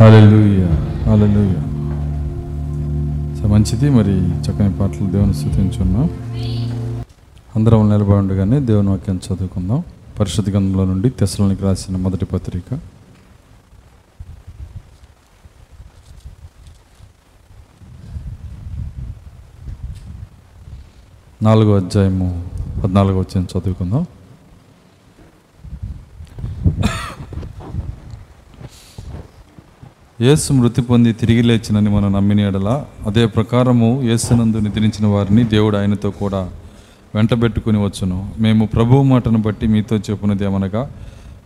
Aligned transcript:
హల్లెలూయా 0.00 0.68
హల్లెలూయా 1.10 1.62
మంచిది. 3.46 3.90
మరి 3.90 4.12
చక్కని 4.44 4.72
పాటలు 4.72 5.10
దేవుని 5.10 5.34
స్థుతించున్నాం. 5.34 6.10
అందరం 7.56 7.90
నిలబడి 7.90 8.12
ఉండగానే 8.12 8.60
దేవుని 8.60 8.88
వాక్యం 8.88 9.20
చదువుకుందాం. 9.26 9.82
పరిశుద్ధ 10.20 10.50
గ్రంథంలో 10.50 10.84
నుండి 10.84 11.10
తెసలోనికి 11.10 11.62
రాసిన 11.62 11.96
మొదటి 11.96 12.24
పత్రిక. 12.24 12.78
నాలుగో 21.42 21.76
అధ్యాయము 21.76 22.48
పద్నాలుగో 22.84 23.18
వచ్చిన 23.18 23.44
చదువుకుందాం. 23.44 24.06
యేసు 30.20 30.52
మృతి 30.52 30.82
పొంది 30.82 31.12
తిరిగి 31.12 31.42
లేచినని 31.42 31.90
మనం 31.90 32.12
నమ్మిన 32.12 32.40
ఎడల 32.40 32.84
అదే 33.06 33.26
ప్రకారము 33.26 34.00
యేసునందు 34.02 34.56
నిద్రించిన 34.56 35.06
వారిని 35.06 35.44
దేవుడు 35.44 35.76
ఆయనతో 35.76 36.10
కూడా 36.10 36.48
వెంటబెట్టుకుని 37.14 37.84
వచ్చును. 37.84 38.28
మేము 38.38 38.66
ప్రభువు 38.66 39.02
మాటను 39.02 39.38
బట్టి 39.38 39.66
మీతో 39.66 39.96
చెప్పున్నది 39.96 40.44
ఏమనగా 40.44 40.90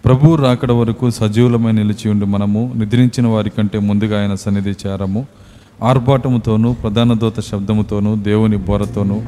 ప్రభు 0.05 0.35
రాకడ 0.35 0.73
వరకు 0.73 1.11
సజీవులమై 1.11 1.73
నిలిచి 1.73 2.11
ఉండి 2.11 2.27
మనము 2.27 2.73
నిద్రించిన 2.77 3.27
వారి 3.27 3.51
కంటే 3.51 3.79
ముందుగా 3.79 4.21
ఆయన 4.23 4.35
సన్నిధి 4.35 4.71
చేరము. 4.71 5.27
ఆర్భాటముతోనూ 5.83 6.73
ప్రధాన 6.73 7.13
దూత 7.13 7.41
శబ్దముతోనూ 7.41 8.17
దేవుని 8.17 8.57
బోరతోనూ 8.57 9.23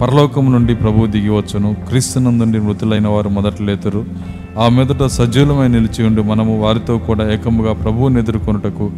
పరలోకము 0.00 0.50
నుండి 0.50 0.74
ప్రభువు 0.74 1.06
దిగి 1.06 1.28
వచ్చును. 1.28 1.76
క్రీస్తునందుండి 1.88 2.58
మృతులైన 2.58 3.08
వారు 3.08 3.28
మొదట 3.28 3.62
లేతురు. 3.62 4.06
ఆ 4.60 4.68
మీదట 4.68 5.04
సజీవులమై 5.06 5.68
నిలిచి 5.68 6.06
ఉండి 6.06 6.22
మనము 6.22 6.60
వారితో 6.60 6.98
కూడా 6.98 7.32
ఏకముగా 7.32 7.72
ప్రభువుని 7.72 8.18
ఎదుర్కొనుటకు 8.18 8.90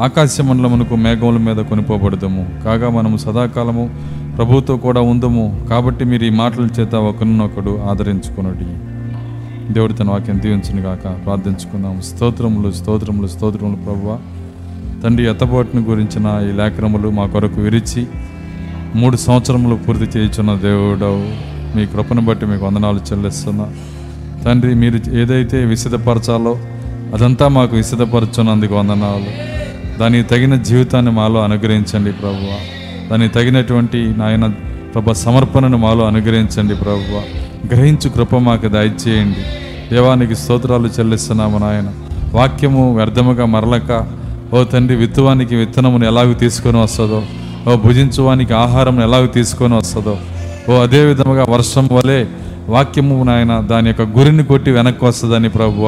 ఆకాశ 0.00 0.40
మండలమునకు 0.40 0.96
మేఘముల 0.96 1.36
మీద 1.36 1.56
కొనిపోబడదము. 1.56 2.62
కాగా 2.64 2.90
మనము 2.90 3.16
సదాకాలము 3.16 3.90
ప్రభువుతో 4.36 4.76
కూడా 4.76 5.00
ఉందము. 5.00 5.66
కాబట్టి 5.70 6.04
మీరు 6.04 6.24
ఈ 6.24 6.30
మాటల 6.30 6.68
చేత 6.80 6.94
ఒకరినొకడు 6.94 7.78
ఆదరించుకున్నది 7.90 8.68
దేవుడి 9.72 9.94
తన 9.94 10.10
వాక్యం 10.10 10.40
దీవించను 10.40 10.80
గాక 10.80 11.24
ప్రార్థించుకుందాం. 11.24 12.00
స్తోత్రములు 12.00 12.72
స్తోత్రములు 12.72 13.26
స్తోత్రములు 13.26 13.76
ప్రభువ. 13.76 14.18
తండ్రి 15.04 15.30
ఎత్తబాటును 15.30 15.82
గురించిన 15.82 16.26
ఈ 16.50 16.52
లేఖనములు 16.56 17.08
మా 17.10 17.26
కొరకు 17.26 17.60
విరిచి 17.60 18.06
మూడు 18.94 19.16
సంవత్సరములు 19.16 19.74
పూర్తి 19.74 20.04
చేయించున్న 20.04 20.54
దేవుడవు. 20.54 21.24
మీ 21.76 21.86
కృపను 21.86 22.22
బట్టి 22.22 22.46
మీకు 22.46 22.66
వందనాలు 22.66 23.00
చెల్లిస్తున్నా. 23.12 23.66
తండ్రి 24.44 24.74
మీరు 24.74 25.16
ఏదైతే 25.16 25.64
విసిదపరచాలో 25.64 26.58
అదంతా 27.14 27.48
మాకు 27.48 27.76
విసిదపరచున్నందుకు 27.76 28.74
వందనాలు. 28.74 29.30
దానికి 29.98 30.28
తగిన 30.28 30.54
జీవితాన్ని 30.54 31.12
మాలో 31.12 31.40
అనుగ్రహించండి 31.42 32.12
ప్రభువ. 32.12 32.50
దానికి 33.10 33.34
తగినటువంటి 33.34 33.98
నాయన 33.98 34.46
ప్రభ 34.94 35.12
సమర్పణను 35.12 35.76
మాలో 35.76 36.06
అనుగ్రహించండి 36.06 36.74
ప్రభువ. 36.74 37.22
గ్రహించు 37.74 38.08
కృప 38.10 38.34
మాకు 38.36 38.68
దయచేయండి. 38.68 39.42
దేవానికి 39.94 40.36
స్తోత్రాలు 40.36 40.88
చెల్లిస్తున్నాము 40.88 41.58
నాయన. 41.58 41.92
వాక్యము 42.34 42.96
వ్యర్థముగా 42.96 43.44
మరలక 43.44 44.06
ఓ 44.54 44.64
తండ్రి 44.64 44.96
విత్తువానికి 44.96 45.56
విత్తనమును 45.56 46.04
ఎలాగ 46.06 46.32
తీసుకొని 46.32 46.78
వస్తుందో 46.78 47.22
ఓ 47.70 47.76
భుజించువానికి 47.76 48.54
ఆహారం 48.54 49.02
ఎలాగ 49.02 49.26
తీసుకొని 49.26 49.74
వస్తుందో 49.74 50.18
ఓ 50.70 50.72
అదే 50.82 51.04
విధముగా 51.04 51.44
వర్షం 51.48 51.88
వలె 51.92 52.26
వాక్యము 52.72 53.16
నాయన 53.24 53.52
దాని 53.70 53.88
యొక్క 53.88 54.02
గురిని 54.18 54.44
కొట్టి 54.44 54.70
వెనక్కి 54.70 55.04
వస్తుందని 55.04 55.48
ప్రభువ 55.48 55.86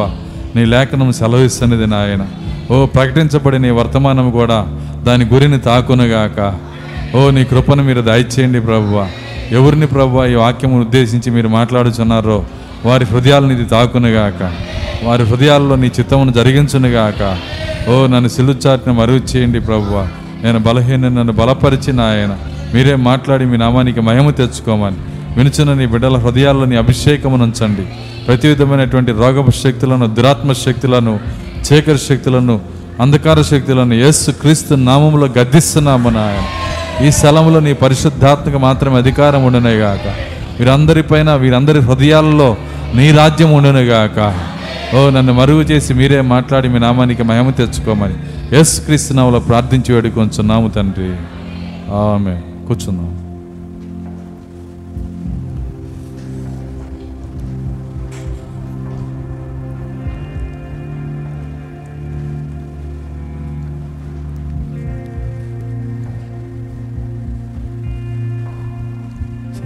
నీ 0.57 0.65
లేఖనం 0.65 1.13
సెలవిస్తున్నది 1.13 1.87
నాయన. 1.87 2.23
ఓ 2.71 2.87
ప్రకటించబడిన 2.87 3.61
నీ 3.61 3.71
వర్తమానం 3.71 4.31
కూడా 4.31 4.59
దాని 5.07 5.25
గురిని 5.25 5.59
తాకునుగాక. 5.59 6.41
ఓ 7.17 7.31
నీ 7.31 7.45
కృపను 7.45 7.83
మీరు 7.83 8.01
దయచేయండి 8.01 8.61
ప్రభువ. 8.61 9.07
ఎవరిని 9.51 9.87
ప్రభువ 9.87 10.27
ఈ 10.27 10.35
వాక్యము 10.35 10.81
ఉద్దేశించి 10.81 11.31
మీరు 11.31 11.49
మాట్లాడుచున్నారో 11.49 12.45
వారి 12.85 13.05
హృదయాలను 13.05 13.53
ఇది 13.53 13.65
తాకునుగాక. 13.65 14.43
వారి 15.05 15.23
హృదయాల్లో 15.23 15.77
నీ 15.77 15.87
చిత్తమును 15.87 16.33
జరిగించునుగాక. 16.33 17.23
ఓ 17.91 18.07
నన్ను 18.07 18.29
సిలుచాటిని 18.29 18.95
మరుగు 18.95 19.23
చేయండి 19.33 19.61
ప్రభువ. 19.61 20.09
నేను 20.45 20.59
బలహీన 20.59 21.09
నన్ను 21.09 21.33
బలపరిచిన 21.33 22.01
ఆయన 22.01 22.33
మీరే 22.75 22.95
మాట్లాడి 23.09 23.45
మీ 23.45 23.57
నామానికి 23.57 24.01
మహిమ 24.01 24.31
తెచ్చుకోమని. 24.31 24.97
వినుచున్న 25.37 25.75
నీ 25.75 25.87
బిడ్డల 25.87 26.17
హృదయాల్లో 26.17 26.65
నీ 26.65 26.77
అభిషేకమును 26.77 27.45
ఉంచండి 27.45 27.85
ప్రతి 28.27 28.49
విధమైనటువంటి 28.49 29.13
రోగపు 29.13 29.51
శక్తులను 29.51 30.07
దురాత్మ 30.07 30.53
శక్తులను 30.53 31.21
చీకటి 31.67 31.99
శక్తులను 31.99 32.61
అంధకార 33.01 33.43
శక్తులను 33.43 33.95
యేసు 33.95 34.31
క్రీస్తు 34.31 34.75
నామంలో 34.75 35.27
గద్దిస్తున్నాము 35.27 36.11
నాయన. 36.11 36.45
ఈ 37.07 37.11
స్థలంలో 37.11 37.61
నీ 37.61 37.73
పరిశుద్ధాత్మక 37.73 38.57
మాత్రమే 38.57 38.97
అధికారం 38.97 39.45
ఉండనేగాక 39.45 40.07
వీరందరిపైన 40.61 41.35
వీరందరి 41.35 41.81
హృదయాల్లో 41.81 42.57
నీ 42.95 43.13
రాజ్యం 43.13 43.53
ఉండునుగాక 43.53 44.19
ఓ 44.97 45.11
నన్ను 45.11 45.33
మరుగు 45.33 45.61
చేసి 45.61 45.95
మీరే 45.95 46.21
మాట్లాడి 46.21 46.69
మీ 46.69 46.79
నామానికి 46.79 47.23
మహిమ 47.23 47.51
తెచ్చుకోమని 47.51 48.15
యేసు 48.55 48.81
క్రీస్తు 48.81 49.13
నామలో 49.13 49.41
ప్రార్థించి 49.41 49.95
వేడుకొంచున్నాము 49.95 50.69
తండ్రి. 50.69 51.11
ఆమె 51.95 52.41
కూర్చున్నాము 52.67 53.24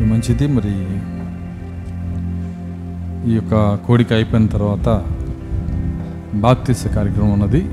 మంచిది. 0.07 0.47
మరి 0.47 0.75
ఈ 3.31 3.35
యొక్క 3.35 3.75
కోడిక 3.87 4.13
అయిపోయిన 4.13 4.47
తర్వాత 4.47 5.05
బాప్తిస్ 6.35 6.95
కార్యక్రమం 6.95 7.33
ఉన్నది. 7.33 7.67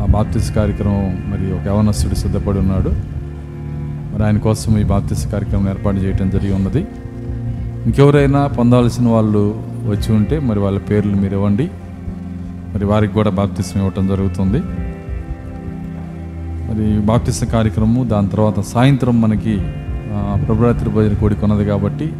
ఆ 0.00 0.06
బాప్తిస్ 0.10 0.54
కార్యక్రమం 0.54 1.30
మరి 1.30 1.52
ఒక 1.52 1.66
యవనస్తుడు 1.66 2.14
సిద్ధపడి 2.14 2.58
ఉన్నాడు. 2.58 2.88
మరి 4.14 4.24
ఆయన 4.24 4.38
కోసం 4.38 4.78
ఈ 4.78 4.84
బాప్తిస్ 4.84 5.32
కార్యక్రమం 5.32 5.68
ఏర్పాటు 5.68 5.96
చేయడం 5.96 6.30
జరిగి 6.30 6.52
ఉన్నది. 6.52 6.86
ఇంకెవరైనా 7.86 8.46
పొందాల్సిన 8.46 9.08
వాళ్ళు 9.08 9.62
వచ్చి 9.90 10.14
ఉంటే 10.14 10.38
మరి 10.38 10.58
వాళ్ళ 10.58 10.78
పేర్లు 10.78 11.16
మీరు 11.16 11.34
ఇవ్వండి. 11.34 11.70
మరి 12.74 12.84
వారికి 12.84 13.12
కూడా 13.12 13.30
బాప్తిసం 13.30 13.80
ఇవ్వటం 13.80 14.06
జరుగుతుంది. 14.06 14.58
మరి 16.68 17.00
బాప్తిస్ 17.00 17.44
కార్యక్రమము 17.44 18.04
దాని 18.04 18.28
తర్వాత 18.28 18.60
సాయంత్రం 18.60 19.20
మనకి 19.20 19.60
ప్రభురాత్రి 20.46 20.90
భోజన 20.90 21.14
కోడి 21.14 21.34
కొన్నది 21.34 21.64
కాబట్టి 21.64 22.12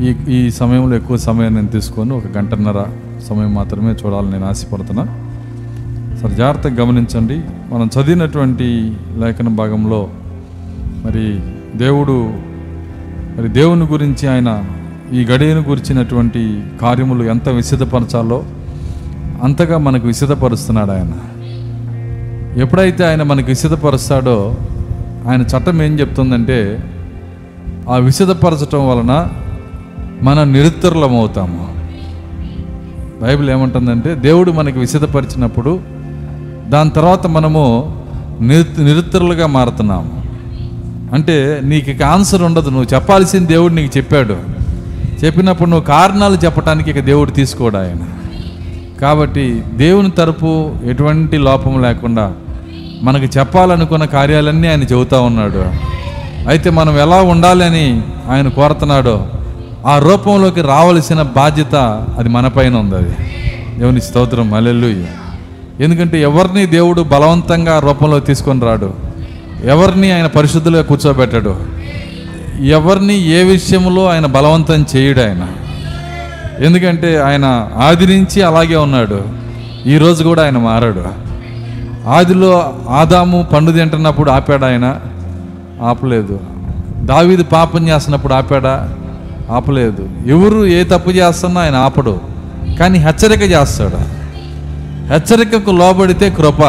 ఈ 0.00 0.14
ఈ 0.28 0.50
సమయంలో 0.50 0.96
ఎక్కువ 0.96 1.16
సమయం 1.16 1.54
నేను 1.54 1.66
తీసుకొని. 1.66 2.12
ఒక 2.12 2.22
గంటన్నర 2.38 2.84
సమయం 3.28 3.54
మాత్రమే 3.54 3.92
చూడాలని 3.92 4.30
నేను 4.30 4.46
ఆశపడుతున్నా. 4.46 5.04
సరే 6.22 6.34
జాగ్రత్తగా 6.34 6.84
గమనించండి. 6.84 7.40
మనం 7.74 7.86
చదివినటువంటి 7.86 8.92
లేఖన 9.18 9.48
భాగంలో 9.48 10.08
మరి 11.04 11.40
దేవుడు 11.78 12.32
మరి 13.38 13.48
దేవుని 13.48 13.84
గురించి 13.84 14.28
ఆయన 14.28 14.64
ఈ 15.12 15.24
గడియను 15.24 15.60
గురించినటువంటి 15.60 16.62
కార్యములు 16.80 17.24
ఎంత 17.24 17.48
విసిదపరచాలో 17.48 18.44
అంతగా 19.42 19.78
మనకు 19.78 20.06
విసిదపరుస్తున్నాడు 20.06 20.90
ఆయన. 20.90 21.14
ఎప్పుడైతే 22.60 23.06
ఆయన 23.06 23.22
మనకు 23.22 23.46
విసిదపరుస్తాడో 23.46 24.54
ఆయన 25.28 25.42
చట్టం 25.42 25.82
ఏం 25.82 26.00
చెప్తుందంటే 26.00 26.58
ఆ 27.88 27.96
విశదపరచటం 27.96 28.88
వలన 28.88 29.28
మన 30.22 30.44
నిరుత్తరులమవుతాము. 30.44 31.74
బైబిల్ 33.22 33.50
ఏమంటుందంటే 33.50 34.14
దేవుడు 34.14 34.52
మనకి 34.52 34.78
విశదపరిచినప్పుడు 34.78 35.80
దాని 36.68 36.90
తర్వాత 36.90 37.26
మనము 37.26 37.96
నిరుత్తరులుగా 38.40 39.46
మారుతున్నాము. 39.46 40.22
అంటే 41.14 41.60
నీకు 41.64 41.90
ఇక 41.90 42.02
ఆన్సర్ 42.02 42.42
ఉండదు 42.42 42.70
నువ్వు 42.70 42.94
చెప్పాల్సిన 42.94 43.46
దేవుడు 43.46 43.72
నీకు 43.72 43.98
చెప్పాడు. 43.98 44.36
చెప్పినప్పుడు 45.24 45.70
నువ్వు 45.70 45.86
కారణాలు 45.86 46.36
చెప్పడానికి 46.44 46.90
ఇక 46.90 47.00
దేవుడు 47.00 47.30
తీసుకోడు 47.30 47.76
ఆయన. 47.76 47.98
కాబట్టి 49.00 49.62
దేవుని 49.74 50.10
తరపు 50.10 50.72
ఎటువంటి 50.84 51.36
లోపం 51.38 51.82
లేకుండా 51.82 52.32
మనకు 53.02 53.38
చెప్పాలనుకున్న 53.38 54.04
కార్యాలన్నీ 54.04 54.68
ఆయన 54.68 54.82
చెబుతా 54.82 55.20
ఉన్నాడు. 55.20 55.95
అయితే 56.46 56.70
మనం 56.70 56.98
ఎలా 56.98 57.22
ఉండాలని 57.22 58.02
ఆయన 58.30 58.48
కోరుతున్నాడో 58.48 59.26
ఆ 59.86 59.98
రూపంలోకి 59.98 60.60
రావలసిన 60.60 61.22
బాధ్యత 61.22 61.74
అది 62.18 62.28
మనపైన 62.28 62.76
ఉంది 62.76 62.94
అది. 62.94 63.14
దేవుని 63.78 64.00
స్తోత్రం. 64.00 64.54
అలెల్లుయ్య 64.54 65.04
ఎందుకంటే 65.80 66.22
ఎవరిని 66.22 66.66
దేవుడు 66.66 67.02
బలవంతంగా 67.02 67.78
రూపంలో 67.78 68.20
తీసుకొని 68.20 68.60
రాడు? 68.60 68.94
ఎవరిని 69.64 70.12
ఆయన 70.12 70.26
పరిశుద్ధులుగా 70.26 70.82
కూర్చోబెట్టాడు? 70.82 71.56
ఎవరిని 72.64 73.28
ఏ 73.28 73.42
విషయంలో 73.42 74.06
ఆయన 74.06 74.26
బలవంతం 74.26 74.86
చేయడు 74.96 75.20
ఆయన? 75.20 75.48
ఎందుకంటే 76.64 77.18
ఆయన 77.18 77.68
ఆది 77.76 78.06
నుంచి 78.06 78.42
అలాగే 78.42 78.76
ఉన్నాడు. 78.76 79.22
ఈరోజు 79.86 80.24
కూడా 80.24 80.44
ఆయన 80.44 80.58
మారాడు. 80.58 81.04
ఆదిలో 82.08 82.74
ఆదాము 82.88 83.46
పండు 83.52 83.72
తింటున్నప్పుడు 83.72 84.30
ఆపాడు 84.30 84.64
ఆయన. 84.64 84.96
ఆపలేదు. 85.82 86.40
దావీది 87.00 87.44
పాపం 87.44 87.88
చేస్తున్నప్పుడు 87.88 88.34
ఆపాడా? 88.34 88.94
ఆపలేదు. 89.50 90.08
ఎవరు 90.26 90.66
ఏ 90.66 90.84
తప్పు 90.84 91.10
చేస్తున్నా 91.10 91.60
ఆయన 91.60 91.74
ఆపడు. 91.74 92.20
కానీ 92.80 92.98
హెచ్చరిక 92.98 93.42
చేస్తాడు. 93.42 93.96
హెచ్చరికకు 95.12 95.70
లోబడితే 95.70 96.30
కృప. 96.30 96.60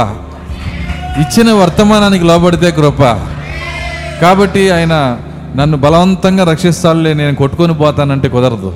ఇచ్చిన 1.20 1.52
వర్తమానానికి 1.52 2.26
లోబడితే 2.26 2.72
కృప. 2.72 3.04
కాబట్టి 4.22 4.70
ఆయన 4.72 5.18
నన్ను 5.56 5.78
బలవంతంగా 5.78 6.44
రక్షిస్తాడులే 6.44 7.14
నేను 7.14 7.36
కొట్టుకొని 7.36 7.74
పోతానంటే 7.74 8.30
కుదరదు. 8.30 8.74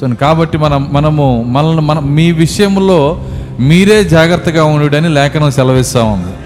సో 0.00 0.08
కాబట్టి 0.08 0.58
మనం 0.58 0.88
మనము 0.92 1.44
మనల్ని 1.48 1.80
మన 1.80 1.98
మీ 1.98 2.32
విషయంలో 2.32 3.24
మీరే 3.60 4.04
జాగ్రత్తగా 4.04 4.64
ఉండుడని 4.64 5.08
లేఖనం 5.08 5.50
సెలవిస్తా 5.50 6.02
ఉంది. 6.02 6.43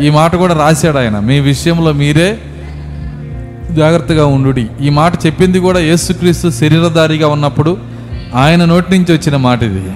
ఈ 0.00 0.10
మాట 0.10 0.36
కూడా 0.36 0.54
రాశాడు 0.54 0.98
ఆయన. 0.98 1.18
మీ 1.18 1.40
విషయంలో 1.40 1.92
మీరే 1.92 2.38
జాగ్రత్తగా 3.72 4.26
ఉండు 4.26 4.82
ఈ 4.82 4.88
మాట 4.88 5.26
చెప్పింది 5.26 5.58
కూడా 5.58 5.80
యేసుక్రీస్తు 5.80 6.50
శరీరధారిగా 6.50 7.28
ఉన్నప్పుడు 7.28 7.78
ఆయన 8.34 8.64
నోటి 8.64 8.98
నుంచి 8.98 9.12
వచ్చిన 9.12 9.36
మాట 9.36 9.62
ఇది. 9.62 9.92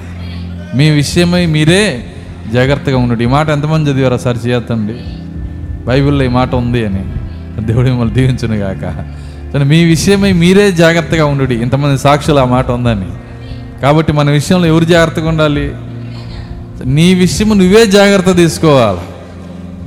మీ 0.77 0.91
విషయమై 0.91 1.47
మీరే 1.47 2.07
జాగ్రత్తగా 2.53 2.99
ఉండు 2.99 3.23
ఈ 3.23 3.27
మాట 3.27 3.49
ఎంతమంది 3.49 3.91
చదివారా? 3.91 4.17
సార్ 4.17 4.39
చేయొద్దండి 4.47 4.95
బైబిల్లో 5.87 6.25
ఈ 6.25 6.29
మాట 6.29 6.55
ఉంది 6.55 6.87
అని. 6.87 7.05
దేవుడు 7.67 7.87
మిమ్మల్ని 7.87 8.15
దీవించును 8.15 8.55
గాక. 8.55 8.83
కానీ 9.53 9.65
మీ 9.65 9.85
విషయమై 9.85 10.33
మీరే 10.33 10.73
జాగ్రత్తగా 10.73 11.25
ఉండు 11.25 11.53
ఇంతమంది 11.53 11.99
సాక్షులు 11.99 12.39
ఆ 12.39 12.45
మాట 12.45 12.71
ఉందని. 12.71 13.07
కాబట్టి 13.83 14.13
మన 14.13 14.31
విషయంలో 14.31 14.67
ఎవరు 14.67 14.85
జాగ్రత్తగా 14.85 15.29
ఉండాలి? 15.29 15.73
నీ 16.85 17.15
విషయం 17.15 17.59
నువ్వే 17.59 17.87
జాగ్రత్త 17.87 18.33
తీసుకోవాలి. 18.33 19.14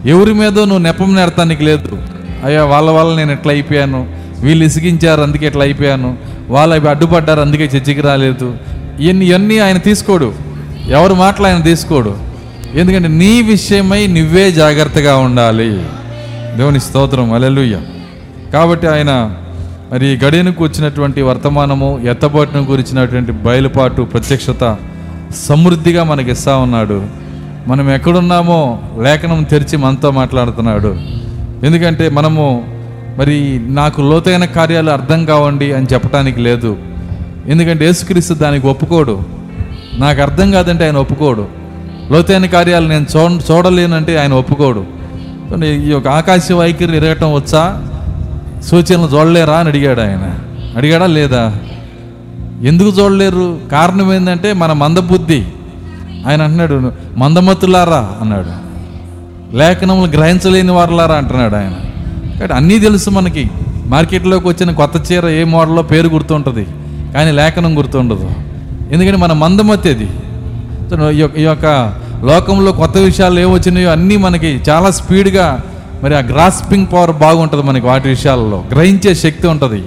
ఎవరి 0.05 0.33
మీదో 0.33 0.65
నువ్వు 0.65 0.77
నెపం 0.77 1.15
నెడతానికి 1.15 1.63
లేదు. 1.63 1.97
అయ్యా 2.43 2.65
వాళ్ళ 2.65 2.89
వల్ల 2.89 3.15
నేను 3.15 3.31
ఎట్లా 3.31 3.53
అయిపోయాను? 3.53 4.07
వీళ్ళు 4.39 4.65
ఇసిగించారు 4.65 5.21
అందుకే 5.21 5.45
ఎట్లా 5.45 5.63
అయిపోయాను? 5.63 6.17
వాళ్ళు 6.49 6.75
అవి 6.75 6.89
అడ్డుపడ్డారు 6.89 7.41
అందుకే 7.41 7.63
చర్చికి 7.63 8.01
రాలేదు. 8.01 8.55
ఇవన్నీ 8.99 9.25
ఇవన్నీ 9.25 9.57
ఆయన 9.57 9.77
తీసుకోడు. 9.77 10.33
ఎవరి 10.89 11.13
మాటలు 11.13 11.47
ఆయన 11.47 11.61
తీసుకోడు. 11.61 12.17
ఎందుకంటే 12.73 13.07
నీ 13.07 13.41
విషయమై 13.41 14.07
నువ్వే 14.07 14.51
జాగ్రత్తగా 14.51 15.17
ఉండాలి. 15.17 15.85
దేవుని 16.57 16.79
స్తోత్రం. 16.79 17.33
అలెలుయ్య 17.33 17.79
కాబట్టి 18.53 18.87
ఆయన 18.87 19.35
మరి 19.91 20.19
గడియనకు 20.25 20.63
వచ్చినటువంటి 20.63 21.21
వర్తమానము 21.21 21.99
ఎత్తబాటును 22.03 22.63
గురించినటువంటి 22.63 23.31
బయలుపాటు 23.31 24.01
ప్రత్యక్షత 24.01 24.77
సమృద్ధిగా 25.35 26.03
మనకి 26.03 26.31
ఇస్తా 26.31 26.57
ఉన్నాడు. 26.57 27.26
మనం 27.67 27.91
ఎక్కడున్నామో 27.91 28.79
లేఖనం 29.01 29.43
తెరిచి 29.43 29.77
మనతో 29.77 30.11
మాట్లాడుతున్నాడు. 30.11 30.95
ఎందుకంటే 31.65 32.09
మనము 32.09 32.63
మరి 33.17 33.61
నాకు 33.67 34.01
లోతైన 34.01 34.45
కార్యాలు 34.45 34.89
అర్థం 34.89 35.25
కావండి 35.25 35.73
అని 35.73 35.87
చెప్పడానికి 35.93 36.39
లేదు. 36.39 36.77
ఎందుకంటే 37.45 37.85
యేసుక్రీస్తు 37.85 38.33
దానికి 38.33 38.67
ఒప్పుకోడు. 38.67 39.23
నాకు 39.93 40.21
అర్థం 40.21 40.51
కాదంటే 40.51 40.85
ఆయన 40.85 40.97
ఒప్పుకోడు. 40.97 41.47
లోతైన 42.11 42.45
కార్యాలు 42.45 42.87
నేను 42.87 43.05
చూ 43.15 43.39
చూడలేనంటే 43.51 44.17
ఆయన 44.17 44.33
ఒప్పుకోడు. 44.33 44.85
ఈ 45.65 45.89
యొక్క 45.89 46.07
ఆకాశ 46.07 46.51
వైఖరి 46.51 46.97
ఎరగటం 46.97 47.33
వచ్చా? 47.33 47.87
సూచనలు 48.63 49.17
చూడలేరా 49.17 49.53
అని 49.53 49.69
అడిగాడు 49.69 50.01
ఆయన. 50.01 50.39
అడిగాడా? 50.77 51.05
లేదా? 51.05 51.57
ఎందుకు 52.63 52.89
చూడలేరు? 52.89 53.57
కారణం 53.71 54.13
ఏంటంటే 54.13 54.53
మన 54.53 54.73
మందబుద్ధి. 54.73 55.45
ఆయన 56.27 56.41
అంటున్నాడు 56.41 56.91
మందమతులారా 57.17 58.11
అన్నాడు. 58.21 58.67
లేఖనములు 59.57 60.11
గ్రహించలేని 60.11 60.71
వారులారా 60.71 61.15
అంటున్నాడు 61.15 61.55
ఆయన. 61.55 61.73
కాబట్టి 62.33 62.53
అన్నీ 62.53 62.79
తెలుసు 62.79 63.09
మనకి. 63.09 63.49
మార్కెట్లోకి 63.85 64.47
వచ్చిన 64.47 64.71
కొత్త 64.71 65.11
చీర 65.11 65.27
ఏ 65.27 65.43
మోడల్లో 65.43 65.81
పేరు 65.81 66.07
గుర్తుంటుంది 66.07 66.67
కానీ 67.13 67.31
లేఖనం 67.31 67.77
గుర్తుండదు. 67.77 68.31
ఎందుకంటే 68.91 69.17
మన 69.17 69.33
మందమతి 69.33 69.89
అది. 69.89 70.09
ఈ 71.17 71.19
యొక్క- 71.19 71.39
ఈ 71.39 71.43
యొక్క 71.43 71.93
లోకంలో 72.23 72.71
కొత్త 72.71 72.97
విషయాలు 72.97 73.39
ఏమొచ్చినాయో 73.39 73.91
అన్నీ 73.91 74.17
మనకి 74.17 74.61
చాలా 74.69 74.91
స్పీడ్గా 74.91 75.61
మరి 76.03 76.15
ఆ 76.15 76.19
గ్రాస్పింగ్ 76.19 76.87
పవర్ 76.93 77.11
బాగుంటుంది 77.11 77.63
మనకి 77.63 77.85
వాటి 77.85 78.09
విషయాల్లో. 78.09 78.63
గ్రహించే 78.71 79.15
శక్తి 79.15 79.47
ఉంటుంది. 79.47 79.83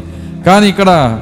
కానీ 0.46 0.68
ఇక్కడ 0.68 1.20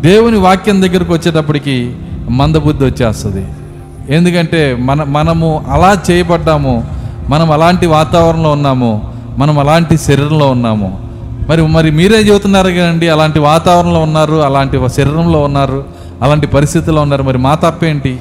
దేవుని 0.00 0.38
వాక్యం 0.38 0.82
దగ్గరకు 0.82 1.12
వచ్చేటప్పటికి 1.12 1.96
మందబుద్ధి 2.30 2.84
వచ్చేస్తుంది. 2.84 3.46
ఎందుకంటే 4.10 4.74
మన 4.74 5.02
మనము 5.02 5.64
అలా 5.68 5.90
చేయబడ్డాము 6.10 6.74
మనం 7.28 7.52
అలాంటి 7.52 7.86
వాతావరణంలో 7.86 8.50
ఉన్నాము 8.52 8.92
మనం 9.38 9.58
అలాంటి 9.58 9.98
శరీరంలో 9.98 10.50
ఉన్నాము. 10.50 10.88
మరి 11.48 11.62
మరి 11.66 11.90
మీరే 11.90 12.18
చెబుతున్నారు 12.18 12.68
కదండి 12.68 13.08
అలాంటి 13.08 13.38
వాతావరణంలో 13.38 14.00
ఉన్నారు 14.00 14.36
అలాంటి 14.42 14.76
శరీరంలో 14.96 15.40
ఉన్నారు 15.42 15.84
అలాంటి 16.22 16.46
పరిస్థితుల్లో 16.46 17.02
ఉన్నారు. 17.02 17.22
మరి 17.22 17.38
మా 17.38 17.54
తప్పేంటి? 17.54 18.16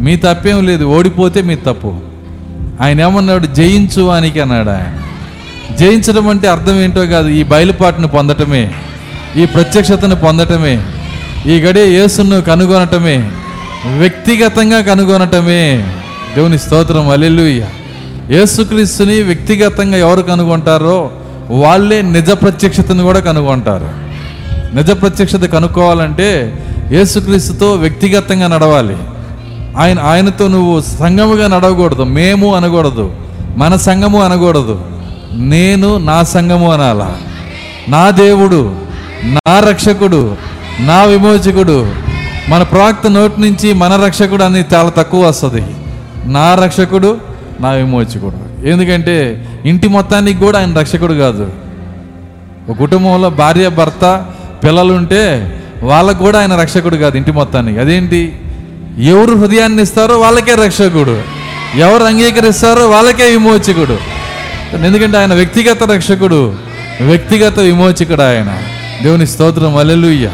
మీ 0.00 0.16
తప్పేం 0.16 0.66
లేదు 0.66 0.84
ఓడిపోతే 0.84 1.42
మీ 1.42 1.54
తప్పు. 1.54 1.92
ఆయన 2.80 3.00
ఏమన్నాడు? 3.00 3.46
జయించు 3.46 4.02
అనికి 4.08 4.40
అన్నాడు? 4.40 4.70
ఆయన 4.70 4.98
జయించడం 5.76 6.28
అంటే 6.28 6.48
అర్థం 6.48 6.76
ఏంటో 6.80 7.06
కాదు 7.06 7.28
ఈ 7.28 7.42
బయలుపాటును 7.42 8.08
పొందటమే 8.08 8.70
ఈ 9.36 9.46
ప్రత్యక్షతను 9.46 10.16
పొందటమే 10.16 10.82
ఈ 11.46 11.60
గడియ 11.60 11.98
యేసును 11.98 12.40
కనుగొనటమే. 12.40 13.30
వ్యక్తిగతంగా 13.86 14.80
కనుగొనటమే 14.80 15.94
దేవుని 16.36 16.58
స్తోత్రం. 16.58 17.08
అల్లెలుయ్య 17.08 17.66
యేసుక్రీస్తుని 18.30 19.22
వ్యక్తిగతంగా 19.22 19.98
ఎవరు 19.98 20.22
కనుగొంటారో 20.22 21.10
వాళ్ళే 21.50 22.02
నిజ 22.02 22.30
ప్రత్యక్షతను 22.30 23.02
కూడా 23.02 23.20
కనుగొంటారు. 23.20 23.88
నిజ 24.76 24.90
ప్రత్యక్షత 24.90 25.44
కనుక్కోవాలంటే 25.44 26.52
యేసుక్రీస్తుతో 26.92 27.72
వ్యక్తిగతంగా 27.72 28.46
నడవాలి. 28.46 28.96
ఆయన 29.76 29.98
ఆయనతో 29.98 30.48
నువ్వు 30.48 30.80
సంఘముగా 30.80 31.48
నడవకూడదు. 31.48 32.02
మేము 32.02 32.54
అనకూడదు. 32.54 33.12
మన 33.56 33.76
సంఘము 33.76 34.22
అనకూడదు. 34.22 34.80
నేను 35.32 35.98
నా 35.98 36.22
సంఘము 36.22 36.72
అనాలా? 36.72 37.16
నా 37.88 38.10
దేవుడు 38.10 38.76
నా 39.24 39.60
రక్షకుడు 39.60 40.36
నా 40.80 41.04
విమోచకుడు 41.04 42.07
మన 42.48 42.62
ప్రవక్త 42.62 43.06
నోటి 43.06 43.40
నుంచి 43.40 43.72
మన 43.72 44.04
రక్షకుడు 44.04 44.42
అని 44.42 44.64
చాలా 44.74 44.88
తక్కువ 44.88 45.28
వస్తుంది. 45.28 45.64
నా 46.24 46.54
రక్షకుడు 46.54 47.18
నా 47.60 47.70
విమోచకుడు. 47.70 48.66
ఎందుకంటే 48.68 49.46
ఇంటి 49.64 49.88
మొత్తానికి 49.88 50.40
కూడా 50.40 50.58
ఆయన 50.58 50.78
రక్షకుడు 50.78 51.14
కాదు. 51.14 51.52
ఒక 52.68 52.76
కుటుంబంలో 52.76 53.30
భార్య 53.30 53.68
భర్త 53.68 54.26
పిల్లలుంటే 54.64 55.54
వాళ్ళకు 55.82 56.18
కూడా 56.18 56.40
ఆయన 56.40 56.60
రక్షకుడు 56.60 56.96
కాదు 56.96 57.16
ఇంటి 57.16 57.32
మొత్తానికి. 57.32 57.80
అదేంటి? 57.80 58.40
ఎవరు 58.98 59.34
హృదయాన్ని 59.34 59.82
ఇస్తారో 59.82 60.18
వాళ్ళకే 60.18 60.54
రక్షకుడు. 60.54 61.22
ఎవరు 61.78 62.04
అంగీకరిస్తారో 62.04 62.88
వాళ్ళకే 62.88 63.24
విమోచకుడు. 63.30 63.98
ఎందుకంటే 64.84 65.18
ఆయన 65.18 65.34
వ్యక్తిగత 65.34 65.82
రక్షకుడు 65.82 66.54
వ్యక్తిగత 67.00 67.58
విమోచకుడు 67.58 68.22
ఆయన. 68.22 68.58
దేవుని 69.02 69.26
స్తోత్రం. 69.26 69.76
అల్లెలుయ్య 69.76 70.30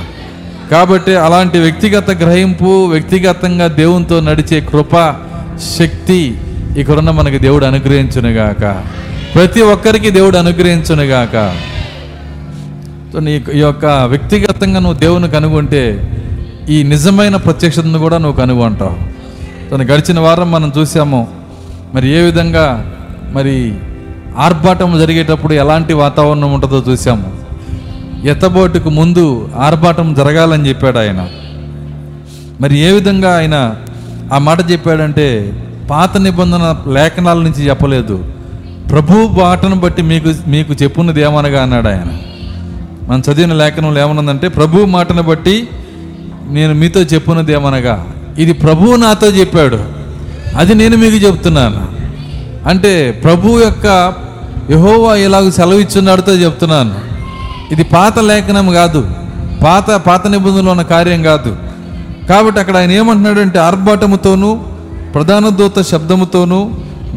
కాబట్టి 0.71 1.17
అలాంటి 1.17 1.59
వ్యక్తిగత 1.59 2.11
గ్రహింపు 2.11 2.87
వ్యక్తిగతంగా 2.87 3.67
దేవునితో 3.67 4.21
నడిచే 4.21 4.61
కృప 4.61 5.15
శక్తి 5.79 6.39
ఇక్కడున్న 6.79 7.11
మనకి 7.11 7.39
దేవుడు 7.39 7.65
అనుగ్రహించునుగాక. 7.65 8.83
ప్రతి 9.35 9.61
ఒక్కరికి 9.61 10.11
దేవుడు 10.11 10.37
అనుగ్రహించునుగాక. 10.37 11.37
నీ 13.19 13.45
ఈ 13.55 13.59
యొక్క 13.59 13.87
వ్యక్తిగతంగా 13.87 14.81
నువ్వు 14.81 15.01
దేవుని 15.01 15.29
కనుగొంటే 15.29 16.13
ఈ 16.71 16.83
నిజమైన 16.83 17.37
ప్రత్యక్షతను 17.37 17.99
కూడా 17.99 18.19
నువ్వు 18.19 18.41
కనుగొంటావు. 18.41 18.97
తను 19.71 19.85
గడిచిన 19.85 20.21
వారం 20.21 20.51
మనం 20.51 20.73
చూసాము 20.79 21.29
మరి 21.95 22.11
ఏ 22.11 22.21
విధంగా 22.21 22.95
మరి 23.33 23.75
ఆర్భాటం 24.39 24.99
జరిగేటప్పుడు 24.99 25.55
ఎలాంటి 25.55 25.93
వాతావరణం 25.93 26.53
ఉంటుందో 26.53 26.85
చూసాము. 26.93 27.44
ఎత్తబోటుకు 28.25 28.91
ముందు 28.91 29.49
ఆర్భాటం 29.57 30.15
జరగాలని 30.15 30.69
చెప్పాడు 30.69 30.99
ఆయన. 30.99 31.29
మరి 32.61 32.79
ఏ 32.79 32.93
విధంగా 32.93 33.37
ఆయన 33.37 33.75
ఆ 34.33 34.39
మాట 34.39 34.71
చెప్పాడంటే 34.71 35.53
పాత 35.91 36.17
నిబంధన 36.17 36.77
లేఖనాల 36.93 37.39
నుంచి 37.39 37.69
చెప్పలేదు. 37.69 38.33
ప్రభు 38.91 39.29
బాటను 39.29 39.77
బట్టి 39.77 40.03
మీకు 40.03 40.35
మీకు 40.47 40.73
చెప్పున్నది 40.73 41.21
ఏమనగా 41.21 41.63
అన్నాడు 41.63 41.89
ఆయన. 41.89 42.19
మనం 43.09 43.21
చదివిన 43.21 43.53
లేఖనంలో 43.53 44.01
ఏమనుందంటే 44.01 44.49
ప్రభు 44.49 44.85
మాటను 44.85 45.23
బట్టి 45.23 45.69
నేను 46.49 46.75
మీతో 46.75 47.01
చెప్పున్నది 47.01 47.53
ఏమనగా 47.53 48.07
ఇది 48.39 48.53
ప్రభువు 48.53 48.97
నాతో 48.97 49.27
చెప్పాడు. 49.27 49.85
అది 50.57 50.75
నేను 50.75 50.97
మీకు 50.97 51.17
చెప్తున్నాను. 51.17 51.89
అంటే 52.69 53.21
ప్రభు 53.25 53.61
యొక్క 53.61 54.15
యహోవా 54.71 55.15
ఇలాగ 55.15 55.51
సెలవు 55.51 55.79
ఇచ్చున్నాడుతో 55.79 56.35
చెప్తున్నాను. 56.35 57.14
ఇది 57.73 57.85
పాత 57.85 58.19
లేఖనం 58.19 58.73
కాదు. 58.73 59.11
పాత 59.65 59.91
పాత 59.91 60.27
నిబంధనలో 60.27 60.71
ఉన్న 60.71 60.83
కార్యం 60.83 61.23
కాదు. 61.23 61.57
కాబట్టి 62.29 62.61
అక్కడ 62.61 62.77
ఆయన 62.77 62.91
ఏమంటున్నాడు 62.91 63.41
అంటే 63.41 63.59
ఆర్భాటముతోనూ 63.59 64.59
ప్రధాన 65.15 65.49
దూత 65.49 65.79
శబ్దముతోనూ 65.81 66.71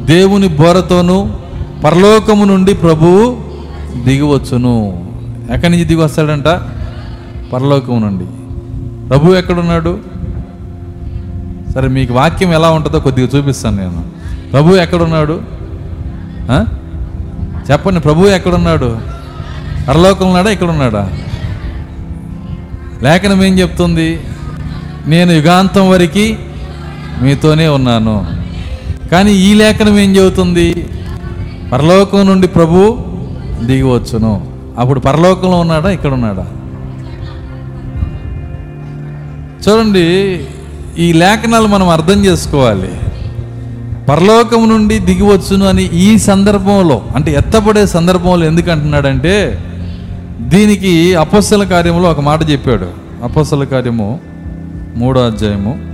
దేవుని 0.06 0.48
బోరతోనూ 0.48 1.28
పరలోకము 1.84 2.46
నుండి 2.46 2.74
ప్రభువు 2.74 3.38
దిగివచ్చును. 4.04 4.76
ఎక్కడి 5.52 5.70
నుంచి 5.70 5.86
దిగి 5.86 6.00
వస్తాడంట 6.02 6.48
పరలోకము 7.54 8.00
నుండి. 8.06 8.26
ప్రభు 9.10 9.34
ఎక్కడున్నాడు? 9.34 9.98
సరే 11.74 11.88
మీకు 11.88 12.14
వాక్యం 12.14 12.54
ఎలా 12.54 12.70
ఉంటుందో 12.70 13.00
కొద్దిగా 13.00 13.38
చూపిస్తాను 13.38 13.78
నేను. 13.78 14.04
ప్రభు 14.52 14.76
ఎక్కడున్నాడు? 14.76 15.42
చెప్పండి 17.72 18.00
ప్రభు 18.00 18.26
ఎక్కడున్నాడు? 18.26 19.17
పరలోకంలో 19.88 20.30
ఉన్నాడా? 20.32 20.50
ఇక్కడ 20.56 20.70
ఉన్నాడా? 20.76 21.04
లేఖనం 23.06 23.44
ఏం 23.48 23.54
చెప్తుంది? 23.60 24.10
నేను 25.14 25.32
యుగాంతం 25.32 25.86
వరకు 25.90 26.26
మీతోనే 27.24 27.68
ఉన్నాను. 27.78 28.16
కానీ 29.12 29.32
ఈ 29.48 29.50
లేఖనం 29.62 29.96
ఏం 30.00 30.12
చెబుతుంది? 30.18 30.68
పరలోకం 31.74 32.26
నుండి 32.28 32.48
ప్రభు 32.48 32.80
దిగివచ్చును 33.70 34.34
అప్పుడు 34.82 35.00
పరలోకంలో 35.00 35.58
ఉన్నాడా? 35.66 35.90
ఇక్కడ 35.98 36.12
ఉన్నాడా? 36.18 36.46
చూడండి 39.64 40.06
ఈ 41.06 41.08
లేఖనాలు 41.22 41.68
మనం 41.68 41.88
అర్థం 41.90 42.20
చేసుకోవాలి. 42.26 42.92
పరలోకం 44.10 44.62
నుండి 44.70 45.00
దిగివచ్చును 45.08 45.66
అని 45.72 45.86
ఈ 46.06 46.18
సందర్భంలో 46.18 46.98
అంటే 47.16 47.30
ఎత్తపడే 47.40 47.86
సందర్భంలో 47.96 48.46
ఎందుకు 48.46 48.70
అంటున్నాడంటే 48.72 49.34
దీనికి 50.40 51.16
అపస్సల 51.16 51.64
కార్యములో 51.64 52.10
ఒక 52.10 52.20
మాట 52.20 52.50
చెప్పాడు. 52.50 52.92
అపస్సల 53.24 53.64
కార్యము 53.64 54.20
మూడో 54.96 55.26
అధ్యాయము. 55.26 55.88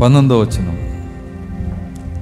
పంతొమ్మిదో 0.00 0.40
వచ్చినాము 0.40 0.83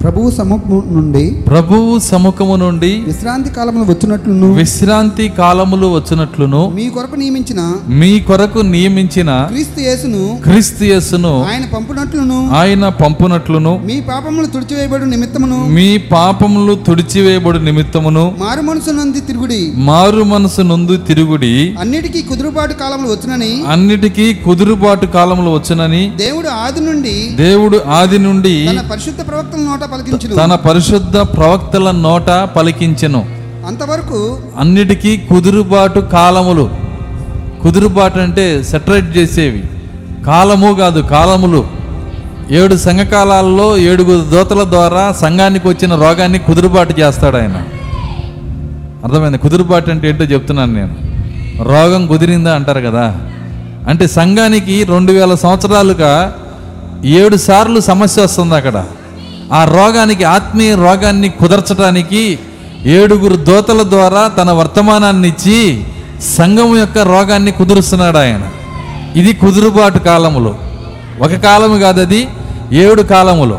ప్రభువు 0.03 0.31
సముఖము 0.31 0.83
నుండి 0.91 1.29
ప్రభువు 1.29 1.99
సముఖము 1.99 2.55
నుండి 2.55 2.91
విశ్రాంతి 3.05 3.49
కాలంలో 3.49 3.81
వచ్చినట్లును. 3.81 4.53
విశ్రాంతి 4.53 5.29
కాలములు 5.29 5.87
వచ్చినట్లును. 5.87 6.71
మీ 6.75 6.89
కొరకు 6.89 7.15
నియమించిన 7.15 7.73
మీ 7.89 8.19
కొరకు 8.19 8.59
నియమించిన 8.59 9.47
క్రీస్తు 9.51 9.79
యేసును 9.79 10.39
క్రీస్తు 10.43 10.83
యేసును 10.83 11.45
ఆయన 11.51 11.65
పంపునట్లును. 11.65 12.49
ఆయన 12.55 12.87
పంపునట్లును. 12.89 13.81
మీ 13.85 14.01
పాపములు 14.01 14.45
తుడిచివేయబడు 14.45 15.05
నిమిత్తమును. 15.05 15.67
మీ 15.67 15.97
పాపములు 15.97 16.73
తుడిచివేయబడు 16.73 17.57
నిమిత్తమును. 17.57 18.35
మారు 18.39 18.61
మనసు 18.61 18.91
నంది 18.91 19.21
తిరుగుడి. 19.21 19.71
మారు 19.75 20.23
మనసు 20.23 20.61
నుండి 20.61 20.97
తిరుగుడి. 20.97 21.75
అన్నిటికీ 21.79 22.21
కుదురుబాటు 22.21 22.73
కాలంలో 22.73 23.09
వచ్చునని. 23.11 23.63
అన్నిటికీ 23.67 24.33
కుదురుబాటు 24.33 25.05
కాలములు 25.05 25.49
వచ్చునని 25.49 26.11
దేవుడు 26.17 26.47
ఆది 26.47 26.79
నుండి 26.79 27.29
దేవుడు 27.35 27.79
ఆది 27.87 28.19
నుండి 28.19 28.67
తన 28.71 28.81
పరిశుద్ధ 28.91 29.27
ప్రవక్తల 29.27 29.59
నోట 29.59 29.92
పలికించును. 29.93 30.35
తన 30.35 30.55
పరిశుద్ధ 30.55 31.17
ప్రవక్తల 31.17 31.91
నోట 31.91 32.29
పలికించెను. 32.29 33.25
అంతవరకు 33.67 34.39
అన్నిటికీ 34.59 35.17
కుదురుబాటు 35.17 35.99
కాలములు. 35.99 36.69
కుదురుబాటు 37.61 38.19
అంటే 38.19 38.63
సెటరేట్ 38.63 39.17
చేసేవి. 39.17 39.63
కాలము 40.25 40.73
కాదు 40.73 41.01
కాలములు. 41.01 41.67
ఏడు 42.51 42.75
సంఘకాలాల్లో 42.75 43.77
ఏడుగురు 43.77 44.31
దోతల 44.31 44.63
ద్వారా 44.63 45.11
సంఘానికి 45.11 45.67
వచ్చిన 45.67 45.95
రోగాన్ని 45.95 46.39
కుదురుబాటు 46.39 46.99
చేస్తాడు 46.99 47.37
ఆయన. 47.37 47.63
అర్థమైంది? 49.03 49.37
కుదురుబాటు 49.37 49.91
అంటే 49.91 50.09
ఏంటో 50.09 50.23
చెప్తున్నాను 50.23 50.73
నేను. 50.73 50.95
రోగం 51.63 52.07
కుదిరిందా 52.07 52.55
అంటారు 52.55 52.81
కదా. 52.81 53.17
అంటే 53.87 54.07
సంఘానికి 54.07 54.83
రెండు 54.83 55.11
వేల 55.11 55.35
సంవత్సరాలుగా 55.35 56.33
ఏడు 57.05 57.37
సార్లు 57.37 57.79
సమస్య 57.79 58.21
వస్తుంది 58.21 58.55
అక్కడ. 58.55 58.85
ఆ 59.59 59.61
రోగానికి 59.75 60.23
ఆత్మీయ 60.35 60.73
రోగాన్ని 60.85 61.29
కుదర్చడానికి 61.41 62.23
ఏడుగురు 62.97 63.37
దోతల 63.49 63.81
ద్వారా 63.93 64.23
తన 64.37 64.49
వర్తమానాన్ని 64.59 65.27
ఇచ్చి 65.33 65.59
సంఘం 66.37 66.69
యొక్క 66.83 66.97
రోగాన్ని 67.13 67.51
కుదురుస్తున్నాడు 67.59 68.19
ఆయన. 68.25 68.43
ఇది 69.19 69.31
కుదురుబాటు 69.43 69.99
కాలములు. 70.07 70.51
ఒక 71.25 71.33
కాలము 71.45 71.75
కాదు 71.85 71.99
అది 72.05 72.21
ఏడు 72.83 73.01
కాలములు. 73.13 73.57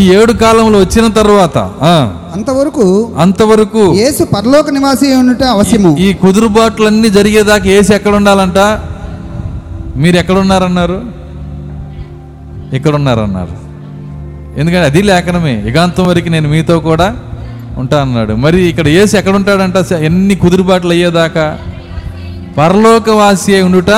ఈ 0.00 0.02
ఏడు 0.18 0.32
కాలములు 0.42 0.76
వచ్చిన 0.84 1.06
తర్వాత 1.18 1.56
అంతవరకు 2.36 2.84
అంతవరకు 3.24 3.82
యేసు 4.02 4.22
పరలోక 4.34 4.70
నివాసి 4.76 5.08
ఉండుట 5.22 5.42
అవశ్యము. 5.54 5.90
ఈ 6.06 6.08
కుదురుబాట్లన్నీ 6.22 7.08
జరిగేదాకా 7.16 7.68
ఏసి 7.78 7.92
ఎక్కడ 7.98 8.14
ఉండాలంట 8.20 8.58
మీరు 10.02 10.16
ఎక్కడ 10.22 10.36
ఉన్నారన్నారు 10.44 10.98
ఇక్కడ 12.78 12.92
ఉన్నారన్నారు 13.00 13.54
ఎందుకంటే 14.58 14.84
అది 14.84 15.02
లేఖనమే. 15.02 15.62
యుగాంతం 15.66 16.04
వరకు 16.04 16.28
నేను 16.28 16.48
మీతో 16.48 16.80
కూడా 16.80 17.16
ఉంటా 17.78 18.00
అన్నాడు. 18.00 18.32
మరి 18.32 18.62
ఇక్కడ 18.62 18.88
ఏసి 18.88 19.18
ఎక్కడ 19.18 19.34
ఉంటాడంట 19.34 19.92
ఎన్ని 19.92 20.34
కుదురుబాట్లు 20.34 20.90
అయ్యేదాకా? 20.90 21.58
పరలోకవాసి 22.58 23.54
అయి 23.54 23.62
ఉండుట 23.62 23.90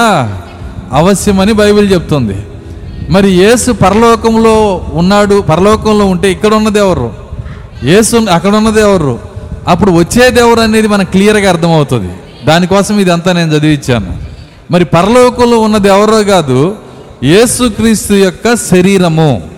అవశ్యమని 0.93 1.53
బైబిల్ 1.53 1.93
చెప్తుంది. 1.93 2.37
మరి 3.11 3.31
యేసు 3.31 3.73
పరలోకంలో 3.73 4.85
ఉన్నాడు 4.93 5.41
పరలోకంలో 5.41 6.07
ఉంటే 6.07 6.31
ఇక్కడ 6.33 6.55
ఉన్నది 6.55 6.79
ఎవరు? 6.79 7.13
యేసు 7.85 8.17
అక్కడ 8.17 8.55
ఉన్నది 8.57 8.81
ఎవరు? 8.81 9.19
అప్పుడు 9.69 9.91
వచ్చేది 9.91 10.41
ఎవరు 10.41 10.61
అనేది 10.61 10.89
మనకు 10.89 11.11
క్లియర్గా 11.11 11.49
అర్థమవుతుంది. 11.49 12.13
దానికోసం 12.45 13.01
ఇదంతా 13.01 13.33
నేను 13.33 13.53
చదివిచ్చాను. 13.53 14.19
మరి 14.71 14.85
పరలోకంలో 14.85 15.59
ఉన్నది 15.59 15.89
ఎవరో 15.89 16.23
కాదు 16.25 16.77
యేసుక్రీస్తు 17.23 18.15
యొక్క 18.15 18.55
శరీరము. 18.55 19.54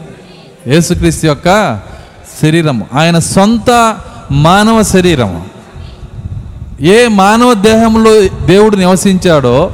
యేసుక్రీస్తు 0.67 1.27
యొక్క 1.27 1.81
శరీరము. 2.43 2.87
ఆయన 2.95 3.19
సొంత 3.19 3.97
మానవ 4.31 4.83
శరీరము. 4.83 5.45
ఏ 6.83 7.09
మానవ 7.09 7.55
దేహంలో 7.55 8.13
దేవుడు 8.47 8.77
నివసించాడో 8.77 9.73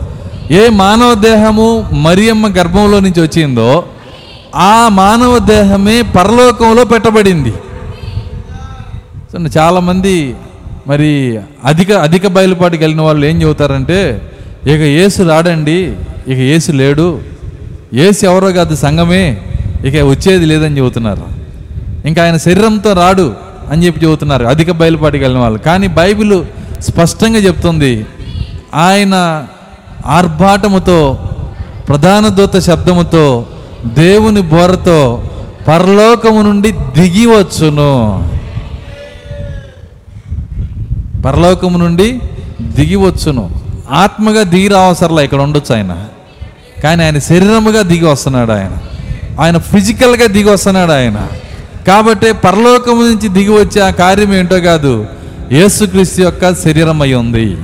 ఏ 0.50 0.68
మానవ 0.68 1.14
దేహము 1.14 1.90
మరియమ్మ 1.92 2.48
గర్భంలో 2.48 3.00
నుంచి 3.00 3.20
వచ్చిందో 3.22 3.84
ఆ 4.56 4.88
మానవ 4.92 5.38
దేహమే 5.38 6.02
పరలోకంలో 6.02 6.84
పెట్టబడింది. 6.84 7.54
చాలామంది 9.58 10.34
మరి 10.86 11.40
అధిక 11.64 11.92
అధిక 11.92 12.26
బయలుపాటికి 12.26 12.82
వెళ్ళిన 12.84 13.02
వాళ్ళు 13.02 13.26
ఏం 13.26 13.42
చెబుతారంటే 13.42 14.00
ఇక 14.64 14.82
ఏసు 15.04 15.22
రాడండి 15.22 15.78
ఇక 16.28 16.38
యేసు 16.52 16.72
లేడు. 16.72 17.20
ఏసు 17.94 18.24
ఎవరో 18.26 18.52
కాదు 18.52 18.74
సంఘమే. 18.76 19.24
ఇక 19.84 19.94
వచ్చేది 19.96 20.46
లేదని 20.46 20.78
చెబుతున్నారు. 20.78 21.24
ఇంకా 22.06 22.24
ఆయన 22.24 22.36
శరీరంతో 22.36 22.92
రాడు 22.92 23.34
అని 23.70 23.86
చెప్పి 23.86 24.06
చెబుతున్నారు. 24.06 24.44
అధిక 24.44 24.70
బయలుపాటికి 24.70 25.24
వెళ్ళిన 25.24 25.42
వాళ్ళు. 25.42 25.58
కానీ 25.58 25.86
బైబిల్ 25.86 26.44
స్పష్టంగా 26.80 27.38
చెప్తుంది 27.38 28.06
ఆయన 28.74 29.46
ఆర్భాటముతో 30.06 31.18
ప్రధాన 31.88 32.28
దూత 32.28 32.56
శబ్దముతో 32.56 33.46
దేవుని 33.86 34.40
బోరతో 34.40 35.30
పరలోకము 35.68 36.42
నుండి 36.42 36.72
దిగివచ్చును 36.72 38.32
పరలోకము 41.22 41.78
నుండి 41.78 42.20
దిగివచ్చును 42.62 43.50
ఆత్మగా 43.90 44.42
దిగి 44.42 44.68
రావసరలా 44.68 45.22
ఇక్కడ 45.22 45.40
ఉండొచ్చు 45.40 45.74
ఆయన. 45.74 46.04
కానీ 46.82 47.04
ఆయన 47.04 47.18
శరీరముగా 47.18 47.82
దిగి 47.82 48.04
వస్తున్నాడు 48.04 48.52
ఆయన. 48.52 48.70
ఆయన 49.40 49.58
ఫిజికల్గా 49.58 50.26
దిగి 50.26 50.50
వస్తున్నాడు 50.50 50.92
ఆయన. 50.92 51.26
కాబట్టి 51.86 52.32
పరలోకం 52.32 52.92
నుంచి 52.92 53.28
దిగి 53.28 53.48
వచ్చే 53.48 53.82
ఆ 53.82 53.90
కార్యం 53.90 54.34
ఏంటో 54.34 54.60
కాదు 54.60 55.06
యేసుక్రీస్తు 55.52 56.22
యొక్క 56.22 56.54
శరీరం 56.54 57.02
అయి 57.02 57.14
ఉంది. 57.14 57.56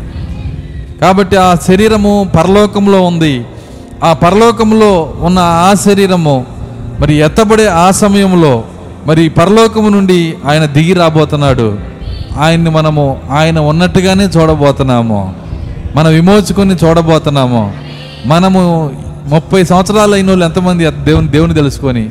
కాబట్టి 1.01 1.37
ఆ 1.37 1.55
శరీరము 1.55 2.31
పరలోకంలో 2.37 3.03
ఉంది. 3.03 3.45
ఆ 4.05 4.13
పరలోకంలో 4.13 5.15
ఉన్న 5.21 5.39
ఆ 5.39 5.75
శరీరము 5.75 6.47
మరి 7.01 7.15
ఎత్తబడే 7.15 7.67
ఆ 7.67 7.91
సమయంలో 7.91 8.65
మరి 9.07 9.29
పరలోకము 9.29 9.89
నుండి 9.89 10.35
ఆయన 10.47 10.65
దిగి 10.65 10.93
రాబోతున్నాడు. 10.93 11.79
ఆయన్ని 12.39 12.71
మనము 12.71 13.21
ఆయన 13.31 13.59
ఉన్నట్టుగానే 13.59 14.25
చూడబోతున్నాము. 14.25 15.35
మన 15.97 16.09
విమోచుకొని 16.09 16.75
చూడబోతున్నాము. 16.75 17.73
మనము 18.27 18.91
ముప్పై 19.29 19.65
సంవత్సరాలు 19.65 20.13
అయిన 20.13 20.29
వాళ్ళు 20.29 20.45
ఎంతమంది 20.45 20.91
దేవుని 20.91 21.29
దేవుని 21.29 21.55
తెలుసుకొని? 21.55 22.11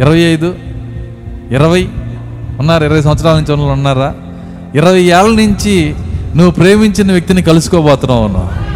ఇరవై 0.00 0.18
ఐదు? 0.18 0.54
ఇరవై? 1.50 1.88
ఉన్నారు 2.58 2.84
ఇరవై 2.84 3.02
సంవత్సరాల 3.02 3.34
నుంచి 3.34 3.52
వాళ్ళు 3.52 3.72
ఉన్నారా? 3.72 4.14
ఇరవై 4.74 5.02
ఏళ్ళ 5.02 5.36
నుంచి 5.36 5.94
నువ్వు 6.36 6.50
ప్రేమించిన 6.50 7.12
వ్యక్తిని 7.12 7.42
కలుసుకోబోతున్నావు 7.42 8.26
నువ్వు 8.26 8.66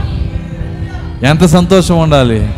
ఎంత 1.27 1.45
సంతోషం 1.45 1.99
ఉండాలి. 1.99 2.49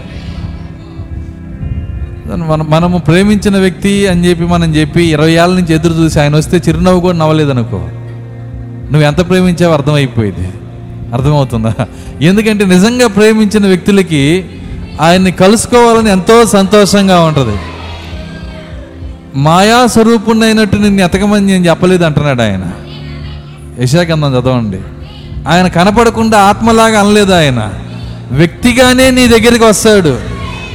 మనం 2.34 2.66
మనము 2.70 2.98
ప్రేమించిన 2.98 3.56
వ్యక్తి 3.58 4.06
అని 4.06 4.28
చెప్పి 4.28 4.44
మనం 4.44 4.74
చెప్పి 4.74 5.04
ఇరవై 5.04 5.32
ఏళ్ళ 5.32 5.54
నుంచి 5.54 5.74
ఎదురు 5.74 5.92
చూసి 5.92 6.20
ఆయన 6.20 6.36
వస్తే 6.36 6.62
చిరునవ్వు 6.68 7.00
కూడా 7.00 7.16
నవ్వలేదనుకో 7.16 7.78
నువ్వు 8.92 9.02
ఎంత 9.02 9.28
ప్రేమించావో 9.28 9.72
అర్థమైపోయింది. 9.74 10.48
అర్థమవుతుందా? 11.12 11.74
ఎందుకంటే 12.20 12.64
నిజంగా 12.64 13.06
ప్రేమించిన 13.06 13.66
వ్యక్తులకి 13.66 14.44
ఆయన్ని 15.00 15.32
కలుసుకోవాలని 15.32 16.10
ఎంతో 16.10 16.46
సంతోషంగా 16.46 17.20
ఉంటుంది. 17.20 17.58
మాయా 19.34 19.86
స్వరూపుణ్ణైనట్టు 19.86 20.76
నిన్ను 20.76 21.02
ఎతకమని 21.02 21.46
నేను 21.46 21.66
చెప్పలేదు 21.66 22.04
అంటున్నాడు 22.04 22.42
ఆయన. 22.42 22.70
యశాకందం 23.82 24.32
చదవండి. 24.32 24.78
ఆయన 25.48 25.68
కనపడకుండా 25.68 26.38
ఆత్మలాగా 26.38 27.00
అనలేదు 27.00 27.32
ఆయన. 27.32 27.72
వ్యక్తిగానే 28.32 29.10
నీ 29.10 29.26
దగ్గరికి 29.26 29.64
వస్తాడు. 29.64 30.18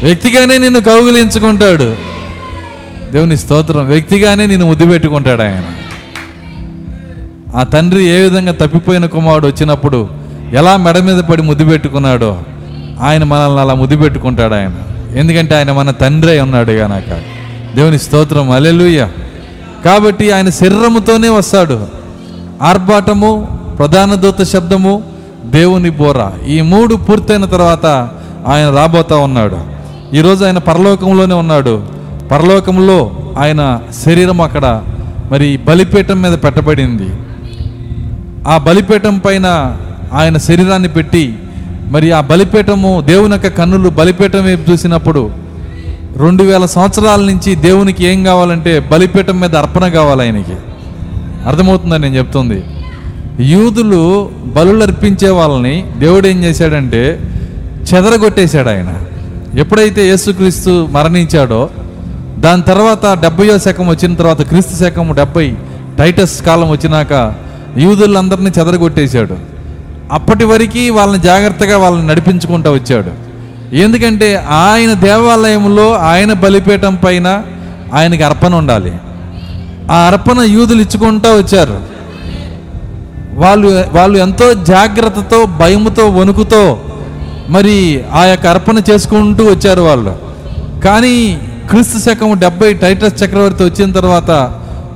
వ్యక్తిగానే 0.03 0.57
నిన్ను 0.57 0.81
కౌగిలించుకుంటాడు. 0.81 1.95
దేవుని 3.11 3.37
స్తోత్రం 3.37 3.85
వ్యక్తిగానే 3.85 4.45
నిన్ను 4.45 4.67
ముద్దు 4.67 4.85
పెట్టుకుంటాడు 4.85 5.41
ఆయన. 5.41 5.63
ఆ 7.55 7.63
తండ్రి 7.63 8.05
ఏ 8.05 8.21
విధంగా 8.21 8.51
తప్పిపోయిన 8.51 9.05
కుమారుడు 9.05 9.47
వచ్చినప్పుడు 9.47 10.09
ఎలా 10.53 10.77
మెడ 10.77 10.97
మీద 10.97 11.23
పడి 11.23 11.41
ముద్దు 11.41 11.65
పెట్టుకున్నాడో 11.65 12.43
ఆయన 13.01 13.23
మనల్ని 13.23 13.59
అలా 13.59 13.73
ముద్దు 13.73 13.97
పెట్టుకుంటాడు 13.97 14.53
ఆయన. 14.53 14.71
ఎందుకంటే 15.17 15.55
ఆయన 15.55 15.71
మన 15.71 15.91
తండ్రి 15.91 16.31
అయి 16.31 16.39
ఉన్నాడు 16.39 16.71
గనక 16.71 17.21
దేవుని 17.75 17.99
స్తోత్రం. 17.99 18.51
అలెలుయ్య 18.51 19.07
కాబట్టి 19.85 20.31
ఆయన 20.31 20.49
శరీరముతోనే 20.49 21.29
వస్తాడు. 21.29 21.87
ఆర్భాటము 22.61 23.59
ప్రధాన 23.77 24.13
దూత 24.13 24.41
శబ్దము 24.41 25.03
దేవుని 25.45 25.89
బోర. 25.89 26.45
ఈ 26.47 26.61
మూడు 26.61 26.95
పూర్తయిన 26.95 27.45
తర్వాత 27.45 27.85
ఆయన 28.47 28.69
రాబోతా 28.75 29.17
ఉన్నాడు. 29.17 29.57
ఈరోజు 30.15 30.45
ఆయన 30.45 30.57
పరలోకంలోనే 30.57 31.35
ఉన్నాడు. 31.35 31.87
పరలోకంలో 32.31 33.11
ఆయన 33.37 33.79
శరీరం 34.05 34.41
అక్కడ 34.41 34.83
మరి 35.31 35.57
బలిపీఠం 35.57 36.21
మీద 36.21 36.37
పెట్టబడింది. 36.37 37.09
ఆ 38.47 38.57
బలిపీఠం 38.57 39.17
పైన 39.17 39.77
ఆయన 40.13 40.37
శరీరాన్ని 40.37 40.89
పెట్టి 40.89 41.39
మరి 41.87 42.11
ఆ 42.11 42.21
బలిపీఠము 42.21 43.03
దేవుని 43.05 43.33
యొక్క 43.33 43.47
కన్నులు 43.47 43.89
బలిపీఠం 43.89 44.45
వైపు 44.45 44.71
చూసినప్పుడు 44.71 45.31
రెండు 46.17 46.43
వేల 46.43 46.65
సంవత్సరాల 46.65 47.19
నుంచి 47.19 47.55
దేవునికి 47.55 48.05
ఏం 48.05 48.23
కావాలంటే 48.23 48.79
బలిపీఠం 48.79 49.39
మీద 49.39 49.55
అర్పణ 49.55 49.87
కావాలి 49.87 50.21
ఆయనకి. 50.21 50.53
అర్థమవుతుందని 51.47 51.99
నేను 51.99 52.15
చెప్తుంది. 52.15 52.63
యూదులు 53.39 54.29
బలులు 54.45 54.83
అర్పించే 54.83 55.29
వాళ్ళని 55.29 55.85
దేవుడు 55.99 56.27
ఏం 56.27 56.43
చేశాడంటే 56.43 57.19
చెదరగొట్టేశాడు 57.93 58.69
ఆయన. 58.69 59.03
ఎప్పుడైతే 59.59 60.07
యేసుక్రీస్తు 60.07 60.87
మరణించాడో 60.91 61.69
దాని 62.39 62.61
తర్వాత 62.61 63.05
డెబ్బయో 63.21 63.59
శకం 63.59 63.87
వచ్చిన 63.87 64.15
తర్వాత 64.15 64.41
క్రీస్తు 64.41 64.83
శకం 64.83 65.15
డెబ్బై 65.15 65.55
టైటస్ 65.97 66.41
కాలం 66.41 66.69
వచ్చినాక 66.69 67.33
యూదులందరినీ 67.77 68.51
చెదరగొట్టేశాడు. 68.59 69.56
అప్పటి 70.11 70.45
వరకు 70.45 70.91
వాళ్ళని 70.91 71.23
జాగ్రత్తగా 71.23 71.77
వాళ్ళని 71.77 72.07
నడిపించుకుంటూ 72.07 72.71
వచ్చాడు. 72.71 73.27
ఎందుకంటే 73.75 74.35
ఆయన 74.49 74.93
దేవాలయంలో 74.93 75.93
ఆయన 75.93 76.33
బలిపీఠం 76.33 76.95
పైన 76.95 77.43
ఆయనకి 77.93 78.23
అర్పణ 78.23 78.55
ఉండాలి. 78.55 78.93
ఆ 79.91 79.95
అర్పణ 79.95 80.39
యూదులు 80.41 80.81
ఇచ్చుకుంటూ 80.81 81.29
వచ్చారు. 81.29 81.81
వాళ్ళు 83.33 83.85
వాళ్ళు 83.91 84.17
ఎంతో 84.17 84.53
జాగ్రత్తతో 84.53 85.45
భయముతో 85.45 86.09
వణుకుతో 86.09 86.81
మరి 87.49 88.03
ఆ 88.13 88.25
యొక్క 88.25 88.47
అర్పణ 88.47 88.81
చేసుకుంటూ 88.91 89.43
వచ్చారు 89.45 89.81
వాళ్ళు. 89.81 90.15
కానీ 90.79 91.41
క్రీస్తు 91.69 92.09
శకం 92.09 92.39
డెబ్బై 92.39 92.73
టైటస్ 92.73 93.23
చక్రవర్తి 93.23 93.63
వచ్చిన 93.63 93.91
తర్వాత 93.91 94.31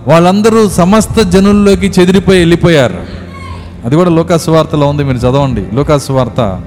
వాళ్ళందరూ 0.07 0.69
సమస్త 0.69 1.21
జనుల్లోకి 1.21 1.87
చెదిరిపోయి 1.87 2.39
వెళ్ళిపోయారు. 2.39 3.20
అది 3.85 3.95
కూడా 3.95 4.09
లోకాసు 4.09 4.51
వార్తలో 4.51 4.87
ఉంది 4.87 5.03
మీరు 5.03 5.17
చదవండి. 5.17 5.75
లోకాసు 5.75 6.13
వార్త. 6.13 6.61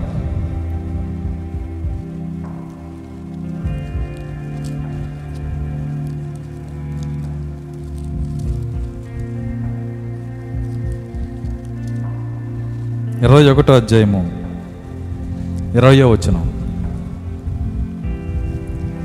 ఇరవై 13.25 13.51
ఒకటో 13.51 13.75
అధ్యాయము. 13.75 14.31
ఇరవయో 15.77 16.11
వచనం. 16.11 16.55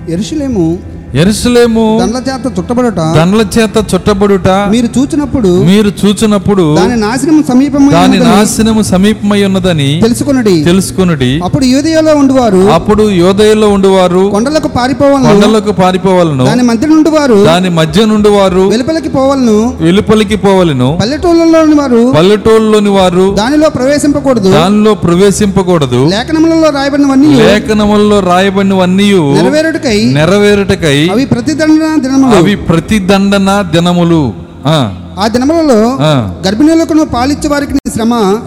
ఎరుసలేము 0.10 0.80
ఎరుసలేము 1.15 1.98
దండ్ల 2.02 2.17
చేత 2.17 2.60
చుట్టబడట. 2.60 2.98
దండ్ల 2.98 3.60
చేత 3.60 3.93
చుట్టబడుట. 3.95 4.48
మీరు 4.48 5.00
చూచినప్పుడు 5.00 5.63
మీరు 5.63 5.91
చూచినప్పుడు 6.06 6.76
దాని 6.76 6.95
నాశనం 6.95 7.43
సమీపమై 7.48 7.93
దాని 7.93 8.19
నాశనము 8.19 8.82
సమీపమై 8.82 9.43
ఉన్నదని 9.43 10.00
తెలుసుకొనుడి. 10.02 10.63
తెలుసుకునుడి. 10.63 11.41
అప్పుడు 11.43 11.65
యూదయలో 11.65 12.15
ఉండువారు. 12.15 12.58
అప్పుడు 12.58 13.10
యోదయలో 13.10 13.69
ఉండువారు. 13.69 14.30
కొండలకు 14.32 14.67
పారిపోవాలను. 14.67 15.41
కొండలకు 15.41 15.72
పారిపోవలను. 15.72 16.45
దాని 16.45 16.63
మధ్య 16.63 16.88
నుండి 16.88 17.10
వారు 17.10 17.45
దాని 17.45 17.69
మధ్య 17.69 18.06
నుండి 18.06 18.30
వారు 18.30 18.69
వెలుపలికి 18.69 19.10
పోవలను. 19.10 19.78
వెలుపలికి 19.82 20.36
పోవలను. 20.36 20.98
పల్లెటూళ్ళలోని 21.02 21.74
వారు. 21.74 22.13
పల్లెటూళ్ళలోని 22.17 22.89
వారు. 22.89 23.36
దానిలో 23.36 23.69
ప్రవేశింపకూడదు. 23.69 24.52
దానిలో 24.52 24.93
ప్రవేశింపకూడదు. 24.93 26.10
లేఖనములలో 26.10 26.69
రాయబడినవన్నీ 26.69 27.28
లేఖనములలో 27.28 28.19
రాయబడినవన్నీ 28.19 29.13
నెరవేరుటకై. 29.13 30.04
నెరవేరుటకై. 30.04 30.98
అవి 31.07 31.25
ప్రతిదండన 31.25 32.01
దినములు. 32.01 32.38
అవి 32.38 32.55
ప్రతిదండన 32.55 33.65
దినములు. 33.71 34.33
ఆ, 34.65 35.27
దినములలో 35.27 35.97
గర్భిణులకు 36.47 37.05
పాలిచ్చే 37.05 37.49
వారికి 37.49 37.73
శ్రమ 37.93 38.38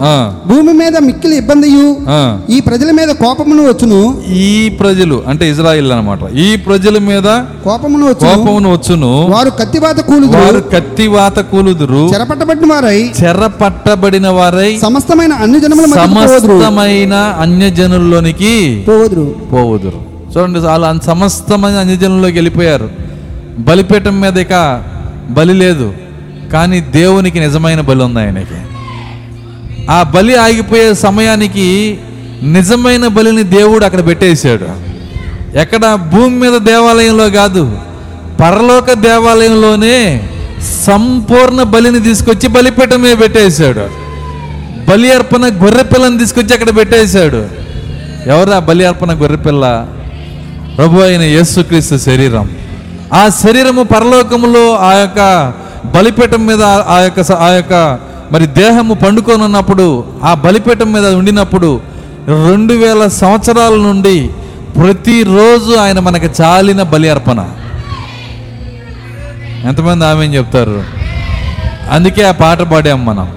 భూమి 0.47 0.73
మీద 0.73 0.99
మిక్కిలి 0.99 1.37
ఇబ్బందియు 1.37 1.97
ఆ. 2.09 2.41
ఈ 2.51 2.61
ప్రజల 2.61 2.91
మీద 2.91 3.09
కోపమును 3.09 3.63
వచ్చును. 3.63 4.23
ఈ 4.33 4.69
ప్రజలు 4.69 5.23
అంటే 5.27 5.51
ఇజ్రాయిల్ 5.51 5.93
అన్నమాట. 5.93 6.19
ఈ 6.35 6.57
ప్రజల 6.57 6.99
మీద 6.99 7.23
కోపమును 7.65 8.15
కోపమును 8.15 8.73
వచ్చును. 8.73 9.27
వారు 9.31 9.51
కత్తివాత 9.51 10.01
కూలుదు 10.01 10.37
వారు 10.37 10.61
కత్తివాత 10.61 11.39
కూలుదురు. 11.39 12.11
చెరపట్టబడిన 12.15 12.73
వారై 12.73 13.11
చెర 13.25 13.47
పట్టబడిన 13.47 14.29
వారై 14.29 14.79
సమస్తమైన 14.83 15.33
అన్ని 15.33 15.61
జనముల 15.61 15.87
సమస్తమైన 15.87 17.15
అన్యజనుల్లోనికి 17.41 18.85
పోవదురు 18.89 19.35
పోవుదురు. 19.53 20.12
చూడండి 20.37 20.59
వాళ్ళు 20.59 21.05
సమస్తమైన 21.05 21.75
అన్యజనంలోకి 21.75 22.35
వెళ్ళిపోయారు. 22.35 22.91
బలిపీఠం 23.59 24.21
మీద 24.21 24.39
ఇక 24.39 24.85
బలి 25.31 25.55
లేదు. 25.55 25.95
కానీ 26.53 26.81
దేవునికి 26.81 27.41
నిజమైన 27.41 27.81
బలి 27.81 28.03
ఉంది 28.03 28.21
ఆయనకి. 28.21 28.63
ఆ 29.91 30.03
బలి 30.03 30.37
ఆగిపోయే 30.37 30.95
సమయానికి 30.95 31.99
నిజమైన 32.43 33.07
బలిని 33.07 33.43
దేవుడు 33.43 33.85
అక్కడ 33.85 34.07
పెట్టేశాడు. 34.07 34.67
ఎక్కడ? 35.59 35.95
భూమి 35.95 36.37
మీద 36.37 36.61
దేవాలయంలో 36.61 37.31
కాదు. 37.31 37.79
పరలోక 38.41 38.93
దేవాలయంలోనే 38.93 40.29
సంపూర్ణ 40.87 41.63
బలిని 41.63 42.01
తీసుకొచ్చి 42.01 42.49
బలిపీఠం 42.49 43.03
మీద 43.03 43.17
పెట్టేశాడు. 43.21 43.87
బలి 44.91 45.13
అర్పణ 45.13 45.45
గొర్రె 45.45 45.83
పిల్లని 45.83 46.19
తీసుకొచ్చి 46.19 46.53
అక్కడ 46.53 46.77
పెట్టేశాడు. 46.77 47.47
ఆ 48.31 48.59
బలి 48.59 48.85
అర్పణ 48.85 49.13
గొర్రె 49.13 49.37
పిల్ల 49.37 49.87
ప్రభు 50.77 51.01
అయిన 51.01 51.23
యేసుక్రీస్తు 51.23 51.97
శరీరం. 51.97 52.51
ఆ 53.13 53.29
శరీరము 53.29 53.83
పరలోకములో 53.83 54.77
ఆ 54.77 54.93
యొక్క 54.95 55.53
బలిపీఠం 55.97 56.47
మీద 56.47 56.63
ఆ 56.63 56.99
యొక్క 56.99 57.33
ఆ 57.33 57.49
యొక్క 57.49 57.99
మరి 58.33 58.47
దేహము 58.47 58.95
పండుకొని 58.95 59.43
ఉన్నప్పుడు 59.43 60.05
ఆ 60.25 60.35
బలిపీఠం 60.35 60.93
మీద 60.93 61.07
ఉండినప్పుడు 61.07 61.81
రెండు 62.27 62.75
వేల 62.75 63.09
సంవత్సరాల 63.09 63.75
నుండి 63.75 64.31
ప్రతిరోజు 64.81 65.73
ఆయన 65.75 65.99
మనకి 65.99 66.43
చాలిన 66.43 66.83
బలి 66.83 67.09
అర్పణ. 67.11 67.41
ఎంతమంది 69.69 70.05
ఆమె 70.05 70.25
చెప్తారు? 70.25 70.83
అందుకే 71.91 72.23
ఆ 72.23 72.31
పాట 72.31 72.63
పాడాం 72.63 73.07
మనం. 73.07 73.29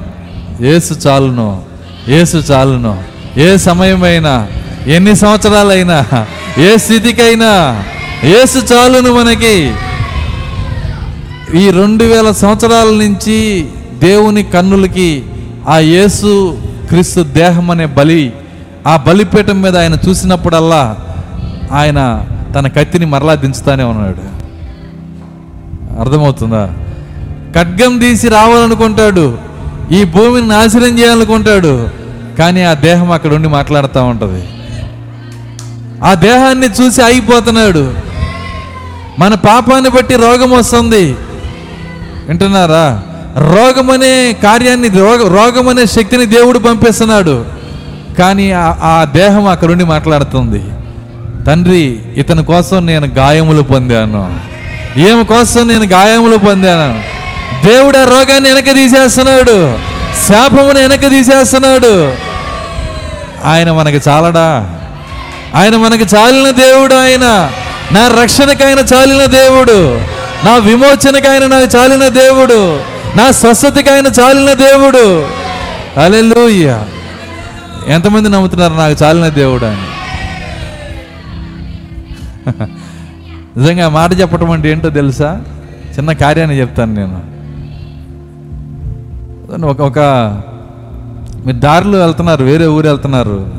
ఏసు 0.61 0.93
చాలును 1.07 1.63
ఏసు 2.07 2.37
చాలును 2.37 3.03
ఏ 3.37 3.57
సమయమైనా 3.57 4.47
ఎన్ని 4.87 5.15
సంవత్సరాలైనా 5.15 6.25
ఏ 6.57 6.77
స్థితికైనా 6.77 7.83
ఏసు 8.23 8.73
చాలును 8.73 9.13
మనకి. 9.13 9.71
ఈ 11.59 11.69
రెండు 11.69 12.03
వేల 12.03 12.31
సంవత్సరాల 12.31 12.87
నుంచి 12.87 13.67
దేవుని 13.99 14.43
కన్నులకి 14.43 15.23
ఆ 15.69 15.77
యేసు 15.77 16.57
క్రీస్తు 16.89 17.21
దేహం 17.21 17.71
అనే 17.71 17.85
బలి 17.85 18.33
ఆ 18.87 19.03
బలిపీఠం 19.07 19.61
మీద 19.61 19.77
ఆయన 19.77 19.97
చూసినప్పుడల్లా 20.09 20.97
ఆయన 21.71 22.25
తన 22.55 22.67
కత్తిని 22.67 23.05
మరలా 23.05 23.35
దించుతానే 23.35 23.83
ఉన్నాడు. 23.83 24.35
అర్థమవుతుందా? 25.99 26.69
ఖడ్గం 27.55 27.97
తీసి 27.97 28.29
రావాలనుకుంటాడు. 28.29 29.37
ఈ 29.91 30.03
భూమిని 30.03 30.47
నాశనం 30.47 30.99
చేయాలనుకుంటాడు. 30.99 31.87
కానీ 32.39 32.63
ఆ 32.63 32.73
దేహం 32.73 33.11
అక్కడ 33.11 33.33
ఉండి 33.33 33.47
మాట్లాడుతూ 33.47 34.03
ఉంటుంది. 34.03 34.43
ఆ 36.03 36.13
దేహాన్ని 36.13 36.67
చూసి 36.67 37.01
ఆగిపోతున్నాడు. 37.01 37.93
మన 39.19 39.33
పాపాన్ని 39.33 39.89
బట్టి 39.89 40.15
రోగం 40.15 40.51
వస్తుంది. 40.51 41.15
వింటున్నారా? 42.27 43.01
రోగం 43.37 43.91
అనే 43.91 44.37
కార్యాన్ని 44.43 44.87
రోగ 44.87 45.27
రోగం 45.27 45.67
అనే 45.67 45.85
శక్తిని 45.85 46.25
దేవుడు 46.25 46.59
పంపిస్తున్నాడు. 46.59 47.45
కానీ 48.19 48.51
ఆ- 48.51 48.75
ఆ 48.83 49.07
దేహం 49.15 49.47
అక్కడుండి 49.47 49.83
మాట్లాడుతుంది. 49.83 50.63
తండ్రి 51.43 51.99
ఇతని 52.15 52.43
కోసం 52.43 52.85
నేను 52.85 53.07
గాయములు 53.07 53.61
పొందాను. 53.61 54.39
ఈమె 54.99 55.23
కోసం 55.23 55.67
నేను 55.67 55.85
గాయములు 55.85 56.37
పొందాను. 56.37 57.15
దేవుడు 57.67 57.97
ఆ 57.97 58.03
రోగాన్ని 58.03 58.53
వెనక 58.53 58.75
తీసేస్తున్నాడు. 58.75 59.77
శాపమును 60.27 60.79
వెనక 60.79 61.09
తీసేస్తున్నాడు. 61.09 62.13
ఆయన 63.45 63.71
మనకి 63.71 64.09
చాలడా? 64.09 64.79
ఆయన 65.55 65.75
మనకి 65.75 66.15
చాలిన 66.15 66.49
దేవుడు 66.49 66.95
ఆయన. 66.95 67.51
నా 67.91 68.21
రక్షణకైన 68.21 68.79
చాలిన 68.79 69.25
దేవుడు. 69.25 70.01
నా 70.45 70.57
విమోచనకైన 70.57 71.47
నాకు 71.47 71.77
చాలిన 71.77 72.07
దేవుడు. 72.07 72.79
నా 73.17 73.31
స్వస్థతకైన 73.31 74.07
చాలిన 74.07 74.53
దేవుడు. 74.53 75.27
అలెలుయ్య 75.99 76.83
ఎంతమంది 77.87 78.29
నమ్ముతున్నారు 78.29 78.73
నాకు 78.73 79.03
చాలిన 79.03 79.27
దేవుడు 79.27 79.65
అని? 79.65 79.81
నిజంగా 83.59 83.89
మాట 83.89 84.19
చెప్పటం 84.19 84.51
అంటే 84.51 84.71
ఏంటో 84.71 84.89
తెలుసా? 84.89 85.41
చిన్న 85.97 86.13
కార్యాన్ని 86.13 86.59
చెప్తాను 86.59 86.93
నేను. 86.93 87.35
ఒక 89.65 89.81
ఒక 89.81 89.99
మీరు 91.45 91.57
దారిలో 91.57 91.99
వెళ్తున్నారు 91.99 92.43
వేరే 92.43 92.67
ఊరు 92.67 92.87
వెళ్తున్నారు. 92.87 93.49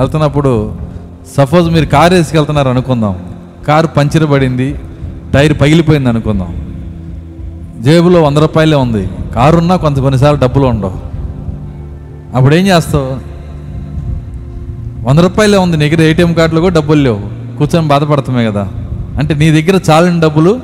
వెళ్తున్నప్పుడు 0.00 0.81
సపోజ్ 1.36 1.70
మీరు 1.70 1.86
కారు 1.86 2.14
వేసుకెళ్తున్నారు 2.14 2.68
అనుకుందాం. 2.68 3.18
కారు 3.68 3.86
పంచర్ 3.86 4.30
పడింది 4.30 4.78
టైర్ 5.34 5.60
పగిలిపోయింది 5.60 6.08
అనుకుందాం. 6.08 6.72
జేబులో 7.80 8.22
వంద 8.22 8.38
రూపాయలే 8.38 8.76
ఉంది. 8.76 9.08
కారు 9.34 9.56
ఉన్నా 9.56 9.76
కొంత 9.76 9.98
కొన్నిసార్లు 9.98 10.40
డబ్బులు 10.40 10.64
ఉండవు. 10.66 10.92
అప్పుడు 12.36 12.54
ఏం 12.54 12.66
చేస్తావు? 12.66 13.32
వంద 15.08 15.18
రూపాయలే 15.18 15.58
ఉంది 15.58 15.76
నీ 15.76 15.88
దగ్గర 15.88 16.02
ఏటీఎం 16.02 16.32
కార్డులో 16.32 16.60
కూడా 16.60 16.74
డబ్బులు 16.74 17.02
లేవు. 17.02 17.20
కూర్చొని 17.58 17.88
బాధపడతామే 17.88 18.44
కదా. 18.44 18.68
అంటే 19.18 19.34
నీ 19.34 19.62
దగ్గర 19.62 19.80
చాలని 19.90 20.20
డబ్బులు 20.20 20.60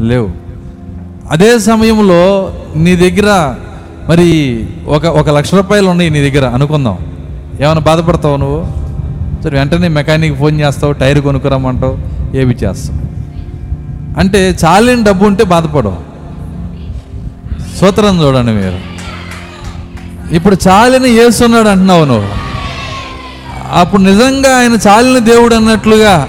లేవు. 0.00 0.30
అదే 1.30 1.58
సమయంలో 1.58 2.52
నీ 2.76 2.96
దగ్గర 2.96 3.54
మరి 4.08 4.66
ఒక 4.86 5.06
ఒక 5.06 5.30
లక్ష 5.30 5.54
రూపాయలు 5.54 5.88
ఉన్నాయి 5.88 6.10
నీ 6.10 6.30
దగ్గర 6.30 6.48
అనుకుందాం. 6.48 6.98
ఏమైనా 7.60 7.80
బాధపడతావు 7.80 8.36
నువ్వు? 8.36 8.82
సరే 9.44 9.58
వెంటనే 9.58 9.88
మెకానిక్ 9.88 10.38
ఫోన్ 10.38 10.60
చేస్తావు 10.60 10.92
టైర్ 10.92 11.18
కొనుక్కురమ్మంటావు 11.18 11.98
ఏవి 12.36 12.54
చేస్తావు? 12.54 13.12
అంటే 14.20 14.56
చాలిన 14.64 15.04
డబ్బు 15.04 15.24
ఉంటే 15.24 15.44
బాధపడవు. 15.44 16.12
సూత్రం 17.80 18.22
చూడండి 18.22 18.52
మీరు. 18.52 18.92
ఇప్పుడు 20.34 20.56
చాలిన 20.68 21.06
ఏసున్నాడు 21.06 21.68
అంటున్నావు 21.68 22.04
నువ్వు. 22.04 22.28
అప్పుడు 23.72 24.02
నిజంగా 24.02 24.56
ఆయన 24.56 24.78
చాలిన 24.88 25.18
దేవుడు 25.18 25.54
అన్నట్లుగా 25.54 26.28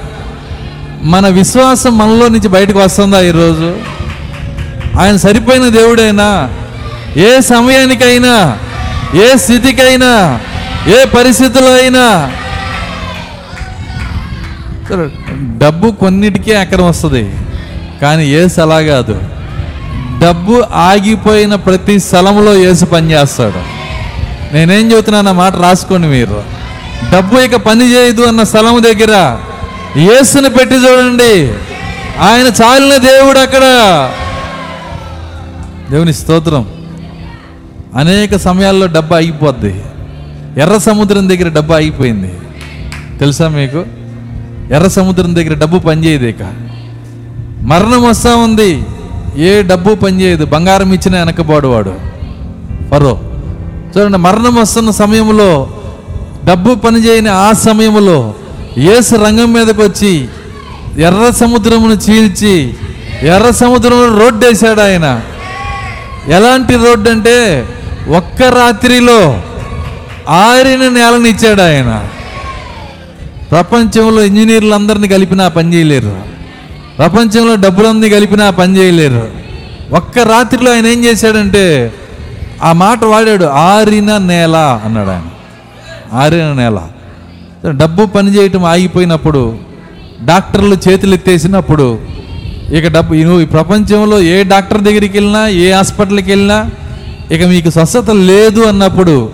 మన 1.03 1.27
విశ్వాసం 1.27 1.97
మనలో 1.97 2.27
నుంచి 2.27 2.47
బయటకు 2.47 2.79
వస్తుందా 2.79 3.21
ఈరోజు? 3.21 3.77
ఆయన 4.99 5.15
సరిపోయిన 5.15 5.69
దేవుడైనా 5.69 6.49
ఏ 7.17 7.39
సమయానికైనా 7.39 8.57
ఏ 9.15 9.35
స్థితికైనా 9.35 10.39
ఏ 10.87 11.05
పరిస్థితిలో 11.05 11.73
అయినా 11.75 12.31
డబ్బు 15.57 15.91
కొన్నిటికే 15.91 16.55
అక్కడం 16.55 16.85
వస్తుంది 16.87 17.33
కానీ 18.01 18.27
ఏసు 18.27 18.61
అలా 18.61 18.81
కాదు. 18.81 19.21
డబ్బు 20.21 20.63
ఆగిపోయిన 20.73 21.55
ప్రతి 21.55 21.99
స్థలంలో 21.99 22.55
ఏసు 22.55 22.85
పనిచేస్తాడు 22.85 23.83
నేనేం 24.53 24.91
చెబుతున్నాను 24.91 25.33
మాట 25.33 25.55
రాసుకోండి 25.55 26.07
మీరు. 26.07 26.43
డబ్బు 27.13 27.39
ఇక 27.39 27.55
పని 27.55 27.91
చేయదు 27.91 28.21
అన్న 28.21 28.43
స్థలం 28.43 28.83
దగ్గర. 28.83 29.39
ఏసుని 29.97 30.49
పెట్టి 30.49 30.75
చూడండి. 30.75 31.53
ఆయన 32.19 32.51
చాలిన 32.63 32.97
దేవుడు 32.97 33.39
అక్కడ. 33.39 33.61
దేవుని 35.91 36.13
స్తోత్రం. 36.13 36.65
అనేక 37.95 38.35
సమయాల్లో 38.35 38.87
డబ్బు 38.87 39.13
ఆగిపోద్ది. 39.13 39.81
ఎర్ర 40.57 40.77
సముద్రం 40.77 41.29
దగ్గర 41.29 41.49
డబ్బు 41.49 41.73
ఆగిపోయింది. 41.73 42.33
తెలుసా 43.19 43.47
మీకు? 43.47 44.02
ఎర్ర 44.71 44.87
సముద్రం 44.87 45.35
దగ్గర 45.35 45.53
డబ్బు 45.53 45.79
పనిచేయదు 45.79 46.25
ఇక. 46.25 46.43
మరణం 47.61 48.03
వస్తూ 48.03 48.37
ఉంది. 48.37 48.85
ఏ 49.37 49.61
డబ్బు 49.61 49.95
పనిచేయదు. 49.95 50.45
బంగారం 50.45 50.93
ఇచ్చిన 50.93 51.17
వెనకబాడు 51.17 51.67
వాడు. 51.67 51.93
ఫరో. 52.91 53.19
చూడండి 53.97 54.17
మరణం 54.17 54.55
వస్తున్న 54.55 54.89
సమయంలో 54.89 55.69
డబ్బు 56.45 56.75
పనిచేయని 56.75 57.29
ఆ 57.29 57.51
సమయంలో 57.51 58.33
ఏసు 58.77 59.15
రంగం 59.15 59.53
మీదకి 59.53 59.81
వచ్చి 59.81 60.27
ఎర్ర 60.97 61.31
సముద్రమును 61.31 61.93
చీల్చి 61.93 62.73
ఎర్ర 63.21 63.51
సముద్రంలో 63.51 64.19
రోడ్డు 64.19 64.45
వేశాడు 64.45 64.81
ఆయన. 64.81 65.21
ఎలాంటి 66.27 66.75
రోడ్డు 66.75 67.09
అంటే 67.09 67.65
ఒక్క 68.07 68.41
రాత్రిలో 68.43 69.41
ఆరిన 70.29 70.89
నేలను 70.89 71.27
ఇచ్చాడు 71.27 71.61
ఆయన. 71.61 72.07
ప్రపంచంలో 73.53 74.23
ఇంజనీర్లు 74.23 74.75
అందరినీ 74.75 75.07
కలిపినా 75.07 75.47
పని 75.47 75.73
చేయలేరు. 75.73 76.21
ప్రపంచంలో 76.97 77.55
డబ్బులన్నీ 77.55 78.09
కలిపినా 78.09 78.49
పని 78.49 78.77
చేయలేరు. 78.77 79.27
ఒక్క 79.95 80.19
రాత్రిలో 80.19 80.73
ఆయన 80.73 80.85
ఏం 80.85 81.05
చేశాడంటే 81.05 81.93
ఆ 82.63 82.71
మాట 82.71 83.03
వాడాడు 83.03 83.45
ఆరిన 83.45 84.17
నేల 84.17 84.55
అన్నాడు 84.85 85.09
ఆయన. 85.09 85.29
ఆరిన 86.13 86.53
నేల. 86.53 86.79
డబ్బు 87.77 88.05
పని 88.05 88.35
చేయటం 88.35 88.65
ఆగిపోయినప్పుడు 88.65 89.57
డాక్టర్లు 90.25 90.77
చేతులు 90.89 91.13
ఎత్తేసినప్పుడు 91.13 91.99
ఇక 92.73 92.87
డబ్బు 92.87 93.13
నువ్వు 93.13 93.41
ఈ 93.41 93.45
ప్రపంచంలో 93.45 94.19
ఏ 94.19 94.43
డాక్టర్ 94.43 94.81
దగ్గరికి 94.81 95.17
వెళ్ళినా 95.17 95.47
ఏ 95.47 95.71
హాస్పిటల్కి 95.71 96.29
వెళ్ళినా 96.31 96.69
ఇక 97.31 97.43
మీకు 97.43 97.69
స్వస్థత 97.69 98.09
లేదు 98.09 98.61
అన్నప్పుడు 98.61 99.31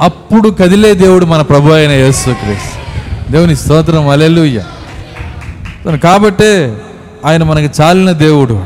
అప్పుడు 0.00 0.48
కదిలే 0.50 0.94
దేవుడు 0.94 1.24
మన 1.24 1.42
ప్రభు 1.42 1.72
అయిన 1.72 1.90
యేసుక్రీస్తు. 1.90 2.83
దేవుని 3.30 3.56
స్తోత్రం 3.56 4.08
అలెలుయ్య 4.08 4.62
కాబట్టే 6.02 6.76
ఆయన 7.24 7.42
మనకి 7.42 7.82
చాలిన 7.82 8.10
దేవుడు. 8.10 8.64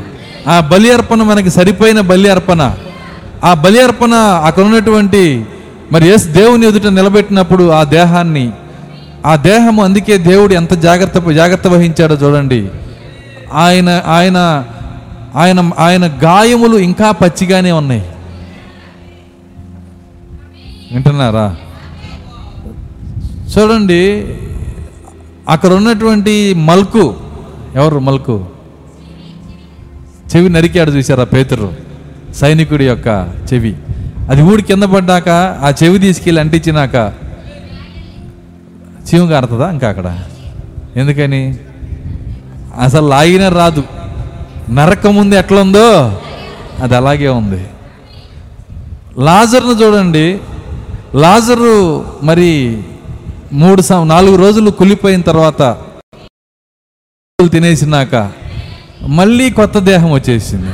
ఆ 0.49 0.59
బలి 0.59 0.93
అర్పణ 0.93 1.23
మనకి 1.23 1.49
సరిపోయిన 1.49 2.01
బలి 2.01 2.29
అర్పణ 2.29 2.75
ఆ 3.43 3.53
బలి 3.53 3.81
అర్పణ 3.81 4.13
అక్కడ 4.45 4.63
ఉన్నటువంటి 4.63 5.45
మరి 5.91 6.07
ఎస్ 6.07 6.27
దేవుని 6.27 6.67
ఎదుట 6.67 6.87
నిలబెట్టినప్పుడు 6.87 7.69
ఆ 7.69 7.83
దేహాన్ని 7.83 8.51
ఆ 9.25 9.35
దేహము 9.35 9.83
అందుకే 9.83 10.17
దేవుడు 10.17 10.53
ఎంత 10.53 10.73
జాగ్రత్త 10.73 11.31
జాగ్రత్త 11.31 11.67
వహించాడో 11.67 12.15
చూడండి. 12.15 12.69
ఆయన 13.53 14.03
ఆయన 14.05 14.65
ఆయన 15.35 15.71
ఆయన 15.77 16.07
గాయములు 16.07 16.77
ఇంకా 16.77 17.11
పచ్చిగానే 17.11 17.71
ఉన్నాయి. 17.71 18.05
వింటున్నారా? 20.91 21.55
చూడండి 23.57 24.25
అక్కడ 25.49 25.73
ఉన్నటువంటి 25.73 26.53
మల్కు 26.53 27.15
ఎవరు 27.75 27.99
మల్కు? 27.99 28.45
చెవి 30.35 30.49
నరికాడు 30.49 30.91
చూసారా 30.91 31.23
పేతురు? 31.23 31.73
సైనికుడి 32.33 32.85
యొక్క 32.85 33.33
చెవి. 33.53 33.75
అది 34.29 34.41
ఊడి 34.41 34.61
కింద 34.61 34.83
పడ్డాక 34.83 35.29
ఆ 35.61 35.73
చెవి 35.83 35.99
తీసుకెళ్ళి 35.99 36.41
అంటించినాక 36.41 37.13
చీము 39.09 39.27
కారుతుందా 39.27 39.69
ఇంకా 39.69 39.89
అక్కడ? 39.89 40.19
ఎందుకని? 40.95 41.57
అసలు 42.79 43.07
లాగిన 43.07 43.49
రాదు. 43.49 43.83
నరకం 44.69 45.15
ఉంది 45.15 45.35
ఎట్లుందో? 45.35 46.21
అది 46.79 46.95
అలాగే 46.95 47.27
ఉంది. 47.27 47.67
లాజర్ను 49.17 49.71
చూడండి. 49.71 50.39
లాజరు 51.15 52.05
మరి 52.23 52.83
మూడు 53.53 53.81
సం 53.81 54.07
నాలుగు 54.07 54.35
రోజులు 54.35 54.71
కులిపోయిన 54.71 55.21
తర్వాత 55.21 55.77
తినేసినాక 57.51 58.31
మళ్ళీ 59.07 59.49
కొత్త 59.49 59.79
దేహం 59.79 60.11
వచ్చేసింది. 60.11 60.71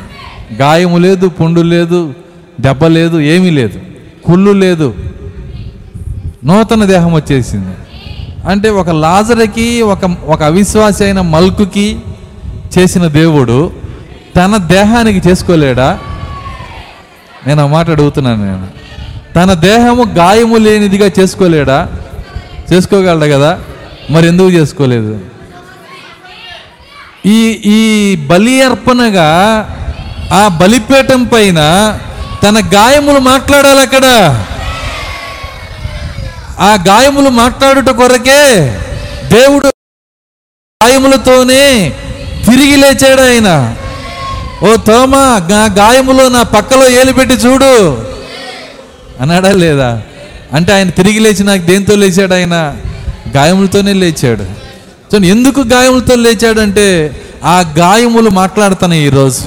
గాయము 0.56 0.98
లేదు 0.98 1.28
పుండు 1.28 1.62
లేదు 1.62 2.14
దెబ్బ 2.62 2.86
లేదు 2.86 3.20
ఏమీ 3.20 3.50
లేదు. 3.50 3.80
కుళ్ళు 4.26 4.52
లేదు. 4.52 4.96
నూతన 6.46 6.86
దేహం 6.86 7.14
వచ్చేసింది. 7.14 7.76
అంటే 8.48 8.70
ఒక 8.70 8.90
లాజరకి 8.90 9.82
ఒక 9.82 10.06
ఒక 10.06 10.44
అవిశ్వాసి 10.44 11.04
అయిన 11.04 11.22
మల్కుకి 11.22 12.00
చేసిన 12.80 13.08
దేవుడు 13.08 13.72
తన 14.36 14.58
దేహానికి 14.58 15.30
చేసుకోలేడా? 15.30 16.00
నేను 17.48 17.64
ఆ 17.64 17.68
మాట 17.68 17.90
అడుగుతున్నాను 17.90 18.46
నేను. 18.46 18.68
తన 19.36 19.54
దేహము 19.54 20.04
గాయము 20.04 20.58
లేనిదిగా 20.58 21.12
చేసుకోలేడా? 21.20 21.90
చేసుకోగలడు 22.74 23.32
కదా? 23.32 23.60
మరి 24.10 24.28
ఎందుకు 24.28 24.50
చేసుకోలేదు? 24.50 25.20
ఈ 27.26 27.62
ఈ 27.66 28.16
బలి 28.16 28.62
అర్పణగా 28.62 29.30
ఆ 30.34 30.48
బలిపీఠం 30.48 31.24
పైన 31.24 31.60
తన 32.44 32.58
గాయములు 32.74 33.20
మాట్లాడాలి 33.20 33.82
అక్కడ. 33.82 34.06
ఆ 36.60 36.78
గాయములు 36.88 37.30
మాట్లాడుట 37.30 37.90
కొరకే 37.90 38.42
దేవుడు 39.24 39.68
గాయములతోనే 40.84 41.94
తిరిగి 42.46 42.76
లేచాడు 42.76 43.22
ఆయన. 43.22 43.76
ఓ 44.64 44.76
తోమా 44.76 45.42
గాయములో 45.78 46.30
నా 46.30 46.44
పక్కలో 46.44 46.90
ఏలిపెట్టి 46.90 47.34
చూడు. 47.34 48.06
అన్నాడా 49.22 49.52
లేదా? 49.52 50.02
అంటే 50.54 50.74
ఆయన 50.74 50.90
తిరిగి 50.90 51.20
లేచి 51.20 51.44
నాకు 51.44 51.62
దేంతో 51.62 51.96
లేచాడు? 51.96 52.34
ఆయన 52.34 52.76
గాయములతోనే 53.36 53.94
లేచాడు. 53.94 54.44
సో 55.12 55.18
ఎందుకు 55.18 55.60
గాయములతో 55.60 56.16
లేచాడంటే 56.16 57.16
ఆ 57.44 57.74
గాయములు 57.78 58.30
మాట్లాడుతున్నాయి 58.30 59.06
ఈరోజు. 59.06 59.42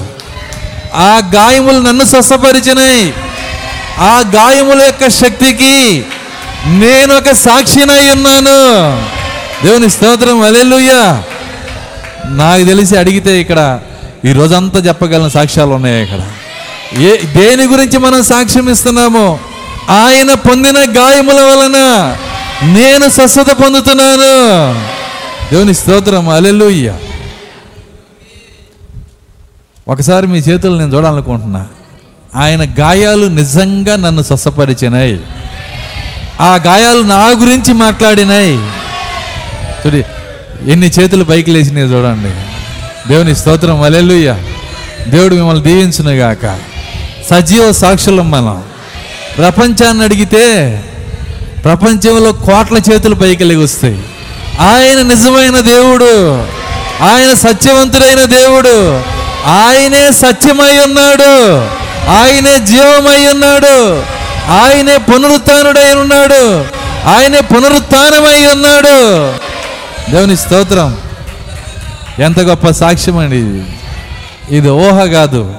ఆ 0.95 1.31
గాయములు 1.35 1.79
నన్ను 1.79 2.05
స్వస్థపరిచినాయి. 2.05 3.13
ఆ 3.99 4.23
గాయముల 4.35 4.81
యొక్క 4.81 5.09
శక్తికి 5.09 6.05
నేను 6.65 7.17
ఒక 7.17 7.31
సాక్షినై 7.31 8.09
ఉన్నాను. 8.09 9.03
దేవుని 9.65 9.89
స్తోత్రం 9.89 10.41
అలెలుయ్యా 10.41 11.23
నాకు 12.25 12.63
తెలిసి 12.63 12.97
అడిగితే 12.97 13.41
ఇక్కడ 13.41 13.79
ఈ 14.25 14.31
రోజంతా 14.31 14.79
చెప్పగలిగిన 14.79 15.27
సాక్ష్యాలు 15.27 15.69
ఉన్నాయి 15.69 16.03
ఇక్కడ. 16.03 16.19
ఏ 17.01 17.17
దేని 17.17 17.63
గురించి 17.63 17.97
మనం 17.97 18.23
సాక్ష్యం 18.23 18.69
ఇస్తున్నామో? 18.69 19.39
ఆయన 19.89 20.33
పొందిన 20.33 20.77
గాయముల 20.77 21.41
వలన 21.41 21.77
నేను 22.63 23.09
స్వస్థత 23.09 23.47
పొందుతున్నాను. 23.51 24.33
దేవుని 25.51 25.73
స్తోత్రం 25.73 26.29
అలెలుయ్య 26.29 26.93
ఒకసారి 29.87 30.27
మీ 30.27 30.39
చేతులు 30.39 30.77
నేను 30.77 30.95
చూడాలనుకుంటున్నా. 30.95 31.67
ఆయన 32.35 32.67
గాయాలు 32.79 33.25
నిజంగా 33.25 33.95
నన్ను 33.95 34.21
స్వస్థపరిచినాయి 34.21 35.21
ఆ 36.41 36.55
గాయాలు 36.55 37.01
నా 37.01 37.27
గురించి 37.27 37.73
మాట్లాడినాయి 37.73 38.59
చూడి 39.85 40.03
ఎన్ని 40.71 40.87
చేతులు 40.87 41.23
పైకి 41.23 41.51
లేచినాయి 41.51 41.87
చూడండి. 41.87 42.31
దేవుని 43.07 43.35
స్తోత్రం 43.35 43.81
అలెలుయ్య 43.81 44.37
దేవుడు 45.07 45.35
మిమ్మల్ని 45.35 45.63
దీవించునుగాక. 45.63 46.59
సజీవ 47.29 47.71
సాక్షులం 47.71 48.31
మనం. 48.31 48.63
ప్రపంచాన్ని 49.37 50.03
అడిగితే 50.03 50.83
ప్రపంచంలో 51.65 52.31
కోట్ల 52.31 52.77
చేతులు 52.77 53.15
పైకి 53.15 53.43
లెగుస్తాయి 53.43 54.03
ఆయన 54.59 55.01
నిజమైన 55.01 55.59
దేవుడు 55.59 56.41
ఆయన 57.03 57.33
సత్యవంతుడైన 57.33 58.25
దేవుడు 58.25 59.01
ఆయనే 59.45 60.11
సత్యమై 60.11 60.77
ఉన్నాడు 60.77 61.59
ఆయనే 62.09 62.59
జీవమై 62.59 63.27
ఉన్నాడు 63.27 64.03
ఆయనే 64.51 64.97
పునరుత్డై 64.97 65.93
ఉన్నాడు 65.93 66.65
ఆయనే 67.07 67.41
పునరుత్నమై 67.41 68.45
ఉన్నాడు. 68.45 69.31
దేవుని 70.11 70.37
స్తోత్రం. 70.37 70.97
ఎంత 72.19 72.39
గొప్ప 72.39 72.69
సాక్ష్యం 72.69 73.17
అండి 73.17 73.37
ఇది. 73.37 73.63
ఇది 74.57 74.69
ఊహ 74.69 75.05
కాదు. 75.05 75.55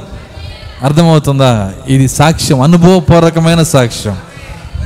అర్థమవుతుందా? 0.82 1.72
ఇది 1.88 2.08
సాక్ష్యం 2.08 2.60
అనుభవపూర్వకమైన 2.60 3.62
సాక్ష్యం. 3.62 4.16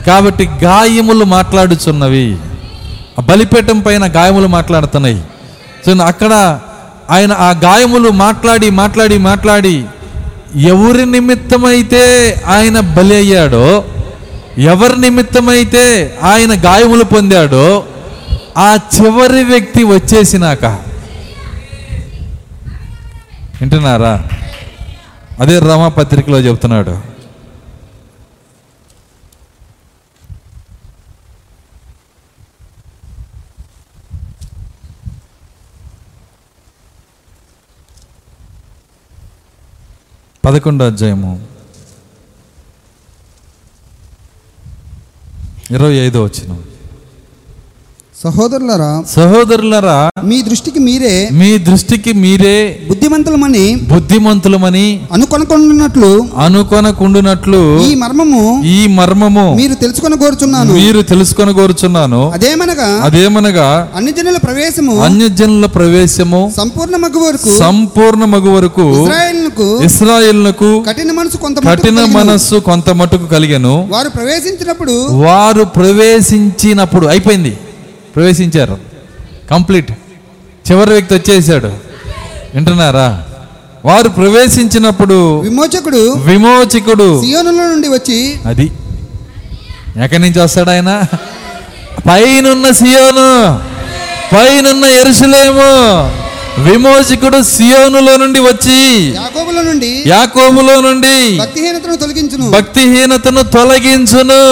కాబట్టి 0.07 0.49
గాయములు 0.65 1.25
మాట్లాడుచున్నవి. 1.25 2.37
బలిపీఠం 3.21 3.81
పైన 3.81 4.07
గాయములు 4.07 4.47
మాట్లాడుతున్నాయి. 4.47 5.23
సో 5.87 5.93
అక్కడ 5.93 6.61
ఆయన 7.11 7.33
ఆ 7.33 7.51
గాయములు 7.51 8.11
మాట్లాడి 8.11 8.71
మాట్లాడి 8.71 9.19
మాట్లాడి 9.19 9.85
ఎవరి 10.57 11.07
నిమిత్తమైతే 11.07 12.35
ఆయన 12.47 12.81
బలి 12.81 13.17
అయ్యాడో 13.17 13.85
ఎవరి 14.59 15.01
నిమిత్తమైతే 15.01 16.15
ఆయన 16.23 16.53
గాయములు 16.53 17.05
పొందాడో 17.05 17.85
ఆ 18.59 18.79
చివరి 19.01 19.45
వ్యక్తి 19.45 19.85
వచ్చేసినాక. 19.85 20.65
వింటున్నారా? 23.61 24.23
అదే 25.41 25.59
రమా 25.59 25.89
పత్రికలో 25.89 26.39
చెప్తున్నాడు. 26.39 26.93
పదకొండో 40.45 40.87
అధ్యాయము. 40.87 41.33
ఇరవై 45.71 45.95
ఐదో 45.95 46.25
వచ్చినాం 46.25 46.74
సహోదరులరా 48.23 48.91
సహోదరులరా 49.13 49.97
మీ 50.29 50.37
దృష్టికి 50.49 50.81
మీరే 50.87 51.15
మీ 51.41 51.49
దృష్టికి 51.67 52.13
మీరే 52.23 52.55
బుద్ధిమంతులమని 52.91 53.65
బుద్ధిమంతులమని 53.91 54.85
అనుకొనకుండానట్లు 55.15 56.11
అనుకొనకుండునట్లు 56.45 57.63
ఈ 57.87 57.91
మర్మము 58.03 58.43
ఈ 58.75 58.79
మర్మము 58.99 59.47
మీరు 59.61 59.75
తెలుసుకొని 59.83 60.19
కోరుచున్నాను 60.23 60.77
మీరు 60.79 61.03
తెలుసుకొని 61.13 61.55
కోరుచున్నాను 61.61 62.21
అదేమనగా 62.37 62.89
అదేమనగా 63.09 63.69
అన్ని 63.99 64.15
జనుల 64.19 64.39
ప్రవేశము 64.47 64.95
అన్యజనుల 65.09 65.69
ప్రవేశము 65.77 66.43
సంపూర్ణ 66.61 66.97
మగ్గు 67.05 67.23
వరకు 67.27 67.53
సంపూర్ణ 67.59 68.25
మగు 68.35 68.53
వరకు 68.57 68.87
ఇజ్రాయేలునకు 68.97 69.69
ఇస్రాయేల్నకు 69.89 70.71
కఠిన 70.89 71.11
మనసు 71.21 71.37
కొంత 71.45 71.67
కఠిన 71.69 72.01
మనస్సు 72.17 72.57
కొంత 72.71 72.89
మటుకు 73.01 73.29
కలిగెను. 73.35 73.75
వారు 73.95 74.11
ప్రవేశించినప్పుడు 74.17 74.97
వారు 75.25 75.65
ప్రవేశించినప్పుడు 75.77 77.07
అయిపోయింది. 77.07 77.53
ప్రవేశించారు. 78.17 78.79
కంప్లీట్ 79.51 79.91
చివరి 80.71 80.91
వ్యక్తి 80.91 81.15
వచ్చేసాడు. 81.15 81.67
వింటున్నారా? 82.55 83.25
వారు 83.85 84.09
ప్రవేశించినప్పుడు 84.09 85.41
విమోచకుడు 85.41 86.13
విమోచకుడు 86.13 87.21
సియోనుల 87.21 87.55
నుండి 87.55 87.89
వచ్చి 87.89 88.37
అది. 88.47 88.73
ఎక్కడి 90.05 90.19
నుంచి 90.19 90.41
వస్తాడు 90.41 90.71
ఆయన? 90.71 91.03
పైనున్న 92.09 92.71
సియోను 92.71 93.59
పైనున్న 94.35 94.85
ఎరుసలేము 94.85 95.71
విమోచకుడు 96.71 97.43
సియోనులో 97.43 98.17
నుండి 98.17 98.41
వచ్చి 98.41 99.15
యాకోబుల 99.15 99.61
నుండి 99.61 100.03
యాకోబులో 100.07 100.81
నుండి 100.81 101.39
భక్తిహీనతను 101.39 101.97
తొలగించును. 101.97 102.51
భక్తిహీనతను 102.51 103.43
తొలగించును. 103.43 104.43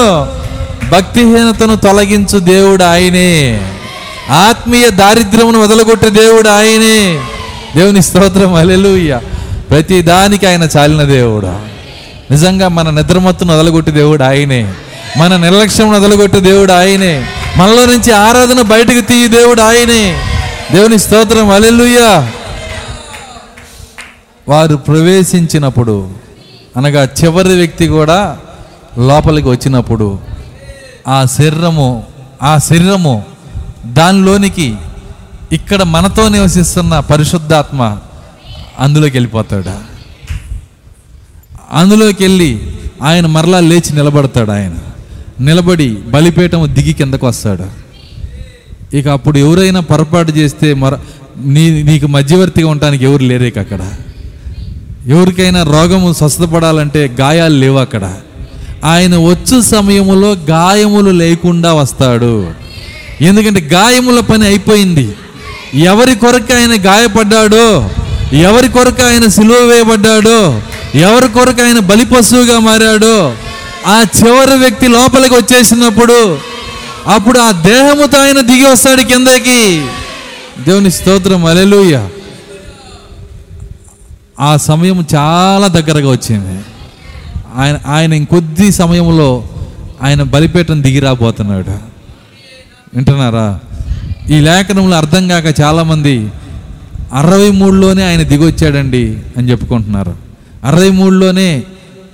భక్తిహీనతను 0.93 1.77
తొలగించు 1.77 2.39
దేవుడు 2.39 2.85
ఆయనే. 2.85 3.61
ఆత్మీయ 4.31 4.91
దారిద్ర్యమును 4.91 5.63
వదలగొట్టే 5.63 6.11
దేవుడు 6.11 6.49
ఆయనే. 6.49 7.21
దేవుని 7.77 8.03
స్తోత్రం 8.03 8.55
అలెలుయ్య 8.55 9.21
ప్రతి 9.71 10.03
దానికి 10.03 10.47
ఆయన 10.47 10.69
చాలిన 10.77 11.03
దేవుడు. 11.03 11.47
నిజంగా 12.33 12.69
మన 12.69 12.91
నిద్రమత్తును 12.91 13.55
వదలగొట్టే 13.55 13.91
దేవుడు 13.91 14.23
ఆయనే. 14.23 14.75
మన 15.17 15.37
నిర్లక్ష్యం 15.37 15.91
వదలగొట్టే 15.91 16.41
దేవుడు 16.41 16.73
ఆయనే. 16.73 17.27
మనలో 17.57 17.85
నుంచి 17.85 18.13
ఆరాధన 18.13 18.61
బయటకు 18.61 19.01
తీయి 19.01 19.29
దేవుడు 19.29 19.61
ఆయనే. 19.61 20.19
దేవుని 20.73 20.99
స్తోత్రం 20.99 21.51
అలెలుయ్య 21.51 22.29
వారు 24.49 24.77
ప్రవేశించినప్పుడు 24.77 26.11
అనగా 26.77 27.09
చివరి 27.25 27.55
వ్యక్తి 27.55 27.87
కూడా 27.87 28.37
లోపలికి 28.99 29.49
వచ్చినప్పుడు 29.49 30.32
ఆ 31.09 31.25
శరీరము 31.25 32.05
ఆ 32.43 32.59
శరీరము 32.59 33.25
దానిలోనికి 33.87 34.75
ఇక్కడ 35.53 35.83
మనతో 35.83 36.29
నివసిస్తున్న 36.29 36.99
పరిశుద్ధాత్మ 36.99 37.99
అందులోకి 38.79 39.17
వెళ్ళిపోతాడు. 39.17 39.71
అందులోకి 41.73 42.25
వెళ్ళి 42.25 42.61
ఆయన 43.03 43.27
మరలా 43.27 43.61
లేచి 43.61 43.95
నిలబడతాడు 43.95 44.51
ఆయన. 44.51 44.75
నిలబడి 45.41 45.89
బలిపీఠం 45.89 46.75
దిగి 46.75 46.93
కిందకు 46.93 47.27
వస్తాడు. 47.27 47.83
ఇక 48.97 49.09
అప్పుడు 49.09 49.39
ఎవరైనా 49.39 49.81
పొరపాటు 49.81 50.31
చేస్తే 50.31 50.75
మర 50.75 50.99
నీ 51.37 51.83
నీకు 51.83 52.07
మధ్యవర్తిగా 52.07 52.69
ఉండటానికి 52.69 53.05
ఎవరు 53.05 53.23
లేరు 53.23 53.59
అక్కడ? 53.59 53.93
ఎవరికైనా 55.07 55.63
రోగము 55.63 56.13
స్వస్థపడాలంటే 56.13 57.17
గాయాలు 57.21 57.55
లేవు 57.55 57.79
అక్కడ. 57.79 58.15
ఆయన 58.85 59.17
వచ్చు 59.17 59.61
సమయములో 59.61 60.33
గాయములు 60.33 61.11
లేకుండా 61.11 61.73
వస్తాడు. 61.73 62.51
ఎందుకంటే 63.21 63.61
గాయముల 63.61 64.21
పని 64.21 64.47
అయిపోయింది. 64.47 65.15
ఎవరి 65.75 66.15
కొరకు 66.15 66.55
ఆయన 66.55 66.71
గాయపడ్డాడో 66.87 67.91
ఎవరి 68.37 68.69
కొరకు 68.69 69.03
ఆయన 69.03 69.29
సిలువ 69.29 69.57
వేయబడ్డాడో 69.57 70.61
ఎవరి 70.95 71.29
కొరకు 71.29 71.63
ఆయన 71.63 71.79
బలి 71.79 72.07
పశువుగా 72.07 72.59
మారాడో 72.59 73.35
ఆ 73.87 74.05
చివరి 74.17 74.57
వ్యక్తి 74.57 74.89
లోపలికి 74.89 75.35
వచ్చేసినప్పుడు 75.35 76.39
అప్పుడు 77.07 77.39
ఆ 77.39 77.51
దేహముతో 77.51 78.19
ఆయన 78.19 78.41
దిగి 78.41 78.63
వస్తాడు 78.63 79.03
కిందకి. 79.03 79.87
దేవుని 80.67 80.91
స్తోత్రం 80.91 81.45
అలెలుయ్య 81.45 82.09
ఆ 84.41 84.57
సమయం 84.57 85.07
చాలా 85.15 85.67
దగ్గరగా 85.67 86.11
వచ్చింది. 86.11 86.72
ఆయన 87.55 87.79
ఆయన 87.87 88.13
ఇంకొద్ది 88.13 88.73
సమయంలో 88.73 89.45
ఆయన 90.03 90.23
బలిపేటం 90.23 90.83
దిగి 90.83 90.99
రాబోతున్నాడు. 90.99 91.71
వింటున్నారా? 92.95 93.61
ఈ 94.31 94.41
లేఖనంలో 94.41 94.97
అర్థం 94.97 95.29
కాక 95.29 95.61
చాలామంది 95.61 96.29
అరవై 97.13 97.51
మూడులోనే 97.51 98.07
ఆయన 98.07 98.23
దిగొచ్చాడండి 98.23 99.19
అని 99.37 99.51
చెప్పుకుంటున్నారు. 99.51 100.15
అరవై 100.65 100.91
మూడులోనే 100.91 101.63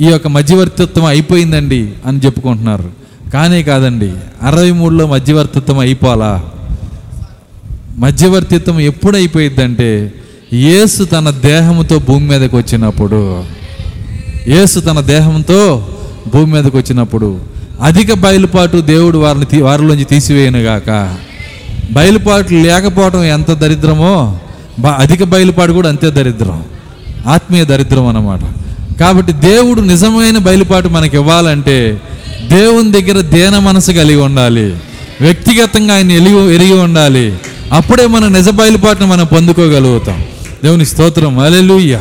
ఈ 0.00 0.06
యొక్క 0.06 0.28
మధ్యవర్తిత్వం 0.28 1.04
అయిపోయిందండి 1.04 1.92
అని 2.06 2.20
చెప్పుకుంటున్నారు. 2.24 2.90
కానీ 3.32 3.62
కాదండి 3.62 4.12
అరవై 4.42 4.70
మూడులో 4.70 5.06
మధ్యవర్తిత్వం 5.06 5.78
అయిపోవాలా? 5.78 6.44
మధ్యవర్తిత్వం 7.98 8.80
ఎప్పుడు 8.80 9.16
అయిపోయిందంటే 9.16 10.12
యేసు 10.52 11.04
తన 11.04 11.30
దేహంతో 11.30 11.98
భూమి 11.98 12.28
మీదకి 12.28 12.56
వచ్చినప్పుడు 12.56 13.44
యేసు 14.48 14.80
తన 14.80 15.00
దేహంతో 15.00 15.88
భూమి 16.34 16.52
మీదకి 16.52 16.76
వచ్చినప్పుడు 16.76 17.40
అధిక 17.82 18.14
బయలుపాటు 18.14 18.80
దేవుడు 18.80 19.18
వారిని 19.18 19.44
తీ- 19.44 19.64
వారిలోంచి 19.64 20.04
తీసివేయనుగాక. 20.04 21.16
బయలుపాటు 21.92 22.54
లేకపోవడం 22.54 23.24
ఎంత 23.24 23.50
దరిద్రమో 23.50 24.38
అధిక 24.98 25.24
బయలుపాటు 25.24 25.72
కూడా 25.72 25.88
అంతే 25.88 26.10
దరిద్రం. 26.10 26.64
ఆత్మీయ 27.26 27.64
దరిద్రం 27.64 28.06
అన్నమాట. 28.06 28.40
కాబట్టి 29.00 29.32
దేవుడు 29.32 29.80
నిజమైన 29.80 30.38
బయలుపాటు 30.38 30.88
మనకి 30.88 31.16
ఇవ్వాలంటే 31.16 32.00
దేవుని 32.46 32.92
దగ్గర 32.92 33.20
దేన 33.20 33.58
మనసు 33.58 33.92
కలిగి 33.92 34.20
ఉండాలి. 34.20 34.76
వ్యక్తిగతంగా 35.20 35.94
ఆయన 35.94 36.12
ఎలిగి 36.12 36.54
ఎరిగి 36.54 36.72
ఉండాలి. 36.72 37.36
అప్పుడే 37.72 38.06
మన 38.06 38.28
నిజ 38.28 38.50
బయలుపాటును 38.50 39.06
మనం 39.06 39.26
పొందుకోగలుగుతాం. 39.26 40.24
దేవుని 40.64 40.86
స్తోత్రం. 40.86 41.38
అలెలుయ్య 41.38 42.00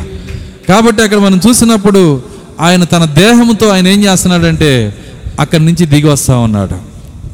కాబట్టి 0.69 1.03
అక్కడ 1.03 1.17
మనం 1.17 1.41
చూసినప్పుడు 1.49 2.21
ఆయన 2.59 2.83
తన 2.83 3.05
దేహంతో 3.05 3.67
ఆయన 3.67 3.87
ఏం 3.87 4.03
చేస్తున్నాడంటే 4.03 4.97
అక్కడి 5.39 5.65
నుంచి 5.65 5.85
దిగి 5.85 6.07
వస్తా 6.07 6.37
ఉన్నాడు. 6.37 6.75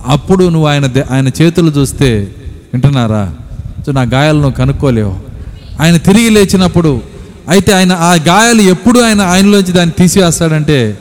అప్పుడు 0.07 0.49
నువ్వు 0.49 0.67
ఆయన 0.67 0.89
ఆయన 1.11 1.27
చేతులు 1.27 1.71
చూస్తే 1.71 2.35
వింటున్నారా? 2.73 3.33
సో 3.85 3.91
నా 3.91 4.01
గాయాలు 4.01 4.37
నువ్వు 4.37 4.51
కనుక్కోలేవు. 4.51 5.15
ఆయన 5.81 5.97
తిరిగి 5.97 6.29
లేచినప్పుడు 6.29 7.01
అయితే 7.49 7.71
ఆయన 7.71 7.91
ఆ 7.91 8.13
గాయాలు 8.13 8.61
ఎప్పుడు 8.61 8.99
ఆయన 8.99 9.21
ఆయనలోంచి 9.21 9.71
దాన్ని 9.71 9.93
తీసివేస్తాడంటే 9.97 10.97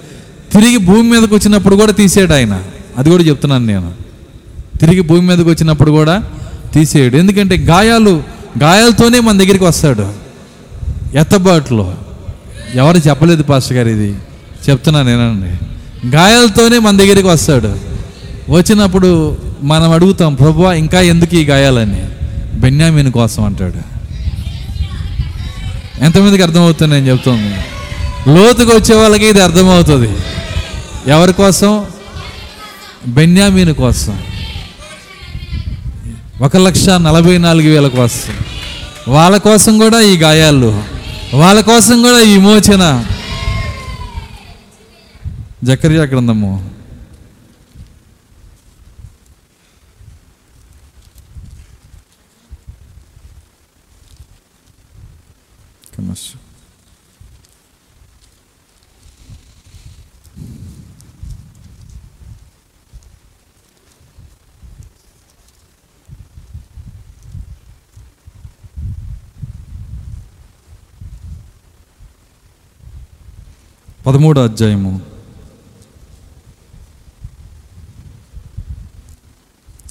తిరిగి 0.53 0.77
భూమి 0.77 1.03
మీదకి 1.03 1.35
వచ్చినప్పుడు 1.35 1.77
కూడా 1.77 1.93
తీసేయడు 1.93 2.33
ఆయన. 2.33 2.63
అది 2.99 3.11
కూడా 3.11 3.23
చెప్తున్నాను 3.23 3.67
నేను. 3.67 3.93
తిరిగి 4.81 5.01
భూమి 5.01 5.21
మీదకి 5.21 5.49
వచ్చినప్పుడు 5.49 5.91
కూడా 5.91 6.25
తీసేయడు 6.75 7.17
ఎందుకంటే 7.17 7.57
గాయాలు 7.57 8.23
గాయాలతోనే 8.63 9.21
మన 9.21 9.39
దగ్గరికి 9.39 9.65
వస్తాడు. 9.65 10.13
ఎత్తబాటులో. 11.15 11.95
ఎవరు 12.75 12.99
చెప్పలేదు 12.99 13.43
పాస్టర్ 13.43 13.77
గారు 13.77 13.89
ఇది. 13.89 14.15
చెప్తున్నా 14.71 15.03
నేనండి. 15.03 15.51
గాయాలతోనే 16.17 16.79
మన 16.79 16.97
దగ్గరికి 16.97 17.29
వస్తాడు. 17.29 17.77
వచ్చినప్పుడు 18.51 19.39
మనం 19.63 19.91
అడుగుతాం 19.91 20.35
ప్రభు 20.35 20.73
ఇంకా 20.73 21.01
ఎందుకు 21.01 21.35
ఈ 21.35 21.45
గాయాలని? 21.45 22.05
బెన్యామీన్ 22.61 23.13
కోసం 23.13 23.45
అంటాడు. 23.45 23.93
ఎంతమందికి 26.05 26.43
అర్థమవుతుంది 26.43 26.95
నేను 26.95 27.07
చెప్తుంది 27.07 27.55
లోతుకు 28.35 28.71
వచ్చే 28.71 28.95
వాళ్ళకి 28.95 29.27
ఇది 29.27 29.43
అర్థమవుతుంది. 29.43 30.11
ఎవరి 31.07 31.33
కోసం? 31.33 31.85
బెన్యామీన్ 33.07 33.75
కోసం. 33.75 34.19
ఒక 36.41 36.57
లక్ష 36.57 36.89
నలభై 36.89 37.39
నాలుగు 37.39 37.69
వేల 37.69 37.89
కోసం. 37.89 38.35
వాళ్ళ 39.09 39.37
కోసం 39.37 39.79
కూడా 39.79 40.01
ఈ 40.01 40.17
గాయాలు. 40.17 41.02
వాళ్ళ 41.35 41.61
కోసం 41.61 42.03
కూడా 42.03 42.21
ఈ 42.21 42.33
విమోచన. 42.33 43.05
జకర్యా 45.65 46.03
గ్రంథము. 46.03 46.53
కమర్షియల్. 55.99 56.42
పదమూడో 74.07 74.43
అధ్యాయము. 74.43 75.01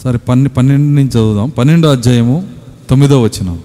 సరే 0.03 0.17
పన్నె 0.17 0.49
పన్నెండు 0.49 0.95
నుంచి 0.95 1.09
చదువుదాం. 1.09 1.49
పన్నెండో 1.49 1.91
అధ్యాయము 1.91 2.53
తొమ్మిదో 2.89 3.21
వచ్చినాం 3.21 3.63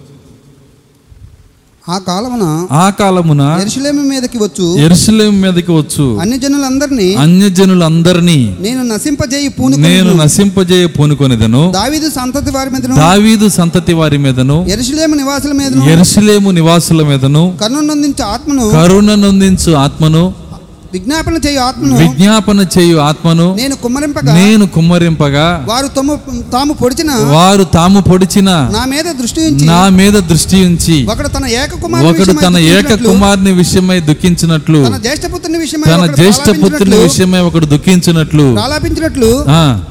ఆ 1.89 1.99
కాలమున 1.99 2.67
ఆ 2.73 2.91
కాలమున 2.91 3.59
ఎరుసలేము 3.61 4.03
మీదకి 4.03 4.39
వచ్చు. 4.39 4.79
ఎరుసలేం 4.79 5.41
మీదకి 5.41 5.73
వచ్చు. 5.73 6.19
అన్ని 6.21 6.39
జనులందరినీ 6.39 7.15
అన్యజనులందరినీ 7.15 8.57
నేను 8.61 8.83
నశింపజేయి 8.83 9.49
పూను 9.49 9.77
నేను 9.77 10.13
నశింపజేయ 10.13 10.87
పూనుకొనిదను. 10.87 11.71
దావీదు 11.75 12.11
సంతతి 12.11 12.51
వారి 12.51 12.71
మీదను. 12.71 12.97
దావీదు 12.97 13.49
సంతతి 13.49 13.93
వారి 13.93 14.19
మీదను. 14.19 14.67
ఎరుసలేము 14.69 15.15
నివాసుల 15.15 15.53
మీదను. 15.53 15.85
ఎరుసలేము 15.85 16.51
నివాసుల 16.51 17.03
మీదను. 17.07 17.59
కన్ను 17.63 17.81
నొందించే 17.81 18.25
ఆత్మను. 18.25 18.71
కరుణ 18.71 19.15
నొందించు 19.15 19.73
ఆత్మను. 19.73 20.46
విజ్ఞాపన 20.93 21.37
చేయు 21.47 21.61
ఆత్మను. 21.61 21.95
విజ్ఞాపన 21.97 22.61
చేయు 22.75 22.97
ఆత్మను 23.07 23.47
నేను 23.55 23.75
కుమ్మరింపగా 23.77 24.33
నేను 24.35 24.65
కుమ్మరింపగా 24.67 25.47
వారు 25.69 25.89
తమ 25.97 26.09
తాము 26.53 26.73
పొడిచిన 26.73 27.11
వారు 27.33 27.65
తాము 27.75 28.01
పొడిచిన 28.01 28.49
నా 28.77 28.83
మీద 28.85 29.09
దృష్టి 29.21 29.41
ఉంచి 29.49 29.67
నా 29.67 29.81
మీద 29.99 30.17
దృష్టి 30.31 30.59
ఉంచి 30.69 30.97
ఒకడు 31.07 31.29
తన 31.29 31.47
ఏక 31.55 31.73
కుమారుని 31.83 32.09
ఒకడు 32.11 32.21
విషయమై 32.23 32.45
తన 32.47 32.57
ఏక 32.59 32.77
దుఃఖించినట్లు, 32.77 33.09
కుమారుని 33.09 33.53
విషయమై 33.53 33.99
దుఃఖించినట్లు 34.01 34.81
తన 34.87 34.99
జ్యేష్ఠపుత్రుని 34.99 35.59
విషయమై 35.59 35.89
తన 35.93 36.07
జ్యేష్ఠ 36.15 36.47
పుత్రుని 36.63 36.99
విషయమై 36.99 37.41
ఒకడు 37.41 37.67
దుఃఖించినట్లు 37.67 38.47
ప్రలాపించినట్లు 38.55 39.31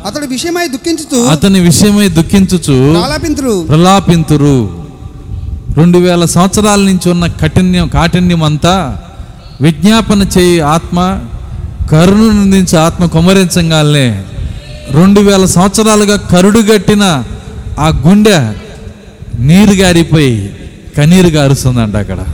అతడు 0.08 0.26
విషయమై 0.28 0.68
దుఃఖించుతూ 0.68 1.20
అతని 1.28 1.60
విషయమై 1.60 2.08
దుఃఖించుచు 2.20 2.78
ప్రలాపింతురు. 2.96 3.56
ప్రలాపింతురు. 3.68 4.58
రెండు 5.78 5.98
వేల 5.98 6.26
సంవత్సరాల 6.26 6.80
నుంచి 6.82 7.08
ఉన్న 7.12 7.26
కఠిన్యం 7.42 7.88
కాఠిన్యం 7.88 8.44
అంతా 8.44 8.76
విజ్ఞాపన 9.62 10.28
చేయి 10.38 10.62
ఆత్మ 10.62 11.20
కరుణు 11.92 12.32
నిందించే 12.32 12.78
ఆత్మ 12.78 13.06
కుమరించగానే 13.06 14.24
రెండు 14.92 15.22
వేల 15.22 15.46
సంవత్సరాలుగా 15.46 16.18
కరుడు 16.18 16.60
గట్టిన 16.60 17.24
ఆ 17.80 18.04
గుండె 18.08 18.54
నీరు 19.40 19.74
గారిపోయి 19.74 20.56
కన్నీరు 20.98 21.28
గారుస్తుందంట 21.28 21.96
అక్కడ. 21.96 22.26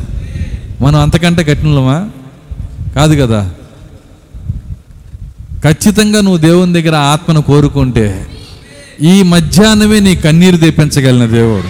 మనం 0.81 0.99
అంతకంటే 0.99 1.43
కఠినమా 1.43 2.09
కాదు 2.95 3.21
కదా. 3.21 3.51
ఖచ్చితంగా 5.63 6.21
నువ్వు 6.21 6.37
దేవుని 6.37 6.81
దగ్గర 6.81 6.95
ఆత్మను 6.95 7.41
కోరుకుంటే 7.41 8.27
ఈ 9.01 9.23
మధ్యాహ్నమే 9.23 9.99
నీ 9.99 10.15
కన్నీరు 10.15 10.57
తెప్పించగలిగిన 10.57 11.25
దేవుడు. 11.25 11.67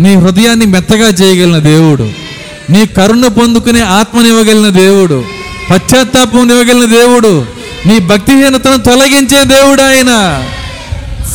నీ 0.00 0.14
హృదయాన్ని 0.14 0.66
మెత్తగా 0.66 1.08
చేయగలిగిన 1.08 1.58
దేవుడు. 1.58 2.23
నీ 2.70 2.86
కరుణ 2.86 3.26
పొందుకునే 3.26 3.80
ఆత్మనివ్వగలిగిన 3.80 4.68
దేవుడు. 4.68 5.24
పశ్చాత్తాపం 5.70 6.50
ఇవ్వగలిగిన 6.50 6.90
దేవుడు. 6.90 7.46
నీ 7.86 7.98
భక్తిహీనతను 7.98 8.76
తొలగించే 8.76 9.44
దేవుడు 9.44 9.82
ఆయన. 9.82 10.42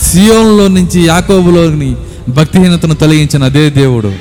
సియోన్లో 0.03 0.67
నుంచి 0.67 1.01
యాకోబులోని 1.01 1.95
భక్తిహీనతను 2.29 2.95
తొలగించిన 2.95 3.43
అదే 3.43 3.69
దేవుడు. 3.69 4.13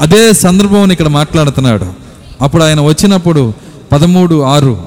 అదే 0.00 0.32
సందర్భం 0.32 0.92
ఇక్కడ 0.92 1.08
మాట్లాడుతున్నాడు. 1.08 1.86
అప్పుడు 2.40 2.64
ఆయన 2.64 2.80
వచ్చినప్పుడు 2.80 3.52
పదమూడు 3.92 4.42
ఆరు. 4.42 4.82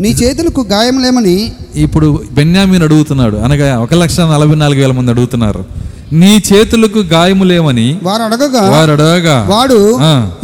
నీ 0.00 0.08
చేతులకు 0.08 0.66
గాయములేమని 0.70 1.52
ఇప్పుడు 1.74 2.22
బెన్యామీన్ 2.32 2.82
అడుగుతున్నాడు. 2.82 3.36
అనగా 3.36 3.78
ఒక 3.78 3.94
లక్ష 3.94 4.20
నలభై 4.20 4.54
నాలుగు 4.54 4.80
వేల 4.80 4.92
మంది 4.92 5.10
అడుగుతున్నారు. 5.10 5.83
నీ 6.14 6.42
చేతులకు 6.48 6.98
గాయములేమని 6.98 7.98
వారు 8.02 8.22
అడగగా 8.22 8.60
వారు 8.70 8.92
అడగగా 8.92 9.36
వాడు. 9.48 9.78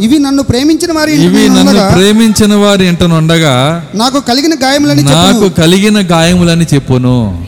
ఇవి 0.01 0.19
నన్ను 0.19 0.43
ప్రేమించిన 0.43 0.91
వారి 0.91 1.11
ఇవి 1.13 1.41
నేను 1.41 1.53
నన్ను 1.53 1.71
ఉండగా 1.71 1.89
ప్రేమించిన 1.89 2.55
వారి 2.55 2.87
ఇంటనుండగా 2.87 3.83
నాకు 3.95 4.19
కలిగిన 4.19 4.53
గాయములని 4.63 5.01
నాకు 5.01 5.49
కలిగిన 5.49 5.99
గాయములని 6.11 6.65
చెప్పును. 6.73 7.47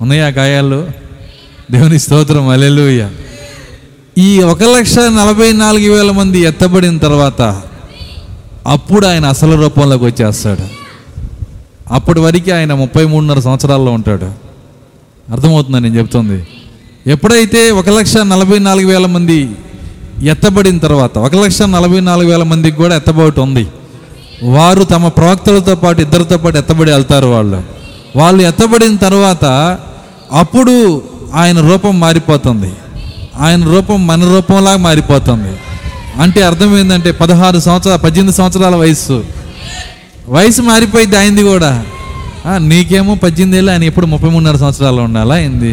ఉన్నాయా 0.00 0.28
గాయాలు? 0.28 0.88
దేవుని 1.70 1.98
స్తోత్రం 1.98 2.48
అలెలుయ్య 2.48 3.10
ఈ 4.18 4.40
ఒక 4.42 4.62
లక్ష 4.62 4.98
నలభై 4.98 5.52
నాలుగు 5.52 5.94
వేల 5.94 6.10
మంది 6.10 6.38
ఎత్తబడిన 6.40 6.98
తర్వాత 6.98 7.42
అప్పుడు 8.66 9.06
ఆయన 9.06 9.26
అసలు 9.26 9.54
రూపంలోకి 9.56 10.04
వచ్చేస్తాడు. 10.04 10.66
అప్పటి 11.90 12.20
వరకు 12.20 12.52
ఆయన 12.52 12.74
ముప్పై 12.74 13.04
మూడున్నర 13.04 13.40
సంవత్సరాల్లో 13.40 13.92
ఉంటాడు. 13.92 14.28
అర్థమవుతుందని 15.32 15.82
నేను 15.82 15.98
చెప్తుంది? 15.98 16.38
ఎప్పుడైతే 17.06 17.70
ఒక 17.70 17.88
లక్ష 17.88 18.16
నలభై 18.16 18.58
నాలుగు 18.58 18.86
వేల 18.86 19.06
మంది 19.06 19.50
ఎత్తబడిన 20.22 20.78
తర్వాత 20.78 21.18
ఒక 21.18 21.34
లక్ష 21.34 21.62
నలభై 21.74 22.00
నాలుగు 22.00 22.28
వేల 22.30 22.42
మందికి 22.42 22.76
కూడా 22.76 22.94
ఎత్తబోటు 22.96 23.40
ఉంది. 23.40 23.66
వారు 24.42 24.84
తమ 24.84 25.08
ప్రవక్తలతో 25.08 25.74
పాటు 25.74 26.00
ఇద్దరితో 26.00 26.36
పాటు 26.38 26.56
ఎత్తబడి 26.56 26.90
వెళ్తారు 26.90 27.26
వాళ్ళు. 27.26 27.62
వాళ్ళు 28.16 28.42
ఎత్తబడిన 28.42 28.96
తర్వాత 28.96 29.44
అప్పుడు 30.32 31.02
ఆయన 31.34 31.58
రూపం 31.70 32.00
మారిపోతుంది. 32.00 32.72
ఆయన 33.40 33.64
రూపం 33.64 34.06
మన 34.06 34.24
రూపంలాగా 34.34 34.80
మారిపోతుంది. 34.88 35.52
అంటే 36.22 36.42
అర్థం 36.42 36.70
ఏంటంటే 36.78 37.10
పదహారు 37.12 37.58
సంవత్సరాల 37.58 37.98
పద్దెనిమిది 38.06 38.36
సంవత్సరాల 38.36 38.74
వయసు 38.74 39.24
వయసు 40.28 40.62
మారిపోయింది 40.62 41.16
ఆయనది 41.18 41.42
కూడా. 41.42 41.72
నీకేమో 42.70 43.14
పద్దెనిమిది 43.14 43.58
ఏళ్ళు 43.58 43.70
ఆయన 43.72 43.84
ఎప్పుడు 43.84 44.06
ముప్పై 44.06 44.28
మూడున్నర 44.30 44.56
సంవత్సరాలు 44.56 45.00
ఉండాలా 45.00 45.34
అయింది 45.34 45.72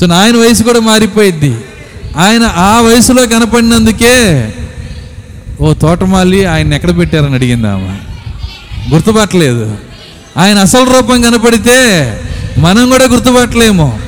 సో 0.00 0.12
ఆయన 0.12 0.36
వయసు 0.36 0.62
కూడా 0.62 0.80
మారిపోయింది 0.80 1.56
ఆయన 2.16 2.42
ఆ 2.44 2.80
వయసులో 2.80 3.26
కనపడినందుకే 3.26 4.48
ఓ 5.60 5.72
తోటమాలి 5.72 6.46
ఆయన 6.46 6.74
ఎక్కడ 6.74 6.98
పెట్టారని 6.98 7.34
అడిగింది 7.34 7.68
ఆమె 7.68 7.96
గుర్తుపట్టలేదు. 8.94 9.76
ఆయన 10.36 10.58
అసలు 10.58 10.84
రూపం 10.84 11.20
కనపడితే 11.20 11.78
మనం 12.58 12.90
కూడా 12.90 13.04
గుర్తుపట్టలేము. 13.04 14.00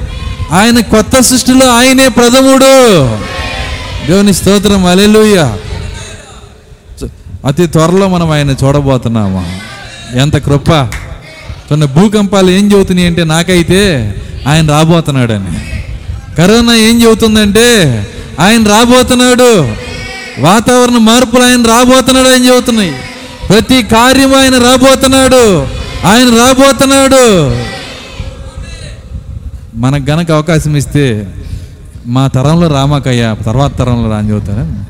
ఆయన 0.53 0.81
కొత్త 0.81 1.21
సృష్టిలో 1.21 1.67
ఆయనే 1.67 2.09
ప్రథముడు. 2.09 3.05
దేవుని 4.07 4.35
స్తోత్రం 4.35 4.87
అలెలుయ్య 4.87 5.57
అతి 7.47 7.67
త్వరలో 7.67 8.09
మనం 8.09 8.31
ఆయన 8.31 8.51
చూడబోతున్నాము. 8.51 9.61
ఎంత 10.15 10.37
కృప. 10.37 10.71
కొన్ని 11.69 11.87
భూకంపాలు 11.87 12.51
ఏం 12.51 12.73
చెబుతున్నాయి 12.73 13.09
అంటే 13.09 13.25
నాకైతే 13.25 14.15
ఆయన 14.49 14.71
రాబోతున్నాడని. 14.71 15.72
కరోనా 16.39 16.75
ఏం 16.75 17.03
చెబుతుందంటే 17.03 17.67
ఆయన 18.41 18.65
రాబోతున్నాడు. 18.65 19.69
వాతావరణ 20.41 20.99
మార్పులు 20.99 21.43
ఆయన 21.43 21.63
రాబోతున్నాడు 21.63 22.29
ఏం 22.29 22.47
చెబుతున్నాయి. 22.47 22.93
ప్రతి 23.49 23.83
కార్యం 23.83 24.35
ఆయన 24.35 24.59
రాబోతున్నాడు. 24.59 25.67
ఆయన 26.07 26.29
రాబోతున్నాడు. 26.29 27.57
మనకు 29.75 30.11
గనక 30.11 30.31
అవకాశం 30.31 30.77
ఇస్తే 30.77 31.29
మా 32.07 32.27
తరంలో 32.27 32.69
రామాకయ్య 32.69 33.37
తర్వాత 33.45 33.79
తరంలో 33.79 34.11
రాని 34.11 34.31
చెబుతారా? 34.31 34.85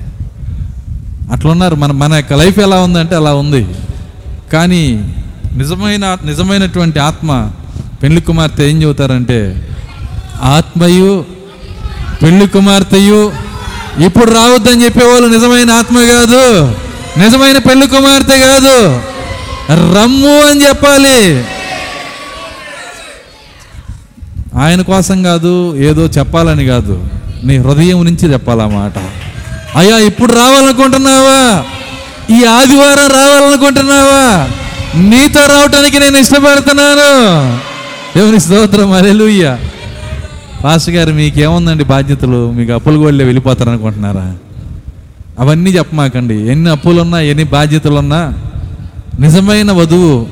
అట్లున్నారు. 1.33 1.75
మన 1.75 1.93
మన 1.93 2.13
యొక్క 2.13 2.33
లైఫ్ 2.33 2.59
ఎలా 2.59 2.81
ఉందంటే 2.81 3.15
అలా 3.15 3.35
ఉంది. 3.35 3.67
కానీ 4.53 5.15
నిజమైన 5.57 6.17
నిజమైనటువంటి 6.25 6.99
ఆత్మ 6.99 7.51
పెళ్ళి 8.03 8.21
కుమార్తె 8.21 8.65
ఏం 8.65 8.83
చెబుతారంటే 8.83 9.69
ఆత్మయు 10.41 11.25
పెళ్ళి 12.23 12.49
కుమార్తెయు 12.49 13.33
ఇప్పుడు 14.07 14.31
రావద్దని 14.31 14.85
చెప్పేవాళ్ళు 14.85 15.29
నిజమైన 15.29 15.71
ఆత్మ 15.71 16.01
కాదు. 16.01 16.75
నిజమైన 17.19 17.59
పెళ్ళి 17.59 17.87
కుమార్తె 17.87 18.39
కాదు. 18.39 19.01
రమ్ము 19.71 20.41
అని 20.41 20.69
చెప్పాలి. 20.69 21.45
ఆయన 24.59 24.83
కోసం 24.83 25.23
కాదు 25.23 25.77
ఏదో 25.77 26.07
చెప్పాలని 26.07 26.65
కాదు. 26.67 27.09
నీ 27.45 27.57
హృదయం 27.57 28.05
నుంచి 28.05 28.33
చెప్పాలా 28.33 28.69
మాట. 28.69 28.93
అయ్యా 29.77 29.99
ఇప్పుడు 29.99 30.33
రావాలనుకుంటున్నావా? 30.33 31.65
ఈ 32.37 32.45
ఆదివారం 32.45 33.07
రావాలనుకుంటున్నావా? 33.07 34.49
నీతో 34.95 35.47
రావటానికి 35.47 35.99
నేను 36.01 36.19
ఇష్టపడుతున్నాను. 36.19 37.59
దేవుని 38.17 38.41
స్తోత్రం 38.41 38.93
అరెలుయ్యా 38.93 39.59
పాస్ 40.65 40.91
గారు 40.91 41.13
మీకేముందండి 41.13 41.85
బాధ్యతలు? 41.85 42.51
మీకు 42.51 42.73
అప్పులు 42.73 42.99
కూడా 42.99 43.17
వెళ్ళిపోతారు 43.17 43.71
అనుకుంటున్నారా 43.71 44.37
అవన్నీ 45.39 45.71
చెప్పమాకండి. 45.71 46.49
ఎన్ని 46.49 46.71
అప్పులున్నా 46.71 47.21
ఎన్ని 47.21 47.45
బాధ్యతలున్నా 47.45 48.35
నిజమైన 49.21 49.73
వధువు 49.73 50.27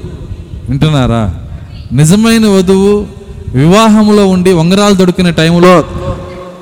వింటున్నారా? 0.68 1.34
నిజమైన 1.92 2.46
వధువు 2.46 3.06
వివాహంలో 3.54 4.26
ఉండి 4.26 4.52
ఉంగరాలు 4.52 4.94
దొరికిన 4.94 5.30
టైంలో 5.30 5.84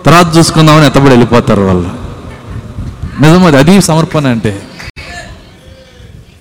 తర్వాత 0.07 0.37
చూసుకుందామని 0.37 0.87
ఎత్తబడి 0.87 1.11
వెళ్ళిపోతారు 1.11 1.63
వాళ్ళు. 1.63 1.89
నిజమది 3.23 3.57
అది 3.57 3.81
సమర్పణ 3.81 4.27
అంటే. 4.27 4.63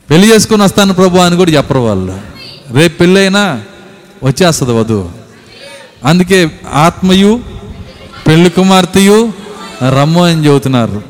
పెళ్ళి 0.10 0.34
చేసుకుని 0.34 0.64
వస్తాను 0.64 0.94
ప్రభు 0.94 1.18
అని 1.18 1.36
కూడా 1.36 1.52
చెప్పరు 1.52 1.80
వాళ్ళు. 1.80 2.18
రేపు 2.74 2.98
పెళ్ళైనా 2.98 3.62
వచ్చేస్తుంది 4.24 4.74
వధువు. 4.74 5.27
అందుకే 6.08 6.50
ఆత్మయు 6.74 7.40
పెళ్ళి 8.28 8.50
కుమార్తెయు 8.50 9.34
రమ్ము 9.84 10.26
అని 10.26 10.46
చెబుతున్నారు. 10.46 11.04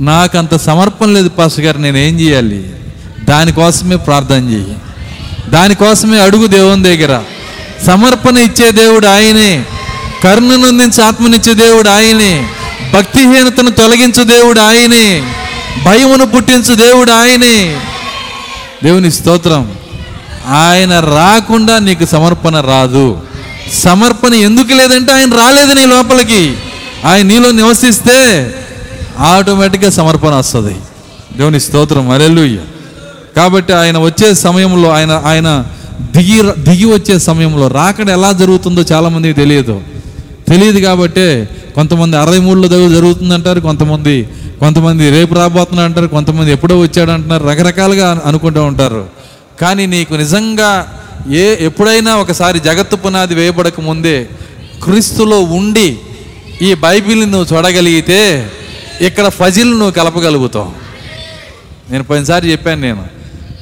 నాకు 0.00 0.38
అంత 0.38 0.56
సమర్పణ 0.56 1.06
లేదు 1.06 1.28
పాస్టర్ 1.28 1.64
గారు 1.64 1.78
నేను 1.78 1.96
ఏం 1.96 2.20
చేయాలి 2.20 2.70
దానికోసమే 3.24 3.96
ప్రార్థన 3.96 4.50
చేయి. 4.50 4.76
దానికోసమే 5.50 6.18
అడుగు 6.18 6.46
దేవుని 6.46 6.82
దగ్గర. 6.82 7.22
సమర్పణ 7.86 8.38
ఇచ్చే 8.38 8.70
దేవుడు 8.70 9.06
ఆయనే. 9.06 9.64
కరుణనందించి 10.24 11.04
ఆత్మనిచ్చే 11.04 11.54
దేవుడు 11.54 11.88
ఆయనే. 11.88 12.48
భక్తిహీనతను 12.94 13.70
తొలగించు 13.70 14.24
దేవుడు 14.24 14.60
ఆయనే. 14.60 15.22
భయమును 15.84 16.26
పుట్టించు 16.26 16.74
దేవుడు 16.74 17.10
ఆయనే. 17.10 17.76
దేవుని 18.84 19.12
స్తోత్రం. 19.12 19.72
ఆయన 20.46 21.00
రాకుండా 21.00 21.78
నీకు 21.78 22.04
సమర్పణ 22.04 22.60
రాదు. 22.60 23.27
సమర్పణ 23.72 24.34
ఎందుకు 24.34 24.74
లేదంటే 24.74 25.12
ఆయన 25.12 25.30
రాలేదు 25.30 25.72
నీ 25.72 25.86
లోపలికి. 25.86 26.54
ఆయన 27.04 27.26
నీలో 27.26 27.50
నివసిస్తే 27.50 28.54
ఆటోమేటిక్గా 29.18 29.90
సమర్పణ 29.90 30.34
వస్తుంది. 30.34 30.76
దేవుని 31.36 31.60
స్తోత్రం. 31.60 32.10
అరెల్లుయ్య 32.10 32.58
కాబట్టి 33.36 33.72
ఆయన 33.72 33.98
వచ్చే 33.98 34.34
సమయంలో 34.34 34.90
ఆయన 34.90 35.22
ఆయన 35.24 35.64
దిగి 36.00 36.52
దిగి 36.58 36.84
వచ్చే 36.84 37.18
సమయంలో 37.18 37.68
రాకడ 37.68 38.10
ఎలా 38.10 38.32
జరుగుతుందో 38.32 38.82
చాలామందికి 38.82 39.34
తెలియదు. 39.34 39.80
తెలియదు 40.48 40.80
కాబట్టి 40.80 41.48
కొంతమంది 41.74 42.16
అరవై 42.16 42.38
మూడులో 42.38 42.68
దగ్గర 42.68 42.88
జరుగుతుంది 42.88 43.34
అంటారు 43.34 43.60
కొంతమంది 43.60 44.28
కొంతమంది 44.60 45.10
రేపు 45.10 45.34
రాబోతున్నా 45.34 45.82
అంటారు 45.82 46.06
కొంతమంది 46.06 46.52
ఎప్పుడో 46.52 46.78
వచ్చాడు 46.78 47.10
అంటున్నారు 47.10 47.44
రకరకాలుగా 47.44 48.22
అనుకుంటూ 48.24 48.62
ఉంటారు. 48.62 49.06
కానీ 49.60 49.86
నీకు 49.86 50.14
నిజంగా 50.14 50.97
ఏ 51.26 51.56
ఎప్పుడైనా 51.60 52.16
ఒకసారి 52.16 52.60
జగత్తు 52.60 52.96
పునాది 52.96 53.34
వేయబడక 53.34 53.80
ముందే 53.80 54.28
క్రీస్తులో 54.84 55.40
ఉండి 55.40 55.98
ఈ 56.62 56.74
బైబిల్ని 56.74 57.26
నువ్వు 57.26 57.56
చూడగలిగితే 57.56 58.50
ఇక్కడ 59.00 59.28
ఫజిల్ 59.28 59.70
నువ్వు 59.70 59.90
కలపగలుగుతావు. 59.90 60.72
నేను 61.90 62.04
పదిసారి 62.04 62.52
చెప్పాను 62.52 62.80
నేను 62.80 63.04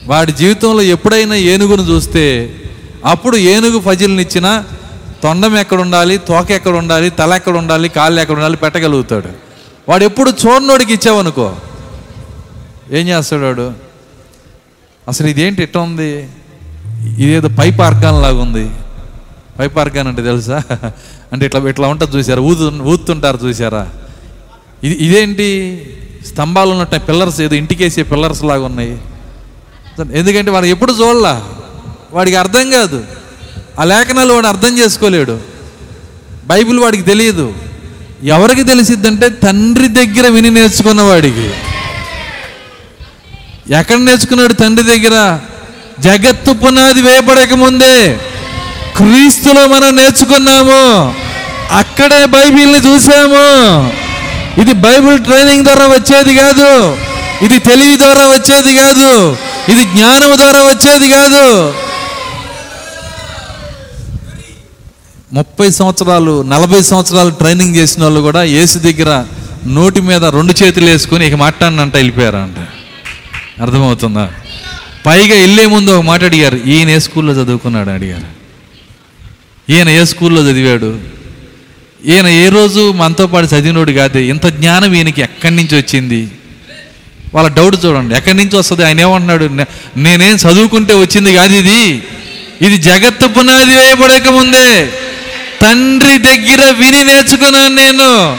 వాడి 0.06 0.32
జీవితంలో 0.32 0.82
ఎప్పుడైనా 0.82 1.34
ఏనుగును 1.34 1.82
చూస్తే 1.82 2.56
అప్పుడు 3.04 3.36
ఏనుగు 3.36 3.80
ఫజిల్నిచ్చిన 3.80 4.64
తొండం 5.22 5.56
ఎక్కడ 5.56 5.80
ఉండాలి 5.80 6.18
తోక 6.18 6.50
ఎక్కడ 6.50 6.74
ఉండాలి 6.76 7.10
తల 7.10 7.34
ఎక్కడ 7.34 7.56
ఉండాలి 7.56 7.88
కాళ్ళు 7.88 8.20
ఎక్కడ 8.20 8.34
ఉండాలి 8.34 8.56
పెట్టగలుగుతాడు. 8.56 9.28
వాడు 9.88 10.04
ఎప్పుడు 10.04 10.30
చూడనోడికి 10.30 10.92
ఇచ్చావనుకో. 10.92 11.56
ఏం 12.92 13.08
చేస్తాడు 13.08 13.42
వాడు? 13.42 13.72
అసలు 15.08 15.26
ఇదేంటి 15.26 15.62
ఇట్ట 15.62 15.76
ఉంది? 15.76 16.28
ఇదేదో 17.14 17.48
పైప్ 17.48 17.80
ఆర్గాన్ 17.80 18.22
లాగా 18.22 18.40
ఉంది. 18.42 18.70
పైప్ 19.58 19.78
ఆర్గాన్ 19.78 20.08
అంటే 20.08 20.22
తెలుసా? 20.22 20.62
అంటే 21.32 21.46
ఇట్లా 21.46 21.68
ఇట్లా 21.68 21.88
ఉంటుంది 21.88 22.16
చూసారా? 22.16 22.40
ఊదు 22.40 22.82
ఊతుంటారు 22.82 23.38
చూసారా? 23.46 23.88
ఇది 24.84 24.94
ఇదేంటి? 24.94 25.48
స్తంభాలు 26.26 26.70
ఉన్నట్టు 26.70 26.96
పిల్లర్స్ 26.96 27.40
ఏదో 27.40 27.54
ఇంటికేసే 27.54 28.02
పిల్లర్స్ 28.02 28.44
లాగా 28.44 28.64
ఉన్నాయి. 28.64 28.98
ఎందుకంటే 30.12 30.50
వాడు 30.50 30.66
ఎప్పుడు 30.66 30.92
చూడలా? 30.92 31.42
వాడికి 32.12 32.36
అర్థం 32.36 32.70
కాదు. 32.70 33.04
ఆ 33.80 33.84
లేఖనాలు 33.84 34.32
వాడు 34.32 34.46
అర్థం 34.46 34.78
చేసుకోలేడు. 34.78 35.40
బైబిల్ 36.46 36.78
వాడికి 36.78 37.02
తెలియదు. 37.02 37.54
ఎవరికి 38.24 38.62
తెలిసిద్దంటే 38.62 39.28
తండ్రి 39.28 39.88
దగ్గర 39.88 40.28
విని 40.28 40.50
నేర్చుకున్న 40.50 41.02
వాడికి 41.02 41.50
ఎక్కడ 43.74 43.96
నేర్చుకున్నాడు 43.96 44.52
తండ్రి 44.52 44.98
దగ్గర? 44.98 45.40
జగత్తు 46.00 46.52
పునాది 46.52 47.02
వేయబడక 47.02 47.52
ముందే 47.52 48.20
క్రీస్తులో 48.96 49.66
మనం 49.66 49.96
నేర్చుకున్నాము. 49.96 51.14
అక్కడే 51.70 52.26
బైబిల్ని 52.26 52.78
చూసాము. 52.78 53.46
ఇది 54.60 54.72
బైబిల్ 54.72 55.24
ట్రైనింగ్ 55.24 55.64
ద్వారా 55.64 55.86
వచ్చేది 55.86 56.34
కాదు. 56.34 56.96
ఇది 57.44 57.58
తెలివి 57.58 57.96
ద్వారా 57.98 58.20
వచ్చేది 58.20 58.76
కాదు. 58.76 59.36
ఇది 59.68 59.84
జ్ఞానం 59.84 60.38
ద్వారా 60.38 60.58
వచ్చేది 60.58 61.10
కాదు. 61.10 61.74
ముప్పై 65.32 65.70
సంవత్సరాలు 65.70 66.42
నలభై 66.42 66.82
సంవత్సరాలు 66.82 67.30
ట్రైనింగ్ 67.30 67.76
చేసిన 67.76 68.02
వాళ్ళు 68.02 68.20
కూడా 68.20 68.44
ఏసు 68.44 68.78
దగ్గర 68.78 69.24
నోటి 69.66 70.00
మీద 70.00 70.24
రెండు 70.24 70.54
చేతులు 70.62 70.84
వేసుకొని 70.84 71.26
ఇక 71.26 71.34
మాట్లాడినంట 71.34 71.94
వెళ్ళిపోయారంట. 71.94 72.58
అర్థమవుతుందా? 73.62 74.30
పైగా 75.06 75.40
వెళ్ళే 75.40 75.66
ముందు 75.66 75.90
ఒక 75.90 76.04
మాట 76.04 76.24
అడిగారు 76.24 76.56
ఈయన 76.56 76.90
ఏ 76.90 76.98
స్కూల్లో 76.98 77.32
చదువుకున్నాడు? 77.32 77.90
అడిగారు. 77.90 78.26
ఈయన 79.72 79.88
ఏ 79.88 80.04
స్కూల్లో 80.04 80.50
చదివాడు? 80.50 80.98
ఈయన 82.06 82.26
ఏ 82.26 82.48
రోజు 82.48 82.92
మనతో 82.92 83.26
పాటు 83.26 83.46
చదివినోడు 83.46 83.92
కాదు? 83.92 84.18
ఇంత 84.18 84.46
జ్ఞానం 84.46 84.94
ఈయనకి 84.94 85.22
ఎక్కడి 85.22 85.56
నుంచి 85.56 85.76
వచ్చింది? 85.76 86.28
వాళ్ళ 87.34 87.48
డౌట్ 87.48 87.84
చూడండి 87.84 88.14
ఎక్కడి 88.14 88.36
నుంచి 88.36 88.56
వస్తుంది? 88.56 88.84
ఆయన 88.84 89.00
ఏమంటున్నాడు? 89.00 89.44
నేనేం 89.96 90.36
చదువుకుంటే 90.36 90.94
వచ్చింది 90.94 91.34
కాదు 91.34 91.54
ఇది. 91.54 92.02
ఇది 92.62 92.78
జగత్తు 92.78 93.26
పునాది 93.26 93.76
వేయబడక 93.76 94.28
ముందే. 94.28 94.90
తండ్రి 95.62 96.18
దగ్గర 96.18 96.70
విని 96.70 97.04
నేర్చుకున్నాను 97.04 97.74
నేను. 97.74 98.38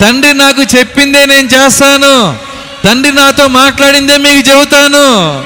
తండ్రి 0.00 0.34
నాకు 0.34 0.62
చెప్పిందే 0.62 1.26
నేను 1.26 1.48
చేస్తాను. 1.48 2.36
తండ్రి 2.84 3.12
నాతో 3.12 3.48
మాట్లాడిందే 3.48 4.16
మీకు 4.16 4.50
చెబుతాను. 4.50 5.44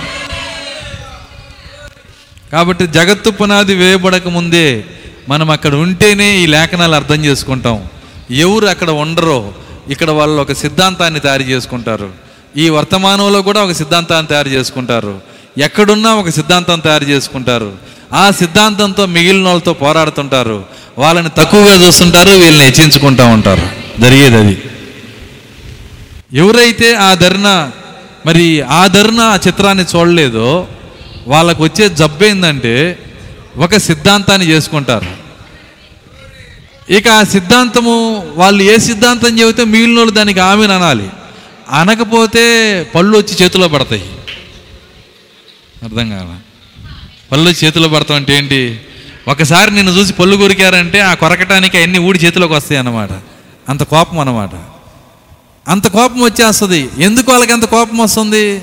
కాబట్టి 2.53 2.86
జగత్తు 2.86 3.30
పునాది 3.30 3.74
వేయబడక 3.74 4.28
ముందే 4.28 4.84
మనం 5.28 5.51
అక్కడ 5.51 5.74
ఉంటేనే 5.74 6.38
ఈ 6.38 6.47
లేఖనాలు 6.47 6.94
అర్థం 6.94 7.24
చేసుకుంటాం. 7.24 7.84
ఎవరు 8.30 8.66
అక్కడ 8.66 8.90
ఉండరో 8.90 9.53
ఇక్కడ 9.88 10.11
వాళ్ళు 10.11 10.42
ఒక 10.42 10.53
సిద్ధాంతాన్ని 10.53 11.20
తయారు 11.20 11.42
చేసుకుంటారు. 11.42 12.11
ఈ 12.57 12.68
వర్తమానంలో 12.68 13.42
కూడా 13.42 13.64
ఒక 13.64 13.72
సిద్ధాంతాన్ని 13.72 14.28
తయారు 14.28 14.49
చేసుకుంటారు. 14.49 15.20
ఎక్కడున్నా 15.59 16.14
ఒక 16.14 16.28
సిద్ధాంతం 16.28 16.78
తయారు 16.78 17.05
చేసుకుంటారు. 17.05 17.72
ఆ 18.12 18.30
సిద్ధాంతంతో 18.30 19.07
మిగిలిన 19.07 19.47
వాళ్ళతో 19.47 19.72
పోరాడుతుంటారు. 19.72 20.64
వాళ్ళని 20.99 21.28
తక్కువగా 21.28 21.86
చూస్తుంటారు 21.86 22.30
వీళ్ళని 22.30 22.64
హెచ్చించుకుంటూ 22.64 23.26
ఉంటారు. 23.26 23.68
జరిగేది 24.01 24.36
అది. 24.36 24.62
ఎవరైతే 26.34 26.94
ఆ 26.94 27.14
ధర్న 27.14 27.70
మరి 28.26 28.62
ఆ 28.62 28.86
ధర్న 28.86 29.20
ఆ 29.20 29.38
చిత్రాన్ని 29.47 29.84
చూడలేదో 29.97 30.68
వాళ్ళకు 31.26 31.62
వచ్చే 31.62 31.88
జబ్బు 31.88 32.24
ఏంటంటే 32.24 32.98
ఒక 33.56 33.76
సిద్ధాంతాన్ని 33.76 34.48
చేసుకుంటారు. 34.48 35.26
ఇక 36.92 37.08
ఆ 37.08 37.22
సిద్ధాంతము 37.22 38.26
వాళ్ళు 38.34 38.62
ఏ 38.62 38.78
సిద్ధాంతం 38.78 39.40
చెబితే 39.40 39.64
మిగిలిన 39.64 39.96
వాళ్ళు 39.96 40.14
దానికి 40.14 40.40
ఆమెను 40.40 40.74
అనాలి. 40.74 41.10
అనకపోతే 41.70 42.82
పళ్ళు 42.94 43.18
వచ్చి 43.18 43.44
చేతిలో 43.44 43.68
పడతాయి. 43.68 44.04
అర్థం 45.82 46.10
కాల? 46.10 46.38
పళ్ళు 47.32 47.50
వచ్చి 47.50 47.66
చేతిలో 47.66 47.88
పడతాం 47.88 48.16
అంటే 48.16 48.36
ఏంటి? 48.36 48.80
ఒకసారి 49.28 49.70
నిన్ను 49.70 49.92
చూసి 49.92 50.12
పళ్ళు 50.12 50.36
కొరికారంటే 50.36 51.00
ఆ 51.00 51.14
కొరకటానికి 51.14 51.78
అన్ని 51.78 51.98
ఊడి 51.98 52.18
చేతిలోకి 52.18 52.52
వస్తాయి 52.52 52.78
అన్నమాట. 52.78 53.10
అంత 53.68 53.82
కోపం 53.82 54.18
అన్నమాట. 54.18 54.50
అంత 55.70 55.86
కోపం 55.86 56.22
వచ్చేస్తుంది. 56.22 56.88
ఎందుకు 56.98 57.30
వాళ్ళకి 57.30 57.52
అంత 57.52 57.64
కోపం 57.64 57.98
వస్తుంది? 57.98 58.62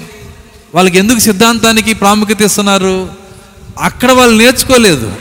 వాళ్ళకి 0.75 0.97
ఎందుకు 0.97 1.19
సిద్ధాంతానికి 1.19 1.93
ప్రాముఖ్యత 1.93 2.41
ఇస్తున్నారు? 2.41 3.09
అక్కడ 3.79 4.11
వాళ్ళు 4.11 4.37
నేర్చుకోలేదు. 4.37 5.15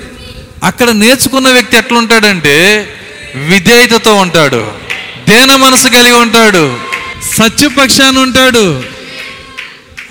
అక్కడ 0.65 0.91
నేర్చుకున్న 0.91 1.49
వ్యక్తి 1.49 1.77
ఎట్లుంటాడంటే 1.77 2.89
విధేయతతో 3.37 4.15
ఉంటాడు 4.15 4.73
దేన 5.29 5.57
మనసు 5.57 5.89
కలిగి 5.89 6.13
ఉంటాడు 6.13 6.77
సత్యపక్షాన్ని 7.35 8.23
ఉంటాడు. 8.23 8.83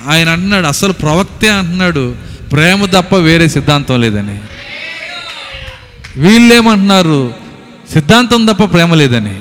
ఆయన 0.07 0.29
అంటున్నాడు 0.29 0.67
అసలు 0.67 0.93
ప్రవక్తే 0.93 1.49
అంటున్నాడు 1.49 2.15
ప్రేమ 2.51 2.85
తప్ప 2.85 3.15
వేరే 3.15 3.47
సిద్ధాంతం 3.47 4.01
లేదని. 4.01 4.39
వీళ్ళేమంటున్నారు 6.17 7.33
సిద్ధాంతం 7.93 8.45
తప్ప 8.45 8.63
ప్రేమ 8.63 8.93
లేదని. 8.93 9.39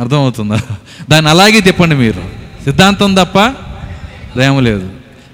అర్థమవుతుందా? 0.00 0.60
దాన్ని 1.10 1.30
అలాగే 1.30 1.58
చెప్పండి 1.58 1.94
మీరు. 1.94 2.30
సిద్ధాంతం 2.64 3.14
తప్ప 3.14 3.38
ప్రేమ 4.34 4.60
లేదు. 4.60 4.90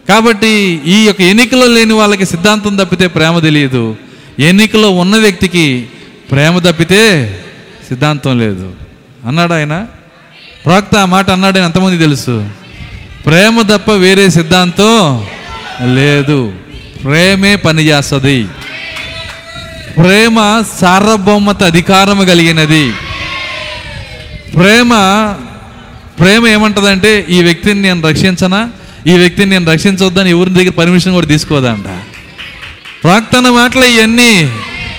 కాబట్టి 0.08 0.80
ఈ 0.86 1.04
యొక్క 1.04 1.20
ఎన్నికలో 1.20 1.66
లేని 1.66 1.92
వాళ్ళకి 1.92 2.26
సిద్ధాంతం 2.26 2.76
తప్పితే 2.76 3.06
ప్రేమ 3.06 3.38
తెలియదు. 3.38 3.96
ఎన్నికలో 4.38 4.90
ఉన్న 4.90 5.16
వ్యక్తికి 5.16 5.88
ప్రేమ 6.30 6.58
తప్పితే 6.58 7.34
సిద్ధాంతం 7.88 8.38
లేదు. 8.38 8.72
అన్నాడు 9.26 9.52
ఆయన? 9.52 9.86
ప్రవక్త 10.66 10.96
ఆ 10.96 11.04
మాట 11.04 11.30
అన్నాడని 11.30 11.64
ఎంతమంది 11.64 11.98
తెలుసు? 11.98 12.48
ప్రేమ 13.26 13.62
తప్ప 13.62 13.90
వేరే 13.90 14.30
సిద్ధాంతం 14.30 15.26
లేదు. 15.94 16.52
ప్రేమే 17.04 17.56
పనిచేస్తుంది 17.56 18.46
ప్రేమ 19.96 20.64
సార్వభౌమత 20.80 21.62
అధికారము 21.62 22.24
కలిగినది. 22.24 22.92
ప్రేమ 24.54 24.88
ప్రేమ 26.20 26.46
ఏమంటదంటే 26.48 27.26
ఈ 27.28 27.42
వ్యక్తిని 27.42 27.82
నేను 27.82 28.08
రక్షించనా? 28.08 28.70
ఈ 29.06 29.16
వ్యక్తిని 29.16 29.50
నేను 29.50 29.70
రక్షించొద్దని 29.72 30.30
ఎవరి 30.30 30.50
దగ్గర 30.50 30.70
పర్మిషన్ 30.70 31.14
కూడా 31.14 31.26
తీసుకోదంట. 31.26 31.88
ప్రాక్తన 33.02 33.48
మాటలు 33.50 33.84
ఇవన్నీ 33.84 34.32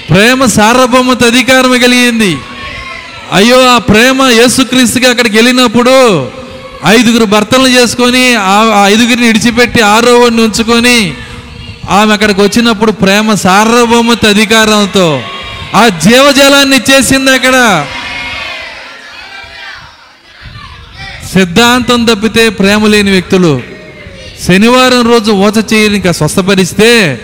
ప్రేమ 0.10 0.45
సార్వభౌమత 0.45 1.24
అధికారం 1.24 1.80
కలిగింది. 1.80 2.38
అయ్యో 3.32 3.58
ఆ 3.68 3.78
ప్రేమ 3.78 4.24
యేసుక్రీస్తుగా 4.24 5.10
అక్కడికి 5.10 5.36
వెళ్ళినప్పుడు 5.36 5.95
ఐదుగురు 6.86 7.26
భర్తలను 7.26 7.68
చేసుకొని 7.68 8.36
ఆ 8.36 8.86
ఐదుగురిని 8.86 9.28
విడిచిపెట్టి 9.28 9.82
ఆరో 9.82 10.20
వాడిని 10.20 10.41
ఉంచుకొని 10.41 10.97
ఆమె 11.89 12.14
అక్కడికి 12.14 12.41
వచ్చినప్పుడు 12.41 12.91
ప్రేమ 12.91 13.34
సార్వభౌమత 13.34 14.26
అధికారంతో 14.26 15.08
ఆ 15.76 15.88
జీవజలాన్ని 15.88 16.76
ఇచ్చేసింది 16.76 17.32
అక్కడ. 17.32 17.86
సిద్ధాంతం 21.34 22.05
తప్పితే 22.05 22.49
ప్రేమ 22.49 22.88
లేని 22.88 23.12
వ్యక్తులు 23.12 23.51
శనివారం 24.45 25.09
రోజు 25.09 25.31
ఓచ 25.31 25.63
చేయని 25.73 25.95
ఇంకా 25.95 26.11
స్వస్థపరిస్తే 26.11 27.21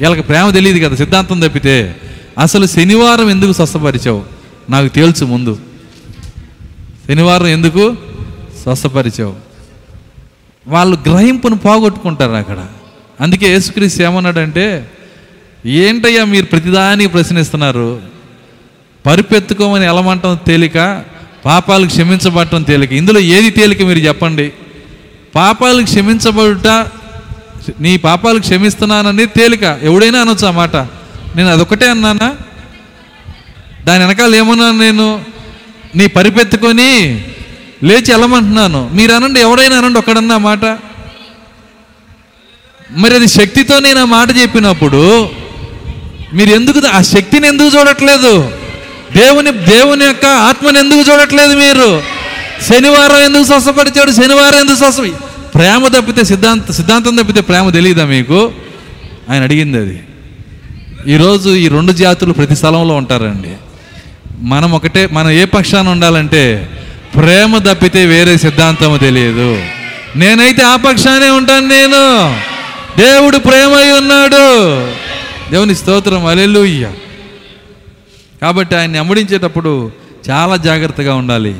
వీళ్ళకి 0.00 0.22
ప్రేమ 0.22 0.50
తెలియదు 0.50 0.86
కదా 0.86 0.96
సిద్ధాంతం 0.96 1.40
తప్పితే. 1.40 1.96
అసలు 2.38 2.66
శనివారం 2.66 3.30
ఎందుకు 3.30 3.52
స్వస్థపరిచావు? 3.52 4.24
నాకు 4.70 4.88
తేల్చు 4.88 5.26
ముందు. 5.26 5.58
శనివారం 7.08 7.46
ఎందుకు 7.46 7.96
స్వస్థపరిచావు? 8.62 9.34
వాళ్ళు 10.68 10.98
గ్రహింపును 11.08 11.56
పోగొట్టుకుంటారు 11.56 12.32
అక్కడ. 12.32 12.66
అందుకే 13.20 13.46
యేసుక్రీస్తు 13.46 14.02
ఏమన్నాడంటే 14.02 14.90
ఏంటయ్యా 15.66 16.24
మీరు 16.24 16.46
ప్రతిదానికి 16.46 17.12
ప్రశ్నిస్తున్నారు? 17.12 18.02
పరిపెత్తుకోమని 19.06 19.84
ఎలమంటం 19.84 20.38
తేలిక 20.46 21.04
పాపాలు 21.44 21.86
క్షమించబడటం 21.86 22.62
తేలిక. 22.62 22.92
ఇందులో 22.92 23.20
ఏది 23.20 23.50
తేలిక 23.50 23.82
మీరు 23.82 23.98
చెప్పండి? 23.98 24.52
పాపాలు 25.34 25.84
క్షమించబడుట 25.84 26.68
నీ 27.80 27.96
పాపాలు 27.96 28.38
క్షమిస్తున్నానని 28.40 29.26
తేలిక. 29.26 29.62
ఎవడైనా 29.62 30.20
అనొచ్చు 30.20 30.46
ఆ 30.46 30.50
మాట. 30.50 30.76
నేను 31.36 31.48
అదొకటే 31.48 31.90
అన్నానా? 31.90 32.36
దాని 33.84 34.04
వెనకాల 34.04 34.34
ఏమన్నాను 34.34 34.78
నేను? 34.78 35.24
నీ 35.96 36.06
పరిపెత్తుకొని 36.06 37.24
లేచి 37.82 38.12
వెళ్ళమంటున్నాను 38.12 38.88
మీరు 38.88 39.12
అనండి 39.12 39.40
ఎవడైనా 39.40 39.78
అనండి 39.78 39.98
ఒక్కడన్నా 39.98 40.38
మాట. 40.38 40.64
మరి 42.90 43.14
అది 43.14 43.28
శక్తితో 43.28 43.78
నేను 43.78 44.00
ఆ 44.00 44.04
మాట 44.04 44.28
చెప్పినప్పుడు 44.36 45.30
మీరు 46.34 46.50
ఎందుకు 46.50 46.86
ఆ 46.86 47.00
శక్తిని 47.00 47.48
ఎందుకు 47.48 47.78
చూడట్లేదు? 47.78 48.52
దేవుని 49.16 49.52
దేవుని 49.52 50.04
యొక్క 50.04 50.26
ఆత్మని 50.26 50.78
ఎందుకు 50.78 51.00
చూడట్లేదు 51.00 51.54
మీరు? 51.56 52.17
శనివారం 52.66 53.16
ఎందుకు 53.16 53.44
స్వస్థపరిచాడు 53.44 54.10
శనివారం 54.10 54.58
ఎందుకు 54.58 54.76
స్వస్థ 54.76 55.00
ప్రేమ 55.54 55.88
తప్పితే 55.88 56.24
సిద్ధాంత 56.24 56.72
సిద్ధాంతం 56.72 57.16
తప్పితే 57.16 57.40
ప్రేమ 57.40 57.70
తెలియదా 57.70 58.04
మీకు? 58.04 58.52
ఆయన 59.30 59.42
అడిగింది 59.42 59.78
అది. 59.78 60.02
ఈరోజు 61.14 61.50
ఈ 61.50 61.68
రెండు 61.68 61.92
జాతులు 61.92 62.32
ప్రతి 62.32 62.56
స్థలంలో 62.56 62.94
ఉంటారండి. 62.94 63.48
మనం 64.40 64.72
ఒకటే 64.72 65.08
మనం 65.12 65.30
ఏ 65.30 65.44
పక్షాన 65.44 65.88
ఉండాలంటే 65.88 66.70
ప్రేమ 67.14 67.58
తప్పితే 67.58 68.06
వేరే 68.06 68.36
సిద్ధాంతం 68.36 68.96
తెలియదు. 68.96 69.62
నేనైతే 70.16 70.62
ఆ 70.62 70.76
పక్షానే 70.76 71.30
ఉంటాను 71.30 71.66
నేను. 71.66 72.36
దేవుడు 72.98 73.38
ప్రేమై 73.38 73.90
ఉన్నాడు. 73.90 74.76
దేవుని 75.50 75.74
స్తోత్రం 75.74 76.26
అలెలుయ్య 76.26 76.90
కాబట్టి 78.42 78.76
ఆయన్ని 78.76 78.98
అమ్ముడించేటప్పుడు 78.98 79.92
చాలా 80.30 80.56
జాగ్రత్తగా 80.56 81.14
ఉండాలి. 81.14 81.56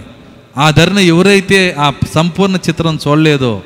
ఆ 0.58 0.70
ధరను 0.70 1.00
ఎవరైతే 1.00 1.76
ఆ 1.78 1.92
సంపూర్ణ 2.14 2.56
చిత్రం 2.56 2.98
చూడలేదో 3.08 3.62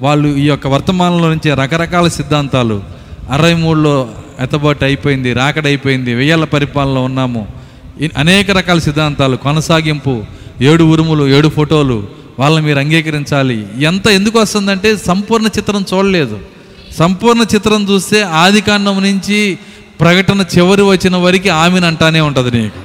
వాళ్ళు 0.00 0.28
ఈ 0.28 0.46
యొక్క 0.46 0.66
వర్తమానంలో 0.66 1.28
నుంచి 1.28 1.54
రకరకాల 1.54 2.08
సిద్ధాంతాలు 2.08 2.82
అరవై 3.30 3.54
మూడులో 3.54 4.10
ఎత్తబాటు 4.40 4.84
అయిపోయింది 4.84 5.32
రాకడైపోయింది 5.32 5.68
అయిపోయింది 5.68 6.14
వెయ్యాల 6.14 6.44
పరిపాలనలో 6.44 7.02
ఉన్నాము. 7.02 7.48
అనేక 8.18 8.50
రకాల 8.50 8.78
సిద్ధాంతాలు 8.78 9.36
కొనసాగింపు 9.36 10.24
ఏడు 10.62 10.84
ఉరుములు 10.84 11.28
ఏడు 11.28 11.48
ఫోటోలు 11.48 12.08
వాళ్ళని 12.38 12.66
మీరు 12.66 12.78
అంగీకరించాలి. 12.78 13.66
ఎంత 13.80 14.08
ఎందుకు 14.08 14.38
వస్తుందంటే 14.38 14.96
సంపూర్ణ 14.96 15.46
చిత్రం 15.46 15.84
చూడలేదు. 15.94 16.38
సంపూర్ణ 16.98 17.44
చిత్రం 17.54 17.88
చూస్తే 17.90 18.22
ఆదికాండం 18.22 19.02
నుంచి 19.02 19.58
ప్రకటన 20.00 20.44
చివరి 20.58 20.82
వచ్చిన 20.82 21.16
వరకు 21.16 21.50
ఆమెను 21.50 21.86
అంటానే 21.86 22.20
ఉంటుంది 22.20 22.62
నీకు. 22.62 22.80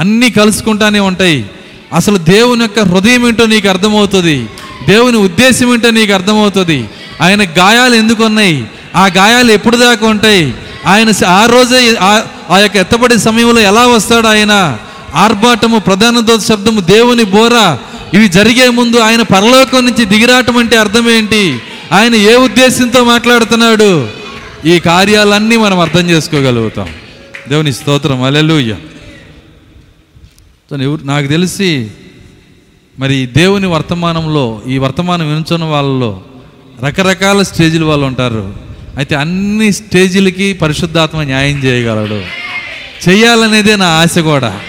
అన్నీ 0.00 0.30
కలుసుకుంటానే 0.30 1.00
ఉంటాయి. 1.00 1.50
అసలు 1.92 2.18
దేవుని 2.18 2.60
యొక్క 2.60 2.80
హృదయం 2.80 3.28
ఏంటో 3.28 3.46
నీకు 3.46 3.68
అర్థమవుతుంది. 3.68 4.46
దేవుని 4.88 5.16
ఉద్దేశం 5.16 5.72
ఏంటో 5.72 5.90
నీకు 5.90 6.12
అర్థమవుతుంది. 6.12 6.88
ఆయన 7.20 7.42
గాయాలు 7.42 7.94
ఎందుకు 7.94 8.24
ఉన్నాయి? 8.24 8.64
ఆ 8.96 9.06
గాయాలు 9.06 9.52
ఎప్పుడు 9.52 9.76
దాకా 9.76 10.06
ఉంటాయి? 10.06 10.54
ఆయన 10.86 11.12
ఆ 11.26 11.46
రోజే 11.46 11.96
ఆ- 12.00 12.22
ఆ 12.50 12.58
యొక్క 12.58 12.76
ఎత్తబడే 12.76 13.18
సమయంలో 13.18 13.60
ఎలా 13.60 13.86
వస్తాడు 13.86 14.26
ఆయన? 14.26 14.78
ఆర్భాటము 15.14 15.78
ప్రధాన 15.78 16.20
దోత 16.20 16.40
శబ్దము 16.40 16.80
దేవుని 16.80 17.24
బోర 17.24 17.76
ఇవి 18.14 18.28
జరిగే 18.28 18.68
ముందు 18.68 18.96
ఆయన 18.96 19.22
పరలోకం 19.22 19.84
నుంచి 19.84 20.04
దిగిరాటం 20.04 20.56
అంటే 20.56 20.76
అర్థం 20.76 21.10
ఏంటి? 21.10 21.58
ఆయన 21.92 22.14
ఏ 22.14 22.36
ఉద్దేశంతో 22.36 23.04
మాట్లాడుతున్నాడు? 23.04 24.08
ఈ 24.66 24.78
కార్యాలన్నీ 24.78 25.56
మనం 25.56 25.78
అర్థం 25.78 26.10
చేసుకోగలుగుతాం. 26.10 26.88
దేవుని 27.48 27.72
స్తోత్రం. 27.72 28.22
అలెలుయ్య 28.22 28.74
ఎవరు 30.78 31.00
నాకు 31.04 31.26
తెలిసి 31.26 31.90
మరి 32.98 33.26
దేవుని 33.26 33.66
వర్తమానంలో 33.66 34.62
ఈ 34.68 34.78
వర్తమానం 34.78 35.28
వినుచున్న 35.28 35.64
వాళ్ళలో 35.64 36.22
రకరకాల 36.84 37.42
స్టేజీల 37.42 37.84
వాళ్ళు 37.84 38.06
ఉంటారు. 38.06 38.54
అయితే 38.96 39.14
అన్ని 39.14 39.72
స్టేజీలకి 39.72 40.52
పరిశుద్ధాత్మ 40.52 41.22
న్యాయం 41.22 41.58
చేయగలడు. 41.58 42.22
చేయాలనేదే 43.08 43.76
నా 43.76 43.86
ఆశ 43.86 44.18
కూడా. 44.18 44.60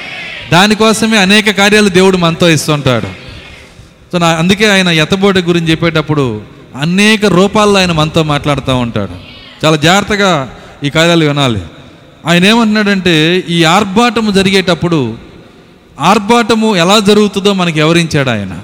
దానికోసమే 0.51 1.17
అనేక 1.17 1.51
కార్యాలు 1.51 1.89
దేవుడు 1.89 2.17
మనతో 2.17 2.49
ఇస్తుంటాడు. 2.49 3.07
సో 4.11 4.17
నా 4.17 4.27
అందుకే 4.27 4.69
ఆయన 4.69 4.87
ఎత్తబోటి 4.87 5.39
గురించి 5.39 5.71
చెప్పేటప్పుడు 5.71 6.41
అనేక 6.81 7.25
రూపాల్లో 7.25 7.79
ఆయన 7.79 7.91
మనతో 7.91 8.23
మాట్లాడుతూ 8.23 8.75
ఉంటాడు. 8.75 9.11
చాలా 9.65 9.75
జాగ్రత్తగా 9.75 10.55
ఈ 10.83 10.89
కార్యాలు 10.89 11.25
వినాలి. 11.25 11.61
ఆయన 12.27 12.45
ఏమంటున్నాడంటే 12.45 13.43
ఈ 13.49 13.63
ఆర్భాటము 13.63 14.31
జరిగేటప్పుడు 14.31 15.30
ఆర్భాటము 16.01 16.75
ఎలా 16.75 16.99
జరుగుతుందో 16.99 17.53
మనకి 17.53 17.81
వివరించాడు 17.81 18.29
ఆయన. 18.29 18.61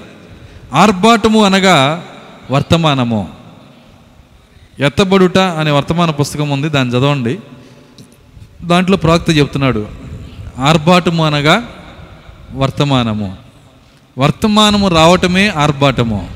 ఆర్భాటము 0.74 1.44
అనగా 1.44 2.04
వర్తమానము. 2.50 3.28
ఎత్తబడుట 4.80 5.38
అనే 5.38 5.70
వర్తమాన 5.70 6.10
పుస్తకం 6.10 6.50
ఉంది 6.50 6.68
దాన్ని 6.68 6.94
చదవండి. 6.94 7.38
దాంట్లో 8.64 8.96
ప్రవక్త 8.96 9.30
చెప్తున్నాడు 9.30 9.88
ఆర్భాటము 10.58 11.26
అనగా 11.26 11.68
వర్తమానము. 12.54 13.36
వర్తమానము 14.18 14.88
రావటమే 14.88 15.48
ఆర్భాటము. 15.48 16.30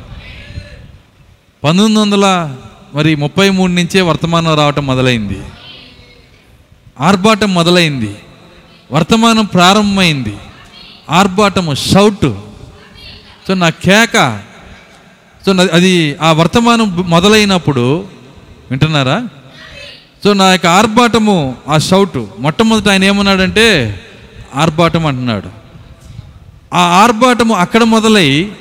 పంతొమ్మిది 1.64 2.00
వందల 2.00 2.56
మరి 2.94 3.16
ముప్పై 3.16 3.50
మూడు 3.50 3.72
నుంచే 3.72 4.00
వర్తమానం 4.00 4.56
రావటం 4.56 4.86
మొదలైంది. 4.86 5.42
ఆర్భాటం 7.00 7.54
మొదలైంది. 7.54 8.16
వర్తమానం 8.92 9.44
ప్రారంభమైంది. 9.44 10.36
ఆర్భాటము 11.10 11.74
షౌట్ 11.74 12.32
సో 13.48 13.54
నా 13.54 13.68
కేక 13.68 14.42
సో 15.46 15.52
అది 15.72 16.16
ఆ 16.22 16.32
వర్తమానం 16.32 17.04
మొదలైనప్పుడు 17.10 18.06
వింటున్నారా? 18.70 19.28
సో 20.24 20.32
నా 20.32 20.52
యొక్క 20.52 20.66
ఆర్భాటము 20.66 21.56
ఆ 21.68 21.78
షౌట్ 21.78 22.26
మొట్టమొదట 22.38 22.88
ఆయన 22.88 23.04
ఏమన్నాడంటే 23.04 24.00
ఆర్భాటం 24.54 25.06
అంటున్నాడు. 25.06 25.48
ఆ 26.74 26.80
ఆర్భాటము 26.80 27.54
అక్కడ 27.54 27.82
మొదలై 27.82 28.52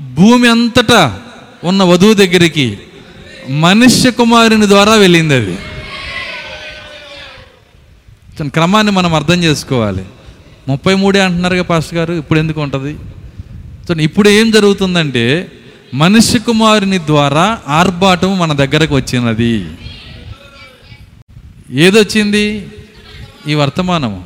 భూమి 0.00 0.48
అంతటా 0.48 1.20
ఉన్న 1.64 1.82
వధువు 1.82 2.14
దగ్గరికి 2.14 2.78
మనుష్య 3.48 4.10
కుమారుని 4.10 4.68
ద్వారా 4.68 4.94
వెళ్ళింది 4.94 5.34
అది. 5.34 5.58
క్రమాన్ని 8.50 8.92
మనం 8.92 9.14
అర్థం 9.14 9.42
చేసుకోవాలి. 9.42 10.04
ముప్పై 10.68 10.94
మూడే 10.94 11.20
అంటున్నారుగా 11.20 11.62
పాస్టర్ 11.62 11.98
గారు 11.98 12.12
ఇప్పుడు 12.12 12.38
ఎందుకు 12.38 12.60
ఉంటుంది? 12.60 12.96
సో 13.88 13.94
ఇప్పుడు 13.94 14.28
ఏం 14.28 14.50
జరుగుతుందంటే 14.50 15.52
మనిషి 15.94 16.38
కుమారుని 16.38 16.98
ద్వారా 16.98 17.58
ఆర్భాటం 17.68 18.38
మన 18.38 18.52
దగ్గరకు 18.52 18.96
వచ్చినది. 18.96 19.66
ఏదొచ్చింది? 21.70 22.68
ఈ 23.46 23.54
వర్తమానము. 23.54 24.24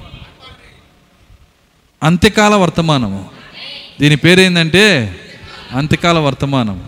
అంత్యకాల 2.02 2.54
వర్తమానము. 2.54 3.28
దీని 4.00 4.16
పేరేందంటే 4.16 5.16
అంత్యకాల 5.72 6.18
వర్తమానం 6.18 6.84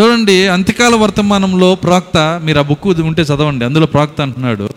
చూడండి 0.00 0.48
అంత్యకాల 0.48 0.94
వర్తమానంలో 0.94 1.74
ప్రాక్త 1.74 2.40
మీరు 2.44 2.58
ఆ 2.58 2.62
బుక్ 2.62 2.86
ఉంటే 2.86 3.22
చదవండి 3.22 3.64
అందులో 3.64 3.86
ప్రాక్త 3.86 4.20
అంటున్నాడు 4.20 4.68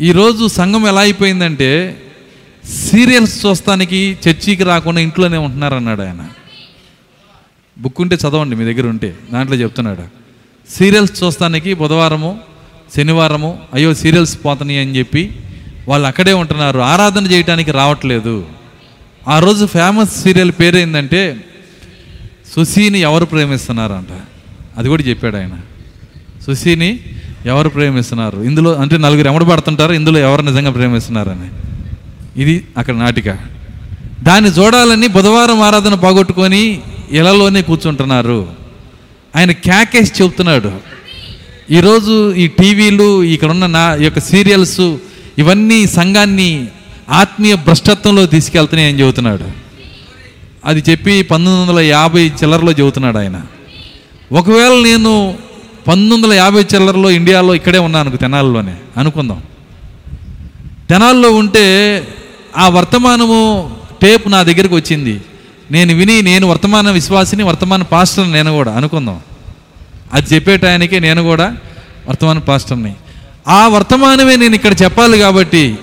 ఈరోజు 0.00 0.46
సంఘం 0.46 0.86
ఎలా 0.86 1.00
అయిపోయిందంటే 1.00 2.02
సీరియల్స్ 2.68 3.46
చూస్తానికి 3.46 4.18
చర్చికి 4.28 4.64
రాకుండా 4.64 5.00
ఇంట్లోనే 5.00 5.36
ఉంటున్నారు 5.36 5.74
అన్నాడు 5.74 6.02
ఆయన. 6.02 6.28
బుక్ 7.78 8.00
ఉంటే 8.00 8.16
చదవండి 8.16 8.56
మీ 8.56 8.74
దగ్గర 8.74 8.88
ఉంటే 8.88 9.16
దాంట్లో 9.32 9.56
చెప్తున్నాడు. 9.56 10.02
సీరియల్స్ 10.72 11.22
చూస్తానికి 11.22 11.74
బుధవారము 11.74 12.38
శనివారము 12.96 13.58
అయ్యో 13.74 13.94
సీరియల్స్ 13.94 14.38
పోతున్నాయి 14.44 14.80
అని 14.80 14.98
చెప్పి 14.98 15.36
వాళ్ళు 15.88 16.08
అక్కడే 16.08 16.32
ఉంటున్నారు. 16.32 16.78
ఆరాధన 16.78 17.26
చేయడానికి 17.26 17.70
రావట్లేదు. 17.70 18.46
ఆ 19.28 19.38
రోజు 19.38 19.66
ఫేమస్ 19.66 20.22
సీరియల్ 20.22 20.52
పేరేందంటే 20.60 21.44
సుశీని 22.56 22.98
ఎవరు 22.98 23.24
ప్రేమిస్తున్నారంట. 23.24 24.20
అది 24.78 24.88
కూడా 24.88 25.02
చెప్పాడు 25.02 25.36
ఆయన. 25.36 25.58
సుశీని 26.46 27.00
ఎవరు 27.46 27.68
ప్రేమిస్తున్నారు? 27.68 28.42
ఇందులో 28.42 28.74
అంటే 28.74 28.96
నలుగురు 28.96 29.28
ఎమడబడుతుంటారు 29.28 29.92
ఇందులో 29.92 30.18
ఎవరు 30.18 30.42
నిజంగా 30.42 30.70
ప్రేమిస్తున్నారని. 30.70 31.75
ఇది 32.36 32.64
అక్కడ 32.76 32.94
నాటిక. 32.94 33.30
దాన్ని 34.22 34.50
చూడాలని 34.50 35.06
బుధవారం 35.06 35.60
ఆరాధన 35.60 35.94
పోగొట్టుకొని 35.94 36.80
ఇళ్ళలోనే 37.10 37.62
కూర్చుంటున్నారు. 37.62 38.48
ఆయన 39.36 39.50
క్యాకేసి 39.50 40.22
చెబుతున్నాడు. 40.22 40.72
ఈరోజు 41.70 42.34
ఈ 42.34 42.46
టీవీలు 42.46 43.22
ఇక్కడ 43.22 43.50
ఉన్న 43.50 43.66
నా 43.66 43.94
యొక్క 43.94 44.18
సీరియల్స్ 44.18 44.96
ఇవన్నీ 45.38 45.86
సంఘాన్ని 45.86 46.66
ఆత్మీయ 47.10 47.54
భ్రష్టత్వంలో 47.54 48.26
తీసుకెళ్తున్నాయి 48.26 48.92
అని 48.92 49.00
చెబుతున్నాడు. 49.00 49.44
అది 50.64 50.90
చెప్పి 50.90 51.22
పంతొమ్మిది 51.22 51.70
వందల 51.70 51.80
యాభై 51.80 52.28
చిల్లరలో 52.28 52.72
చెబుతున్నాడు 52.72 53.18
ఆయన. 53.18 53.42
ఒకవేళ 54.32 54.82
నేను 54.84 55.38
పంతొమ్మిది 55.88 56.14
వందల 56.14 56.32
యాభై 56.32 56.62
చిల్లరలో 56.62 57.10
ఇండియాలో 57.10 57.54
ఇక్కడే 57.54 57.78
ఉన్నాను 57.78 58.16
తెనాల్లోనే 58.16 58.76
అనుకుందాం. 58.96 59.42
తెనాల్లో 60.90 61.30
ఉంటే 61.30 61.64
ఆ 62.56 62.68
వర్తమానము 62.68 63.70
టేప్ 64.02 64.30
నా 64.30 64.42
దగ్గరికి 64.42 64.74
వచ్చింది. 64.74 65.20
నేను 65.70 65.94
విని 65.94 66.22
నేను 66.22 66.46
వర్తమాన 66.46 66.90
విశ్వాసిని 66.90 67.42
వర్తమాన 67.42 67.82
పాస్టర్ 67.82 68.32
నేను 68.32 68.52
కూడా 68.52 68.72
అనుకుందాం. 68.72 69.20
అది 70.12 70.34
చెప్పే 70.34 70.56
టయానికి 70.56 71.00
నేను 71.00 71.22
కూడా 71.22 71.56
వర్తమాన 72.08 72.38
పాస్టర్ని. 72.38 72.94
ఆ 73.48 73.68
వర్తమానమే 73.68 74.36
నేను 74.36 74.54
ఇక్కడ 74.54 74.82
చెప్పాలి 74.82 75.18
కాబట్టి 75.18 75.78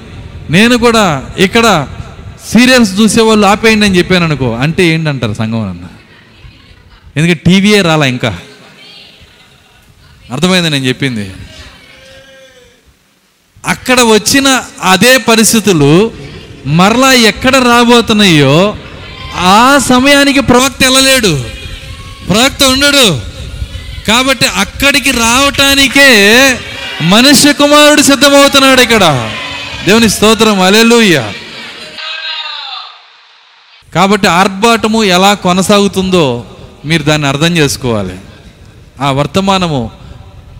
నేను 0.49 0.77
కూడా 0.77 1.29
ఇక్కడ 1.37 1.87
సీరియల్స్ 2.49 3.01
చూసేవాళ్ళు 3.01 3.47
ఆపేయండి 3.47 3.85
అని 3.85 3.97
చెప్పాను 3.97 4.25
అనుకో 4.25 4.53
అంటే 4.53 4.85
ఏంటంటారు 4.85 5.33
సంఘం 5.33 5.69
అన్న? 5.69 5.85
ఎందుకంటే 7.17 7.41
టీవీయే 7.45 7.81
రాలా 7.81 8.05
ఇంకా. 8.05 8.39
అర్థమైంది 10.31 10.69
నేను 10.69 10.85
చెప్పింది. 10.85 11.31
అక్కడ 13.67 14.01
వచ్చిన 14.01 14.63
అదే 14.81 15.17
పరిస్థితులు 15.17 16.11
మరలా 16.65 17.13
ఎక్కడ 17.13 17.55
రాబోతున్నాయో 17.55 18.75
ఆ 19.35 19.77
సమయానికి 19.77 20.39
ప్రవక్త 20.39 20.83
వెళ్ళలేడు. 20.83 21.43
ప్రవక్త 22.29 22.63
ఉండడు. 22.63 23.21
కాబట్టి 24.07 24.45
అక్కడికి 24.45 25.11
రావటానికే 25.11 26.09
మనుష్య 27.01 27.53
కుమారుడు 27.53 28.01
సిద్ధమవుతున్నాడు 28.01 28.81
ఇక్కడ. 28.81 29.31
దేవుని 29.85 30.09
స్తోత్రం. 30.09 30.61
అలెలుయ్య 30.61 31.33
కాబట్టి 33.95 34.27
ఆర్భాటము 34.27 35.03
ఎలా 35.03 35.33
కొనసాగుతుందో 35.33 36.45
మీరు 36.85 37.03
దాన్ని 37.03 37.27
అర్థం 37.27 37.57
చేసుకోవాలి. 37.57 38.15
ఆ 39.01 39.11
వర్తమానము 39.11 39.91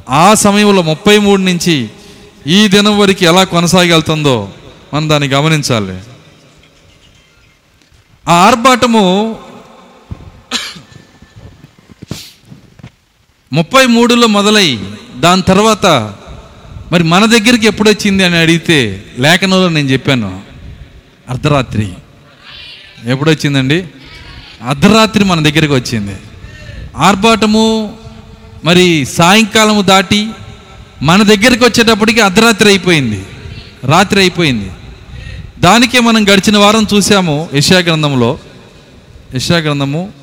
ఆ 0.10 0.34
సమయంలో 0.34 0.82
ముప్పై 0.82 1.18
మూడు 1.18 1.42
నుంచి 1.42 1.90
ఈ 2.48 2.68
దినం 2.68 3.00
వరకు 3.00 3.24
ఎలా 3.24 3.44
కొనసాగెళ్తుందో 3.44 4.50
మనం 4.94 5.10
దాన్ని 5.10 5.30
గమనించాలి. 5.30 6.00
ఆ 8.28 8.34
ఆర్భాటము 8.34 9.40
ముప్పై 13.54 13.86
మూడులో 13.86 14.28
మొదలై 14.28 14.80
దాని 15.20 15.42
తర్వాత 15.42 15.86
మరి 16.92 17.04
మన 17.04 17.26
దగ్గరికి 17.26 17.68
ఎప్పుడు 17.68 17.90
వచ్చింది 17.90 18.24
అని 18.24 18.38
అడిగితే 18.38 19.06
లేఖనంలో 19.20 19.70
నేను 19.70 19.90
చెప్పాను. 19.90 20.42
అర్ధరాత్రి. 21.30 21.94
ఎప్పుడు 23.06 23.30
వచ్చిందండి? 23.30 23.88
అర్ధరాత్రి 24.68 25.24
మన 25.24 25.40
దగ్గరికి 25.40 25.74
వచ్చింది. 25.74 26.16
ఆర్భాటము 26.98 27.98
మరి 28.66 29.06
సాయంకాలము 29.06 29.82
దాటి 29.82 30.30
మన 31.02 31.24
దగ్గరికి 31.24 31.64
వచ్చేటప్పటికి 31.64 32.22
అర్ధరాత్రి 32.22 32.70
అయిపోయింది. 32.70 33.26
రాత్రి 33.84 34.20
అయిపోయింది. 34.20 34.72
దానికే 35.64 36.00
మనం 36.00 36.24
గడిచిన 36.24 36.58
వారం 36.58 36.88
చూసాము 36.94 37.50
యశా 37.54 37.78
గ్రంథంలో. 37.78 38.40
యశా 39.36 39.58
గ్రంథము. 39.58 40.14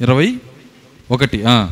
ఇరవై 0.00 0.36
ఒకటి 1.10 1.44
ఆ. 1.44 1.70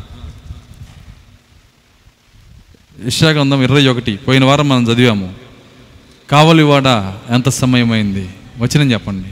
గ్రంథం 3.31 3.63
ఇరవై 3.63 3.87
ఒకటి. 3.87 4.17
పోయిన 4.17 4.45
వారం 4.45 4.69
మనం 4.69 4.83
చదివాము. 4.83 5.35
కావలివాడ 6.29 6.87
ఎంత 7.29 7.49
సమయమైంది? 7.49 8.29
వచ్చిన 8.57 8.91
చెప్పండి. 8.91 9.29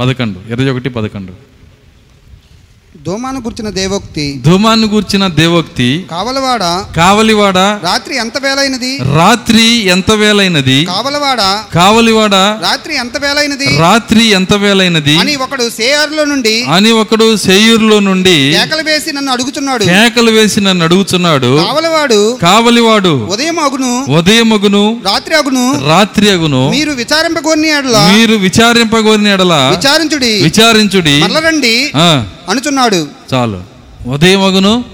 పదకొండు 0.00 0.38
ఇరవై 0.38 0.70
ఒకటి 0.70 0.88
పదకొండు. 0.88 1.53
దోమాను 3.02 3.40
గుర్చిన 3.40 3.70
దేవోక్తి. 3.70 4.40
ధూమాన్ని 4.44 4.86
గూర్చిన 4.86 5.26
దేవోక్తి. 5.26 6.06
కావలవాడ? 6.10 6.60
కావలివాడ? 6.96 7.58
రాత్రి 7.58 8.16
ఎంత 8.16 8.38
వేలైనది? 8.38 8.98
రాత్రి 9.16 9.86
ఎంత 9.86 10.10
వేలైనది? 10.12 10.84
కావలవాడ? 10.84 11.40
కావలివాడ? 11.74 12.34
రాత్రి 12.34 12.96
ఎంత 12.96 13.16
వేలైనది? 13.16 13.78
రాత్రి 13.78 14.24
ఎంత 14.26 14.54
వేలైనది? 14.54 15.18
అని 15.18 15.36
ఒకడు 15.36 15.70
సేయారులో 15.70 16.24
నుండి 16.24 16.62
అని 16.64 16.92
ఒకడు 16.92 17.36
సెయ్యూరులో 17.36 18.00
నుండి 18.00 18.52
కేకలు 18.52 18.82
వేసి 18.82 19.12
నన్ను 19.12 19.32
అడుగుతున్నాడు 19.32 19.84
కేకలు 19.84 20.30
వేసి 20.30 20.60
నన్ను 20.60 20.84
అడుగుచున్నాడు. 20.84 21.64
కావలవాడు 21.66 22.38
కావలివాడు 22.42 23.08
ఉదయం 23.08 23.58
అగును 23.58 24.04
ఉదయమగును 24.18 25.00
రాత్రి 25.04 25.36
అగును 25.36 25.88
రాత్రి 25.88 26.30
అగును 26.30 26.70
మీరు 26.70 26.92
విచారింపగోని 26.92 27.68
ఎడల 27.68 28.14
మీరు 28.16 28.36
విచారింపగోరిన 28.36 29.28
ఎడల 29.28 29.52
విచారించుడి. 29.52 30.42
విచారించుడి. 30.42 31.20
మరల 31.20 31.38
రండి. 31.38 31.92
ఆ, 31.96 32.24
అన్నాడు 32.84 33.34
చాలు. 33.34 33.60
ఉదయం 34.08 34.42
అగును 34.44 34.84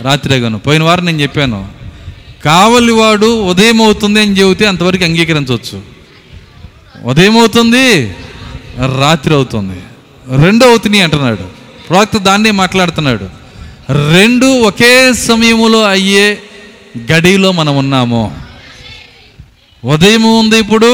రాత్రి 0.00 0.58
పోయిన 0.58 0.82
వారం 0.82 1.04
నేను 1.06 1.20
చెప్పాను 1.20 1.60
కావలివాడు 2.44 3.28
ఉదయం 3.50 3.82
అవుతుంది 3.82 4.20
అని 4.20 4.32
చెబితే 4.38 4.64
అంతవరకు 4.66 5.04
అంగీకరించవచ్చు. 5.04 5.76
ఉదయం 7.02 7.38
అవుతుంది 7.38 7.86
రాత్రి 9.00 9.34
అవుతుంది 9.34 9.78
రెండు 10.42 10.64
అవుతున్నాయి 10.64 11.04
అంటున్నాడు. 11.04 11.46
ప్రవక్త 11.88 12.18
దాన్నే 12.18 12.50
మాట్లాడుతున్నాడు. 12.50 13.26
రెండు 14.12 14.46
ఒకే 14.68 15.12
సమయములో 15.12 15.80
అయ్యే 15.84 16.26
గడిలో 17.12 17.52
మనం 17.52 17.76
ఉన్నాము. 17.76 18.22
ఉదయం 19.84 20.24
ఉంది 20.38 20.58
ఇప్పుడు 20.58 20.92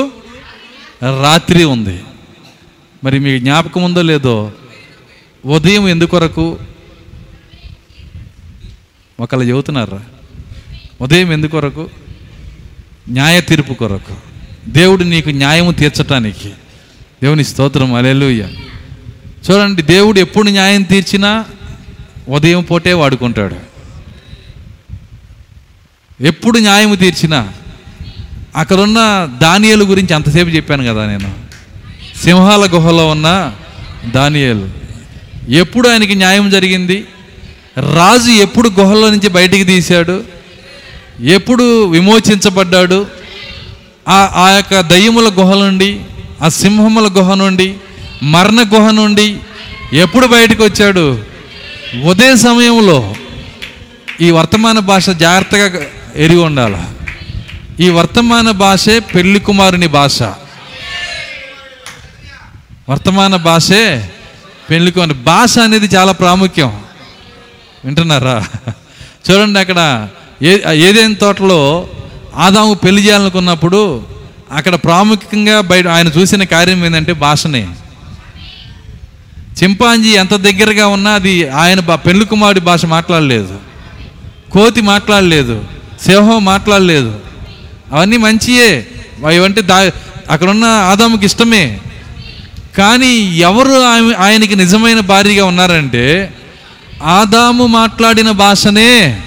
రాత్రి 1.23 1.65
ఉంది. 1.65 1.99
మరి 3.05 3.19
మీకు 3.19 3.39
జ్ఞాపకం 3.45 3.83
ఉందో 3.83 4.03
లేదో 4.03 4.53
ఉదయం 5.47 5.89
ఎందుకొరకు? 5.89 6.59
ఒకళ్ళు 9.21 9.45
చెబుతున్నారా? 9.45 10.01
ఉదయం 11.01 11.33
ఎందుకొరకు? 11.33 11.91
న్యాయ 13.09 13.41
తీర్పు 13.41 13.73
కొరకు. 13.73 14.17
దేవుడు 14.69 15.05
నీకు 15.05 15.29
న్యాయము 15.29 15.73
తీర్చటానికి. 15.73 16.49
దేవుని 17.23 17.45
స్తోత్రం 17.45 17.95
అలెలుయ్య 17.95 18.49
చూడండి 19.51 19.83
దేవుడు 19.83 20.21
ఎప్పుడు 20.21 20.49
న్యాయం 20.49 20.83
తీర్చినా 20.83 21.45
ఉదయం 22.29 22.63
పూటే 22.63 22.93
వాడుకుంటాడు. 22.93 23.57
ఎప్పుడు 26.21 26.59
న్యాయం 26.59 26.95
తీర్చినా. 26.95 27.53
అక్కడున్న 28.57 29.29
దానియలు 29.43 29.85
గురించి 29.85 30.15
అంతసేపు 30.15 30.49
చెప్పాను 30.49 30.95
కదా 30.95 31.07
నేను. 31.07 31.35
సింహాల 32.17 32.61
గుహలో 32.61 33.09
ఉన్న 33.09 33.57
దానియలు. 34.15 34.80
ఎప్పుడు 35.51 35.89
ఆయనకి 35.89 36.15
న్యాయం 36.15 36.51
జరిగింది? 36.51 37.05
రాజు 37.95 38.31
ఎప్పుడు 38.31 38.69
గుహలో 38.69 39.11
నుంచి 39.11 39.29
బయటికి 39.29 39.65
తీశాడు? 39.65 40.25
ఎప్పుడు 41.21 41.85
విమోచించబడ్డాడు? 41.85 43.07
ఆ 44.09 44.31
ఆ 44.35 44.51
యొక్క 44.51 44.81
దయ్యముల 44.81 45.29
గుహ 45.29 45.55
నుండి 45.55 46.01
ఆ 46.43 46.49
సింహముల 46.49 47.11
గుహ 47.19 47.35
నుండి 47.35 47.75
మరణ 48.23 48.65
గుహ 48.75 48.91
నుండి 48.91 49.37
ఎప్పుడు 49.93 50.27
బయటకు 50.27 50.65
వచ్చాడు? 50.65 51.25
ఉదయ 52.05 52.37
సమయంలో 52.37 53.15
ఈ 54.21 54.31
వర్తమాన 54.31 54.79
భాష 54.79 55.11
జాగ్రత్తగా 55.11 55.83
ఎరిగి 56.17 56.41
ఉండాల. 56.41 56.85
ఈ 57.81 57.89
వర్తమాన 57.89 58.51
భాషే 58.51 58.99
పెళ్ళి 58.99 59.41
కుమారుని 59.41 59.87
భాష. 59.87 60.23
వర్తమాన 62.89 63.37
భాషే 63.37 64.11
పెళ్ళికొని 64.71 65.15
భాష 65.15 65.59
అనేది 65.59 65.97
చాలా 65.97 66.13
ప్రాముఖ్యం. 66.13 66.81
వింటున్నారా? 67.85 68.45
చూడండి 69.31 69.61
అక్కడ 69.61 70.09
ఏ 70.43 70.59
ఏదైనా 70.73 71.15
తోటలో 71.21 71.89
ఆదాము 72.37 72.75
పెళ్ళి 72.75 73.07
చేయాలనుకున్నప్పుడు 73.07 74.03
అక్కడ 74.53 74.75
ప్రాముఖ్యంగా 74.75 75.61
బయట 75.61 75.87
ఆయన 75.87 76.09
చూసిన 76.09 76.45
కార్యం 76.45 76.85
ఏంటంటే 76.85 77.13
భాషనే. 77.13 77.69
చింపాంజీ 79.63 80.09
ఎంత 80.09 80.35
దగ్గరగా 80.35 80.87
ఉన్నా 80.87 81.11
అది 81.11 81.49
ఆయన 81.49 81.81
పెళ్ళి 81.81 82.25
కుమారుడి 82.25 82.61
భాష 82.61 82.87
మాట్లాడలేదు. 82.87 83.59
కోతి 84.53 84.81
మాట్లాడలేదు. 84.81 85.65
సింహం 86.05 86.45
మాట్లాడలేదు. 86.45 87.21
అవన్నీ 87.93 88.17
మంచియే. 88.17 88.87
అవంటే 89.27 89.63
దా 89.63 89.91
అక్కడున్న 90.31 90.65
ఆదాముకి 90.65 91.27
ఇష్టమే. 91.27 91.81
కానీ 92.79 93.37
ఎవరు 93.37 93.71
ఆమె- 93.71 94.17
ఆయనకి 94.17 94.57
నిజమైన 94.57 95.01
భార్యగా 95.01 95.45
ఉన్నారంటే 95.45 96.35
ఆదాము 97.03 97.67
మాట్లాడిన 97.67 98.31
భాషనే 98.31 99.21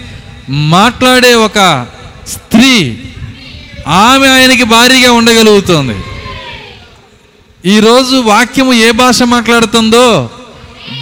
మాట్లాడే 0.49 1.33
ఒక 1.33 1.87
స్త్రీ 2.27 2.97
ఆమె 3.87 4.27
ఆయనకి 4.27 4.63
భారీగా 4.63 5.11
ఉండగలుగుతుంది. 5.11 5.95
ఈరోజు 7.65 8.15
వాక్యము 8.15 8.73
ఏ 8.73 8.91
భాష 8.91 9.23
మాట్లాడుతుందో 9.23 10.29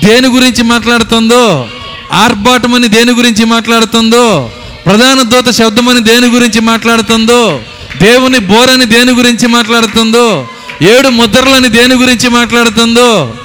దేని 0.03 0.27
గురించి 0.27 0.63
మాట్లాడుతుందో 0.63 1.69
ఆర్భాటమని 2.11 2.87
దేని 2.87 3.11
గురించి 3.11 3.45
మాట్లాడుతుందో 3.45 4.51
ప్రధాన 4.85 5.21
దూత 5.21 5.49
శబ్దమని 5.49 6.03
దేని 6.03 6.27
గురించి 6.27 6.59
మాట్లాడుతుందో 6.61 7.61
దేవుని 8.01 8.39
బోరని 8.39 8.85
దేని 8.85 9.11
గురించి 9.11 9.47
మాట్లాడుతుందో 9.47 10.47
ఏడు 10.81 11.07
ముద్రలని 11.07 11.69
దేని 11.69 11.95
గురించి 11.95 12.29
మాట్లాడుతుందో? 12.29 13.37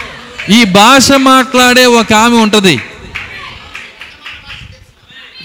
ఈ 0.50 0.64
భాష 0.64 1.12
మాట్లాడే 1.12 1.86
ఒక 1.86 2.12
ఆమె 2.12 2.36
ఉంటుంది. 2.36 2.80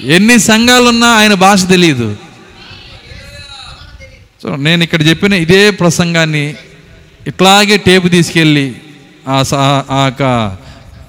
ఎన్ని 0.03 0.39
సంఘాలున్నా 0.39 1.07
ఆయన 1.07 1.33
భాష 1.33 1.67
తెలియదు. 1.67 2.15
సో 4.43 4.55
నేను 4.55 4.83
ఇక్కడ 4.83 5.07
చెప్పిన 5.07 5.33
ఇదే 5.33 5.71
ప్రసంగాన్ని 5.71 6.55
ఇట్లాగే 7.27 7.77
టేపు 7.77 8.07
తీసుకెళ్ళి 8.07 8.75
ఆ 9.27 9.43
స- 9.43 9.53
ఆ- 9.53 9.83
యొక్క 9.91 10.57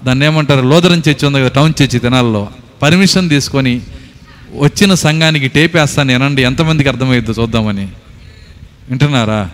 దాన్ని 0.05 0.27
ఏమంటారు? 0.27 0.67
లోదరం 0.67 0.99
చర్చి 0.99 1.27
ఉంది 1.27 1.39
కదా 1.39 1.49
టౌన్ 1.49 1.73
చర్చి 1.83 1.99
తినాల్లో. 1.99 2.49
పర్మిషన్ 2.83 3.31
తీసుకొని 3.31 3.81
వచ్చిన 4.55 4.95
సంఘానికి 4.95 5.49
టేప్ 5.49 5.77
వేస్తాను 5.77 6.13
వినండి 6.13 6.43
ఎంతమందికి 6.43 6.89
అర్థమవుతుందో 6.89 7.43
చూద్దామని. 7.43 7.89
వింటున్నారా? 8.89 9.51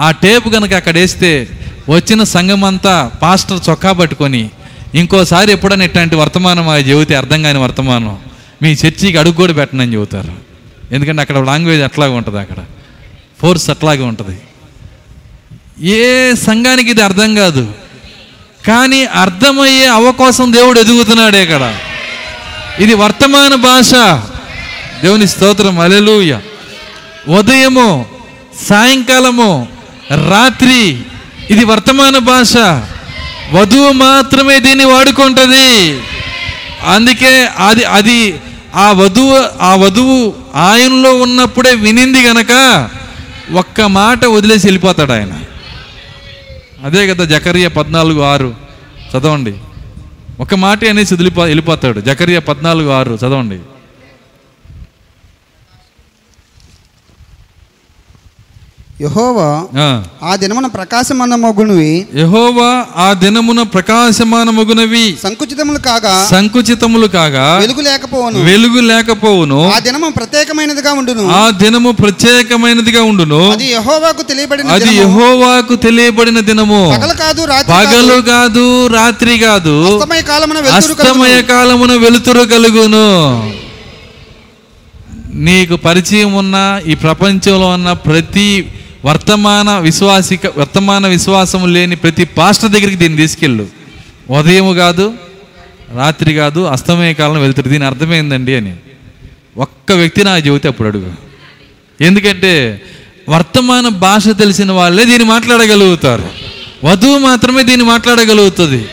ఆ 0.00 0.10
టేపు 0.10 0.48
కనుక 0.48 0.72
అక్కడ 0.72 0.94
వేస్తే 0.94 1.48
వచ్చిన 1.88 2.22
సంఘం 2.22 2.64
అంతా 2.64 3.10
పాస్టర్ 3.22 3.70
చొక్కా 3.70 3.92
పట్టుకొని 3.92 4.50
ఇంకోసారి 4.94 5.52
ఎప్పుడైనా 5.52 5.84
ఇట్లాంటి 5.84 6.16
వర్తమానం 6.16 6.68
అది 6.68 6.90
చెబితే 6.90 7.14
అర్థం 7.14 7.42
కాని 7.42 7.58
వర్తమానం 7.58 8.18
మీ 8.62 8.72
చర్చికి 8.72 9.16
అడుగు 9.16 9.34
కూడా 9.34 9.52
పెట్టనని 9.52 9.94
చెబుతారు. 9.94 10.32
ఎందుకంటే 10.92 11.22
అక్కడ 11.22 11.38
లాంగ్వేజ్ 11.38 11.82
అట్లాగే 11.82 12.12
ఉంటుంది 12.12 12.40
అక్కడ. 12.40 12.56
ఫోర్స్ 13.40 13.70
అట్లాగే 13.70 14.02
ఉంటుంది. 14.02 14.40
ఏ 15.86 16.34
సంఘానికి 16.34 16.90
ఇది 16.90 17.02
అర్థం 17.02 17.34
కాదు. 17.34 17.74
కానీ 18.66 19.04
అర్థమయ్యే 19.04 19.86
అవకాశం 19.86 20.52
దేవుడు 20.52 20.80
ఎదుగుతున్నాడే 20.80 21.42
ఇక్కడ. 21.42 21.78
ఇది 22.78 22.94
వర్తమాన 22.94 23.54
భాష. 23.54 23.90
దేవుని 25.02 25.28
స్తోత్రం. 25.28 25.78
అలెలుయ 25.78 26.38
ఉదయము 27.28 28.06
సాయంకాలము 28.68 29.68
రాత్రి 30.14 30.98
ఇది 31.50 31.64
వర్తమాన 31.64 32.18
భాష. 32.18 32.56
వధువు 33.52 33.92
మాత్రమే 33.92 34.60
దీన్ని 34.60 34.84
వాడుకుంటుంది. 34.84 36.00
అందుకే 36.86 37.46
అది 37.46 37.84
అది 37.84 38.40
ఆ 38.74 38.92
వధువు 38.92 39.62
ఆ 39.62 39.74
వధువు 39.74 40.34
ఆయనలో 40.54 41.14
ఉన్నప్పుడే 41.14 41.74
వినింది 41.74 42.22
గనక 42.22 42.88
ఒక్క 43.52 43.80
మాట 43.80 44.24
వదిలేసి 44.24 44.66
వెళ్ళిపోతాడు 44.66 45.12
ఆయన. 45.12 45.32
అదే 46.84 47.08
కదా 47.08 47.24
జకరియా 47.24 47.68
పద్నాలుగు 47.68 48.22
ఆరు. 48.22 48.54
చదవండి. 49.16 49.54
ఒక 50.40 50.54
మాట 50.54 50.84
అనేసి 50.84 51.14
వదిలిపో 51.14 51.42
వెళ్ళిపోతాడు. 51.42 52.00
జకరియా 52.00 52.40
పద్నాలుగు 52.40 52.90
ఆరు. 52.90 53.14
చదవండి. 53.14 53.58
యహోవా 59.02 59.64
ఆ. 60.28 60.36
దినమున 60.36 60.66
ప్రకాశమన్న 60.66 61.34
మొగునువి 61.34 62.06
యెహోవా 62.14 62.84
ఆ 62.96 63.12
దినమున 63.12 63.62
ప్రకాశమానమగునవి. 63.62 65.16
సంకుచితములు 65.22 65.78
కాగా 65.78 66.26
సంకుచితములు 66.30 67.06
కాగా 67.06 67.58
వెలుగు 67.58 67.80
లేకపోవను. 67.80 68.38
వెలుగు 68.44 68.80
లేకపోవును. 68.80 69.72
ఆ 69.72 69.78
దినము 69.78 70.10
ప్రత్యేకమైనదిగా 70.10 70.92
ఉండును. 70.92 71.30
ఆ 71.30 71.50
దినము 71.50 71.90
ప్రత్యేకమైనదిగా 71.92 73.02
ఉండును. 73.02 73.50
అది 73.50 73.72
యహోవాకు 73.72 74.22
తెలియబడిన 74.22 74.68
అది. 74.68 74.96
యెహోవాకు 74.96 75.74
తెలియబడిన 75.74 76.40
దినము. 76.40 76.96
పగలు 76.98 77.14
కాదు 77.14 77.44
రాత్రి 77.44 77.74
పగలు 77.74 78.22
కాదు 78.22 78.86
రాత్రి 78.86 79.38
కాదు. 79.38 79.98
అస్తమయ 79.98 80.22
కాలమున 80.22 80.58
వెలుతురు 80.60 80.92
అస్తమయ. 80.92 81.42
కాలమున 81.42 81.92
వెలుతురు 81.92 82.40
కలుగును. 82.40 83.52
నీకు 85.34 85.76
పరిచయం 85.76 86.34
ఉన్న 86.34 86.80
ఈ 86.86 86.94
ప్రపంచంలో 86.94 87.68
ఉన్న 87.68 87.92
ప్రతి 87.92 88.66
వర్తమాన 89.04 89.78
విశ్వాసిక 89.78 90.40
వర్తమాన 90.58 91.06
విశ్వాసం 91.06 91.72
లేని 91.72 91.96
ప్రతి 91.96 92.24
పాస్టర్ 92.24 92.70
దగ్గరికి 92.70 92.96
దీన్ని 92.96 93.16
తీసుకెళ్ళు. 93.16 93.66
ఉదయం 94.30 94.76
కాదు 94.76 95.14
రాత్రి 95.96 96.34
కాదు 96.34 96.60
అస్తమయ 96.60 97.14
కాలం 97.14 97.40
వెళ్తుంది 97.40 97.68
దీని 97.68 97.84
అర్థమైందండి 97.84 98.56
అని. 98.56 98.76
ఒక్క 99.56 99.92
వ్యక్తి 99.92 100.24
నా 100.24 100.36
చెబితే 100.36 100.68
అప్పుడు 100.68 100.88
అడుగు. 100.88 101.12
ఎందుకంటే 102.00 102.82
వర్తమాన 103.28 103.88
భాష 103.88 104.24
తెలిసిన 104.28 104.72
వాళ్ళే 104.72 105.04
దీన్ని 105.04 105.24
మాట్లాడగలుగుతారు. 105.24 106.28
వధువు 106.84 107.18
మాత్రమే 107.18 107.62
దీన్ని 107.62 107.86
మాట్లాడగలుగుతుంది. 107.86 108.86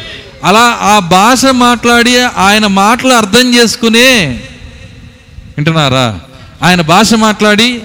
అలా 0.44 0.78
ఆ 0.82 1.00
భాష 1.00 1.46
మాట్లాడి 1.46 2.20
ఆయన 2.20 2.68
మాటలు 2.68 3.14
అర్థం 3.14 3.56
చేసుకునే 3.56 4.40
వింటున్నారా? 5.58 6.20
ఆయన 6.64 6.82
భాష 6.82 7.14
మాట్లాడి 7.14 7.80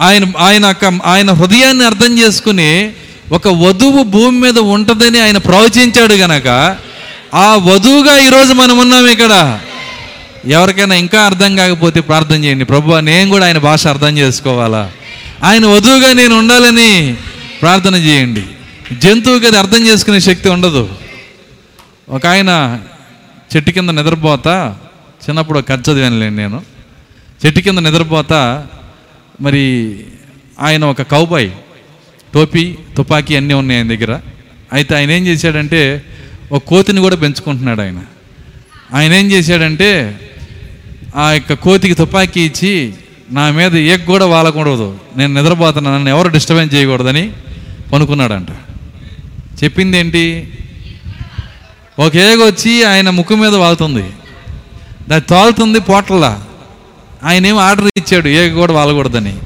ఆయన 0.00 0.24
ఆయన 0.38 0.74
ఆయన 1.04 1.30
హృదయాన్ని 1.30 1.84
అర్థం 1.84 2.18
చేసుకుని 2.18 2.92
ఒక 3.32 3.48
వధువు 3.48 4.02
భూమి 4.02 4.40
మీద 4.40 4.58
ఉంటుందని 4.58 5.20
ఆయన 5.20 5.38
ప్రవచించాడు 5.38 6.14
గనక 6.14 6.76
ఆ 7.34 7.54
వధువుగా 7.54 8.18
ఈరోజు 8.18 8.52
మనం 8.52 8.78
ఉన్నాం 8.78 9.06
ఇక్కడ. 9.06 9.58
ఎవరికైనా 10.46 10.94
ఇంకా 10.94 11.22
అర్థం 11.22 11.56
కాకపోతే 11.56 12.00
ప్రార్థన 12.00 12.44
చేయండి. 12.44 12.64
ప్రభు 12.64 12.94
నేను 12.94 13.30
కూడా 13.30 13.46
ఆయన 13.46 13.58
భాష 13.58 13.86
అర్థం 13.86 14.18
చేసుకోవాలా? 14.18 14.90
ఆయన 15.42 15.66
వధువుగా 15.66 16.12
నేను 16.12 16.38
ఉండాలని 16.38 17.16
ప్రార్థన 17.62 17.94
చేయండి. 17.94 18.42
జంతువుకి 18.98 19.46
అది 19.46 19.58
అర్థం 19.58 19.86
చేసుకునే 19.86 20.20
శక్తి 20.20 20.48
ఉండదు. 20.48 20.88
ఒక 22.08 22.26
ఆయన 22.26 22.78
చెట్టు 23.56 23.70
కింద 23.70 23.90
నిద్రపోతా 23.90 24.76
చిన్నప్పుడు 25.28 25.60
ఖర్చు 25.60 25.82
కథ 25.82 25.90
చదివానులేండి 25.90 26.36
నేను. 26.36 26.62
చెట్టు 27.46 27.60
కింద 27.60 27.78
నిద్రపోతా 27.78 28.66
మరి 29.40 29.96
ఆయన 30.60 30.84
ఒక 30.84 31.02
కౌబాయ్ 31.02 31.50
టోపీ 32.34 32.76
తుపాకీ 32.96 33.36
అన్నీ 33.36 33.54
ఉన్నాయి 33.54 33.80
ఆయన 33.80 33.88
దగ్గర. 33.88 34.20
అయితే 34.72 34.96
ఆయన 34.96 35.10
ఏం 35.10 35.26
చేశాడంటే 35.26 36.02
ఒక 36.52 36.62
కోతిని 36.64 37.00
కూడా 37.00 37.16
పెంచుకుంటున్నాడు 37.16 37.80
ఆయన. 37.80 38.02
ఆయన 38.94 39.12
ఏం 39.12 39.30
చేశాడంటే 39.30 40.20
ఆ 41.16 41.32
యొక్క 41.32 41.52
కోతికి 41.52 41.94
తుపాకీ 41.94 42.40
ఇచ్చి 42.40 42.94
నా 43.30 43.50
మీద 43.50 43.76
ఏక్ 43.76 44.06
కూడా 44.06 44.26
వాలకూడదు. 44.26 44.98
నేను 45.16 45.42
నిద్రపోతున్నా 45.42 45.96
నన్ను 45.96 46.08
ఎవరు 46.08 46.28
డిస్టర్బెన్స్ 46.28 46.74
చేయకూడదని 46.74 47.32
పనుకున్నాడంట. 47.92 48.48
చెప్పింది 49.64 49.98
ఏంటి 49.98 50.52
ఒక 51.98 52.16
ఏగ 52.16 52.46
వచ్చి 52.46 52.84
ఆయన 52.84 53.10
ముక్కు 53.10 53.34
మీద 53.34 53.54
వాలుతుంది. 53.54 54.04
దాన్ని 55.08 55.20
తోలుతుంది 55.20 55.80
పోటల్లా. 55.80 56.45
ఆయన 57.24 57.46
ఏం 57.46 57.58
ఆర్డర్ 57.58 57.86
ఇచ్చాడు 57.96 58.28
ఏగ 58.28 58.54
కూడా 58.54 58.72
వాలకూడదని. 58.72 59.36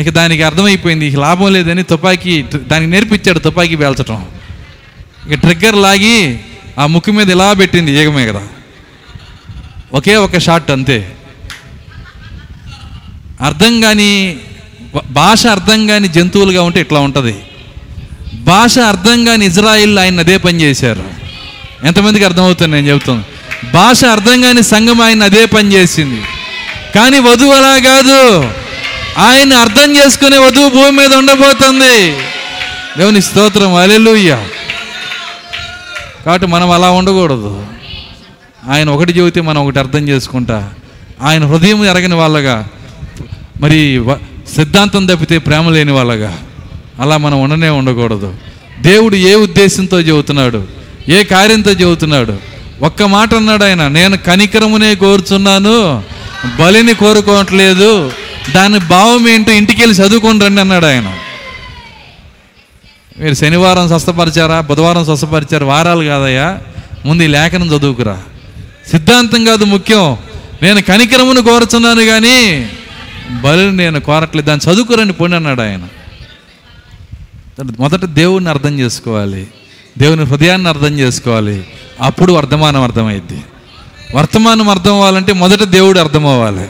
ఇక 0.00 0.08
దానికి 0.08 0.42
అర్థమైపోయింది 0.42 1.06
ఇక 1.06 1.16
లాభం 1.16 1.52
లేదని 1.52 1.82
తుపాకీ 1.82 2.42
దానికి 2.42 2.90
నేర్పించాడు 2.90 3.38
తుపాకీ 3.38 3.76
పేల్చడం 3.76 4.26
ఇక 5.30 5.40
ట్రిగ్గర్ 5.40 5.76
లాగి 5.76 6.38
ఆ 6.78 6.86
ముక్కు 6.86 7.10
మీద 7.10 7.30
ఇలా 7.30 7.52
పెట్టింది 7.52 7.92
ఏగ 7.92 8.10
మీద. 8.10 8.36
ఒకే 9.92 10.16
ఒక 10.16 10.38
షాట్ 10.38 10.70
అంతే. 10.70 11.16
అర్థం 13.40 13.80
కాని 13.80 14.36
భాష 15.10 15.46
అర్థం 15.46 15.86
కాని 15.86 16.08
జంతువులుగా 16.08 16.62
ఉంటే 16.62 16.80
ఇట్లా 16.80 17.00
ఉంటుంది. 17.00 17.34
భాష 18.34 18.78
అర్థం 18.78 19.24
కాని 19.24 19.46
ఇజ్రాయిల్ 19.46 19.98
ఆయన 19.98 20.18
అదే 20.18 20.36
పని 20.36 20.60
చేశారు. 20.60 21.04
ఎంతమందికి 21.86 22.24
అర్థమవుతుంది 22.24 22.72
నేను 22.72 22.88
చెబుతాను 22.88 23.24
భాష 23.72 24.04
అర్థం 24.04 24.40
కాని 24.40 24.62
సంఘం 24.62 25.00
ఆయన 25.00 25.22
అదే 25.22 25.46
పని 25.46 25.72
చేసింది. 25.72 26.20
కానీ 26.96 27.18
వధువు 27.18 27.52
అలా 27.52 27.78
కాదు. 27.78 28.50
ఆయన 29.18 29.52
అర్థం 29.52 29.96
చేసుకునే 29.96 30.38
వధువు 30.38 30.68
భూమి 30.68 30.90
మీద 30.90 31.14
ఉండబోతుంది. 31.14 32.10
దేవుని 32.98 33.22
స్తోత్రం 33.22 33.74
అలెలుయ్య 33.74 34.44
కాబట్టి 36.26 36.46
మనం 36.46 36.70
అలా 36.70 36.90
ఉండకూడదు. 36.90 37.66
ఆయన 38.70 38.90
ఒకటి 38.90 39.12
చెబితే 39.12 39.40
మనం 39.40 39.64
ఒకటి 39.64 39.78
అర్థం 39.78 40.08
చేసుకుంటా. 40.08 40.70
ఆయన 41.22 41.46
హృదయం 41.46 41.84
ఎరగని 41.84 42.14
వాళ్ళగా 42.14 42.68
మరి 43.60 43.98
వ- 43.98 44.18
సిద్ధాంతం 44.54 45.06
తప్పితే 45.06 45.38
ప్రేమ 45.38 45.70
లేని 45.70 45.92
వాళ్ళగా. 45.92 46.38
అలా 47.00 47.16
మనం 47.16 47.42
ఉండనే 47.42 47.68
ఉండకూడదు. 47.68 48.34
దేవుడు 48.80 49.16
ఏ 49.16 49.34
ఉద్దేశంతో 49.34 50.00
చెబుతున్నాడు? 50.00 50.66
ఏ 51.08 51.24
కార్యంతో 51.24 51.70
చెబుతున్నాడు? 51.70 52.38
ఒక్క 52.82 53.02
మాట 53.02 53.34
అన్నాడు 53.34 53.64
ఆయన 53.64 53.88
నేను 53.88 54.16
కనికరమునే 54.16 54.94
కోరుచున్నాను. 54.94 56.02
బలిని 56.44 56.94
కోరుకోవట్లేదు. 56.94 58.12
దాని 58.54 58.78
భావం 58.78 59.28
ఏంటో 59.28 59.52
ఇంటికి 59.52 59.80
వెళ్ళి 59.80 59.96
చదువుకొని 59.96 60.40
రండి 60.40 60.60
అన్నాడు 60.60 60.86
ఆయన. 60.86 61.18
మీరు 63.18 63.34
శనివారం 63.34 63.88
స్వస్థపరిచారా? 63.88 64.60
బుధవారం 64.60 65.04
స్వస్థపరిచారు? 65.04 65.64
వారాలు 65.64 66.04
కాదయ్యా. 66.04 66.60
ముందు 67.04 67.22
ఈ 67.22 67.26
లేఖనం 67.26 67.66
చదువుకురా. 67.66 68.22
సిద్ధాంతం 68.90 69.44
కాదు 69.44 69.64
ముఖ్యం. 69.64 70.16
నేను 70.62 70.82
కనికరమును 70.82 71.42
కోరుచున్నాను 71.42 72.04
కానీ 72.04 72.70
బలిని 73.30 73.76
నేను 73.76 74.00
కోరట్లేదు. 74.00 74.46
దాన్ని 74.46 74.72
చదువుకురండి 74.72 75.12
పోండి 75.12 75.36
అన్నాడు 75.36 75.60
ఆయన. 75.60 75.88
మొదట 77.78 78.04
దేవుణ్ణి 78.04 78.50
అర్థం 78.50 78.78
చేసుకోవాలి. 78.78 79.46
దేవుని 79.98 80.24
హృదయాన్ని 80.24 80.68
అర్థం 80.68 80.98
చేసుకోవాలి. 80.98 81.66
అప్పుడు 82.00 82.32
వర్ధమానం 82.32 82.82
అర్థమైద్ది. 82.82 83.44
వర్తమానం 84.14 84.68
అర్థం 84.68 84.92
అవ్వాలంటే 84.92 85.32
మొదట 85.32 85.62
దేవుడు 85.62 86.00
అర్థం 86.00 86.26
అవ్వాలి 86.26 86.64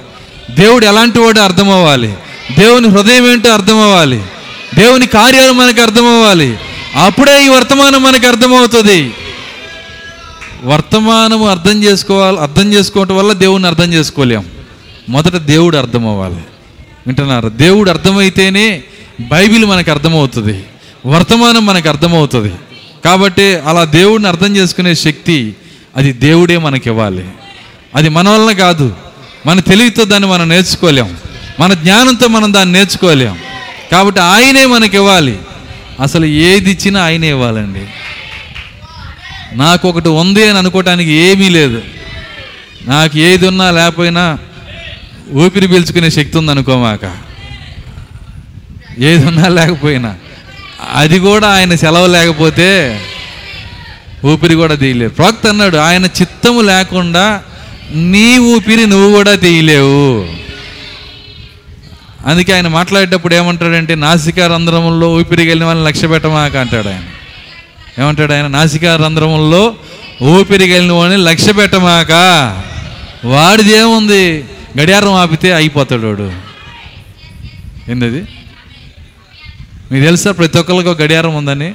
దేవుడు 0.62 0.87
ఎలాంటి 0.87 1.18
వాడు 1.18 1.41
అర్థం 1.41 1.70
అవ్వాలి 1.70 2.14
దేవుని 2.59 2.89
హృదయం 2.89 3.32
ఏంటో 3.32 3.53
అర్థం 3.53 3.80
అవ్వాలి 3.80 4.22
దేవుని 4.74 5.07
కార్యాలు 5.07 5.53
మనకు 5.53 5.82
అర్థం 5.82 6.07
అవ్వాలి 6.07 6.59
అప్పుడే 6.97 7.45
ఈ 7.45 7.49
వర్తమానం 7.49 8.03
మనకు 8.03 8.26
అర్థమవుతుంది. 8.28 9.12
వర్తమానము 10.64 11.49
అర్థం 11.49 11.84
చేసుకోవాలి 11.84 12.39
అర్థం 12.39 12.72
చేసుకోవటం 12.72 13.16
వల్ల 13.16 13.32
దేవుడిని 13.32 13.68
అర్థం 13.68 13.93
చేసుకోలేం. 13.93 14.45
మొదట 15.09 15.37
దేవుడు 15.37 15.76
అర్థం 15.76 16.07
అవ్వాలి 16.07 16.41
వింటున్నారు? 17.07 17.49
దేవుడు 17.49 17.91
అర్థమైతేనే 17.91 18.82
బైబిల్ 19.20 19.64
మనకు 19.64 19.91
అర్థమవుతుంది. 19.91 20.64
వర్తమానం 21.07 21.66
మనకు 21.66 21.89
అర్థమవుతుంది. 21.89 22.53
కాబట్టి 23.05 23.43
అలా 23.43 23.84
దేవుడిని 23.84 24.28
అర్థం 24.28 24.57
చేసుకునే 24.57 24.95
శక్తి 24.95 25.57
అది 25.97 26.12
దేవుడే 26.12 26.59
మనకి 26.59 26.88
ఇవ్వాలి 26.88 27.24
అది 27.94 28.09
మన 28.09 28.28
వలన 28.28 28.53
కాదు 28.53 28.97
మన 29.47 29.61
తెలివితో 29.61 30.05
దాన్ని 30.05 30.28
మనం 30.28 30.49
నేర్చుకోలేం. 30.49 31.16
మన 31.61 31.74
జ్ఞానంతో 31.74 32.28
మనం 32.28 32.53
దాన్ని 32.53 32.78
నేర్చుకోలేం. 32.78 33.38
కాబట్టి 33.92 34.20
ఆయనే 34.20 34.66
మనకి 34.66 34.97
ఇవ్వాలి 34.97 35.38
అసలు 36.01 36.24
ఏది 36.24 36.70
ఇచ్చినా 36.70 37.05
ఆయనే 37.05 37.28
ఇవ్వాలండి. 37.28 37.86
నాకు 39.53 39.88
ఒకటి 39.88 40.09
ఉంది 40.09 40.49
అని 40.49 40.59
అనుకోవటానికి 40.59 41.11
ఏమీ 41.11 41.49
లేదు. 41.49 41.82
నాకు 42.86 43.18
ఏది 43.18 43.49
ఉన్నా 43.49 43.70
లేకపోయినా 43.70 44.38
ఊపిరి 45.32 45.68
పీల్చుకునే 45.68 46.11
శక్తి 46.11 46.38
ఉందనుకోమాక 46.38 47.16
ఏది 48.99 49.26
ఉన్నా 49.26 49.49
లేకపోయినా. 49.49 50.14
అది 50.94 51.18
కూడా 51.18 51.49
ఆయన 51.49 51.74
సెలవు 51.74 52.07
లేకపోతే 52.07 53.01
ఊపిరి 54.24 54.54
కూడా 54.54 54.74
తీయలేరు 54.74 55.10
ప్రవక్త 55.10 55.46
అన్నాడు 55.46 55.76
ఆయన 55.76 56.04
చిత్తము 56.04 56.60
లేకుండా 56.60 57.42
నీ 57.94 58.38
ఊపిరి 58.38 58.86
నువ్వు 58.86 59.16
కూడా 59.16 59.34
తీయలేవు. 59.34 60.36
అందుకే 62.26 62.52
ఆయన 62.52 62.68
మాట్లాడేటప్పుడు 62.68 63.34
ఏమంటాడంటే 63.34 63.94
నాసికా 63.94 64.46
రంధ్రముల్లో 64.46 65.12
ఊపిరికి 65.12 65.48
వెళ్ళిన 65.48 65.66
వాళ్ళని 65.66 65.88
లక్ష్య 65.88 66.06
పెట్టమాక 66.06 66.56
అంటాడు 66.56 66.88
ఆయన. 66.88 67.02
ఏమంటాడు 68.02 68.32
ఆయన 68.32 68.46
నాసికా 68.46 68.96
రంధ్రముల్లో 68.96 69.74
ఊపిరికి 70.22 70.72
వెళ్ళిన 70.72 70.92
వాడిని 70.92 71.24
లక్ష్య 71.24 71.52
పెట్టమాక? 71.52 72.12
వాడిది 73.24 73.72
ఏముంది? 73.72 74.44
గడియారం 74.80 75.12
ఆపితే 75.12 75.52
అయిపోతాడు 75.52 76.06
వాడు. 76.06 76.32
ఏందది? 77.90 78.24
మీకు 79.92 80.04
తెలుసా 80.04 80.32
ప్రతి 80.32 80.58
ఒక్కరికి 80.58 80.88
ఒక 80.88 81.02
గడియారం 81.02 81.34
ఉందని? 81.34 81.74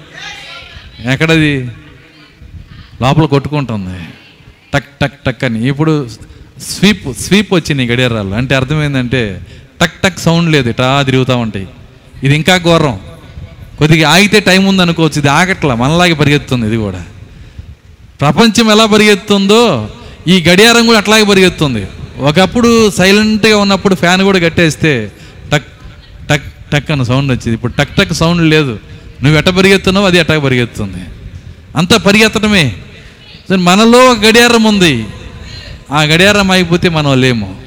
ఎక్కడది? 1.13 1.67
లోపల 3.01 3.25
కొట్టుకుంటుంది. 3.25 3.99
టక్ 4.73 4.85
టక్ 5.01 5.13
టక్ 5.27 5.43
అని. 5.43 5.67
ఇప్పుడు 5.67 6.07
స్వీప్ 6.61 7.13
స్వీప్ 7.13 7.53
వచ్చినాయి 7.53 7.89
గడియారాలు. 7.89 8.29
అంటే 8.29 8.55
అర్థమైందంటే 8.55 9.41
టక్ 9.81 10.01
టక్ 10.03 10.19
సౌండ్ 10.19 10.51
లేదు. 10.51 10.69
ఇటా 10.69 11.01
తిరుగుతూ 11.01 11.37
ఉంటాయి. 11.37 11.67
ఇది 12.23 12.35
ఇంకా 12.35 12.57
ఘోరం. 12.57 12.99
కొద్దిగా 13.77 14.09
ఆగితే 14.09 14.39
టైం 14.39 14.65
ఉంది 14.65 14.81
అనుకోవచ్చు 14.81 15.19
ఇది 15.19 15.27
ఆగట్లా. 15.27 15.75
మనలాగే 15.75 16.13
పరిగెత్తుంది 16.13 16.67
ఇది 16.67 16.75
కూడా. 16.75 17.03
ప్రపంచం 18.21 18.71
ఎలా 18.71 18.85
పరిగెత్తుందో 18.85 19.89
ఈ 20.27 20.43
గడియారం 20.49 20.85
కూడా 20.85 20.97
అట్లాగే 20.97 21.23
పరిగెత్తుంది. 21.23 21.87
ఒకప్పుడు 22.19 22.89
సైలెంట్గా 22.89 23.57
ఉన్నప్పుడు 23.57 23.95
ఫ్యాన్ 23.95 24.21
కూడా 24.21 24.39
కట్టేస్తే 24.39 25.11
టక్ 25.51 25.67
టక్ 26.29 26.43
టక్ 26.73 26.91
అన్న 26.91 27.03
సౌండ్ 27.03 27.31
వచ్చింది. 27.31 27.53
ఇప్పుడు 27.53 27.73
టక్ 27.73 27.95
టక్ 27.95 28.13
సౌండ్ 28.13 28.41
లేదు. 28.41 28.79
నువ్వు 29.23 29.37
ఎట్ట 29.37 29.49
పరిగెత్తున్నావు 29.49 30.05
అది 30.05 30.17
ఎట్ట 30.17 30.31
పరిగెత్తుంది. 30.31 31.03
అంతా 31.75 31.97
పరిగెత్తడమే 31.97 32.75
మనలో 33.59 33.99
ఒక 33.99 34.19
గడియారం 34.19 34.63
ఉంది. 34.63 35.05
ఆ 35.91 36.03
గడియారం 36.03 36.51
అయిపోతే 36.51 36.89
మనం 36.89 37.21
లేము. 37.21 37.61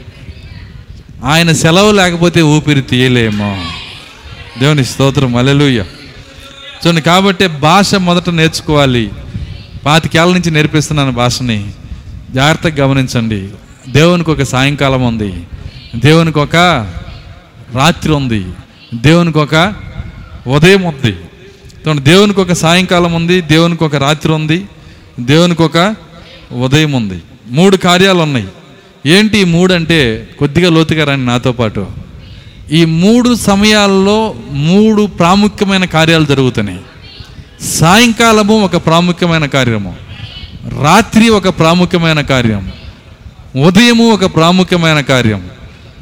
ఆయన 1.25 1.53
సెలవు 1.53 1.93
లేకపోతే 1.93 2.43
ఊపిరి 2.43 2.83
తీయలేము. 2.83 3.69
దేవుని 4.59 4.85
స్తోత్రం. 4.85 5.37
అలెలుయ్య 5.37 5.85
చూడండి 6.87 7.01
కాబట్టి 7.01 7.47
భాష 7.47 7.95
మొదట 7.95 8.31
నేర్చుకోవాలి. 8.31 9.11
పాతికేళ్ళ 9.87 10.33
నుంచి 10.33 10.51
నేర్పిస్తున్నాను 10.51 11.13
భాషని. 11.13 11.73
జాగ్రత్తగా 12.31 12.87
గమనించండి. 12.87 13.49
దేవునికి 13.89 14.31
ఒక 14.31 14.43
సాయంకాలం 14.43 15.03
ఉంది. 15.03 15.43
దేవునికి 15.97 16.39
ఒక 16.39 16.57
రాత్రి 17.75 18.13
ఉంది. 18.13 18.47
దేవునికి 18.95 19.39
ఒక 19.39 19.75
ఉదయం 20.47 20.83
ఉంది. 20.83 21.17
చూడండి, 21.87 22.03
దేవునికి 22.03 22.41
ఒక 22.41 22.53
సాయంకాలం 22.53 23.13
ఉంది. 23.13 23.41
దేవునికి 23.41 23.85
ఒక 23.85 23.97
రాత్రి 23.97 24.33
ఉంది. 24.33 24.67
దేవునికి 25.21 25.63
ఒక 25.63 25.95
ఉదయం 26.53 26.93
ఉంది. 26.93 27.23
మూడు 27.51 27.77
కార్యాలు 27.77 28.19
ఉన్నాయి 28.19 28.49
ఏంటి 29.07 29.39
ఈ 29.39 29.45
మూడు 29.45 29.75
అంటే 29.75 30.29
కొద్దిగా 30.39 30.71
లోతుగా 30.71 31.05
రండి 31.05 31.27
నాతో 31.27 31.53
పాటు. 31.53 31.87
ఈ 32.73 32.85
మూడు 32.85 33.35
సమయాల్లో 33.35 34.35
మూడు 34.51 35.07
ప్రాముఖ్యమైన 35.07 35.85
కార్యాలు 35.85 36.25
జరుగుతున్నాయి. 36.25 36.81
సాయంకాలము 37.65 38.65
ఒక 38.65 38.77
ప్రాముఖ్యమైన 38.77 39.47
కార్యము. 39.47 39.97
రాత్రి 40.83 41.29
ఒక 41.29 41.49
ప్రాముఖ్యమైన 41.49 42.21
కార్యం. 42.21 42.73
ఉదయము 43.67 44.11
ఒక 44.11 44.25
ప్రాముఖ్యమైన 44.25 45.01
కార్యం. 45.01 45.49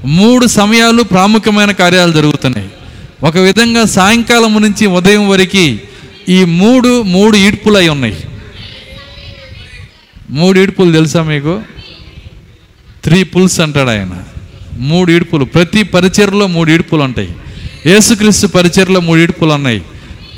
మూడు 0.04 0.46
సమయాలు 0.46 1.02
ప్రాముఖ్యమైన 1.02 1.70
కార్యాలు 1.70 2.12
జరుగుతున్నాయి. 2.12 2.68
ఒక 3.22 3.36
విధంగా 3.36 3.84
సాయంకాలం 3.84 4.62
నుంచి 4.62 4.86
ఉదయం 4.86 5.28
వరకు 5.28 5.76
ఈ 6.28 6.44
మూడు 6.44 7.02
మూడు 7.02 7.36
ఈడ్పులు 7.36 7.78
అయి 7.78 7.88
ఉన్నాయి. 7.88 8.16
మూడు 10.32 10.60
ఇడుపులు 10.60 10.92
తెలుసా 10.92 11.22
మీకు? 11.22 11.62
త్రీ 13.04 13.22
పుల్స్ 13.22 13.60
అంటాడు 13.60 13.90
ఆయన. 13.90 14.24
మూడు 14.78 15.12
ఇడుపులు 15.12 15.44
ప్రతి 15.44 15.82
పరిచర్లో 15.82 16.46
మూడు 16.46 16.70
ఇడుపులు 16.70 17.02
ఉంటాయి. 17.02 17.34
యేసుక్రీస్తు 17.86 18.46
పరిచర్లో 18.46 19.00
మూడు 19.00 19.20
ఇడుపులు 19.20 19.52
ఉన్నాయి. 19.52 19.82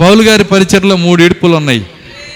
పౌలు 0.00 0.22
గారి 0.22 0.44
పరిచర్లో 0.44 0.96
మూడు 0.96 1.22
ఇడుపులు 1.22 1.56
ఉన్నాయి. 1.56 1.86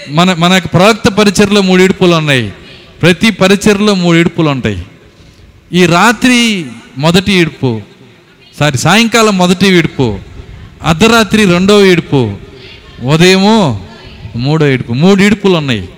మన 0.09 0.33
మన 0.33 0.59
ప్రవక్త 0.59 1.09
పరిచర్లో 1.09 1.61
మూడు 1.61 1.83
ఇడుపులు 1.83 2.15
ఉన్నాయి. 2.15 2.53
ప్రతి 3.01 3.29
పరిచర్లో 3.29 3.93
మూడు 3.93 4.17
ఇడుపులు 4.17 4.49
ఉంటాయి. 4.49 4.85
ఈ 5.73 5.85
రాత్రి 5.85 6.65
మొదటి 6.97 7.33
ఇడుపు 7.33 7.81
సారీ 8.59 8.77
సాయంకాలం 8.77 9.37
మొదటి 9.37 9.67
ఇడుపు 9.67 10.19
అర్ధరాత్రి 10.83 11.45
రెండవ 11.45 11.79
ఇడుపు 11.79 12.33
ఉదయము 13.03 13.87
మూడో 14.35 14.65
ఇడుపు 14.65 14.93
మూడు 14.93 15.21
ఇడుపులు 15.21 15.53
ఉన్నాయి. 15.53 15.89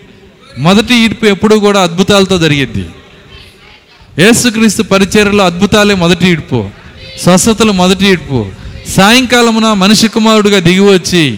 మొదటి 0.58 0.96
ఈడ్పు 0.96 1.26
ఎప్పుడు 1.26 1.56
కూడా 1.56 1.82
అద్భుతాలతో 1.82 2.38
జరిగింది. 2.38 2.90
యేసుక్రీస్తు 4.20 4.84
పరిచర్లో 4.84 5.46
అద్భుతాలే 5.46 5.94
మొదటి 5.94 6.28
ఇడుపు 6.28 6.70
స్వస్థతలు 7.24 7.72
మొదటి 7.72 8.06
ఇడుపు 8.08 8.46
సాయంకాలమున 8.90 9.74
మనిషి 9.74 10.08
కుమారుడుగా 10.08 10.60
దిగి 10.60 10.80
వచ్చి 10.80 11.38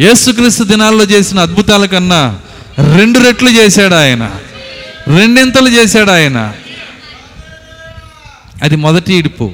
యేసుక్రీస్తు 0.00 0.64
దినాల్లో 0.64 1.04
చేసిన 1.04 1.40
అద్భుతాల 1.40 1.84
కన్నా 1.84 2.38
రెండు 2.96 3.18
రెట్లు 3.18 3.50
చేశాడు 3.50 3.94
ఆయన. 3.94 4.30
రెండింతలు 5.08 5.68
చేశాడు 5.68 6.10
ఆయన. 6.10 6.54
అది 8.62 8.76
మొదటి 8.76 9.14
ఇడుపు 9.14 9.52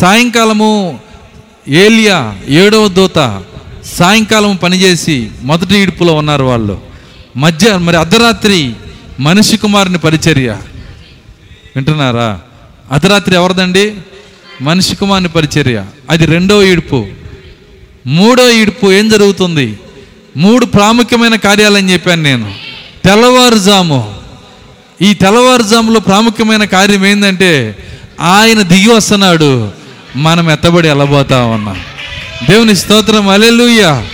సాయంకాలము 0.00 1.00
ఏలియా 1.68 2.34
ఏడవ 2.48 2.88
దూత 2.88 3.42
సాయంకాలం 3.84 4.56
పనిచేసి 4.56 5.30
మొదటి 5.42 5.78
ఇడుపులో 5.78 6.14
ఉన్నారు 6.14 6.44
వాళ్ళు. 6.44 6.91
మధ్య 7.36 7.78
మరి 7.78 7.96
అర్ధరాత్రి 7.96 8.72
మనిషి 9.20 9.56
కుమారుని 9.56 9.98
పరిచర్య. 9.98 10.56
వింటున్నారా? 11.76 12.40
అర్ధరాత్రి 12.92 13.34
ఎవరిదండి? 13.34 13.94
మనిషి 14.62 14.96
కుమారుని 14.96 15.28
పరిచర్య. 15.28 15.84
అది 16.10 16.26
రెండో 16.26 16.62
ఈడుపు. 16.62 17.06
మూడో 18.06 18.50
ఈడుపు 18.50 18.92
ఏం 18.92 19.08
జరుగుతుంది? 19.08 19.78
మూడు 20.36 20.66
ప్రాముఖ్యమైన 20.66 21.36
కార్యాలని 21.36 21.92
చెప్పాను 21.92 22.22
నేను. 22.22 22.54
తెల్లవారుజాము. 23.04 24.14
ఈ 25.02 25.14
తెల్లవారుజాములో 25.14 26.00
ప్రాముఖ్యమైన 26.00 26.64
కార్యం 26.64 27.06
ఏంటంటే 27.06 27.76
ఆయన 28.20 28.62
దిగి 28.62 28.88
వస్తున్నాడు 28.88 29.72
మనం 30.16 30.50
ఎత్తబడి 30.50 30.88
వెళ్ళబోతా 30.88 31.44
ఉన్నాం 31.44 31.80
దేవుని 32.50 32.76
స్తోత్రం. 32.76 33.28
అలెలుయ్య 33.28 34.06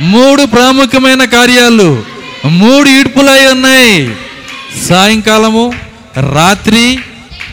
మూడు 0.00 0.44
ప్రాముఖ్యమైన 0.44 1.24
కార్యాలు. 1.24 2.11
మూడు 2.44 2.88
ఈడ్పులై 2.88 3.46
ఉన్నాయి. 3.46 4.16
సాయంకాలము 4.88 5.72
రాత్రి 6.34 6.98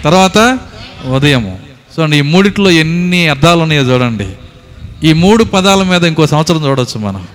తర్వాత 0.04 0.60
ఉదయము. 1.06 1.60
చూడండి 2.00 2.18
ఈ 2.18 2.22
మూడిట్లో 2.22 2.72
ఎన్ని 2.72 3.28
అర్థాలు 3.28 3.60
ఉన్నాయో 3.60 3.82
చూడండి. 3.82 4.28
ఈ 5.04 5.14
మూడు 5.14 5.44
పదాల 5.44 5.84
మీద 5.84 6.04
ఇంకో 6.04 6.28
సంవత్సరం 6.28 6.70
చూడవచ్చు 6.70 7.00
మనం. 7.00 7.28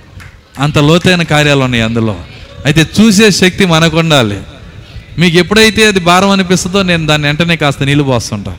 అంత 0.59 0.78
లోతైన 0.78 1.22
కార్యాలు 1.22 1.61
ఉన్నాయి 1.61 1.82
అందులో. 1.82 2.20
అయితే 2.66 2.86
చూసే 3.00 3.30
శక్తి 3.30 3.66
మనకు 3.66 3.98
ఉండాలి 3.98 4.40
మీకు 5.18 5.36
ఎప్పుడైతే 5.36 5.86
అది 5.86 6.00
భారం 6.00 6.30
అనిపిస్తుందో 6.30 6.82
నేను 6.82 7.07
దాన్ని 7.07 7.28
వెంటనే 7.28 7.57
కాస్త 7.57 7.82
నీళ్ళు 7.82 8.05
పోస్తుంటా. 8.05 8.57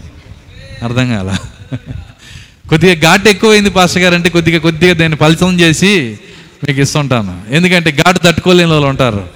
అర్థం 0.84 1.16
కాల? 1.16 1.36
కొద్దిగా 2.70 2.94
ఘాటు 2.94 3.30
ఎక్కువైంది 3.30 3.70
పాస్టర్ 3.70 4.04
గారు 4.04 4.16
అంటే 4.16 4.30
కొద్దిగా 4.30 4.60
కొద్దిగా 4.60 4.94
దాన్ని 4.94 5.18
ఫలితం 5.18 5.60
చేసి 5.60 6.18
మీకు 6.64 6.82
ఇస్తుంటాను. 6.82 7.42
ఎందుకంటే 7.50 7.92
ఘాటు 7.92 8.20
తట్టుకోలేని 8.20 8.72
వాళ్ళు 8.72 8.88
ఉంటారు. 8.88 9.30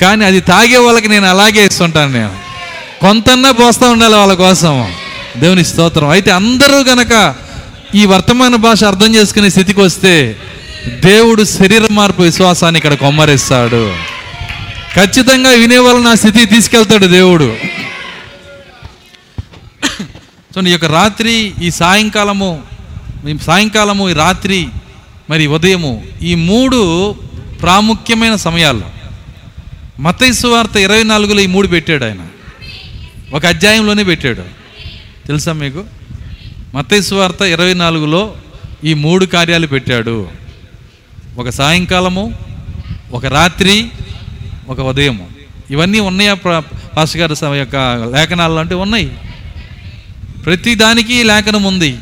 కానీ 0.00 0.24
అది 0.24 0.40
తాగే 0.40 0.76
వాళ్ళకి 0.76 1.08
నేను 1.08 1.26
అలాగే 1.26 1.66
ఇస్తుంటాను 1.66 2.12
నేను. 2.12 2.36
కొంతన్నా 3.00 3.50
పోస్తూ 3.50 3.90
ఉండాలి 3.90 4.14
వాళ్ళ 4.14 4.34
కోసం. 4.34 4.94
దేవుని 5.36 5.64
స్తోత్రం. 5.64 6.08
అయితే 6.08 6.30
అందరూ 6.30 6.78
గనక 6.80 7.34
ఈ 7.94 8.06
వర్తమాన 8.06 8.56
భాష 8.56 8.84
అర్థం 8.84 9.14
చేసుకునే 9.14 9.50
స్థితికి 9.50 9.80
వస్తే 9.80 10.36
దేవుడు 11.04 11.44
శరీర 11.44 11.86
మార్పు 11.90 12.22
విశ్వాసాన్ని 12.22 12.78
ఇక్కడ 12.78 12.94
కొమ్మరిస్తాడు. 12.94 13.92
ఖచ్చితంగా 14.96 15.50
వినేవాళ్ళు 15.50 16.02
నా 16.02 16.14
స్థితికి 16.14 16.46
తీసుకెళ్తాడు 16.46 17.06
దేవుడు. 17.06 17.56
సో 20.54 20.60
ఈ 20.60 20.70
యొక్క 20.70 20.84
రాత్రి 20.84 21.52
ఈ 21.62 21.70
సాయంకాలము 21.70 22.62
సాయంకాలము 23.46 24.10
ఈ 24.10 24.12
రాత్రి 24.12 24.68
మరి 25.30 25.46
ఉదయము 25.46 26.06
ఈ 26.22 26.34
మూడు 26.34 27.12
ప్రాముఖ్యమైన 27.62 28.36
సమయాల్లో. 28.36 28.90
మతైసు 30.00 30.46
వార్త 30.46 30.76
ఇరవై 30.76 31.02
నాలుగులో 31.02 31.40
ఈ 31.40 31.46
మూడు 31.46 31.68
పెట్టాడు 31.68 32.04
ఆయన. 32.04 32.26
ఒక 33.34 33.46
అధ్యాయంలోనే 33.46 34.02
పెట్టాడు. 34.02 34.42
తెలుసా 35.26 35.52
మీకు? 35.52 35.84
మతైసు 36.74 37.14
వార్త 37.14 37.42
ఇరవై 37.42 37.74
నాలుగులో 37.74 38.36
ఈ 38.84 38.94
మూడు 38.94 39.26
కార్యాలు 39.26 39.66
పెట్టాడు. 39.66 40.28
ఒక 41.38 41.48
సాయంకాలము 41.48 42.34
ఒక 43.12 43.26
రాత్రి 43.26 43.88
ఒక 44.68 44.80
ఉదయము. 44.80 45.28
ఇవన్నీ 45.70 46.00
ఉన్నాయా 46.00 46.34
పాస్ 46.96 47.16
గారి 47.16 47.34
గారు 47.44 47.54
యొక్క 47.54 47.76
లేఖనాలు 48.14 48.54
అంటే 48.54 48.74
ఉన్నాయి. 48.74 49.18
ప్రతి 50.44 50.74
దానికి 50.74 51.22
లేఖనం 51.22 51.64
ఉంది. 51.64 51.98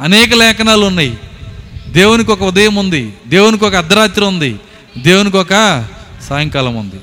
అనేక 0.00 0.34
లేఖనాలు 0.34 0.86
ఉన్నాయి. 0.86 1.16
దేవునికి 1.88 2.32
ఒక 2.32 2.42
ఉదయం 2.42 2.74
ఉంది 2.74 3.12
దేవునికి 3.26 3.64
ఒక 3.64 3.74
అర్ధరాత్రి 3.74 4.24
ఉంది 4.24 4.56
దేవునికి 4.98 5.36
ఒక 5.36 5.84
సాయంకాలం 6.28 6.76
ఉంది. 6.76 6.96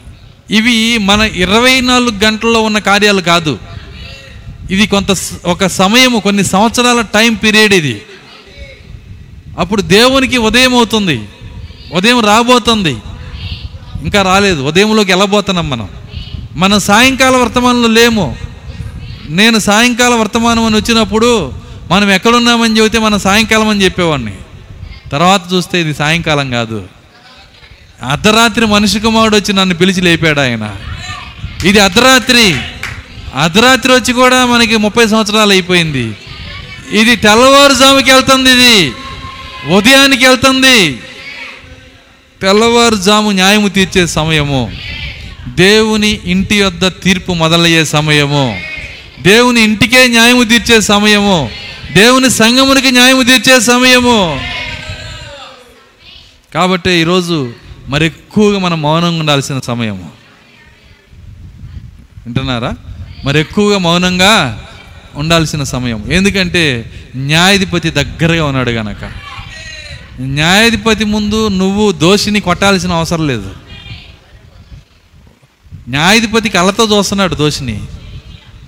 ఇవి 0.58 0.98
మన 0.98 1.22
ఇరవై 1.22 1.82
నాలుగు 1.82 2.24
గంటల్లో 2.24 2.62
ఉన్న 2.62 2.80
కార్యాలు 2.80 3.22
కాదు. 3.22 3.60
ఇది 4.72 4.88
కొంత 4.88 5.12
స- 5.12 5.32
ఒక 5.46 5.66
సమయము 5.66 6.20
కొన్ని 6.20 6.44
సంవత్సరాల 6.44 7.02
టైం 7.02 7.34
పీరియడ్ 7.34 7.74
ఇది. 7.74 8.02
అప్పుడు 9.60 9.82
దేవునికి 9.82 10.38
ఉదయం 10.38 10.76
అవుతుంది 10.76 11.22
ఉదయం 11.94 12.20
రాబోతుంది. 12.20 12.98
ఇంకా 14.02 14.22
రాలేదు 14.22 14.62
ఉదయంలోకి 14.62 15.12
వెళ్ళబోతున్నాం 15.12 15.70
మనం. 15.70 15.90
మనం 16.56 16.80
సాయంకాల 16.80 17.36
వర్తమానంలో 17.36 17.88
లేము. 17.88 18.38
నేను 19.30 19.60
సాయంకాల 19.60 20.14
వర్తమానం 20.14 20.64
అని 20.64 20.76
వచ్చినప్పుడు 20.76 21.54
మనం 21.92 22.12
ఎక్కడున్నామని 22.12 22.78
చెబితే 22.78 23.00
మనం 23.00 23.20
సాయంకాలం 23.20 23.68
అని 23.68 23.84
చెప్పేవాడిని. 23.84 24.34
తర్వాత 25.12 25.42
చూస్తే 25.54 25.82
ఇది 25.82 25.94
సాయంకాలం 25.94 26.52
కాదు. 26.52 26.88
అర్ధరాత్రి 28.12 28.66
మనిషి 28.66 29.00
కుమారుడు 29.00 29.36
వచ్చి 29.36 29.54
నన్ను 29.54 29.76
పిలిచి 29.76 30.02
లేపాడు 30.02 30.40
ఆయన. 30.40 30.76
ఇది 31.66 31.80
అర్ధరాత్రి. 31.80 32.56
అర్ధరాత్రి 33.36 33.94
వచ్చి 33.94 34.14
కూడా 34.14 34.46
మనకి 34.46 34.78
ముప్పై 34.78 35.08
సంవత్సరాలు 35.08 35.52
అయిపోయింది. 35.52 36.16
ఇది 36.92 37.16
తెల్లవారుజాముకి 37.16 38.12
వెళ్తుంది 38.12 38.52
ఇది. 38.52 38.94
ఉదయానికి 39.74 40.26
వెళ్తుంది. 40.26 41.00
తెల్లవారుజాము 42.42 43.32
న్యాయము 43.32 43.68
తీర్చే 43.68 44.08
సమయము. 44.08 44.78
దేవుని 45.48 46.20
ఇంటి 46.26 46.64
వద్ద 46.64 46.88
తీర్పు 46.88 47.34
మొదలయ్యే 47.34 47.86
సమయము. 47.86 48.62
దేవుని 49.22 49.62
ఇంటికే 49.62 50.08
న్యాయము 50.08 50.44
తీర్చే 50.44 50.82
సమయము. 50.82 51.50
దేవుని 51.92 52.30
సంగమునికి 52.30 52.92
న్యాయము 52.92 53.24
తీర్చే 53.24 53.60
సమయము. 53.60 54.42
కాబట్టి 56.56 56.92
ఈరోజు 56.92 57.54
మరి 57.88 58.06
ఎక్కువగా 58.06 58.60
మనం 58.60 58.82
మౌనంగా 58.82 59.20
ఉండాల్సిన 59.20 59.60
సమయము. 59.60 60.12
వింటున్నారా? 62.26 62.74
మరి 63.26 63.40
ఎక్కువగా 63.40 63.78
మౌనంగా 63.78 64.64
ఉండాల్సిన 65.16 65.64
సమయం 65.64 66.12
ఎందుకంటే 66.12 66.92
న్యాయాధిపతి 67.16 67.90
దగ్గరగా 67.90 68.46
ఉన్నాడు 68.46 68.70
గనక. 68.70 69.12
న్యాయాధిపతి 70.20 71.06
ముందు 71.06 71.48
నువ్వు 71.48 71.92
దోషిని 71.92 72.40
కొట్టాల్సిన 72.40 72.92
అవసరం 72.92 73.28
లేదు. 73.28 73.56
న్యాయాధిపతి 75.90 76.50
కళ్ళతో 76.50 76.98
చూస్తున్నాడు 76.98 77.36
దోషిని. 77.36 77.82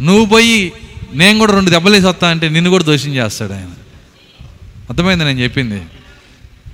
నువ్వు 0.01 0.25
పోయి 0.25 0.73
నేను 1.13 1.39
కూడా 1.39 1.53
రెండు 1.53 1.69
దెబ్బలేసి 1.69 2.05
వస్తా 2.05 2.29
అంటే 2.29 2.49
నిన్ను 2.49 2.69
కూడా 2.69 2.83
దోషం 2.83 3.09
చేస్తాడు 3.09 3.53
ఆయన. 3.53 3.69
అర్థమైంది 4.89 5.25
నేను 5.25 5.39
చెప్పింది? 5.39 5.81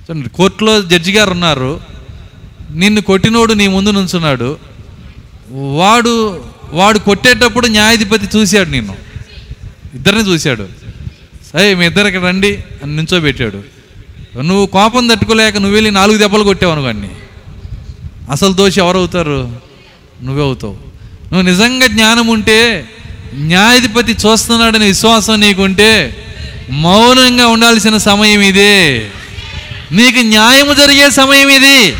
చూడండి, 0.04 0.28
కోర్టులో 0.28 0.82
జడ్జి 0.82 1.12
గారు 1.12 1.30
ఉన్నారు. 1.30 1.80
నిన్ను 2.74 3.00
కొట్టినోడు 3.00 3.52
నీ 3.54 3.66
ముందు 3.66 3.90
నుంచున్నాడు. 3.90 4.56
వాడు 5.52 6.44
వాడు 6.72 6.98
కొట్టేటప్పుడు 6.98 7.66
న్యాయాధిపతి 7.66 8.38
చూశాడు 8.38 8.70
నిన్ను. 8.70 8.94
ఇద్దరిని 9.94 10.22
చూశాడు. 10.22 10.68
సరే 11.52 11.74
మీ 11.74 11.86
ఇద్దరు 11.86 12.06
ఇక్కడ 12.06 12.24
రండి 12.26 12.52
అని 12.82 12.96
నించోబెట్టాడు. 12.96 13.60
నువ్వు 14.42 14.66
కోపం 14.66 15.06
తట్టుకోలేక 15.06 15.56
నువ్వు 15.56 15.74
వెళ్ళి 15.74 15.90
నాలుగు 15.90 16.18
దెబ్బలు 16.18 16.44
కొట్టావు 16.44 16.72
అనుకోండి. 16.72 17.10
అసలు 18.30 18.52
దోషి 18.52 18.80
ఎవరవుతారు? 18.80 19.40
నువ్వే 20.22 20.42
అవుతావు. 20.42 20.76
నువ్వు 21.32 21.42
నిజంగా 21.42 21.86
జ్ఞానం 21.86 22.26
ఉంటే 22.26 22.88
న్యాయాధిపతి 23.34 24.12
చూస్తున్నాడనే 24.12 24.86
విశ్వాసం 24.86 25.40
నీకుంటే 25.40 25.90
మౌనంగా 26.70 27.46
ఉండాల్సిన 27.46 27.96
సమయం 27.96 28.40
ఇదే. 28.40 29.10
నీకు 29.92 30.18
న్యాయము 30.18 30.74
జరిగే 30.74 31.10
సమయం 31.10 31.48
ఇది. 31.50 31.96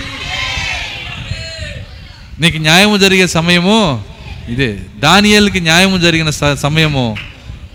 నీకు 2.41 2.57
న్యాయము 2.57 2.97
జరిగే 2.97 3.26
సమయము 3.26 4.05
ఇదే. 4.49 4.80
దానియల్కి 4.99 5.61
న్యాయము 5.61 5.99
జరిగిన 5.99 6.30
స- 6.30 6.55
సమయము 6.55 7.16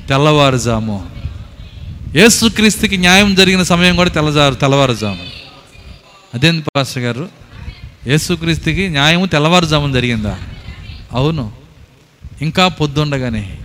తెల్లవారుజాము. 0.10 1.10
యేసుక్రీస్తుకి 2.16 2.97
న్యాయం 2.97 3.36
జరిగిన 3.36 3.64
సమయం 3.64 3.95
కూడా 3.95 4.10
తెల్లజారు 4.10 4.53
తెల్లవారుజాము. 4.53 5.20
అదేంది 6.34 6.64
పాస్టర్ 6.76 7.03
గారు? 7.03 7.30
యేసుక్రీస్తుకి 8.07 8.89
న్యాయము 8.89 9.26
తెల్లవారుజామున 9.26 9.93
జరిగిందా? 9.93 10.38
అవును. 11.14 11.51
ఇంకా 12.41 12.68
పొద్దుండగానే. 12.68 13.57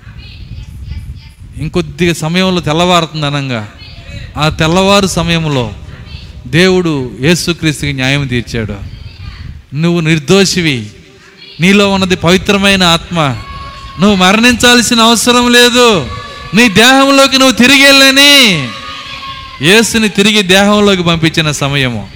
ఇంకొద్దిగా 1.57 2.15
సమయంలో 2.15 2.61
తెల్లవారుతుంది 2.61 3.27
అనంగా. 3.27 3.69
ఆ 4.37 4.49
తెల్లవారు 4.49 5.07
సమయంలో 5.07 5.73
దేవుడు 6.47 7.11
యేసుక్రీస్తుకి 7.21 7.93
న్యాయం 7.93 8.27
తీర్చాడు. 8.27 8.77
నువ్వు 9.75 10.01
నిర్దోషివి. 10.01 10.91
నీలో 11.61 11.91
ఉన్నది 11.91 12.17
పవిత్రమైన 12.17 12.83
ఆత్మ. 12.83 13.21
నువ్వు 14.01 14.15
మరణించాల్సిన 14.15 15.01
అవసరం 15.01 15.53
లేదు. 15.53 16.09
నీ 16.55 16.69
దేహంలోకి 16.69 17.39
నువ్వు 17.39 17.55
తిరిగి 17.55 17.85
వెళ్ళని. 17.85 18.69
యేసుని 19.63 20.09
తిరిగి 20.09 20.43
దేహంలోకి 20.43 21.03
పంపించిన 21.03 21.51
సమయము. 21.51 22.11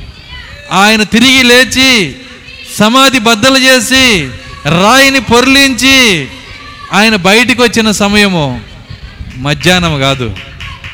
ఆయన 0.73 1.03
తిరిగి 1.03 1.43
లేచి 1.43 2.17
సమాధి 2.79 3.19
బద్దలు 3.19 3.59
చేసి 3.59 4.29
రాయిని 4.67 5.21
పొర్లించి 5.21 6.29
ఆయన 6.93 7.17
బయటికి 7.17 7.63
వచ్చిన 7.63 7.91
సమయము 7.91 8.61
మధ్యాహ్నం 9.37 10.01
కాదు. 10.01 10.37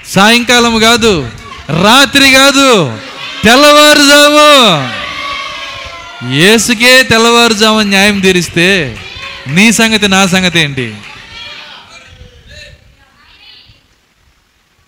సాయంకాలం 0.09 0.78
కాదు. 0.78 1.28
రాత్రి 1.70 2.32
కాదు. 2.32 2.99
తెల్లవారుజాము. 3.45 4.88
ఏసుకే 6.34 7.03
తెల్లవారుజాము 7.03 7.80
న్యాయం 7.80 8.20
తీరిస్తే 8.20 8.99
నీ 9.49 9.72
సంగతి 9.72 10.09
నా 10.09 10.26
సంగతి 10.26 10.61
ఏంటి? 10.61 10.95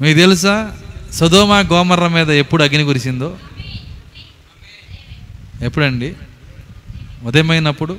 మీకు 0.00 0.18
తెలుసా? 0.18 0.76
సదోమ 1.12 1.60
గోమర్ర 1.60 2.06
మీద 2.06 2.30
ఎప్పుడు 2.30 2.62
అగ్ని 2.62 2.84
కురిసిందో? 2.84 3.36
ఎప్పుడండి? 5.62 6.14
ఉదయమైనప్పుడు? 7.22 7.96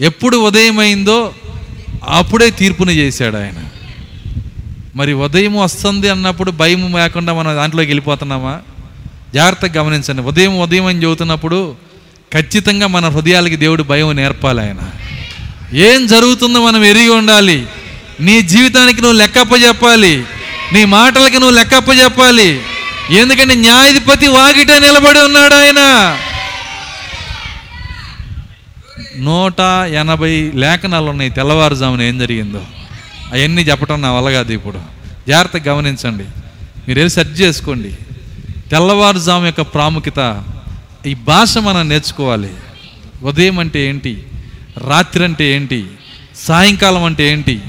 ఎప్పుడు 0.00 0.36
ఉదయమైందో 0.36 1.34
అప్పుడే 2.08 2.50
తీర్పుని 2.50 2.92
చేశాడు 2.92 3.36
ఆయన. 3.36 3.64
మరి 4.96 5.12
ఉదయం 5.12 5.56
వస్తుంది 5.56 6.08
అన్నప్పుడు 6.08 6.50
భయం 6.50 6.96
లేకుండా 6.96 7.32
మనం 7.32 7.56
దాంట్లోకి 7.56 7.88
వెళ్ళిపోతున్నామా? 7.88 8.60
జాగ్రత్తగా 9.34 9.82
గమనించండి. 9.82 10.22
ఉదయం 10.22 10.58
ఉదయం 10.58 10.86
అని 10.86 11.02
చెబుతున్నప్పుడు 11.02 11.76
ఖచ్చితంగా 12.32 12.86
మన 12.86 13.08
హృదయాలకి 13.08 13.56
దేవుడు 13.56 13.82
భయం 13.82 14.16
నేర్పాలి 14.16 14.60
ఆయన. 14.60 14.90
ఏం 15.76 16.06
జరుగుతుందో 16.06 16.66
మనం 16.66 16.84
ఎరిగి 16.84 17.08
ఉండాలి. 17.08 17.66
నీ 18.20 18.42
జీవితానికి 18.42 19.00
నువ్వు 19.00 19.18
లెక్కప్ప 19.18 19.52
చెప్పాలి. 19.68 20.24
నీ 20.72 20.84
మాటలకి 20.84 21.34
నువ్వు 21.34 21.50
లెక్కప్ప 21.50 21.88
చెప్పాలి. 22.04 22.60
ఎందుకంటే 23.10 23.54
న్యాయాధిపతి 23.54 24.26
వాగిట 24.26 24.70
నిలబడి 24.70 25.18
ఉన్నాడు 25.18 25.54
ఆయన. 25.54 26.18
నూట 29.18 29.60
ఎనభై 29.88 30.52
లేఖనాలు 30.54 31.06
ఉన్నాయి. 31.06 31.30
తెల్లవారుజామున 31.30 32.02
ఏం 32.02 32.18
జరిగిందో. 32.18 32.64
అవన్నీ 33.32 33.62
చెప్పటం 33.62 34.02
నా 34.02 34.12
వల్ల 34.12 34.30
కాదు 34.30 34.52
ఇప్పుడు. 34.52 34.80
జాగ్రత్తగా 35.28 35.74
గమనించండి. 35.74 36.24
మీరు 36.88 36.98
వెళ్ళి 36.98 37.10
సెర్చ్ 37.10 37.40
చేసుకోండి. 37.40 37.98
తెల్లవారుజాము 38.70 39.46
యొక్క 39.46 39.60
ప్రాముఖ్యత 39.60 40.44
ఈ 41.06 41.14
భాష 41.14 41.58
మనం 41.58 41.88
నేర్చుకోవాలి. 41.88 42.50
ఉదయం 43.22 43.58
అంటే 43.58 43.88
ఏంటి? 43.88 44.26
రాత్రి 44.78 45.24
అంటే 45.24 45.52
ఏంటి? 45.52 45.86
సాయంకాలం 46.36 47.04
అంటే 47.04 47.32
ఏంటి? 47.32 47.60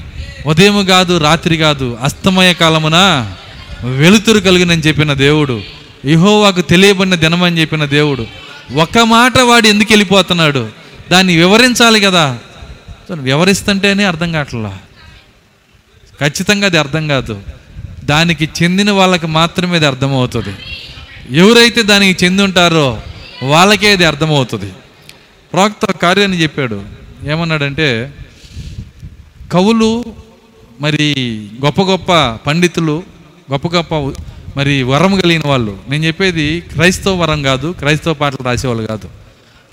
ఉదయం 0.46 0.84
కాదు 0.84 1.18
రాత్రి 1.18 1.56
కాదు 1.56 1.98
అస్తమయ 2.02 2.54
కాలమున 2.54 2.96
వెలుతురు 3.82 4.38
కలిగినని 4.38 4.80
చెప్పిన 4.80 5.12
దేవుడు 5.12 5.62
ఇహోవాకు 6.04 6.60
తెలియబడిన 6.60 7.14
దినమని 7.14 7.60
చెప్పిన 7.60 7.84
దేవుడు 7.84 8.26
ఒక 8.74 8.98
మాట 8.98 9.38
వాడు 9.38 9.66
ఎందుకు 9.66 9.92
వెళ్ళిపోతున్నాడు? 9.92 10.68
దాన్ని 11.12 11.36
వివరించాలి 11.36 12.00
కదా. 12.00 12.38
వివరిస్తుంటేనే 13.10 14.04
అర్థం 14.04 14.32
కావట్లా? 14.32 14.78
ఖచ్చితంగా 16.20 16.66
అది 16.66 16.78
అర్థం 16.78 17.08
కాదు. 17.08 17.42
దానికి 18.04 18.48
చెందిన 18.62 18.90
వాళ్ళకి 18.90 19.26
మాత్రమే 19.26 19.76
అది 19.76 19.86
అర్థమవుతుంది. 19.86 20.75
ఎవరైతే 21.30 21.82
దానికి 21.82 22.24
చెంది 22.24 22.42
ఉంటారో 22.42 23.00
వాళ్ళకే 23.42 23.92
అది 23.92 24.04
అర్థమవుతుంది. 24.04 24.72
ప్రాక్త 25.52 25.86
కార్యాన్ని 25.86 26.42
చెప్పాడు. 26.42 26.82
ఏమన్నాడంటే 27.24 28.14
కవులు 29.52 30.04
మరి 30.80 31.14
గొప్ప 31.64 31.82
గొప్ప 31.82 32.12
పండితులు 32.46 33.02
గొప్ప 33.52 33.68
గొప్ప 33.68 33.94
మరి 34.56 34.82
వరం 34.82 35.20
కలిగిన 35.20 35.42
వాళ్ళు. 35.46 35.78
నేను 35.88 36.04
చెప్పేది 36.04 36.60
క్రైస్తవ 36.60 37.14
వరం 37.14 37.42
కాదు 37.42 37.74
క్రైస్తవ 37.78 38.14
పాటలు 38.14 38.44
రాసేవాళ్ళు 38.44 38.86
కాదు. 38.86 39.08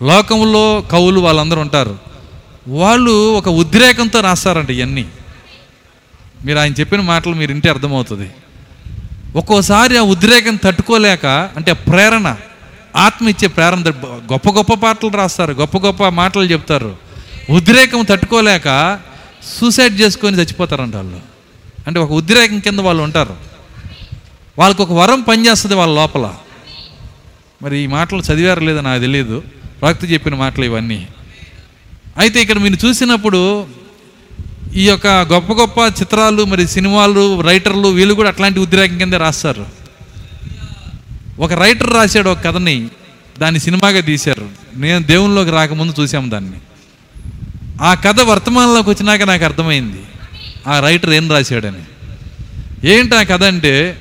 లోకంలో 0.03 0.81
కవులు 0.81 1.19
వాళ్ళందరూ 1.19 1.61
ఉంటారు. 1.61 1.97
వాళ్ళు 2.67 3.33
ఒక 3.33 3.49
ఉద్రేకంతో 3.49 4.19
రాస్తారంట 4.19 4.69
ఇవన్నీ 4.69 5.05
మీరు 6.45 6.59
ఆయన 6.59 6.73
చెప్పిన 6.73 7.01
మాటలు 7.01 7.33
మీరు 7.33 7.51
ఇంటే 7.51 7.69
అర్థమవుతుంది. 7.69 8.29
ఒక్కోసారి 9.35 9.97
ఆ 9.97 10.01
ఉద్రేకం 10.01 10.55
తట్టుకోలేక 10.55 11.25
అంటే 11.25 11.73
ప్రేరణ 11.73 12.35
ఆత్మ 12.95 13.29
ఇచ్చే 13.29 13.47
ప్రేరణ 13.47 13.83
గొప్ప 14.05 14.49
గొప్ప 14.49 14.73
పాటలు 14.73 15.09
రాస్తారు 15.09 15.53
గొప్ప 15.53 15.77
గొప్ప 15.77 16.07
మాటలు 16.07 16.43
చెప్తారు. 16.43 16.95
ఉద్రేకం 17.49 18.05
తట్టుకోలేక 18.09 18.99
సూసైడ్ 19.59 20.01
చేసుకొని 20.01 20.37
చచ్చిపోతారంట 20.37 20.95
వాళ్ళు. 20.95 21.19
అంటే 21.87 21.99
ఒక 21.99 22.11
ఉద్రేకం 22.11 22.59
కింద 22.59 22.79
వాళ్ళు 22.79 23.03
ఉంటారు. 23.03 23.35
వాళ్ళకు 24.59 24.83
ఒక 24.83 24.93
వరం 24.93 25.21
పనిచేస్తుంది 25.21 25.75
వాళ్ళ 25.75 25.95
లోపల. 25.95 26.33
మరి 27.63 27.77
ఈ 27.77 27.87
మాటలు 27.87 28.21
చదివారు 28.21 28.59
లేదో 28.59 28.81
నాకు 28.81 29.01
తెలియదు 29.01 29.43
ప్రవక్త 29.81 30.11
చెప్పిన 30.11 30.35
మాటలు 30.35 30.65
ఇవన్నీ. 30.65 31.07
అయితే 32.17 32.41
ఇక్కడ 32.41 32.57
మీరు 32.57 32.87
చూసినప్పుడు 32.87 33.65
ఈ 34.75 34.87
యొక్క 34.87 35.07
గొప్ప 35.07 35.53
గొప్ప 35.53 35.79
చిత్రాలు 36.01 36.43
మరి 36.43 36.67
సినిమాలు 36.67 37.41
రైటర్లు 37.41 37.87
వీళ్ళు 37.87 38.13
కూడా 38.13 38.29
అట్లాంటి 38.29 38.59
ఉద్రేకం 38.59 38.97
కింద 38.97 39.13
రాస్తారు. 39.13 39.65
ఒక 41.39 41.53
రైటర్ 41.53 41.93
రాశాడు 41.93 42.29
ఒక 42.29 42.43
కథని 42.43 42.87
దాన్ని 43.39 43.59
సినిమాగా 43.59 44.01
తీశారు. 44.01 44.49
నేను 44.75 45.03
దేవునిలోకి 45.03 45.51
రాకముందు 45.51 46.01
చూసాము 46.01 46.29
దాన్ని. 46.29 46.59
ఆ 47.81 47.93
కథ 47.93 48.19
వర్తమానంలోకి 48.21 48.89
వచ్చినాక 48.89 49.21
నాకు 49.21 49.43
అర్థమైంది 49.43 50.01
ఆ 50.67 50.79
రైటర్ 50.79 51.13
ఏం 51.13 51.31
రాశాడని. 51.31 51.83
ఏంటి 52.87 53.15
ఆ 53.15 53.23
కథ 53.23 53.43
అంటే 53.43 53.97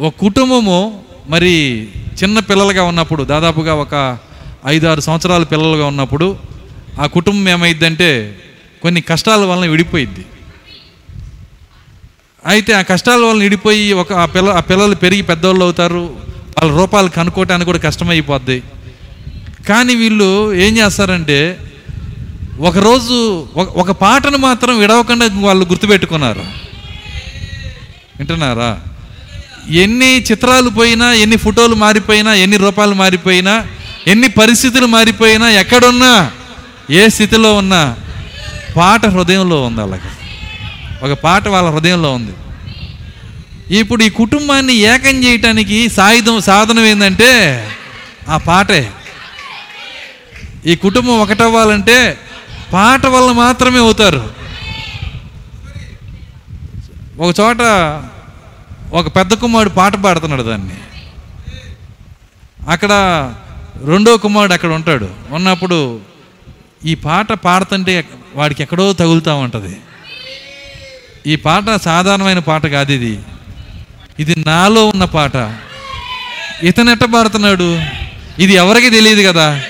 ఒక 0.00 0.14
కుటుంబము 0.20 1.00
మరి 1.28 1.82
చిన్న 2.22 2.38
పిల్లలుగా 2.38 2.82
ఉన్నప్పుడు 2.82 3.24
దాదాపుగా 3.24 3.74
ఒక 3.74 4.18
ఐదు 4.66 4.86
ఆరు 4.86 5.00
సంవత్సరాల 5.00 5.42
పిల్లలుగా 5.42 5.86
ఉన్నప్పుడు 5.86 6.36
ఆ 7.00 7.06
కుటుంబం 7.06 7.48
ఏమైందంటే 7.48 8.38
కొన్ని 8.84 9.00
కష్టాల 9.00 9.44
వలన 9.44 9.70
విడిపోయిద్ది. 9.70 10.24
అయితే 12.46 12.72
ఆ 12.72 12.82
కష్టాల 12.82 13.20
వలన 13.24 13.42
విడిపోయి 13.42 13.92
ఒక 13.92 14.12
ఆ 14.12 14.24
పిల్ల 14.24 14.48
ఆ 14.48 14.60
పిల్లలు 14.60 14.94
పెరిగి 14.94 15.22
పెద్దవాళ్ళు 15.22 15.64
అవుతారు. 15.64 16.16
వాళ్ళ 16.58 16.72
రూపాలు 16.78 17.08
కనుక్కోవటానికి 17.08 17.64
కూడా 17.64 17.78
కష్టమైపోద్ది. 17.78 18.62
కానీ 19.68 19.94
వీళ్ళు 19.94 20.54
ఏం 20.54 20.76
చేస్తారంటే 20.76 21.58
ఒకరోజు 22.60 23.48
ఒక 23.56 23.68
ఒక 23.68 23.90
పాటను 23.90 24.38
మాత్రం 24.38 24.78
విడవకుండా 24.78 25.30
వాళ్ళు 25.34 25.64
గుర్తుపెట్టుకున్నారు. 25.64 26.44
వింటున్నారా? 28.18 28.80
ఎన్ని 29.70 30.22
చిత్రాలు 30.22 30.70
పోయినా 30.70 31.12
ఎన్ని 31.12 31.36
ఫోటోలు 31.36 31.74
మారిపోయినా 31.74 32.34
ఎన్ని 32.34 32.56
రూపాయలు 32.56 32.94
మారిపోయినా 32.94 33.66
ఎన్ని 34.06 34.28
పరిస్థితులు 34.28 34.86
మారిపోయినా 34.86 35.50
ఎక్కడున్నా 35.50 36.30
ఏ 36.90 37.08
స్థితిలో 37.08 37.54
ఉన్నా 37.54 37.96
పాట 38.76 39.06
హృదయంలో 39.06 39.62
ఉంది 39.62 39.80
వాళ్ళకి 39.80 40.10
ఒక 41.04 41.12
పాట 41.12 41.48
వాళ్ళ 41.48 41.70
హృదయంలో 41.70 42.14
ఉంది. 42.14 42.32
ఇప్పుడు 43.78 44.02
ఈ 44.02 44.08
కుటుంబాన్ని 44.08 44.74
ఏకం 44.74 45.24
చేయటానికి 45.24 45.88
సాయుధం 45.88 46.40
సాధనం 46.40 46.84
ఏంటంటే 46.84 47.30
ఆ 48.28 48.36
పాటే. 48.36 48.92
ఈ 50.66 50.76
కుటుంబం 50.76 51.20
ఒకటవ్వాలంటే 51.20 52.18
పాట 52.72 53.06
వల్ల 53.06 53.32
మాత్రమే 53.32 53.78
అవుతారు. 53.78 54.30
ఒక 57.18 57.34
చోట 57.40 57.58
ఒక 58.92 59.16
పెద్ద 59.16 59.34
కుమారుడు 59.34 59.74
పాట 59.74 59.96
పాడుతున్నాడు 59.96 60.42
దాన్ని. 60.42 60.74
అక్కడ 62.68 62.92
రెండో 63.84 64.16
కుమారుడు 64.16 64.52
అక్కడ 64.52 64.68
ఉంటాడు. 64.68 65.10
ఉన్నప్పుడు 65.30 66.00
ఈ 66.84 66.94
పాట 66.94 67.32
పాడుతుంటే 67.32 68.04
వాడికి 68.34 68.62
ఎక్కడో 68.62 68.92
తగులుతూ 68.92 69.36
ఉంటుంది. 69.36 69.76
ఈ 71.26 71.36
పాట 71.36 71.80
సాధారణమైన 71.80 72.38
పాట 72.38 72.66
కాదు 72.66 72.92
ఇది. 72.92 73.18
ఇది 74.20 74.44
నాలో 74.46 74.86
ఉన్న 74.86 75.04
పాట. 75.04 75.36
ఇతనెట్ట 76.64 77.02
ఎట్ట 77.02 77.14
పాడుతున్నాడు? 77.14 77.80
ఇది 78.38 78.54
ఎవరికి 78.54 78.90
తెలియదు 78.90 79.28
కదా? 79.28 79.62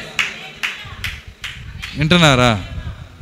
వింటున్నారా? 1.97 2.63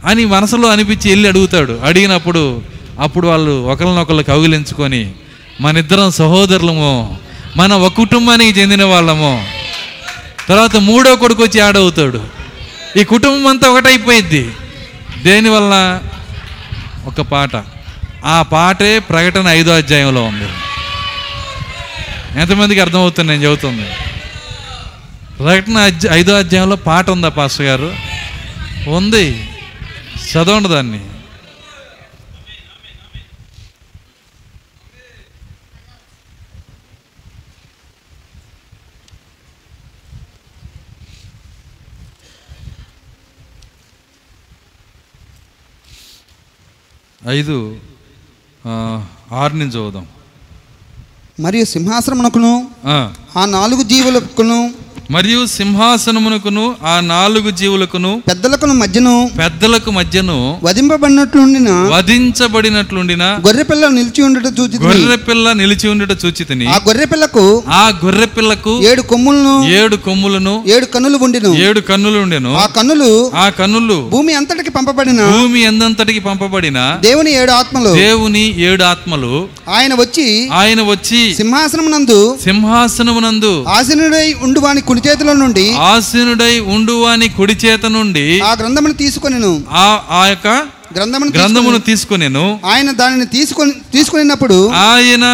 అని 0.05 0.25
మనసులో 0.25 0.69
అనిపించి 0.69 1.11
వెళ్ళి 1.11 1.29
అడుగుతాడు. 1.29 1.81
అడిగినప్పుడు 1.85 2.63
అప్పుడు 3.01 3.29
వాళ్ళు 3.29 3.63
ఒకరినొకరు 3.65 4.23
కౌగిలించుకొని 4.23 5.13
మన 5.61 5.79
ఇద్దరం 5.79 6.11
సహోదరులము. 6.11 7.19
మన 7.57 7.73
ఒక 7.73 7.93
కుటుంబానికి 7.93 8.61
చెందిన 8.61 8.85
వాళ్ళము. 8.85 9.47
తర్వాత 10.49 10.77
మూడో 10.77 11.17
కొడుకు 11.17 11.43
వచ్చి 11.43 11.61
ఆడవుతాడు 11.61 12.25
ఈ 12.97 13.05
కుటుంబం 13.05 13.47
అంతా 13.47 13.69
ఒకటైపోయింది 13.69 14.51
దేనివల్ల? 15.23 16.03
ఒక 17.07 17.21
పాట. 17.21 17.51
ఆ 18.25 18.43
పాటే 18.43 18.99
ప్రకటన 18.99 19.49
ఐదో 19.49 19.75
అధ్యాయంలో 19.77 20.25
ఉంది. 20.25 20.49
ఎంతమందికి 22.41 22.81
అర్థమవుతుంది 22.81 23.33
నేను 23.33 23.43
చెబుతుంది? 23.43 23.91
ప్రకటన 25.39 25.79
అధ్య 25.79 26.09
ఐదో 26.13 26.39
అధ్యాయంలో 26.39 26.77
పాట 26.77 27.11
ఉందా 27.11 27.29
పాస్టర్ 27.29 27.67
గారు? 27.67 27.95
ఉంది. 28.89 29.49
చదవండి 30.33 30.69
దాన్ని. 30.69 31.01
ఐదు 47.31 47.57
ఆరు 49.33 49.57
నుంచి 49.57 49.73
చదువుదాం 49.73 50.07
మరియు 51.41 51.65
సింహాసనమునకును 51.65 52.71
ఆ. 52.87 53.13
ఆ 53.37 53.47
నాలుగు 53.47 53.83
జీవులకును 53.83 54.59
మరియు 55.13 55.41
సింహాసనమునకును 55.55 56.65
ఆ 56.85 56.95
నాలుగు 57.07 57.51
జీవులకును 57.51 58.11
పెద్దలకును 58.29 58.75
మధ్యను 58.75 59.15
పెద్దలకు 59.39 59.91
మధ్యను 59.91 60.37
వధింపబడినట్లుండిన 60.65 61.71
వధించబడినట్లుండిన 61.95 63.25
గొర్రె 63.47 63.65
పిల్ల 63.71 63.89
నిలిచి 63.97 64.23
ఉండట 64.27 64.49
చూచి 64.59 64.77
గొర్రె 64.85 65.17
పిల్ల 65.27 65.47
నిలిచి 65.61 65.87
ఉండుట 65.89 66.13
చూచితిని. 66.23 66.67
ఆ 66.67 66.77
గొర్రె 66.87 67.07
పిల్లకు 67.13 67.45
ఆ 67.75 67.83
గొర్రె 68.03 68.29
పిల్లకు 68.37 68.75
ఏడు 68.91 69.03
కొమ్ములను 69.13 69.55
ఏడు 69.79 69.97
కొమ్ములను 70.07 70.55
ఏడు 70.75 70.87
కన్నులు 70.95 71.19
ఉండిను. 71.27 71.51
ఏడు 71.67 71.81
కన్నులు 71.91 72.19
ఉండెను. 72.25 72.53
ఆ 72.63 72.67
కన్నులు 72.77 73.11
ఆ 73.37 73.47
కన్నులు 73.59 73.99
భూమి 74.15 74.33
అంతటికి 74.35 74.71
పంపబడిన 74.71 75.21
భూమి 75.33 75.61
ఎందంతటికి 75.71 76.23
పంపబడిన 76.29 76.79
దేవుని 77.07 77.33
ఏడు 77.41 77.55
ఆత్మలు. 77.61 77.93
దేవుని 78.01 78.45
ఏడు 78.69 78.85
ఆత్మలు 78.93 79.33
ఆయన 79.77 79.93
వచ్చి 79.95 80.27
ఆయన 80.61 80.81
వచ్చి 80.93 81.21
సింహాసనమునందు 81.41 82.19
సింహాసనమునందు 82.47 83.53
ఆసీనుడై 83.77 84.27
ఉండువాని 84.47 84.83
కుడి 84.83 85.02
చేతిలో 85.07 85.33
నుండి 85.35 85.65
ఆసీనుడై 85.87 86.53
ఉండువాని 86.75 87.29
కుడి 87.29 87.57
చేత 87.65 87.87
నుండి 87.87 88.27
ఆ 88.41 88.53
గ్రంథమును 88.55 88.95
తీసుకొనిను. 88.95 89.51
ఆ 89.77 89.87
ఆ 90.11 90.23
యొక్క 90.27 90.49
గ్రంథమును 90.97 91.31
గ్రంథమును 91.31 91.79
తీసుకొనెను. 91.81 92.45
ఆయన 92.65 92.91
దానిని 92.93 93.27
తీసుకొని 93.27 93.73
తీసుకొనినప్పుడు 93.93 94.59
ఆయన 94.85 95.25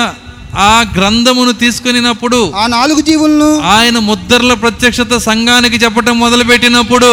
ఆ 0.67 0.75
గ్రంథమును 0.97 1.53
తీసుకొనినప్పుడు 1.53 2.39
ఆ 2.57 2.67
నాలుగు 2.67 3.01
జీవులను 3.01 3.51
ఆయన 3.71 3.99
ముద్దర్ల 4.09 4.53
ప్రత్యక్షత 4.55 5.17
సంఘానికి 5.27 5.77
చెప్పటం 5.77 6.15
మొదలుపెట్టినప్పుడు 6.19 7.11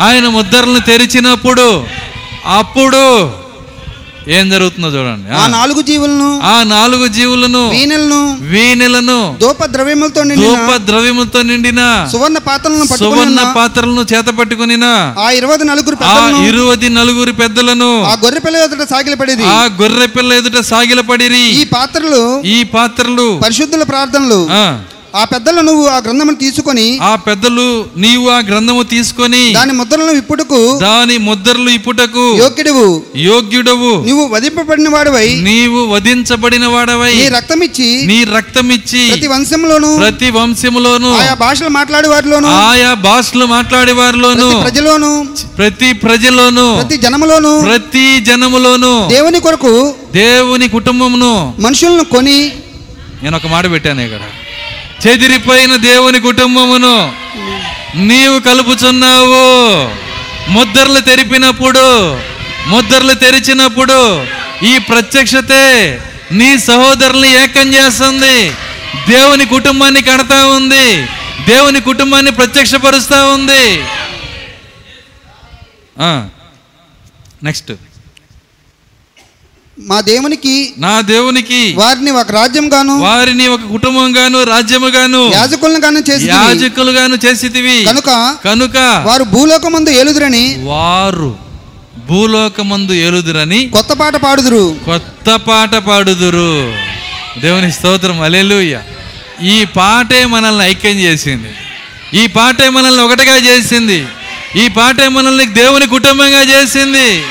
ఆయన 0.00 0.26
ముద్దర్లను 0.28 0.80
తెరిచినప్పుడు 0.80 1.66
అప్పుడు 2.58 3.02
ఏం 4.28 4.44
జరుగుతుందో 4.50 4.88
చూడండి. 4.94 5.28
ఆ, 5.32 5.42
నాలుగు 5.50 5.80
జీవులను 5.82 6.26
ఆ 6.44 6.56
నాలుగు 6.72 7.06
జీవులను 7.08 7.62
వీణలను 7.72 8.18
వీణెలను 8.50 9.16
దూప 9.40 9.60
ద్రవ్యములతో 9.74 10.22
నిండిన 10.22 10.42
ధూప 10.46 10.70
ద్రవ్యములతో 10.88 11.40
నిండిన 11.42 11.82
సువర్ణ 12.12 12.38
పాత్రలను 12.48 12.84
పట్టుకొని 12.84 13.12
సువర్ణ 13.12 13.40
పాత్రలను 13.56 14.04
చేత 14.12 14.28
పట్టుకునిన 14.38 14.86
ఆ 15.18 15.28
ఇరవై 15.38 15.56
నలుగురు 15.70 15.96
ఆ 16.08 16.16
ఇరువది 16.48 16.90
నలుగురు 16.96 17.34
పెద్దలను 17.40 17.90
ఆ 18.04 18.14
గొర్రె 18.22 18.40
పిల్ల 18.40 18.64
ఎదుట 18.64 18.84
సాగిలపడేది 18.92 19.46
ఆ 19.50 19.60
గొర్రె 19.80 20.08
పిల్ల 20.08 20.30
ఎదుట 20.34 20.58
సాగిలపడిరి. 20.70 21.44
ఈ 21.54 21.64
పాత్రలు 21.74 22.22
ఈ 22.48 22.58
పాత్రలు 22.74 23.28
పరిశుద్ధుల 23.42 23.84
ప్రార్థనలు 23.90 24.40
ఆ 25.14 25.22
పెద్దలు 25.24 25.60
నువ్వు 25.60 25.84
ఆ 25.88 25.96
గ్రంథమును 25.98 26.38
తీసుకొని 26.42 26.84
ఆ 27.02 27.12
పెద్దలు 27.24 27.64
నీవు 27.96 28.26
ఆ 28.30 28.38
గ్రంథము 28.48 28.82
తీసుకొని 28.92 29.40
దాని 29.52 29.72
ముద్రలను 29.80 30.12
ఇప్పుడుకు 30.20 30.60
దాని 30.82 31.16
ముద్రలు 31.26 31.70
ఇప్పుటకు 31.70 32.24
యోగ్యుడువు. 32.40 32.86
యోగ్యుడవు. 33.26 33.90
నువ్వు 34.06 34.24
వధింపబడిన 34.34 34.88
వాడివై. 34.88 35.26
నీవు 35.48 35.80
వధించబడిన 35.92 36.66
వాడవై. 36.66 37.12
నీ 37.14 37.26
రక్తమిచ్చి 37.36 37.88
నీ 38.10 38.18
రక్తమిచ్చి 38.32 39.02
ప్రతి 39.10 39.30
వంశంలోను 39.32 39.90
ప్రతి 39.98 40.28
వంశములోను 40.30 41.10
ఆయా 41.16 41.34
భాషలు 41.42 41.70
మాట్లాడే 41.70 42.08
వారిలోను 42.08 42.50
ఆయా 42.62 42.92
భాషలు 43.06 43.46
మాట్లాడే 43.46 43.94
వారిలోను 44.00 44.48
ప్రతి 44.48 44.62
ప్రజలోను 44.64 45.12
ప్రతి 45.58 45.90
ప్రజలోను 46.04 46.66
ప్రతి 46.78 46.98
జనములోను 47.04 47.52
ప్రతి 47.62 48.04
జనములోను 48.28 48.92
దేవుని 49.10 49.40
కొరకు 49.40 49.74
దేవుని 50.14 50.68
కుటుంబమును 50.70 51.32
మనుషులను 51.60 52.06
కొని 52.14 52.38
నేను 53.22 53.34
ఒక 53.36 53.48
మాట 53.48 53.64
పెట్టాను 53.72 54.02
ఇక్కడ 54.02 54.22
చెదిరిపోయిన 55.06 55.76
దేవుని 55.76 56.20
కుటుంబమును 56.20 56.96
నీవు 57.96 58.40
కలుపుచున్నావు. 58.40 59.40
ముద్రలు 60.50 61.00
తెరిపినప్పుడు 61.00 62.18
ముద్రలు 62.66 63.14
తెరిచినప్పుడు 63.14 64.26
ఈ 64.66 64.78
ప్రత్యక్షతే 64.78 65.66
నీ 66.32 66.58
సహోదరుల్ని 66.58 67.30
ఏకం 67.42 67.74
చేస్తుంది. 67.74 68.50
దేవుని 69.08 69.46
కుటుంబాన్ని 69.46 70.02
కడతా 70.02 70.46
ఉంది. 70.46 71.02
దేవుని 71.48 71.80
కుటుంబాన్ని 71.80 72.32
ప్రత్యక్షపరుస్తూ 72.32 73.18
ఉంది. 73.34 73.66
నెక్స్ట్ 77.42 77.72
మా 79.86 80.00
దేవునికి 80.00 80.72
నా 80.78 81.00
దేవునికి 81.00 81.74
వారిని 81.76 82.10
ఒక 82.10 82.32
రాజ్యం 82.32 82.72
గాను 82.72 82.98
వారిని 82.98 83.48
ఒక 83.48 83.60
కుటుంబంగాను 83.60 84.42
రాజ్యముగాను 84.42 85.30
యాజకులను 85.34 85.78
గాను 85.78 85.98
చేసి 86.10 86.26
యాజకులుగాను 86.26 87.18
చేసితివి. 87.26 87.84
కనుక 87.84 88.36
కనుక 88.44 89.02
వారు 89.06 89.24
భూలోకమందు 89.24 89.90
ఏలుదురని 89.90 90.56
వారు 90.62 91.36
భూలోకమందు 92.08 92.92
ఏలుదురని 92.92 93.68
కొత్త 93.68 93.92
పాట 93.92 94.16
పాడుదురు. 94.16 94.76
కొత్త 94.84 95.30
పాట 95.30 95.74
పాడుదురు. 95.74 96.72
దేవుని 97.40 97.72
స్తోత్రం 97.72 98.20
అలెలుయ్య 98.20 98.80
ఈ 99.42 99.64
పాటే 99.64 100.26
మనల్ని 100.26 100.64
ఐక్యం 100.64 100.98
చేసింది. 100.98 101.48
ఈ 102.14 102.26
పాటే 102.26 102.68
మనల్ని 102.68 103.02
ఒకటిగా 103.02 103.36
చేసింది. 103.36 104.06
ఈ 104.64 104.68
పాటే 104.68 105.08
మనల్ని 105.08 105.46
దేవుని 105.46 105.86
కుటుంబంగా 105.86 106.42
చేసింది. 106.42 107.22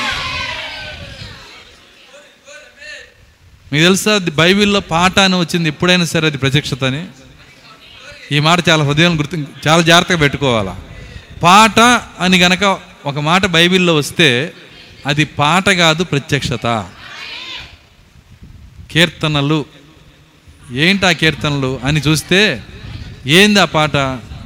మీకు 3.72 3.84
తెలుసా 3.84 4.14
అది 4.14 4.30
బైబిల్లో 4.30 4.80
పాట 4.80 5.18
అని 5.18 5.36
వచ్చింది 5.38 5.68
ఎప్పుడైనా 5.68 6.04
సరే 6.04 6.26
అది 6.26 6.38
ప్రత్యక్షత 6.38 6.84
అని. 6.84 7.06
ఈ 8.32 8.38
మాట 8.38 8.68
చాలా 8.68 8.84
హృదయం 8.84 9.18
గుర్తు 9.18 9.36
చాలా 9.68 9.82
జాగ్రత్తగా 9.82 10.16
పెట్టుకోవాలా. 10.16 10.76
పాట 11.42 11.80
అని 12.20 12.38
గనక 12.38 12.78
ఒక 13.06 13.18
మాట 13.18 13.46
బైబిల్లో 13.46 13.94
వస్తే 13.94 14.52
అది 15.06 15.24
పాట 15.24 15.68
కాదు 15.70 16.04
ప్రత్యక్షత. 16.04 16.66
కీర్తనలు 18.90 19.64
ఏంటి 20.72 21.06
ఆ 21.06 21.12
కీర్తనలు 21.12 21.80
అని 21.84 22.00
చూస్తే 22.00 22.62
ఏంది 23.26 23.60
ఆ 23.60 23.64
పాట? 23.64 23.96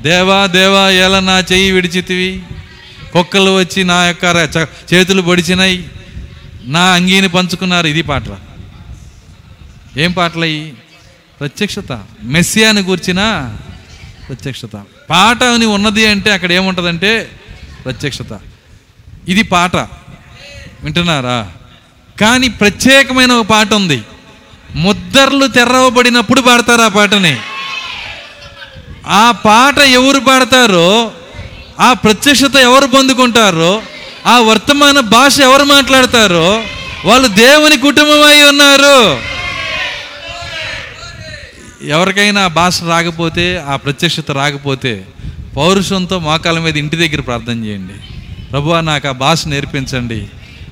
దేవా 0.02 0.46
దేవా 0.46 0.88
ఎలా 0.90 1.20
నా 1.20 1.38
చెయ్యి 1.52 1.72
విడిచితివి? 1.72 2.42
కుక్కలు 3.12 3.50
వచ్చి 3.58 3.84
నా 3.84 4.06
యొక్క 4.06 4.24
చేతులు 4.94 5.22
పొడిచినాయి 5.22 5.88
నా 6.64 6.80
అంగీని 6.80 7.28
పంచుకున్నారు 7.28 7.86
ఇది 7.86 8.02
పాట. 8.02 8.28
ఏం 9.96 10.12
పాటలయ్యి 10.12 10.74
ప్రత్యక్షత. 11.40 12.02
మెస్సియాని 12.22 12.80
గూర్చిన 12.80 13.52
ప్రత్యక్షత. 14.28 14.82
పాట 15.10 15.44
అని 15.44 15.66
ఉన్నది 15.66 16.06
అంటే 16.06 16.30
అక్కడ 16.30 16.52
ఏముంటుందంటే 16.52 17.40
ప్రత్యక్షత. 17.84 18.40
ఇది 19.28 19.42
పాట. 19.42 19.76
వింటున్నారా? 20.82 21.52
కానీ 22.20 22.48
ప్రత్యేకమైన 22.48 23.32
ఒక 23.32 23.46
పాట 23.46 23.72
ఉంది. 23.72 24.02
ముద్దర్లు 24.74 25.46
తెరవబడినప్పుడు 25.46 26.40
పాడతారు 26.40 26.80
ఆ 26.80 26.88
పాటని. 26.88 27.38
ఆ 29.06 29.30
పాట 29.30 29.78
ఎవరు 29.78 30.20
పాడతారో 30.20 31.12
ఆ 31.80 31.92
ప్రత్యక్షత 31.92 32.56
ఎవరు 32.56 32.86
పొందుకుంటారో 32.86 33.82
ఆ 34.26 34.38
వర్తమాన 34.38 35.00
భాష 35.00 35.40
ఎవరు 35.40 35.64
మాట్లాడతారో 35.64 36.64
వాళ్ళు 37.04 37.28
దేవుని 37.28 37.78
కుటుంబం 37.78 38.22
అయి 38.22 38.42
ఉన్నారు. 38.42 39.33
ఎవరికైనా 41.88 42.46
భాష 42.46 42.82
రాకపోతే 42.82 43.64
ఆ 43.68 43.76
ప్రత్యక్షత 43.76 44.30
రాకపోతే 44.30 45.04
పౌరుషంతో 45.56 46.18
మోకాల 46.18 46.58
మీద 46.58 46.76
ఇంటి 46.76 46.96
దగ్గర 46.96 47.20
ప్రార్థన 47.20 47.64
చేయండి. 47.64 47.92
ప్రభువా 48.50 48.80
నాకు 48.80 49.08
ఆ 49.08 49.12
భాష 49.12 49.46
నేర్పించండి. 49.46 50.26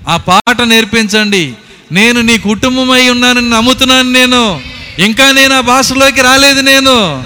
ఆ 0.08 0.16
పాట 0.16 0.62
నేర్పించండి. 0.62 1.52
నేను 1.92 2.20
నీ 2.20 2.38
కుటుంబమై 2.38 3.08
ఉన్నానని 3.08 3.50
నమ్ముతున్నాను 3.50 4.12
నేను. 4.12 4.60
ఇంకా 4.98 5.32
నేను 5.32 5.54
ఆ 5.54 5.60
భాషలోకి 5.60 6.22
రాలేదు 6.22 6.60
నేను. 6.60 7.16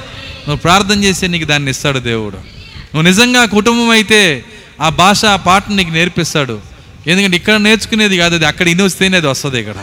నువ్వు 0.48 0.56
ప్రార్థన 0.56 1.04
చేస్తే 1.04 1.26
నీకు 1.26 1.44
దాన్ని 1.44 1.70
ఇస్తాడు 1.70 1.98
దేవుడు. 1.98 2.36
నువ్వు 2.36 3.02
నిజంగా 3.02 3.44
కుటుంబం 3.44 3.90
అయితే 3.90 4.44
ఆ 4.80 4.88
భాష 4.88 5.24
ఆ 5.24 5.36
పాట 5.36 5.64
నీకు 5.70 5.90
నేర్పిస్తాడు. 5.90 6.60
ఎందుకంటే 7.06 7.36
ఇక్కడ 7.36 7.54
నేర్చుకునేది 7.54 8.16
కాదు 8.16 8.34
అది 8.34 8.46
అక్కడ 8.46 8.68
ఇని 8.68 8.82
వస్తేనే 8.82 9.16
అది 9.16 9.26
వస్తుంది 9.26 9.60
ఇక్కడ. 9.60 9.74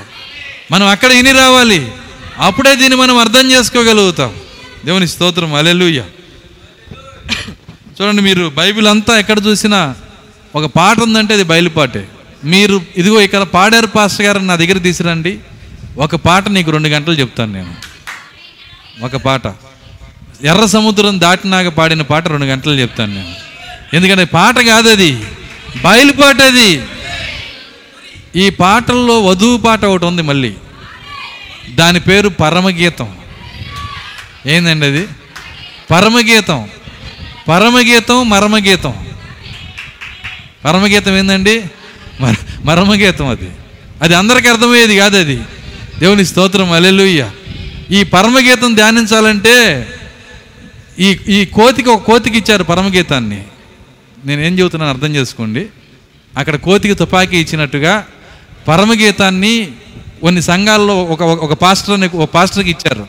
మనం 0.71 0.87
అక్కడ 0.87 1.11
ఇని 1.11 1.31
రావాలి. 1.31 1.87
అప్పుడే 2.39 2.75
దీన్ని 2.75 2.95
మనం 2.95 3.17
అర్థం 3.17 3.51
చేసుకోగలుగుతాం. 3.51 4.33
దేవుని 4.85 5.07
స్తోత్రం. 5.07 5.53
అలెలుయ్య 5.53 6.03
చూడండి 8.01 8.21
మీరు 8.21 8.51
బైబిల్ 8.55 8.87
అంతా 8.87 9.19
ఎక్కడ 9.19 9.45
చూసినా 9.45 9.95
ఒక 10.55 10.65
పాట 10.65 10.99
ఉందంటే 10.99 11.33
అది 11.33 11.43
బయలుపాటే 11.43 12.07
మీరు 12.43 12.81
ఇదిగో 12.97 13.21
ఇక్కడ 13.21 13.41
పాడారు 13.41 13.87
పాస్టర్ 13.87 14.25
గారు 14.25 14.39
నా 14.39 14.55
దగ్గర 14.55 14.77
తీసిరండి 14.77 15.39
ఒక 15.97 16.15
పాట 16.15 16.49
నీకు 16.49 16.71
రెండు 16.71 16.87
గంటలు 16.87 17.13
చెప్తాను 17.13 17.53
నేను. 17.53 17.75
ఒక 19.05 19.15
పాట. 19.15 19.47
ఎర్ర 20.43 20.65
సముద్రం 20.65 21.19
దాటినాక 21.19 21.67
పాడిన 21.67 22.01
పాట 22.01 22.27
రెండు 22.27 22.45
గంటలు 22.45 22.73
చెప్తాను 22.73 23.13
నేను. 23.13 23.35
ఎందుకంటే 23.93 24.25
పాట 24.25 24.59
కాదు 24.59 24.89
అది. 24.89 25.25
బయలుపాట 25.83 26.41
అది. 26.41 26.81
ఈ 28.35 28.49
పాటల్లో 28.49 29.21
వధువు 29.21 29.57
పాట 29.57 29.85
ఒకటి 29.85 30.05
ఉంది 30.05 30.21
మళ్ళీ. 30.21 30.53
దాని 31.69 31.99
పేరు 31.99 32.29
పరమగీతం. 32.29 33.17
ఏందండి 34.47 34.85
అది? 34.85 35.07
పరమగీతం. 35.91 36.69
పరమగీతం 37.47 38.29
మరమగీతం. 38.29 39.05
పరమగీతం 40.65 41.17
ఏందండి? 41.17 41.63
మర 42.21 42.35
మరమగీతం 42.63 43.27
అది. 43.27 43.49
అది 44.01 44.15
అందరికీ 44.15 44.47
అర్థమయ్యేది 44.47 44.97
కాదు 44.97 45.17
అది. 45.17 45.41
దేవుని 45.99 46.25
స్తోత్రం 46.25 46.71
అలెలుయ్య 46.71 47.31
ఈ 47.91 48.03
పరమగీతం 48.03 48.73
ధ్యానించాలంటే 48.73 49.87
ఈ 50.99 51.19
ఈ 51.27 51.45
కోతికి 51.45 51.89
ఒక 51.89 52.01
కోతికి 52.01 52.37
ఇచ్చారు 52.37 52.63
పరమగీతాన్ని. 52.63 53.43
నేను 54.25 54.41
ఏం 54.41 54.59
చెబుతున్నాను 54.59 54.93
అర్థం 54.93 55.15
చేసుకోండి. 55.15 55.67
అక్కడ 56.37 56.55
కోతికి 56.55 56.93
తుపాకీ 56.93 57.37
ఇచ్చినట్టుగా 57.37 58.07
పరమగీతాన్ని 58.67 59.71
కొన్ని 60.23 60.41
సంఘాల్లో 60.41 61.03
ఒక 61.03 61.21
ఒక- 61.21 61.55
పాస్టర్ని 61.55 62.07
ఒక 62.07 62.29
పాస్టర్కి 62.29 62.69
ఇచ్చారు. 62.69 63.07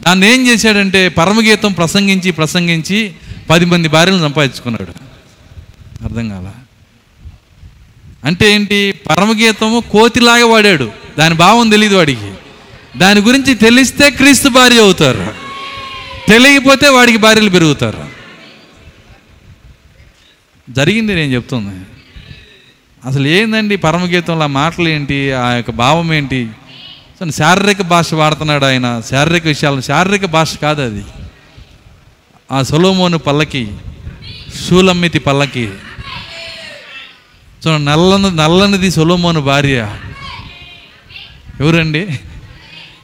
దాన్ని 0.00 0.34
ఏం 0.34 0.48
చేశాడంటే 0.48 1.08
పరమగీతం 1.08 1.72
ప్రసంగించి 1.72 2.30
ప్రసంగించి 2.30 3.12
పది 3.50 3.64
మంది 3.64 3.88
భార్యలు 3.88 4.18
సంపాదించుకున్నాడు. 4.18 4.92
అర్థం 6.04 6.28
కాల? 6.28 6.50
అంటే 8.24 8.52
ఏంటి? 8.52 8.94
పరమగీతము 9.10 9.80
కోతిలాగా 9.80 10.46
వాడాడు. 10.46 10.90
దాని 11.18 11.34
భావం 11.34 11.70
తెలియదు 11.70 11.96
వాడికి. 11.96 12.32
దాని 12.96 13.20
గురించి 13.20 13.54
తెలిస్తే 13.54 14.10
క్రీస్తు 14.10 14.48
భార్య 14.48 14.78
అవుతారు. 14.78 15.34
తెలియకపోతే 16.28 16.88
వాడికి 16.88 17.18
భార్యలు 17.18 17.50
పెరుగుతారు. 17.50 18.04
జరిగింది 20.70 21.14
నేను 21.14 21.34
చెప్తున్నాను 21.34 21.95
అసలు 23.04 23.26
ఏందండి 23.26 23.76
పరమగీతంలో 23.76 24.44
ఆ 24.44 24.46
మాటలు 24.46 24.88
ఏంటి? 24.88 25.32
ఆ 25.32 25.50
యొక్క 25.50 25.70
భావం 25.70 26.14
ఏంటి? 26.14 26.48
సో 27.20 27.30
శారీరక 27.30 27.82
భాష 27.82 28.14
వాడుతున్నాడు 28.14 28.64
ఆయన. 28.64 29.02
శారీరక 29.10 29.46
విషయాలను 29.46 29.80
శారీరక 29.80 30.24
భాష 30.24 30.56
కాదు 30.56 30.82
అది. 30.82 31.04
ఆ 32.52 32.62
సొలోమోను 32.62 33.18
పల్లకి 33.18 33.72
షూలమ్మితి 34.68 35.18
పల్లకి. 35.18 35.70
సో 37.64 37.78
నల్లని 37.78 38.36
నల్లనిది 38.36 38.90
సొలోమోను 38.90 39.40
భార్య. 39.40 39.96
ఎవరండి? 41.60 42.20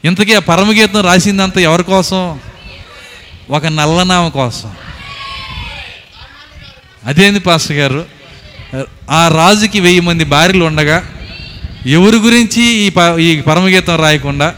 ఇంతకీ 0.05 0.33
ఆ 0.33 0.39
పరమగీతం 0.39 1.01
రాసిందంతా 1.01 1.61
ఎవరి 1.61 1.83
కోసం? 1.83 2.39
ఒక 3.49 3.65
నల్లనామ 3.65 4.27
కోసం. 4.27 4.71
అదేంది 7.05 7.39
పాస్టర్ 7.39 7.77
గారు? 7.77 8.22
ఆ 9.11 9.27
రాజుకి 9.27 9.79
వెయ్యి 9.79 9.99
మంది 9.99 10.23
భార్యలు 10.23 10.65
ఉండగా 10.65 11.03
ఎవరి 11.85 12.17
గురించి 12.17 12.63
ఈ 12.63 12.89
ప 12.89 12.99
ఈ 13.19 13.41
పరమగీతం 13.41 13.95
రాయకుండా 13.95 14.55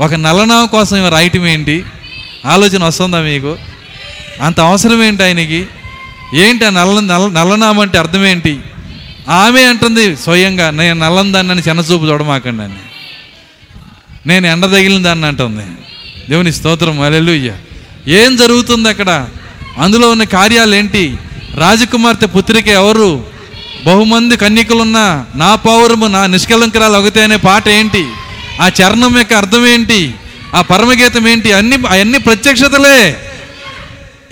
ఒక 0.00 0.14
నల్లనామ 0.14 0.64
కోసం 0.64 1.08
రాయటం 1.08 1.46
ఏంటి? 1.46 1.84
ఆలోచన 2.44 2.84
వస్తుందా 2.84 3.20
మీకు? 3.20 3.56
అంత 4.40 4.60
అవసరం 4.60 5.02
ఏంటి 5.02 5.22
ఆయనకి? 5.22 5.66
ఏంటి 6.34 6.64
ఆ 6.64 6.70
నల్ల 6.70 7.00
నల్ల 7.00 7.28
నల్లనామం 7.28 7.80
అంటే 7.80 7.98
అర్థం 7.98 8.26
ఏంటి? 8.26 8.60
ఆమె 9.28 9.62
అంటుంది 9.62 10.16
స్వయంగా 10.16 10.70
నేను 10.70 10.98
నల్లని 10.98 11.32
దాన్ని 11.32 11.52
అని 11.52 11.62
చిన్నచూపు 11.62 12.04
చూడమాకండి 12.04 12.62
అని. 12.62 12.74
నేను 14.26 14.46
ఎండ 14.46 14.64
తగిలిన 14.64 15.02
దాన్ని 15.02 15.26
అంటుంది. 15.26 15.64
దేవుని 16.30 16.52
స్తోత్రం 16.52 17.00
అలెలుయ్య 17.00 17.52
ఏం 18.08 18.36
జరుగుతుంది 18.36 18.88
అక్కడ? 18.88 19.28
అందులో 19.78 20.10
ఉన్న 20.10 20.24
కార్యాలు 20.24 20.74
ఏంటి? 20.74 21.16
రాజకుమార్తె 21.54 22.26
పుత్రిక 22.26 22.68
ఎవరు? 22.68 23.35
బహుమంది 23.86 24.36
కన్యకులున్న 24.36 25.24
నా 25.34 25.54
పౌరము 25.54 26.06
నా 26.06 26.26
నిష్కలంకరాలు 26.26 26.98
ఒకతే 26.98 27.22
అనే 27.22 27.36
పాట 27.36 27.68
ఏంటి? 27.68 28.06
ఆ 28.62 28.68
చరణం 28.68 29.18
యొక్క 29.18 29.32
అర్థం 29.32 29.66
ఏంటి? 29.66 30.14
ఆ 30.54 30.62
పరమగీతం 30.62 31.28
ఏంటి? 31.28 31.52
అన్ని 31.52 31.76
అవన్నీ 31.88 32.18
ప్రత్యక్షతలే. 32.18 33.16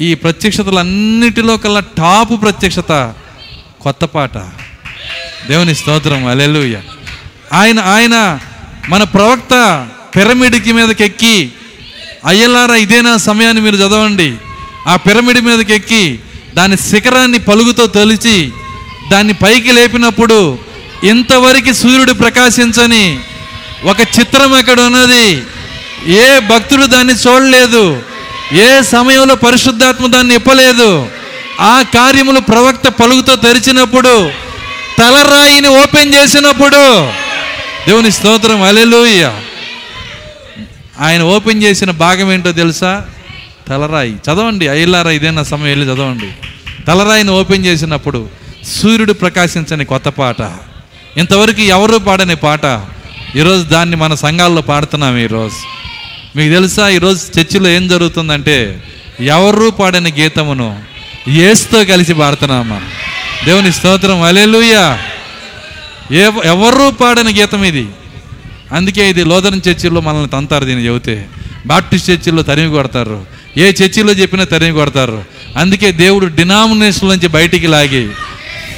ఈ 0.00 0.14
ప్రత్యక్షతలన్నిటిలో 0.14 1.56
కల్లా 1.56 1.80
టాపు 1.80 2.34
ప్రత్యక్షత 2.36 3.14
కొత్త 3.80 4.04
పాట. 4.04 4.38
దేవుని 5.48 5.74
స్తోత్రం. 5.74 6.26
అలెలుయ్య 6.26 6.80
ఆయన 7.52 7.80
ఆయన 7.80 8.38
మన 8.88 9.02
ప్రవక్త 9.02 9.88
పిరమిడ్కి 10.16 10.72
మీదకి 10.72 11.04
ఎక్కి 11.04 11.52
అయ్యలారా 12.26 12.74
ఇదేనా 12.74 13.16
సమయాన్ని 13.16 13.62
మీరు 13.62 13.76
చదవండి. 13.76 14.34
ఆ 14.86 14.96
పిరమిడ్ 14.96 15.40
మీదకి 15.40 15.74
ఎక్కి 15.74 16.18
దాని 16.54 16.76
శిఖరాన్ని 16.76 17.38
పలుగుతో 17.38 17.86
తొలిచి 17.86 18.52
దాన్ని 19.14 19.34
పైకి 19.34 19.72
లేపినప్పుడు 19.72 20.58
ఇంతవరకు 21.04 21.72
సూర్యుడు 21.72 22.12
ప్రకాశించని 22.12 23.04
ఒక 23.84 24.00
చిత్రం 24.00 24.52
అక్కడ 24.54 24.80
ఉన్నది? 24.80 25.26
ఏ 26.06 26.38
భక్తుడు 26.38 26.86
దాన్ని 26.86 27.14
చూడలేదు. 27.14 28.02
ఏ 28.52 28.82
సమయంలో 28.82 29.34
పరిశుద్ధాత్మ 29.34 30.06
దాన్ని 30.06 30.34
ఇప్పలేదు. 30.34 31.08
ఆ 31.60 31.82
కార్యములు 31.94 32.40
ప్రవక్త 32.40 32.88
పలుకుతో 32.88 33.36
తెరిచినప్పుడు 33.36 34.30
తలరాయిని 34.98 35.68
ఓపెన్ 35.68 36.14
చేసినప్పుడు. 36.14 36.84
దేవుని 37.88 38.12
స్తోత్రం 38.12 38.62
అలెలుయ్య 38.62 39.24
ఆయన 41.00 41.22
ఓపెన్ 41.22 41.62
చేసిన 41.62 41.90
భాగం 41.90 42.32
ఏంటో 42.32 42.52
తెలుసా? 42.52 42.92
తలరాయి 43.68 44.12
చదవండి 44.26 44.68
అయ్యలారా 44.68 45.10
ఇదేనా 45.10 45.42
సమయం 45.42 45.72
వెళ్ళి 45.74 45.86
చదవండి. 45.86 46.30
తలరాయిని 46.88 47.30
ఓపెన్ 47.30 47.66
చేసినప్పుడు 47.66 48.43
సూర్యుడు 48.66 49.12
ప్రకాశించని 49.12 49.84
కొత్త 49.84 50.08
పాట. 50.08 50.40
ఇంతవరకు 51.16 51.60
ఎవరు 51.60 51.98
పాడని 51.98 52.36
పాట? 52.36 52.64
ఈరోజు 53.36 53.62
దాన్ని 53.62 53.96
మన 53.96 54.14
సంఘాల్లో 54.14 54.62
పాడుతున్నాం 54.62 55.18
ఈరోజు. 55.18 55.54
మీకు 56.38 56.54
తెలుసా 56.54 56.88
ఈరోజు 56.88 57.40
చర్చిలో 57.40 57.68
ఏం 57.68 57.88
జరుగుతుందంటే 57.88 58.82
ఎవరు 59.20 59.70
పాడని 59.70 60.12
గీతమును 60.12 60.82
ఏసుతో 61.28 61.84
కలిసి 61.84 62.14
పాడుతున్నాం 62.14 62.68
మనం. 62.68 62.86
దేవుని 63.44 63.72
స్తోత్రం 63.72 64.22
అలెలుయ్యా 64.22 64.98
ఏ 66.12 66.30
ఎవరు 66.44 66.90
పాడని 66.90 67.40
గీతం 67.40 67.64
ఇది? 67.64 67.86
అందుకే 68.72 69.10
ఇది 69.10 69.24
లోదరం 69.24 69.62
చర్చిల్లో 69.68 70.00
మనల్ని 70.00 70.28
తంతారు 70.28 70.64
దీన్ని 70.64 70.86
చెబితే. 70.86 71.26
బాప్టిస్ట్ 71.66 72.10
చర్చిల్లో 72.10 72.42
తరిమి 72.42 72.70
కొడతారు. 72.70 73.26
ఏ 73.58 73.70
చర్చిలో 73.70 74.12
చెప్పినా 74.12 74.44
తరిమి 74.44 74.72
కొడతారు. 74.72 75.24
అందుకే 75.56 75.92
దేవుడు 75.92 76.26
డినామినేషన్ 76.26 77.08
నుంచి 77.08 77.28
బయటికి 77.28 77.66
లాగి 77.66 78.08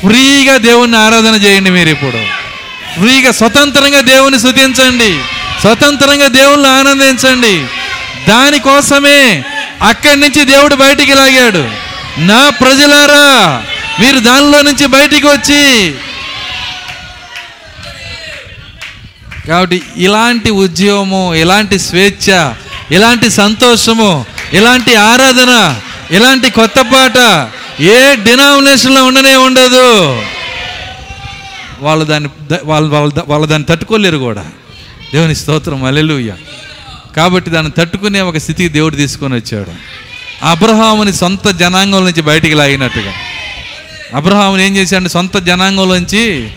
ఫ్రీగా 0.00 0.56
దేవుణ్ణి 0.56 0.98
ఆరాధన 0.98 1.34
చేయండి 1.34 1.70
మీరు 1.70 1.88
ఇప్పుడు. 1.88 2.20
ఫ్రీగా 3.00 3.32
స్వతంత్రంగా 3.32 4.00
దేవుని 4.00 4.40
శుతించండి 4.40 5.20
స్వతంత్రంగా 5.60 6.26
దేవుణ్ణి 6.26 6.68
ఆనందించండి. 6.68 7.64
దానికోసమే 8.28 9.44
అక్కడి 9.82 10.20
నుంచి 10.20 10.44
దేవుడు 10.44 10.74
బయటికి 10.74 11.14
లాగాడు. 11.14 11.70
నా 12.20 12.48
ప్రజలారా 12.50 13.62
మీరు 14.00 14.18
దానిలో 14.18 14.62
నుంచి 14.62 14.86
బయటికి 14.86 15.26
వచ్చి 15.26 15.94
కాబట్టి 19.48 19.82
ఇలాంటి 19.96 20.50
ఉద్యమము 20.50 21.34
ఇలాంటి 21.34 21.78
స్వేచ్ఛ 21.78 22.52
ఇలాంటి 22.90 23.30
సంతోషము 23.30 24.24
ఇలాంటి 24.52 24.96
ఆరాధన 24.96 25.80
ఇలాంటి 26.10 26.50
కొత్త 26.50 26.80
పాట 26.80 27.18
ఏ 27.80 28.14
డినామినేషన్లో 28.14 29.04
ఉండనే 29.04 29.36
ఉండదు. 29.36 30.22
వాళ్ళు 31.80 32.04
దాన్ని 32.04 32.30
వాళ్ళు 32.64 32.90
వాళ్ళ 32.90 33.12
వాళ్ళు 33.28 33.46
దాన్ని 33.46 33.66
తట్టుకోలేరు 33.66 34.16
కూడా. 34.16 34.46
దేవుని 35.14 35.34
స్తోత్రం 35.34 35.84
అలెలుయ్య 35.84 36.34
కాబట్టి 37.16 37.50
దాన్ని 37.50 37.72
తట్టుకునే 37.78 38.20
ఒక 38.20 38.36
స్థితికి 38.36 38.68
దేవుడు 38.68 38.96
తీసుకొని 38.96 39.34
వచ్చాడు. 39.34 39.70
అబ్రహాముని 40.42 41.12
సొంత 41.12 41.48
జనాంగం 41.48 42.04
నుంచి 42.04 42.22
బయటికి 42.22 42.54
లాగినట్టుగా. 42.54 43.12
అబ్రహాముని 44.14 44.66
ఏం 44.66 44.76
చేశాడు? 44.76 45.08
సొంత 45.08 45.36
జనాంగంలోంచి 45.36 46.50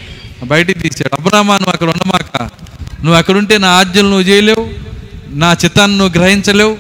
బయటికి 0.43 0.79
తీశాడు. 0.79 1.21
అబ్రహమా 1.21 1.57
నువ్వు 1.57 1.73
అక్కడ 1.73 1.89
ఉండమాక. 1.89 2.41
నువ్వు 2.99 3.13
అక్కడుంటే 3.13 3.57
నా 3.57 3.67
ఆజ్ఞలు 3.67 4.07
నువ్వు 4.07 4.21
చేయలేవు. 4.21 4.69
నా 5.27 5.57
చిత్తాన్ని 5.65 5.97
నువ్వు 5.97 6.19
గ్రహించలేవు. 6.19 6.77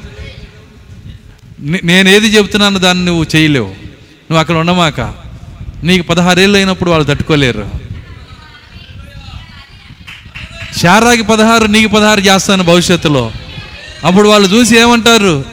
నేను 1.59 2.09
ఏది 2.09 2.27
చెబుతున్నానో 2.27 2.79
దాన్ని 2.79 3.05
నువ్వు 3.05 3.25
చేయలేవు. 3.35 3.88
నువ్వు 4.29 4.39
అక్కడ 4.39 4.55
ఉండమాక. 4.55 5.01
నీకు 5.83 6.07
పదహారేళ్ళు 6.07 6.57
అయినప్పుడు 6.57 6.91
వాళ్ళు 6.91 7.07
తట్టుకోలేరు. 7.07 7.69
శారాకి 10.77 11.21
పదహారు 11.21 11.65
నీకు 11.65 11.89
పదహారు 11.95 12.19
చేస్తాను 12.19 12.63
భవిష్యత్తులో. 12.63 13.31
అప్పుడు 14.05 14.29
వాళ్ళు 14.29 14.47
చూసి 14.47 14.79
ఏమంటారు? 14.79 15.45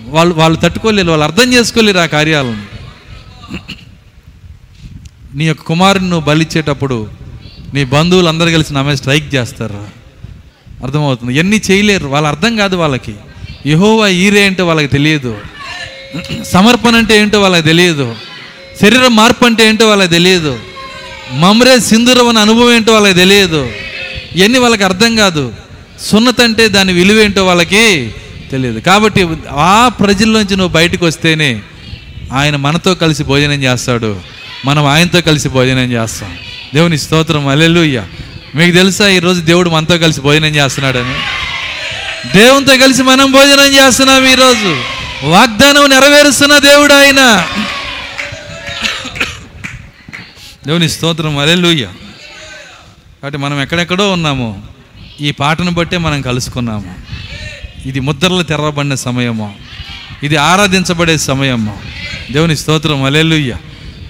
వాళ్ళు 0.00 0.34
వాళ్ళు 0.34 0.58
తట్టుకోలేరు 0.58 1.08
వాళ్ళు 1.08 1.24
అర్థం 1.24 1.52
చేసుకోలేరు 1.52 1.98
ఆ 1.98 2.06
కార్యాలను. 2.06 2.62
నీ 5.34 5.44
యొక్క 5.44 5.62
కుమారుని 5.62 6.10
నువ్వు 6.10 6.26
బలిచ్చేటప్పుడు 6.26 7.10
నీ 7.74 7.84
బంధువులు 7.84 8.28
అందరు 8.28 8.50
కలిసి 8.50 8.72
నా 8.72 8.82
మీద 8.82 8.94
స్ట్రైక్ 8.94 9.34
చేస్తారు? 9.34 9.86
అర్థమవుతుంది. 10.84 11.38
ఎన్ని 11.38 11.60
చేయలేరు. 11.70 12.06
వాళ్ళు 12.06 12.28
అర్థం 12.28 12.56
కాదు 12.56 12.76
వాళ్ళకి. 12.76 13.14
యహోవా 13.66 14.08
ఈరే 14.08 14.46
ఏంటో 14.46 14.66
వాళ్ళకి 14.66 14.88
తెలియదు. 14.88 15.38
సమర్పణ 16.52 16.96
అంటే 16.96 17.18
ఏంటో 17.18 17.40
వాళ్ళకి 17.40 17.62
తెలియదు. 17.62 18.16
శరీరం 18.82 19.16
మార్పు 19.16 19.44
అంటే 19.44 19.68
ఏంటో 19.68 19.88
వాళ్ళకి 19.88 20.10
తెలియదు. 20.10 20.58
మమరే 21.32 21.80
సింధూరం 21.80 22.28
అనే 22.28 22.40
అనుభవం 22.40 22.76
ఏంటో 22.76 22.92
వాళ్ళకి 22.92 23.14
తెలియదు. 23.14 23.70
ఇవన్నీ 24.36 24.58
వాళ్ళకి 24.58 24.84
అర్థం 24.84 25.16
కాదు. 25.16 25.54
సున్నత 26.02 26.40
అంటే 26.40 26.68
దాని 26.68 26.92
విలువ 26.92 27.20
ఏంటో 27.20 27.46
వాళ్ళకి 27.46 28.14
తెలియదు. 28.50 28.80
కాబట్టి 28.80 29.28
ఆ 29.50 29.90
ప్రజల్లోంచి 30.00 30.56
నువ్వు 30.56 30.74
బయటకు 30.74 31.06
వస్తేనే 31.06 31.60
ఆయన 32.32 32.56
మనతో 32.56 32.94
కలిసి 32.94 33.24
భోజనం 33.24 33.62
చేస్తాడు. 33.62 34.20
మనం 34.64 34.86
ఆయనతో 34.86 35.20
కలిసి 35.20 35.48
భోజనం 35.48 35.92
చేస్తాం. 35.92 36.36
దేవుని 36.74 36.98
స్తోత్రం. 36.98 37.48
అల్లెలుయ్య 37.48 38.04
మీకు 38.54 38.76
తెలుసా 38.76 39.08
ఈరోజు 39.08 39.40
దేవుడు 39.40 39.70
మనతో 39.70 39.98
కలిసి 39.98 40.20
భోజనం 40.20 40.46
చేస్తున్నాడని? 40.46 41.14
దేవునితో 42.38 42.76
కలిసి 42.76 43.02
మనం 43.02 43.32
భోజనం 43.32 43.74
చేస్తున్నాం 43.74 44.26
ఈరోజు 44.26 44.82
వాగ్దానం 45.66 45.90
నెరవేరుస్తున్న 45.90 46.58
దేవుడు 46.58 46.92
ఆయన. 46.92 47.46
దేవుని 50.66 50.88
స్తోత్రం 50.88 51.38
అలెలుయ్య 51.38 51.84
కాబట్టి 53.22 53.38
మనం 53.38 53.62
ఎక్కడెక్కడో 53.62 54.12
ఉన్నాము. 54.12 54.62
ఈ 55.20 55.30
పాటను 55.30 55.70
బట్టే 55.70 55.98
మనం 55.98 56.22
కలుసుకున్నాము. 56.22 56.94
ఇది 57.86 58.00
ముద్రలు 58.00 58.42
తెరవబడిన 58.42 58.94
సమయము. 58.94 59.54
ఇది 60.22 60.36
ఆరాధించబడే 60.36 61.18
సమయము. 61.18 61.78
దేవుని 62.30 62.56
స్తోత్రం 62.56 63.02
అలెలుయ్య 63.02 63.56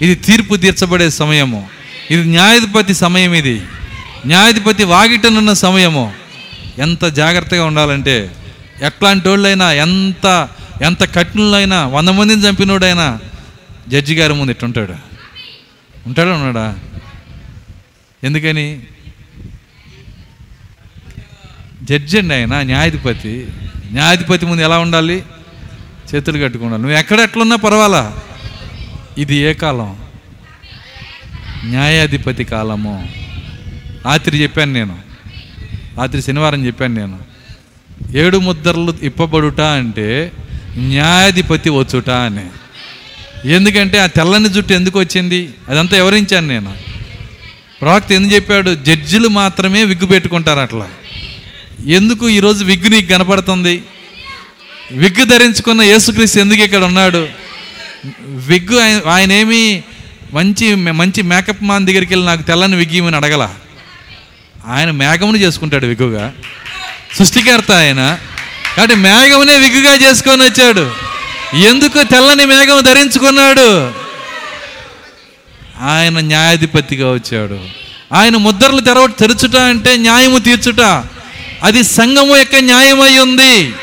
ఇది 0.03 0.15
తీర్పు 0.15 0.57
తీర్చబడే 0.57 1.11
సమయము. 1.11 1.69
ఇది 2.11 2.25
న్యాయాధిపతి 2.25 2.95
సమయం 2.95 3.35
ఇది. 3.35 3.63
న్యాయాధిపతి 4.27 4.85
వాగిటనున్న 4.85 5.53
సమయము. 5.53 6.13
ఎంత 6.79 7.05
జాగ్రత్తగా 7.05 7.65
ఉండాలంటే 7.65 8.31
ఎట్లాంటి 8.83 9.29
వాళ్ళైనా 9.29 9.73
ఎంత 9.73 10.49
ఎంత 10.83 11.15
కఠినులైనా 11.15 11.87
వంద 11.87 12.09
మందిని 12.09 12.43
చంపినోడైనా 12.43 13.21
జడ్జి 13.89 14.15
గారి 14.15 14.35
ముందు 14.35 14.51
ఎట్టుంటాడు 14.51 14.95
ఉంటాడా 16.07 16.33
ఉన్నాడా? 16.33 16.79
ఎందుకని? 18.25 18.81
జడ్జి 21.83 22.19
అండి 22.19 22.35
ఆయన 22.35 22.63
న్యాయాధిపతి. 22.63 23.49
న్యాయాధిపతి 23.93 24.47
ముందు 24.47 24.63
ఎలా 24.63 24.79
ఉండాలి? 24.79 25.25
చేతులు 26.15 26.45
కట్టుకుండాలి 26.45 26.83
నువ్వు 26.83 26.99
ఎక్కడ 26.99 27.21
ఎట్లున్నా 27.21 27.57
పర్వాలా? 27.57 28.21
ఇది 29.19 29.37
ఏ 29.37 29.53
కాలం? 29.53 29.97
న్యాయాధిపతి 31.65 32.45
కాలము. 32.45 33.09
రాత్రి 34.05 34.43
చెప్పాను 34.43 34.73
నేను. 34.73 34.99
రాత్రి 35.97 36.23
శనివారం 36.23 36.67
చెప్పాను 36.67 36.95
నేను. 36.95 37.19
ఏడు 38.17 38.39
ముద్రలు 38.39 38.95
ఇప్పబడుట 39.03 39.61
అంటే 39.61 40.33
న్యాయాధిపతి 40.79 41.71
వచ్చుట 41.71 42.11
అని. 42.11 42.47
ఎందుకంటే 43.51 43.99
ఆ 43.99 44.07
తెల్లని 44.07 44.49
జుట్టు 44.49 44.73
ఎందుకు 44.73 45.01
వచ్చింది? 45.01 45.49
అదంతా 45.69 45.97
వివరించాను 45.97 46.47
నేను. 46.47 46.75
ప్రవక్త 47.83 48.13
ఎందుకు 48.13 48.35
చెప్పాడు? 48.35 48.75
జడ్జిలు 48.75 49.29
మాత్రమే 49.29 49.85
విగ్గు 49.85 50.07
పెట్టుకుంటారు 50.07 50.59
అట్లా. 50.59 50.89
ఎందుకు 51.87 52.29
ఈరోజు 52.29 52.65
విగ్గు 52.65 52.89
నీకు 52.89 53.09
కనపడుతుంది? 53.09 53.83
విగ్గు 54.93 55.25
ధరించుకున్న 55.25 55.83
యేసుక్రీస్తు 55.83 56.39
ఎందుకు 56.39 56.61
ఇక్కడ 56.61 56.85
ఉన్నాడు? 56.85 57.29
విగ్గు 58.27 58.81
ఆయన 58.81 59.01
ఆయన 59.07 59.33
ఏమి 59.33 59.83
మంచి 60.33 60.75
మంచి 60.75 61.23
మేకప్ 61.23 61.63
మాన్ 61.63 61.87
దగ్గరికి 61.87 62.13
వెళ్ళి 62.13 62.27
నాకు 62.27 62.43
తెల్లని 62.43 62.77
విగ్గు 62.77 63.17
అడగల? 63.17 63.55
ఆయన 64.67 64.91
మేఘమును 64.91 65.37
చేసుకుంటాడు 65.37 65.87
విగ్గుగా. 65.87 66.33
సృష్టికర్త 67.15 67.73
ఆయన. 67.73 68.19
కాబట్టి 68.77 68.97
మేఘమునే 68.97 69.59
విగ్గుగా 69.59 69.95
చేసుకొని 69.95 70.43
వచ్చాడు. 70.43 70.91
ఎందుకు 71.57 72.03
తెల్లని 72.03 72.45
మేఘం 72.45 72.83
ధరించుకున్నాడు. 72.83 73.93
ఆయన 75.81 76.21
న్యాయాధిపతిగా 76.21 77.13
వచ్చాడు. 77.13 77.61
ఆయన 78.13 78.37
ముద్రలు 78.37 78.81
తెరవ 78.81 79.07
తెరుచుట 79.07 79.57
అంటే 79.57 79.97
న్యాయము 79.97 80.39
తీర్చుట. 80.39 80.81
అది 81.63 81.83
సంఘము 81.83 82.37
యొక్క 82.37 82.57
న్యాయమై 82.57 83.19
ఉంది. 83.19 83.75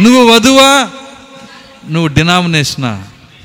నువ్వు 0.00 0.34
వధువా? 0.34 0.88
నువ్వు 1.90 2.06
డినామినేషనా? 2.06 3.02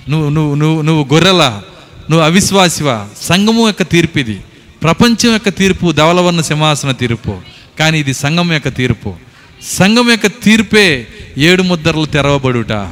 నువ్వు 0.09 0.29
నువ్వు 0.29 0.55
నువ్వు 0.55 0.81
నువ్వు 0.81 1.13
గొర్రెలా? 1.13 1.61
నువ్వు 2.09 2.25
అవిశ్వాసివా? 2.25 3.07
సంఘము 3.21 3.67
యొక్క 3.67 3.81
తీర్పు 3.81 4.19
ఇది 4.19 4.41
ప్రపంచం 4.83 5.33
యొక్క 5.33 5.49
తీర్పు 5.49 5.91
ధవలవర్ణ 5.91 6.41
సింహాసన 6.41 6.91
తీర్పు. 6.91 7.37
కానీ 7.79 7.99
ఇది 7.99 8.13
సంఘం 8.13 8.53
యొక్క 8.53 8.67
తీర్పు. 8.67 9.26
సంఘం 9.63 10.09
యొక్క 10.09 10.27
తీర్పే 10.27 11.07
ఏడు 11.37 11.63
ముద్రలు 11.63 12.05
తెరవబడుట. 12.05 12.89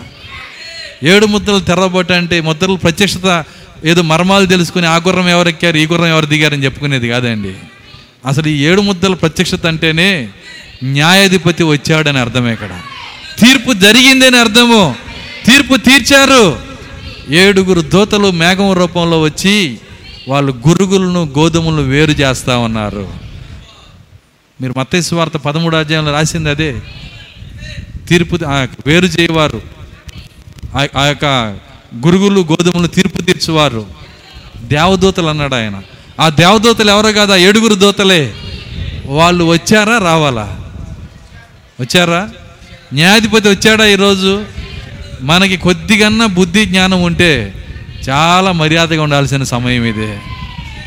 ఏడు 1.04 1.26
ముద్రలు 1.26 1.60
తెరవబడుట 1.60 2.12
అంటే 2.12 2.42
ముద్రలు 2.42 2.76
ప్రత్యక్షత 2.76 3.44
ఏదో 3.86 4.02
మర్మాలు 4.02 4.46
తెలుసుకుని 4.46 4.88
ఆ 4.88 4.96
గుర్రం 4.96 5.30
ఎవరు 5.30 5.50
ఎక్కారు 5.50 5.78
ఈ 5.78 5.86
గుర్రం 5.86 6.08
ఎవరు 6.08 6.26
దిగారని 6.26 6.64
చెప్పుకునేది 6.64 7.10
కాదండి. 7.10 7.54
అసలు 8.26 8.48
ఈ 8.48 8.66
ఏడు 8.66 8.82
ముద్దల 8.82 9.14
ప్రత్యక్షత 9.14 9.66
అంటేనే 9.66 10.30
న్యాయాధిపతి 10.84 11.64
వచ్చాడని 11.64 12.20
అర్థమే 12.20 12.54
ఇక్కడ. 12.54 12.80
తీర్పు 13.40 13.74
జరిగిందని 13.74 14.38
అర్థము. 14.38 14.96
తీర్పు 15.46 15.76
తీర్చారు. 15.76 16.60
ఏడుగురు 17.30 17.82
దోతలు 17.82 18.32
మేఘం 18.32 18.74
రూపంలో 18.74 19.22
వచ్చి 19.22 19.78
వాళ్ళు 20.28 20.56
గురుగులను 20.68 21.34
గోధుమలను 21.38 21.82
వేరు 21.82 22.12
చేస్తా 22.12 22.58
ఉన్నారు. 22.58 23.24
మీరు 24.61 24.73
మత్తయి 24.77 25.15
వార్త 25.15 25.38
పదమూడు 25.38 25.76
అధ్యాయంలో 25.76 26.11
రాసింది 26.11 26.49
అదే. 26.49 26.76
తీర్పు 28.10 28.40
ఆ 28.48 28.68
వేరు 28.88 29.06
చేయవారు. 29.06 29.61
ఆ- 30.77 30.88
ఆ 30.98 31.06
యొక్క 31.06 31.26
గురుగులు 32.07 32.41
గోధుమలు 32.41 32.88
తీర్పు 32.88 33.22
తీర్చువారు. 33.22 33.86
దేవదూతలు 34.61 35.27
అన్నాడు 35.27 35.56
ఆయన. 35.56 35.82
ఆ 36.19 36.30
దేవదూతలు 36.30 36.90
ఎవరో 36.91 37.11
కాదా? 37.11 37.36
ఏడుగురు 37.36 37.76
దూతలే. 37.76 38.34
వాళ్ళు 39.06 39.44
వచ్చారా? 39.44 39.98
రావాలా? 39.98 40.60
వచ్చారా? 41.82 42.30
న్యాయాధిపతి 42.94 43.49
వచ్చాడా 43.49 43.86
ఈరోజు? 43.86 44.45
మనకి 45.22 45.57
కొద్దిగన్నా 45.57 46.26
బుద్ధి 46.26 46.65
జ్ఞానం 46.65 47.03
ఉంటే 47.03 47.53
చాలా 48.10 48.52
మర్యాదగా 48.52 49.03
ఉండాల్సిన 49.03 49.44
సమయం 49.44 49.84
ఇదే. 49.84 50.19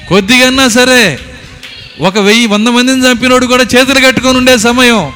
కొద్దిగన్నా 0.08 0.68
సరే 0.68 1.18
ఒక 2.00 2.18
వెయ్యి 2.18 2.46
వంద 2.46 2.68
మందిని 2.68 3.06
చంపినోడు 3.06 3.46
కూడా 3.46 3.62
చేతులు 3.62 4.06
కట్టుకొని 4.06 4.38
ఉండే 4.38 4.58
సమయం. 4.58 5.12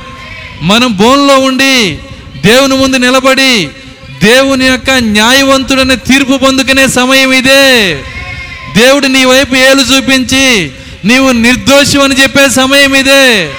మనం 0.62 0.96
బోన్లో 0.96 1.38
ఉండి 1.38 1.98
దేవుని 2.44 2.76
ముందు 2.76 2.96
నిలబడి 2.96 3.68
దేవుని 4.24 4.66
యొక్క 4.66 4.90
న్యాయవంతుడనే 4.90 5.96
తీర్పు 5.96 6.36
పొందుకునే 6.36 6.88
సమయం 6.88 7.32
ఇదే. 7.32 8.04
దేవుడు 8.76 9.06
నీ 9.06 9.24
వైపు 9.24 9.54
ఏలు 9.54 9.82
చూపించి 9.82 10.72
నీవు 11.04 11.32
నిర్దోషం 11.32 12.00
అని 12.00 12.22
చెప్పే 12.22 12.48
సమయం 12.48 12.94
ఇదే. 12.94 13.52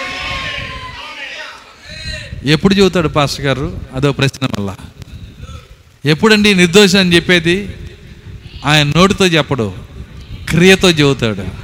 ఎప్పుడు 2.45 2.73
చెబుతాడు 2.73 3.07
పాస్టర్ 3.07 3.45
గారు? 3.45 3.79
అదో 3.95 4.11
ప్రశ్న 4.11 4.45
మళ్ళా. 4.45 4.75
ఎప్పుడండి 6.05 6.55
నిర్దోషం 6.55 6.99
అని 6.99 7.15
చెప్పేది? 7.15 7.69
ఆయన 8.65 8.87
నోటితో 8.95 9.25
చెప్పడు 9.25 9.73
క్రియతో 10.49 10.89
చెబుతాడు. 10.89 11.62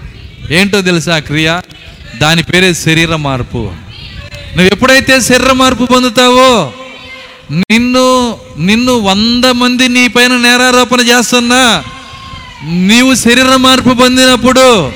ఏంటో 0.51 0.81
తెలుసా 0.81 1.19
క్రియ? 1.19 1.61
దాని 2.17 2.43
పేరే 2.43 2.73
శరీర 2.73 3.15
మార్పు. 3.15 3.71
నువ్వు 4.55 4.69
ఎప్పుడైతే 4.73 5.21
శరీర 5.21 5.51
మార్పు 5.51 5.83
పొందుతావో 5.83 6.73
నిన్ను 7.51 8.37
నిన్ను 8.59 8.93
వంద 8.93 9.45
మంది 9.45 9.89
నీ 9.89 10.07
పైన 10.07 10.37
నేరారోపణ 10.37 11.01
చేస్తున్నా 11.01 11.83
నీవు 12.63 13.15
శరీర 13.15 13.55
మార్పు 13.55 13.89
పొందినప్పుడు 13.89 14.91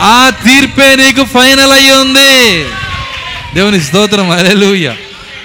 ఆ 0.00 0.30
తీర్పే 0.30 0.96
నీకు 0.96 1.24
ఫైనల్ 1.24 1.72
అయ్యి 1.72 1.90
ఉంది. 1.90 2.64
దేవుని 3.54 3.80
స్తోత్రం 3.80 4.30
అలెలుయ్య 4.30 4.94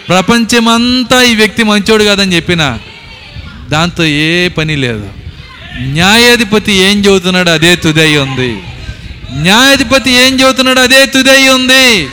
ప్రపంచమంతా 0.09 1.23
ఈ 1.23 1.35
వ్యక్తి 1.35 1.63
మంచోడు 1.63 2.03
కాదని 2.03 2.35
చెప్పిన 2.35 2.79
దాంతో 3.69 4.05
ఏ 4.05 4.47
పని 4.47 4.75
లేదు. 4.75 5.07
న్యాయాధిపతి 5.79 6.73
ఏం 6.73 6.99
చదువుతున్నాడు 6.99 7.49
అదే 7.49 7.75
తుదై 7.75 8.17
ఉంది. 8.17 8.51
న్యాయాధిపతి 9.33 10.11
ఏం 10.11 10.39
చెబుతున్నాడు? 10.39 10.79
అదే 10.79 11.05
తుదై 11.05 11.47
ఉంది. 11.47 12.07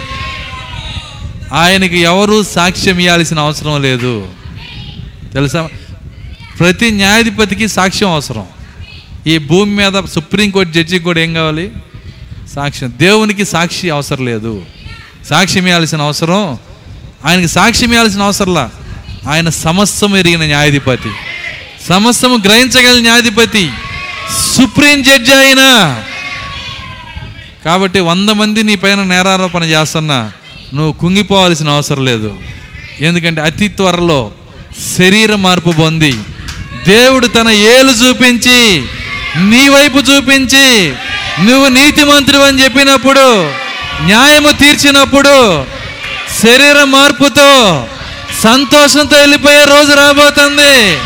ఆయనకి 1.52 1.98
ఎవరు 1.98 2.42
సాక్ష్యం 2.42 2.98
ఇవ్వాల్సిన 2.98 3.38
అవసరం 3.38 3.82
లేదు. 3.82 4.28
తెలుసా? 5.32 5.68
ప్రతి 6.60 6.90
న్యాయాధిపతికి 6.90 7.68
సాక్ష్యం 7.68 8.10
అవసరం. 8.10 8.47
ఈ 9.26 9.38
భూమి 9.38 9.76
మీద 9.76 9.92
సుప్రీంకోర్టు 10.14 10.72
జడ్జికి 10.72 11.05
కూడా 11.05 11.20
ఏం 11.20 11.34
కావాలి? 11.34 11.70
సాక్ష్యం. 12.55 12.92
దేవునికి 12.97 13.44
సాక్షి 13.44 13.90
అవసరం 13.90 14.24
లేదు. 14.24 14.62
సాక్ష్యం 15.30 15.66
ఇవ్వాల్సిన 15.66 16.02
అవసరం. 16.02 16.59
ఆయనకి 17.26 17.48
సాక్ష్యం 17.48 17.92
ఇవ్వాల్సిన 17.92 18.22
అవసరంలా 18.22 18.70
ఆయన 19.28 19.48
సమస్తం 19.48 20.16
ఎరిగిన 20.16 20.40
న్యాయాధిపతి. 20.40 21.10
సమస్తము 21.88 22.36
గ్రహించగల 22.36 23.01
న్యాయాధిపతి. 23.01 23.70
సుప్రీం 24.56 25.02
జడ్జి 25.02 25.32
ఆయన 25.32 26.02
కాబట్టి 27.64 28.00
వంద 28.00 28.30
మంది 28.30 28.62
నీ 28.62 28.74
పైన 28.74 29.02
నేరారోపణ 29.02 29.62
చేస్తున్నా 29.62 30.32
నువ్వు 30.74 30.92
కుంగిపోవాల్సిన 30.92 31.68
అవసరం 31.70 32.04
లేదు. 32.04 32.38
ఎందుకంటే 33.00 33.40
అతి 33.40 33.68
త్వరలో 33.68 34.32
శరీర 34.96 35.34
మార్పు 35.34 35.70
పొంది 35.70 36.12
దేవుడు 36.86 37.26
తన 37.26 37.48
ఏలు 37.48 37.92
చూపించి 37.92 38.84
నీ 39.36 39.68
వైపు 39.68 39.98
చూపించి 39.98 40.92
నువ్వు 41.40 41.68
నీతిమంతుడు 41.68 42.38
అని 42.38 42.62
చెప్పినప్పుడు 42.64 43.50
న్యాయము 44.02 44.52
తీర్చినప్పుడు 44.52 45.64
శరీర 46.42 46.84
మార్పుతో 46.84 47.88
సంతోషంతో 48.42 49.16
వెళ్ళిపోయే 49.16 49.64
రోజు 49.64 49.92
రాబోతుంది. 49.92 50.98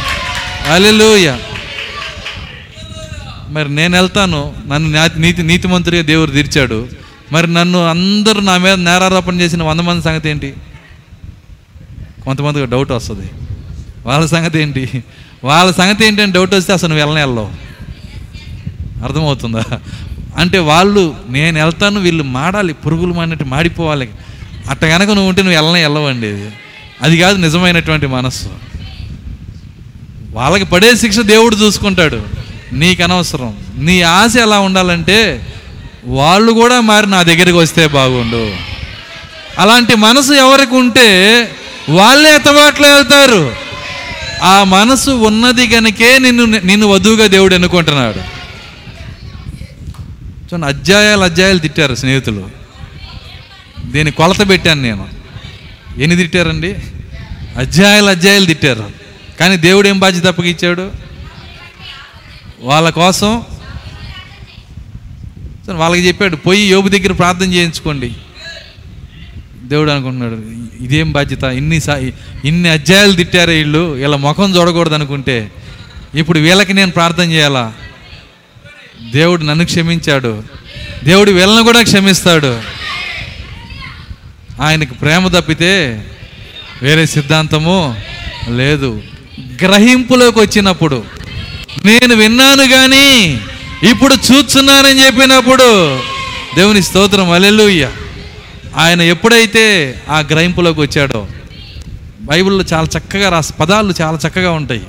అల్లెలూయా 0.72 1.38
మరి 3.54 3.74
నేను 3.74 3.96
వెళ్తాను. 3.96 4.54
నన్ను 4.68 5.20
నీతి 5.20 5.42
నీతిమంతుడిగా 5.42 6.02
దేవుడు 6.02 6.30
తీర్చాడు. 6.30 6.88
మరి 7.32 7.54
నన్ను 7.54 7.86
అందరూ 7.86 8.40
నా 8.40 8.56
మీద 8.56 8.72
నేరారోపణ 8.72 9.40
చేసిన 9.40 9.62
వంద 9.62 9.80
మంది 9.80 10.02
సంగతి 10.02 10.30
ఏంటి? 10.30 10.54
కొంతమందికి 12.24 12.66
డౌట్ 12.66 12.90
వస్తుంది. 12.90 13.30
వాళ్ళ 14.06 14.26
సంగతి 14.26 14.58
ఏంటి? 14.58 15.04
వాళ్ళ 15.44 15.72
సంగతి 15.72 16.06
ఏంటి 16.06 16.22
అని 16.22 16.32
డౌట్ 16.32 16.54
వస్తే 16.54 16.72
అసలు 16.72 16.88
నువ్వు 16.88 17.06
వెళ్ళనే 17.06 17.24
వెళ్ళవు 17.24 17.50
అర్థమవుతుందా? 19.04 19.64
అంటే 20.36 20.58
వాళ్ళు 20.58 21.16
నేను 21.28 21.64
వెళ్తాను 21.64 22.00
వీళ్ళు 22.00 22.22
మాడాలి 22.22 22.72
పురుగులు 22.72 23.12
మాడినట్టు 23.12 23.44
మాడిపోవాలి. 23.44 24.08
అట్ట 24.70 24.84
కనుక 24.84 25.08
నువ్వు 25.08 25.28
ఉంటే 25.28 25.42
నువ్వు 25.42 25.56
వెళ్ళనే 25.56 25.82
వెళ్ళవండి 25.82 26.50
అది 27.02 27.18
కాదు 27.18 27.36
నిజమైనటువంటి 27.36 28.06
మనస్సు. 28.06 28.48
వాళ్ళకి 30.32 30.64
పడే 30.64 30.96
శిక్ష 30.96 31.18
దేవుడు 31.18 31.56
చూసుకుంటాడు. 31.56 32.22
నీకు 32.72 33.02
అనవసరం. 33.02 33.56
నీ 33.76 34.02
ఆశ 34.02 34.36
ఎలా 34.36 34.58
ఉండాలంటే 34.58 35.46
వాళ్ళు 36.04 36.52
కూడా 36.52 36.80
మారి 36.80 37.10
నా 37.10 37.22
దగ్గరికి 37.22 37.58
వస్తే 37.58 37.86
బాగుండు. 37.86 38.54
అలాంటి 39.58 39.94
మనసు 39.94 40.32
ఎవరికి 40.32 40.74
ఉంటే 40.74 41.08
వాళ్ళే 41.88 42.34
ఎత్తబాట్లో 42.34 42.88
వెళ్తారు. 42.94 43.56
ఆ 44.42 44.64
మనసు 44.64 45.10
ఉన్నది 45.10 45.66
గనకే 45.66 46.18
నిన్ను 46.18 46.44
నిన్ను 46.44 46.86
వధువుగా 46.86 47.26
దేవుడు 47.26 47.54
ఎన్నుకుంటున్నాడు. 47.54 48.18
చూడండి 50.44 50.66
అధ్యాయాలు 50.66 51.20
అధ్యాయాలు 51.20 51.58
తిట్టారు 51.58 51.94
స్నేహితులు. 51.94 52.50
దీన్ని 53.84 54.12
కొలత 54.12 54.48
పెట్టాను 54.48 54.82
నేను. 54.82 55.08
ఎన్ని 55.98 56.16
తిట్టారండి? 56.16 56.74
అధ్యాయాలు 57.56 58.06
అధ్యాయాలు 58.06 58.46
తిట్టారు. 58.46 58.90
కానీ 59.40 59.56
దేవుడు 59.56 59.88
ఏం 59.88 59.98
బాధ్యత 59.98 60.26
అప్పగిచ్చాడు? 60.26 60.90
వాళ్ళ 62.64 62.90
కోసం 62.90 63.42
వాళ్ళకి 65.68 66.08
చెప్పాడు 66.08 66.36
పోయి 66.36 66.70
యోబు 66.70 66.88
దగ్గర 66.88 67.12
ప్రార్థన 67.12 67.52
చేయించుకోండి. 67.52 68.14
దేవుడు 69.62 69.90
అనుకుంటున్నాడు 69.90 70.36
ఇదేం 70.84 71.12
బాధ్యత? 71.12 71.42
ఇన్ని 71.42 71.80
సా 71.80 71.94
ఇన్ని 72.44 72.68
అధ్యాయాలు 72.68 73.12
తిట్టారు 73.12 73.50
వీళ్ళు 73.50 73.96
ఇలా 73.96 74.16
ముఖం 74.16 74.56
చూడకూడదు 74.56 74.94
అనుకుంటే 74.94 75.50
ఇప్పుడు 76.14 76.38
వీళ్ళకి 76.38 76.74
నేను 76.74 76.90
ప్రార్థన 76.90 77.30
చేయాలా? 77.30 77.72
దేవుడు 79.12 79.42
నన్ను 79.44 79.64
క్షమించాడు. 79.64 80.42
దేవుడు 81.04 81.30
వీళ్ళని 81.30 81.64
కూడా 81.64 81.82
క్షమిస్తాడు. 81.82 82.52
ఆయనకు 84.62 84.94
ప్రేమ 84.94 85.28
తప్పితే 85.28 85.72
వేరే 86.82 87.06
సిద్ధాంతము 87.06 87.96
లేదు. 88.48 89.02
గ్రహింపులోకి 89.62 90.40
వచ్చినప్పుడు 90.40 91.04
నేను 91.82 92.14
విన్నాను 92.14 92.64
కానీ 92.68 93.40
ఇప్పుడు 93.90 94.14
చూస్తున్నానని 94.14 95.06
చెప్పినప్పుడు 95.06 95.98
దేవుని 96.54 96.82
స్తోత్రం 96.82 97.30
అలెలుయ్య 97.30 97.90
ఆయన 98.76 99.02
ఎప్పుడైతే 99.02 99.94
ఆ 100.10 100.20
గ్రహింపులోకి 100.20 100.80
వచ్చాడో 100.80 101.28
బైబిల్లో 102.20 102.64
చాలా 102.72 102.98
చక్కగా 102.98 103.28
రాసి 103.28 103.52
పదాలు 103.52 103.94
చాలా 104.00 104.18
చక్కగా 104.28 104.50
ఉంటాయి. 104.50 104.86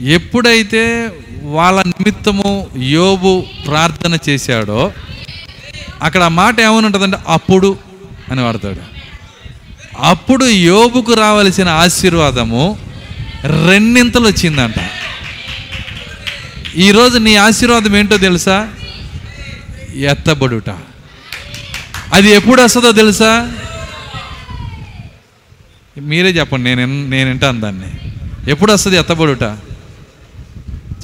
ఎప్పుడైతే 0.00 1.10
వాళ్ళ 1.42 1.82
నిమిత్తము 1.82 2.70
యోబు 2.78 3.44
ప్రార్థన 3.66 4.18
చేశాడో 4.28 4.92
అక్కడ 6.02 6.22
ఆ 6.22 6.28
మాట 6.28 6.60
ఏమని 6.60 6.86
ఉంటుందంటే 6.86 7.18
అప్పుడు 7.28 7.76
అని 8.30 8.42
వాడతాడు. 8.42 8.80
అప్పుడు 9.98 10.44
యోబుకు 10.44 11.14
రావలసిన 11.14 11.68
ఆశీర్వాదము 11.68 12.78
రెండింతలు 13.44 14.26
వచ్చిందంట. 14.26 14.74
ఈరోజు 16.76 17.18
నీ 17.18 17.34
ఆశీర్వాదం 17.34 17.96
ఏంటో 17.96 18.18
తెలుసా? 18.18 18.68
ఎత్తబడుట. 19.94 20.70
అది 22.12 22.30
ఎప్పుడు 22.30 22.62
వస్తుందో 22.62 22.92
తెలుసా? 22.92 23.52
మీరే 25.98 26.30
చెప్పండి 26.30 26.74
నేను 26.74 27.08
నేను 27.08 27.28
వింటాను 27.28 27.60
దాన్ని. 27.60 28.12
ఎప్పుడు 28.50 28.72
వస్తుంది 28.72 28.96
ఎత్తబడుట? 28.96 29.42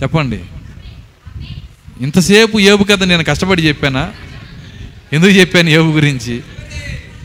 చెప్పండి. 0.02 0.40
ఇంతసేపు 2.01 2.60
ఏబు 2.60 2.84
కథ 2.84 3.02
నేను 3.02 3.24
కష్టపడి 3.24 3.62
చెప్పానా? 3.62 4.12
ఎందుకు 5.12 5.30
చెప్పాను 5.30 5.68
ఏబు 5.68 5.90
గురించి? 5.90 6.43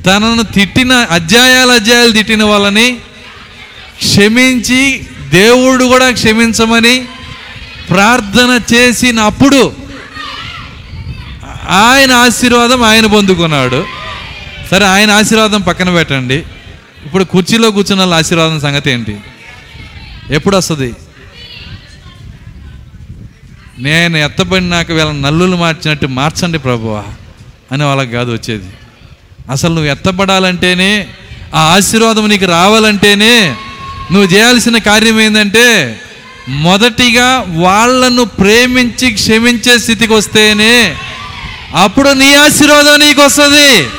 తనను 0.05 0.43
తిట్టిన 0.43 0.93
అధ్యాయాలు 0.93 1.72
అధ్యాయాలు 1.72 2.11
తిట్టిన 2.11 2.43
వాళ్ళని 2.43 2.91
క్షమించి 3.97 5.03
దేవుడు 5.30 5.84
కూడా 5.84 6.11
క్షమించమని 6.11 7.05
ప్రార్థన 7.90 8.52
చేసినప్పుడు 8.74 9.76
ఆయన 11.70 12.12
ఆశీర్వాదం 12.12 12.84
ఆయన 12.84 13.06
పొందుకున్నాడు. 13.06 13.86
సరే 14.72 14.86
ఆయన 14.86 15.12
ఆశీర్వాదం 15.12 15.62
పక్కన 15.62 15.90
పెట్టండి. 15.90 16.44
ఇప్పుడు 17.06 17.24
కుర్చీలో 17.24 17.72
కూర్చున్న 17.72 18.02
వాళ్ళ 18.02 18.14
ఆశీర్వాదం 18.14 18.60
సంగతి 18.60 18.91
ఏంటి? 18.91 19.16
ఎప్పుడు 20.32 20.58
వస్తుంది 20.58 20.94
నేను 23.80 24.18
ఎత్తబడినాక 24.18 24.91
వీళ్ళ 24.91 25.12
నల్లులు 25.12 25.56
మార్చినట్టు 25.56 26.06
మార్చండి 26.06 26.58
ప్రభువా 26.58 27.03
అని 27.72 27.84
వాళ్ళకి 27.84 28.12
కాదు 28.12 28.32
వచ్చేది. 28.32 28.70
అసలు 29.52 29.74
నువ్వు 29.74 29.91
ఎత్తబడాలంటేనే 29.91 31.08
ఆ 31.56 31.62
ఆశీర్వాదం 31.76 32.30
నీకు 32.30 32.45
రావాలంటేనే 32.45 33.56
నువ్వు 34.12 34.28
చేయాల్సిన 34.34 34.78
కార్యం 34.78 35.20
ఏంటంటే 35.20 35.99
మొదటిగా 36.49 37.45
వాళ్ళను 37.47 38.26
ప్రేమించి 38.26 39.11
క్షమించే 39.11 39.77
స్థితికి 39.77 40.13
వస్తేనే 40.13 40.97
అప్పుడు 41.76 42.09
నీ 42.09 42.34
ఆశీర్వాదం 42.34 42.99
నీకు 42.99 43.22
వస్తుంది 43.22 43.89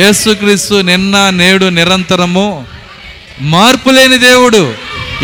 యేసుక్రీస్తు 0.00 0.74
నిన్న 0.74 1.30
నేడు 1.30 1.66
నిరంతరము 1.66 2.66
మార్పు 3.40 3.90
లేని 3.90 4.18
దేవుడు. 4.18 4.74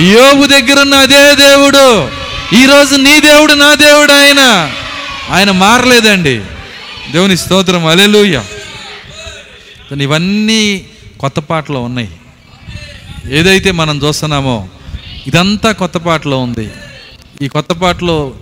యోగు 0.00 0.46
దగ్గరున్న 0.46 0.94
అదే 0.94 1.34
దేవుడు. 1.34 2.08
ఈరోజు 2.54 2.94
నీ 2.94 3.20
దేవుడు 3.20 3.52
నా 3.52 3.74
దేవుడు 3.74 4.12
ఆయన. 4.12 4.72
ఆయన 5.30 5.50
మారలేదండి. 5.50 6.40
దేవుని 7.12 7.36
స్తోత్రం. 7.36 7.86
అలెలుయ్య 7.86 8.42
ఇవన్నీ 10.00 10.82
కొత్త 11.20 11.40
పాటలో 11.40 11.82
ఉన్నాయి. 11.82 12.08
ఏదైతే 13.30 13.70
మనం 13.70 13.98
చూస్తున్నామో 13.98 14.68
ఇదంతా 15.26 15.72
కొత్త 15.72 15.96
పాటలో 15.96 16.38
ఉంది. 16.38 16.70
ఈ 17.42 17.48
కొత్త 17.48 17.72
పాటలో 17.72 18.34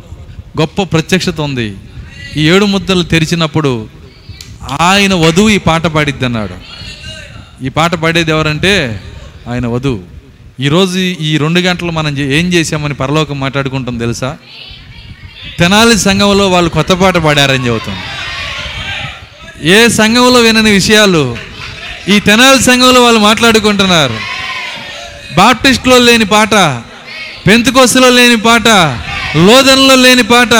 గొప్ప 0.60 0.82
ప్రత్యక్షత 0.82 1.40
ఉంది. 1.40 1.74
ఈ 2.36 2.48
ఏడు 2.48 2.64
ముద్దలు 2.64 3.02
తెరిచినప్పుడు 3.02 3.88
ఆయన 4.80 5.14
వధువు 5.14 5.48
ఈ 5.48 5.58
పాట 5.58 5.86
పాడిద్ది 5.86 6.24
అన్నాడు 6.24 6.54
ఈ 7.64 7.68
పాట 7.68 7.94
పాడేది 7.94 8.30
ఎవరంటే 8.30 9.00
ఆయన 9.48 9.66
వధువు. 9.66 10.00
ఈరోజు 10.60 10.98
ఈ 10.98 11.38
రెండు 11.38 11.60
గంటలు 11.60 11.90
మనం 11.90 12.18
ఏం 12.18 12.52
చేసామని 12.52 12.94
పరలోకం 12.94 13.40
మాట్లాడుకుంటాం 13.40 13.98
తెలుసా? 13.98 14.36
తెనాలి 15.58 15.98
సంఘంలో 15.98 16.50
వాళ్ళు 16.50 16.70
కొత్త 16.70 16.92
పాట 16.92 17.16
పాడారని 17.16 17.66
చెబుతాం. 17.66 17.96
ఏ 19.62 19.88
సంఘంలో 19.88 20.40
వినని 20.40 20.70
విషయాలు 20.70 21.36
ఈ 22.08 22.20
తెనాలి 22.20 22.62
సంఘంలో 22.62 23.04
వాళ్ళు 23.04 23.20
మాట్లాడుకుంటున్నారు? 23.20 24.29
బాప్టిస్ట్లో 25.36 25.98
లేని 25.98 26.24
పాట 26.24 26.54
పెంతుకోసలో 27.46 28.10
లేని 28.10 28.36
పాట 28.36 28.68
లోదనలో 29.36 29.94
లేని 29.94 30.22
పాట 30.22 30.54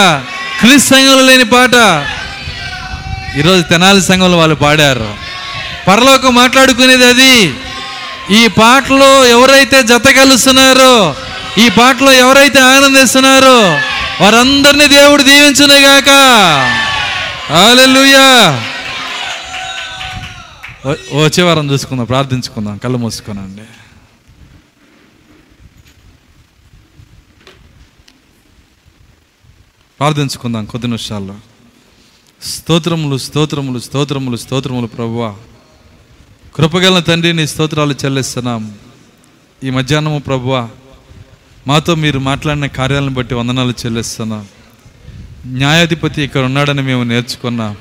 క్రిస్ 0.60 0.88
సంఘంలో 0.88 1.20
లేని 1.20 1.44
పాట. 1.44 1.74
ఈరోజు 3.38 3.62
తెనాలి 3.62 4.02
సంఘంలో 4.02 4.38
వాళ్ళు 4.38 4.56
పాడారు. 4.56 5.14
పరలోకం 5.88 6.34
మాట్లాడుకునేది 6.34 7.04
అది. 7.04 7.54
ఈ 8.30 8.46
పాటలో 8.46 9.26
ఎవరైతే 9.26 9.82
జత 9.82 10.06
కలుస్తున్నారో 10.08 11.14
ఈ 11.58 11.68
పాటలో 11.68 12.12
ఎవరైతే 12.12 12.60
ఆనందిస్తున్నారో 12.60 13.80
వారందరినీ 14.20 14.86
దేవుడు 14.86 15.22
దీవించునుగాక. 15.22 16.10
ఆలెలుయా 17.52 18.60
వచ్చే 21.24 21.42
వారం 21.42 21.70
చూసుకుందాం 21.70 22.04
ప్రార్థించుకుందాం 22.04 22.78
కళ్ళు 22.78 22.98
మూసుకున్నాండి 22.98 23.62
ప్రార్థించుకుందాం 30.00 30.64
కొద్ది 30.64 30.86
నిమిషాల్లో. 30.86 31.34
స్తోత్రములు 32.42 33.16
స్తోత్రములు 33.16 33.78
స్తోత్రములు 33.78 34.36
స్తోత్రములు 34.36 34.86
ప్రభువా. 34.86 35.34
కృపగల 36.54 36.98
తండ్రి 36.98 37.32
నీ 37.32 37.46
స్తోత్రాలు 37.46 37.94
చెల్లిస్తున్నాం. 38.04 38.74
ఈ 39.64 39.70
మధ్యాహ్నము 39.70 40.18
ప్రభువా 40.18 40.68
మాతో 41.66 41.94
మీరు 41.94 42.18
మాట్లాడిన 42.18 42.66
కార్యాలను 42.66 43.10
బట్టి 43.10 43.34
వందనాలు 43.34 43.74
చెల్లిస్తున్నాం. 43.86 44.46
న్యాయాధిపతి 45.46 46.22
ఇక్కడ 46.22 46.40
ఉన్నాడని 46.40 46.82
మేము 46.82 47.02
నేర్చుకున్నాం. 47.02 47.76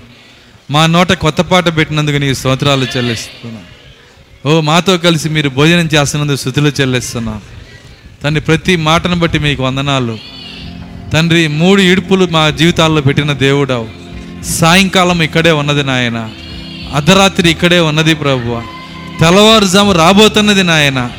మా 0.72 0.86
నోట 0.86 1.12
కొత్త 1.12 1.42
పాట 1.42 1.78
పెట్టినందుకు 1.78 2.18
నీకు 2.18 2.34
స్తోత్రాలు 2.34 2.88
చెల్లిస్తున్నాం. 2.98 3.64
ఓ 4.46 4.62
మాతో 4.62 4.98
కలిసి 4.98 5.30
మీరు 5.30 5.50
భోజనం 5.50 5.90
చేస్తున్నందుకు 5.96 6.38
శృతులు 6.38 6.70
చెల్లిస్తున్నాం. 6.70 7.42
తండ్రి 8.24 8.42
ప్రతి 8.42 8.76
మాటను 8.76 9.16
బట్టి 9.16 9.40
మీకు 9.40 9.64
వందనాలు. 9.64 10.39
తండ్రి 11.14 11.48
మూడు 11.48 11.82
ఇడుపులు 11.82 12.28
మా 12.32 12.50
జీవితాల్లో 12.50 13.02
పెట్టిన 13.02 13.34
దేవుడవు. 13.34 13.88
సాయంకాలం 14.44 15.22
ఇక్కడే 15.22 15.52
ఉన్నది 15.52 15.84
నాయన. 15.84 16.30
అర్ధరాత్రి 16.96 17.52
ఇక్కడే 17.52 17.80
ఉన్నది 17.80 18.16
ప్రభువ. 18.16 18.64
తెల్లవారుజాము 19.20 19.92
రాబోతున్నది 19.92 20.64
నాయన. 20.64 21.10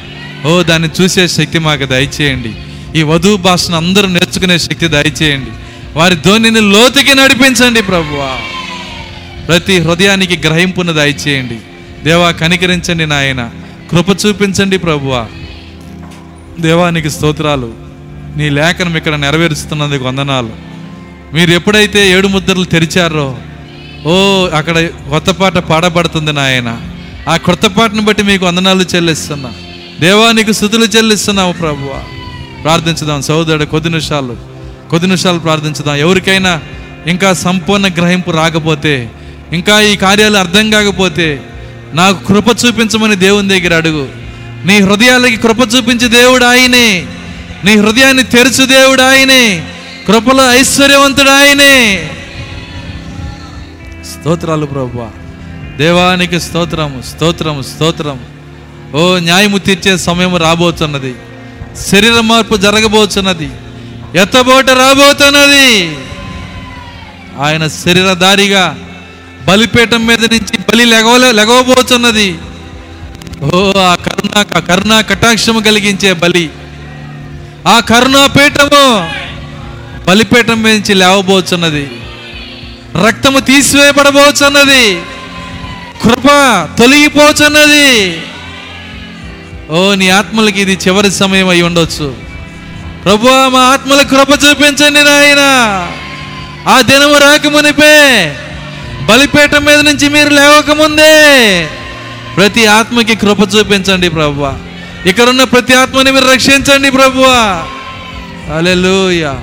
ఓ 0.46 0.62
దాన్ని 0.62 0.88
చూసే 1.00 1.28
శక్తి 1.28 1.58
మాకు 1.58 1.84
దయచేయండి. 1.86 2.52
ఈ 2.98 3.02
వధువు 3.02 3.36
భాషను 3.36 3.76
అందరూ 3.76 4.06
నేర్చుకునే 4.06 4.58
శక్తి 4.58 4.88
దయచేయండి. 4.88 5.50
వారి 5.98 6.14
ధోనిని 6.14 6.60
లోతుకి 6.60 7.14
నడిపించండి 7.14 7.82
ప్రభువా. 7.82 8.36
ప్రతి 9.48 9.78
హృదయానికి 9.78 10.36
గ్రహింపును 10.36 10.92
దయచేయండి. 10.92 11.56
దేవా 12.04 12.30
కనికరించండి 12.30 13.06
నాయన. 13.06 13.50
కృప 13.90 14.26
చూపించండి 14.26 14.78
ప్రభువా. 14.78 15.26
దేవానికి 16.60 17.10
స్తోత్రాలు. 17.10 17.89
నీ 18.36 18.50
లేఖనం 18.50 18.96
ఇక్కడ 18.96 19.14
నెరవేరుస్తున్నందుకు 19.14 20.04
వందనాలు. 20.04 20.70
మీరు 21.34 21.50
ఎప్పుడైతే 21.50 22.10
ఏడు 22.10 22.28
ముద్రలు 22.28 22.64
తెరిచారో 22.64 23.36
ఓ 24.06 24.46
అక్కడ 24.46 24.86
కొత్త 24.86 25.30
పాట 25.30 25.58
పాడబడుతుంది 25.58 26.32
నాయన. 26.32 26.80
ఆ 27.28 27.36
కొత్త 27.36 27.66
పాటను 27.66 28.02
బట్టి 28.02 28.22
మీకు 28.22 28.46
వందనాలు 28.46 28.84
చెల్లిస్తున్నా. 28.94 29.52
దేవానికి 30.00 30.54
స్థుతులు 30.54 30.84
చెల్లిస్తున్నాము 30.84 31.52
ప్రభు 31.52 31.88
ప్రార్థించుదాం 32.62 33.22
సోదరుడు 33.22 33.64
కొద్ది 33.64 33.88
నిమిషాలు 33.88 34.36
కొద్ది 34.90 35.06
నిమిషాలు 35.06 35.38
ప్రార్థించుదాం. 35.38 35.96
ఎవరికైనా 35.96 36.60
ఇంకా 37.06 37.32
సంపూర్ణ 37.32 37.86
గ్రహింపు 37.86 38.30
రాకపోతే 38.30 39.10
ఇంకా 39.52 39.80
ఈ 39.80 39.96
కార్యాలు 39.96 40.36
అర్థం 40.36 40.70
కాకపోతే 40.70 41.42
నాకు 41.94 42.26
కృప 42.26 42.48
చూపించమని 42.66 43.16
దేవుని 43.16 43.48
దగ్గర 43.48 43.74
అడుగు. 43.76 44.08
నీ 44.64 44.80
హృదయాలకి 44.80 45.36
కృప 45.36 45.60
చూపించే 45.60 46.08
దేవుడు 46.08 46.44
ఆయనే. 46.44 47.06
నీ 47.64 47.76
హృదయాన్ని 47.76 48.22
తెరుచు 48.22 48.64
దేవుడు 48.66 49.02
ఆయనే. 49.02 49.66
కృపలో 50.06 50.52
ఐశ్వర్యవంతుడు 50.52 51.30
ఆయనే 51.30 52.10
స్తోత్రాలు 54.12 54.66
ప్రభు 54.66 55.06
దేవానికి 55.76 56.40
స్తోత్రము 56.40 57.02
స్తోత్రము 57.02 57.62
స్తోత్రం 57.62 58.20
ఓ 58.94 59.18
న్యాయము 59.18 59.58
తీర్చే 59.58 59.96
సమయం 59.96 60.36
రాబోతున్నది. 60.36 61.14
శరీర 61.90 62.20
మార్పు 62.20 62.56
జరగబోతున్నది. 62.56 63.50
ఎత్తబోట 64.18 64.70
రాబోతున్నది. 64.70 65.96
ఆయన 67.40 67.68
శరీరధారిగా 67.68 68.78
బలిపీఠం 69.48 70.06
మీద 70.06 70.20
నుంచి 70.20 70.58
బలి 70.58 70.84
లెగవలే 70.84 71.32
లెగవబోతున్నది. 71.32 72.38
ఓ 73.40 73.72
ఆ 73.72 73.94
కరుణ 73.94 74.42
కరుణ 74.42 75.00
కటాక్షము 75.00 75.60
కలిగించే 75.60 76.12
బలి. 76.12 76.50
ఆ 77.70 77.80
కరుణాపీఠము 77.80 79.10
బలిపీఠం 80.08 80.62
మీద 80.62 80.74
నుంచి 80.74 80.94
లేవబోచున్నది. 80.94 81.90
రక్తము 83.06 83.40
తీసివేయబడబోచున్నది. 83.40 85.02
కృప 86.02 86.28
తొలగిపోచున్నది. 86.78 88.22
ఓ 89.70 89.94
నీ 89.94 90.08
ఆత్మలకి 90.08 90.60
ఇది 90.60 90.78
చివరి 90.86 91.10
సమయం 91.10 91.48
అయి 91.48 91.62
ఉండొచ్చు. 91.62 92.14
ప్రభు 93.04 93.28
మా 93.28 93.60
ఆత్మల 93.60 94.02
కృప 94.02 94.30
చూపించండి 94.30 95.04
నాయన. 95.04 95.42
ఆ 96.68 96.80
దినము 96.80 97.18
రాకమునిపే 97.18 98.36
బలిపీఠం 99.02 99.64
మీద 99.64 99.80
నుంచి 99.80 100.08
మీరు 100.08 100.28
లేవకముందే 100.28 101.14
ప్రతి 102.36 102.66
ఆత్మకి 102.66 103.16
కృప 103.16 103.40
చూపించండి 103.54 104.08
ప్రభు 104.08 104.69
ఇక్కడున్న 105.06 105.44
ప్రతి 105.44 105.74
ఆత్మని 105.74 106.10
మీరు 106.10 106.24
రక్షించండి 106.24 106.90
ప్రభువా. 106.90 107.64
అలెలుయ 108.56 109.34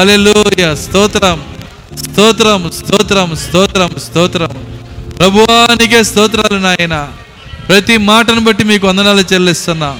అలెలుయ 0.00 0.76
స్తోత్రం. 0.76 1.44
స్తోత్రం 1.96 2.72
స్తోత్రం 2.78 3.36
స్తోత్రం 3.36 3.90
స్తోత్రం. 4.06 4.48
ప్రభువా 5.18 5.74
నీకే 5.74 6.02
స్తోత్రాలు 6.02 6.58
నాయన. 6.58 7.08
ప్రతి 7.68 7.96
మాటను 7.96 8.40
బట్టి 8.40 8.64
మీకు 8.64 8.86
వందనాలు 8.86 9.24
చెల్లిస్తున్నా. 9.32 9.96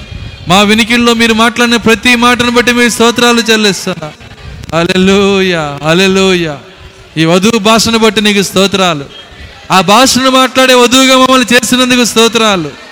మా 0.47 0.61
వినికిల్లో 0.61 1.13
మీరు 1.13 1.33
మాట్లాడిన 1.33 1.75
ప్రతి 1.75 2.15
మాటను 2.15 2.51
బట్టి 2.51 2.71
మీకు 2.71 2.93
స్తోత్రాలు 2.93 3.41
చెల్లిస్తున్నా. 3.41 4.11
అలెలుయ 4.79 5.55
అలెలుయ 5.83 6.55
ఈ 7.17 7.25
వధువు 7.25 7.59
భాషను 7.59 7.97
బట్టి 7.97 8.21
నీకు 8.21 8.41
స్తోత్రాలు. 8.41 9.05
ఆ 9.71 9.81
భాషను 9.81 10.29
మాట్లాడే 10.29 10.73
వధువుగా 10.73 11.17
మమ్మల్ని 11.17 11.55
చేసినందుకు 11.55 12.03
స్తోత్రాలు. 12.03 12.86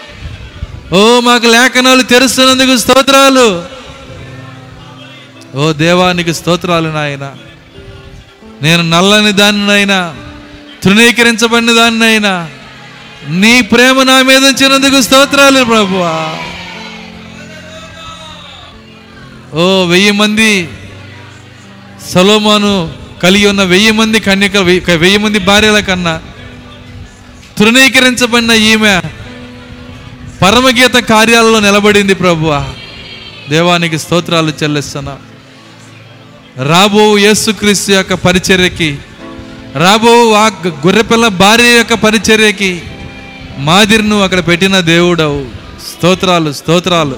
ఓ 0.94 1.20
మాకు 1.20 1.46
లేఖనాలు 1.46 2.02
తెరుస్తున్నందుకు 2.02 2.78
స్తోత్రాలు. 2.78 3.66
ఓ 5.56 5.72
దేవానికి 5.72 6.34
స్తోత్రాలు 6.34 6.90
నాయన. 6.90 7.36
నేను 8.62 8.90
నల్లని 8.90 9.32
దానినైనా 9.32 10.16
తృణీకరించబడిన 10.84 11.72
దానినైనా 11.72 12.50
నీ 13.28 13.62
ప్రేమ 13.62 14.04
నా 14.04 14.22
మీద 14.22 14.38
ఉంచినందుకు 14.38 15.02
స్తోత్రాలు 15.02 15.64
ప్రభువా. 15.64 16.40
ఓ 19.54 19.84
వెయ్యి 19.86 20.12
మంది 20.12 20.70
సలోమాను 22.10 22.94
కలిగి 23.24 23.48
ఉన్న 23.48 23.64
వెయ్యి 23.64 23.92
మంది 23.92 24.20
కన్యక 24.20 24.58
వెయ్యి- 24.58 24.98
వెయ్యి 24.98 25.18
మంది 25.18 25.40
భార్యల 25.40 25.80
కన్నా 25.80 26.22
తృణీకరించబడిన 27.58 28.52
ఈమె 28.52 29.02
పరమగీత 30.46 30.96
కార్యాలలో 30.96 31.60
నిలబడింది 31.60 32.14
ప్రభువ. 32.14 32.74
దేవానికి 33.50 34.00
స్తోత్రాలు 34.00 34.54
చెల్లిస్తున్నా. 34.64 35.18
రాబో 36.70 37.18
యేసుక్రీస్తు 37.18 37.92
యొక్క 37.92 38.14
పరిచర్యకి 38.14 38.98
రాబో 39.76 40.32
ఆ 40.32 40.48
గొర్రెపిల్ల 40.68 41.28
భార్య 41.28 41.78
యొక్క 41.78 41.94
పరిచర్యకి 41.94 42.82
మాదిరిను 43.58 44.22
అక్కడ 44.22 44.48
పెట్టిన 44.48 44.80
దేవుడవు. 44.80 45.46
స్తోత్రాలు 45.90 46.54
స్తోత్రాలు. 46.54 47.18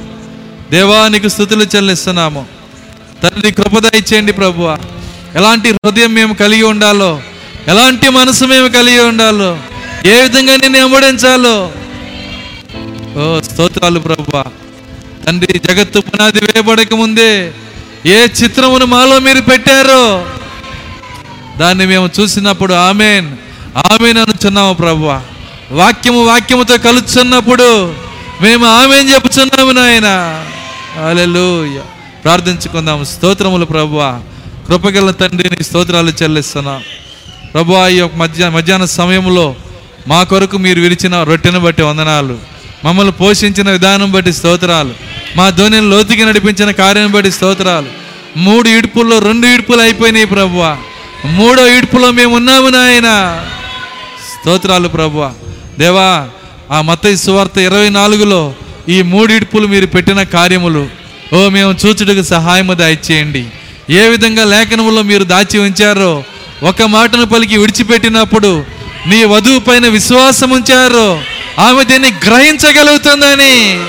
దేవానికి 0.72 1.30
స్థుతులు 1.30 1.64
చెల్లిస్తున్నాము. 1.76 2.46
తల్లి 3.24 3.52
కృపద 3.52 3.96
ఇచ్చేయండి 3.96 4.34
ప్రభువ. 4.34 4.78
ఎలాంటి 5.36 5.72
హృదయం 5.72 6.14
మేము 6.14 6.34
కలిగి 6.34 6.64
ఉండాలో 6.64 7.22
ఎలాంటి 7.68 8.10
మనసు 8.10 8.46
మేము 8.46 8.68
కలిగి 8.68 9.00
ఉండాలో 9.00 9.60
ఏ 10.06 10.22
విధంగా 10.22 10.56
నిన్ను 10.56 10.80
ఎంబడించాలో 10.80 11.72
ఓ 13.18 13.42
స్తోత్రాలు 13.42 14.00
ప్రభు. 14.00 14.44
తండ్రి 15.26 15.60
జగత్తు 15.60 16.00
పునాది 16.00 16.40
వేయబడక 16.40 16.94
ముందే 16.94 17.54
ఏ 18.06 18.18
చిత్రమును 18.24 18.86
మాలో 18.86 19.20
మీరు 19.20 19.42
పెట్టారో 19.42 20.26
దాన్ని 21.58 21.86
మేము 21.86 22.10
చూసినప్పుడు 22.20 22.74
ఆమెన్ 22.74 23.28
ఆమె 23.78 24.10
అనుచున్నాము 24.10 24.74
ప్రభు. 24.74 25.06
వాక్యము 25.72 26.26
వాక్యముతో 26.26 26.78
కలుచున్నప్పుడు 26.78 27.94
మేము 28.42 28.66
ఆమెన్ 28.66 29.10
చెప్పుచున్నాము 29.10 29.72
నాయన. 29.72 30.10
అలెలు 31.10 31.80
ప్రార్థించుకుందాము. 32.24 33.04
స్తోత్రములు 33.04 33.66
ప్రభు. 33.66 33.96
కృపగల 34.68 35.12
తండ్రిని 35.12 35.64
స్తోత్రాలు 35.64 36.12
చెల్లిస్తున్నాం. 36.24 36.84
ప్రభు 37.54 37.88
ఈ 37.88 37.98
యొక్క 37.98 38.16
మధ్య 38.16 38.50
మధ్యాహ్న 38.50 38.86
సమయంలో 38.86 39.56
మా 40.08 40.24
కొరకు 40.24 40.58
మీరు 40.58 40.82
విరిచిన 40.82 41.24
రొట్టెను 41.24 41.60
బట్టి 41.60 41.82
వందనాలు. 41.82 42.57
మమ్మల్ని 42.88 43.12
పోషించిన 43.12 43.72
విధానం 43.72 44.12
బట్టి 44.12 44.34
స్తోత్రాలు. 44.34 44.94
మా 45.36 45.50
ధోనిని 45.50 45.90
లోతుకి 45.90 46.26
నడిపించిన 46.26 46.72
కార్యం 46.72 47.12
బట్టి 47.12 47.32
స్తోత్రాలు. 47.32 47.86
మూడు 48.38 48.70
ఇడుపుల్లో 48.70 49.20
రెండు 49.20 49.48
ఇడుపులు 49.48 49.82
అయిపోయినాయి 49.82 50.26
ప్రభువ. 50.26 50.78
మూడో 51.26 51.68
ఇడుపులో 51.68 52.12
మేము 52.12 52.36
ఉన్నాము 52.36 52.70
నాయన. 52.70 53.42
స్తోత్రాలు 54.34 54.88
ప్రభువ. 54.88 55.34
దేవా 55.80 56.28
ఆ 56.72 56.82
మత 56.82 57.16
సువార్త 57.16 57.58
ఇరవై 57.58 57.90
నాలుగులో 57.90 58.54
ఈ 58.90 59.02
మూడు 59.02 59.34
ఇడుపులు 59.34 59.68
మీరు 59.68 59.86
పెట్టిన 59.86 60.24
కార్యములు 60.24 60.88
ఓ 61.34 61.50
మేము 61.50 61.76
చూచుటకు 61.86 62.24
సహాయము 62.24 62.74
దాయిచేయండి. 62.74 63.46
ఏ 63.90 64.08
విధంగా 64.08 64.44
లేఖనములో 64.44 65.02
మీరు 65.02 65.24
దాచి 65.24 65.60
ఉంచారో 65.60 66.24
ఒక 66.64 66.82
మాటను 66.82 67.26
పలికి 67.26 67.58
విడిచిపెట్టినప్పుడు 67.58 68.66
నీ 69.08 69.24
వధువు 69.24 69.60
పైన 69.60 69.88
విశ్వాసం 69.88 70.50
ఉంచారో 70.50 71.22
ఆమె 71.60 71.84
దీన్ని 71.84 72.10
గ్రహించగలుగుతుందని. 72.10 73.80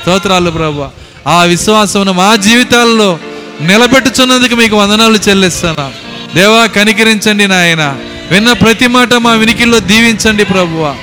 స్తోత్రాలు 0.00 0.50
ప్రభు. 0.50 0.86
ఆ 1.28 1.42
విశ్వాసమును 1.42 2.12
మా 2.12 2.36
జీవితాల్లో 2.36 3.18
నిలబెట్టుచున్నందుకు 3.60 4.54
మీకు 4.54 4.76
వందనాలు 4.76 5.18
చెల్లిస్తాను 5.28 5.92
దేవా 6.36 6.66
కనికరించండి 6.66 7.48
నాయన. 7.48 7.96
విన్న 8.30 8.52
ప్రతి 8.52 8.86
మాట 8.86 9.12
మా 9.12 9.32
వినికిల్లో 9.32 9.78
దీవించండి 9.78 10.44
ప్రభువ. 10.44 10.96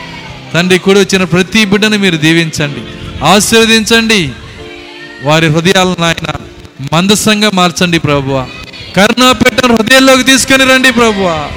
తండ్రి 0.53 0.79
కూడా 0.79 0.99
వచ్చిన 0.99 1.23
ప్రతి 1.23 1.65
బిడ్డను 1.65 1.97
మీరు 1.97 2.17
దీవించండి. 2.17 2.79
ఆశీర్వదించండి. 3.25 4.31
వారి 5.23 5.47
హృదయాలను 5.47 5.95
నాయన 5.99 6.27
మందసంగా 6.93 7.51
మార్చండి 7.53 7.99
ప్రభువ. 7.99 8.47
కర్ణాపేట 8.95 9.65
హృదయంలోకి 9.65 10.23
తీసుకొని 10.23 10.65
రండి 10.65 10.91
ప్రభువ. 10.91 11.49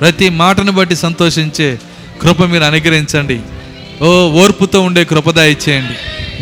ప్రతి 0.00 0.28
మాటను 0.28 0.72
బట్టి 0.72 0.96
సంతోషించే 0.96 1.78
కృప 2.24 2.42
మీరు 2.42 2.64
అనుగ్రహించండి. 2.64 3.40
ఓ 4.04 4.28
ఓర్పుతో 4.28 4.80
ఉండే 4.80 5.04
కృప 5.04 5.28
ఇచ్చేయండి 5.28 5.94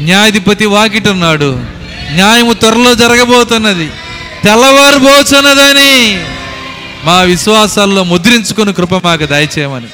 న్యాయాధిపతి 0.02 0.66
వాకిటున్నాడు. 0.66 1.60
న్యాయము 2.12 2.52
త్వరలో 2.52 2.94
జరగబోతున్నది. 2.94 3.90
తెల్లవారుబోతున్నదని 4.44 6.24
మా 7.04 7.20
విశ్వాసాల్లో 7.20 8.04
ముద్రించుకుని 8.04 8.72
కృప 8.72 8.94
మాకు 8.94 9.26
దయచేయమని. 9.26 9.86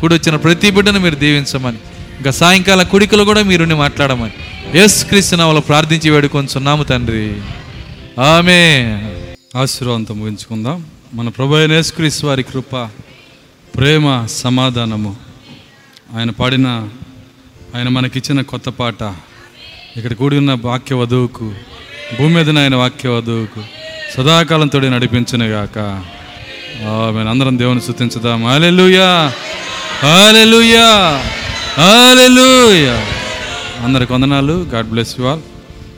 కూడి 0.00 0.14
వచ్చిన 0.14 0.36
ప్రతి 0.36 0.70
బిడ్డను 0.70 1.00
మీరు 1.00 1.14
దీవించమని. 1.14 1.76
ఇంకా 2.16 2.30
సాయంకాల 2.30 2.82
కుడికలు 2.82 3.24
కూడా 3.24 3.42
మీరు 3.42 3.64
మాట్లాడమని. 3.64 4.78
ఎస్ 4.78 5.04
క్రీస్తునామలో 5.04 5.60
ప్రార్థించి 5.60 6.10
వేడుకొంచున్నాము 6.10 6.84
తండ్రి. 6.84 7.34
ఆమె 8.22 8.60
ఆశీర్వాదంతో 9.56 10.14
ముగించుకుందాం. 10.14 10.84
మన 11.14 11.28
ప్రభు 11.28 11.54
అయిన 11.54 11.72
యేసుక్రీస్తు 11.72 12.26
వారి 12.26 12.42
కృప 12.42 12.88
ప్రేమ 13.76 14.26
సమాధానము. 14.26 15.27
ఆయన 16.16 16.30
పాడిన 16.30 16.66
ఆయన 17.76 17.88
మనకిచ్చిన 17.88 18.40
కొత్త 18.40 18.68
పాట. 18.68 19.02
ఇక్కడ 19.96 20.12
కూడి 20.12 20.36
ఉన్న 20.38 20.52
వాక్య 20.64 20.94
వధువుకు 20.94 21.46
భూమి 22.18 22.34
మీద 22.34 22.58
ఆయన 22.58 22.74
వాక్య 22.74 23.08
వధువుకు 23.08 23.62
సదాకాలంతో 24.16 24.80
నడిపించునుగాక 24.80 25.78
మేము 27.14 27.30
అందరం 27.30 27.58
దేవుని 27.58 27.80
స్థుతించుదాం. 27.80 28.44
హాలెలూయా 28.44 29.32
హాలెలూయా 30.02 30.88
హాలెలూయా 31.78 32.96
అందరికి 33.84 34.12
వందనాలు. 34.12 34.56
God 34.74 34.88
bless 34.88 35.14
you 35.20 35.24
all. 35.24 35.44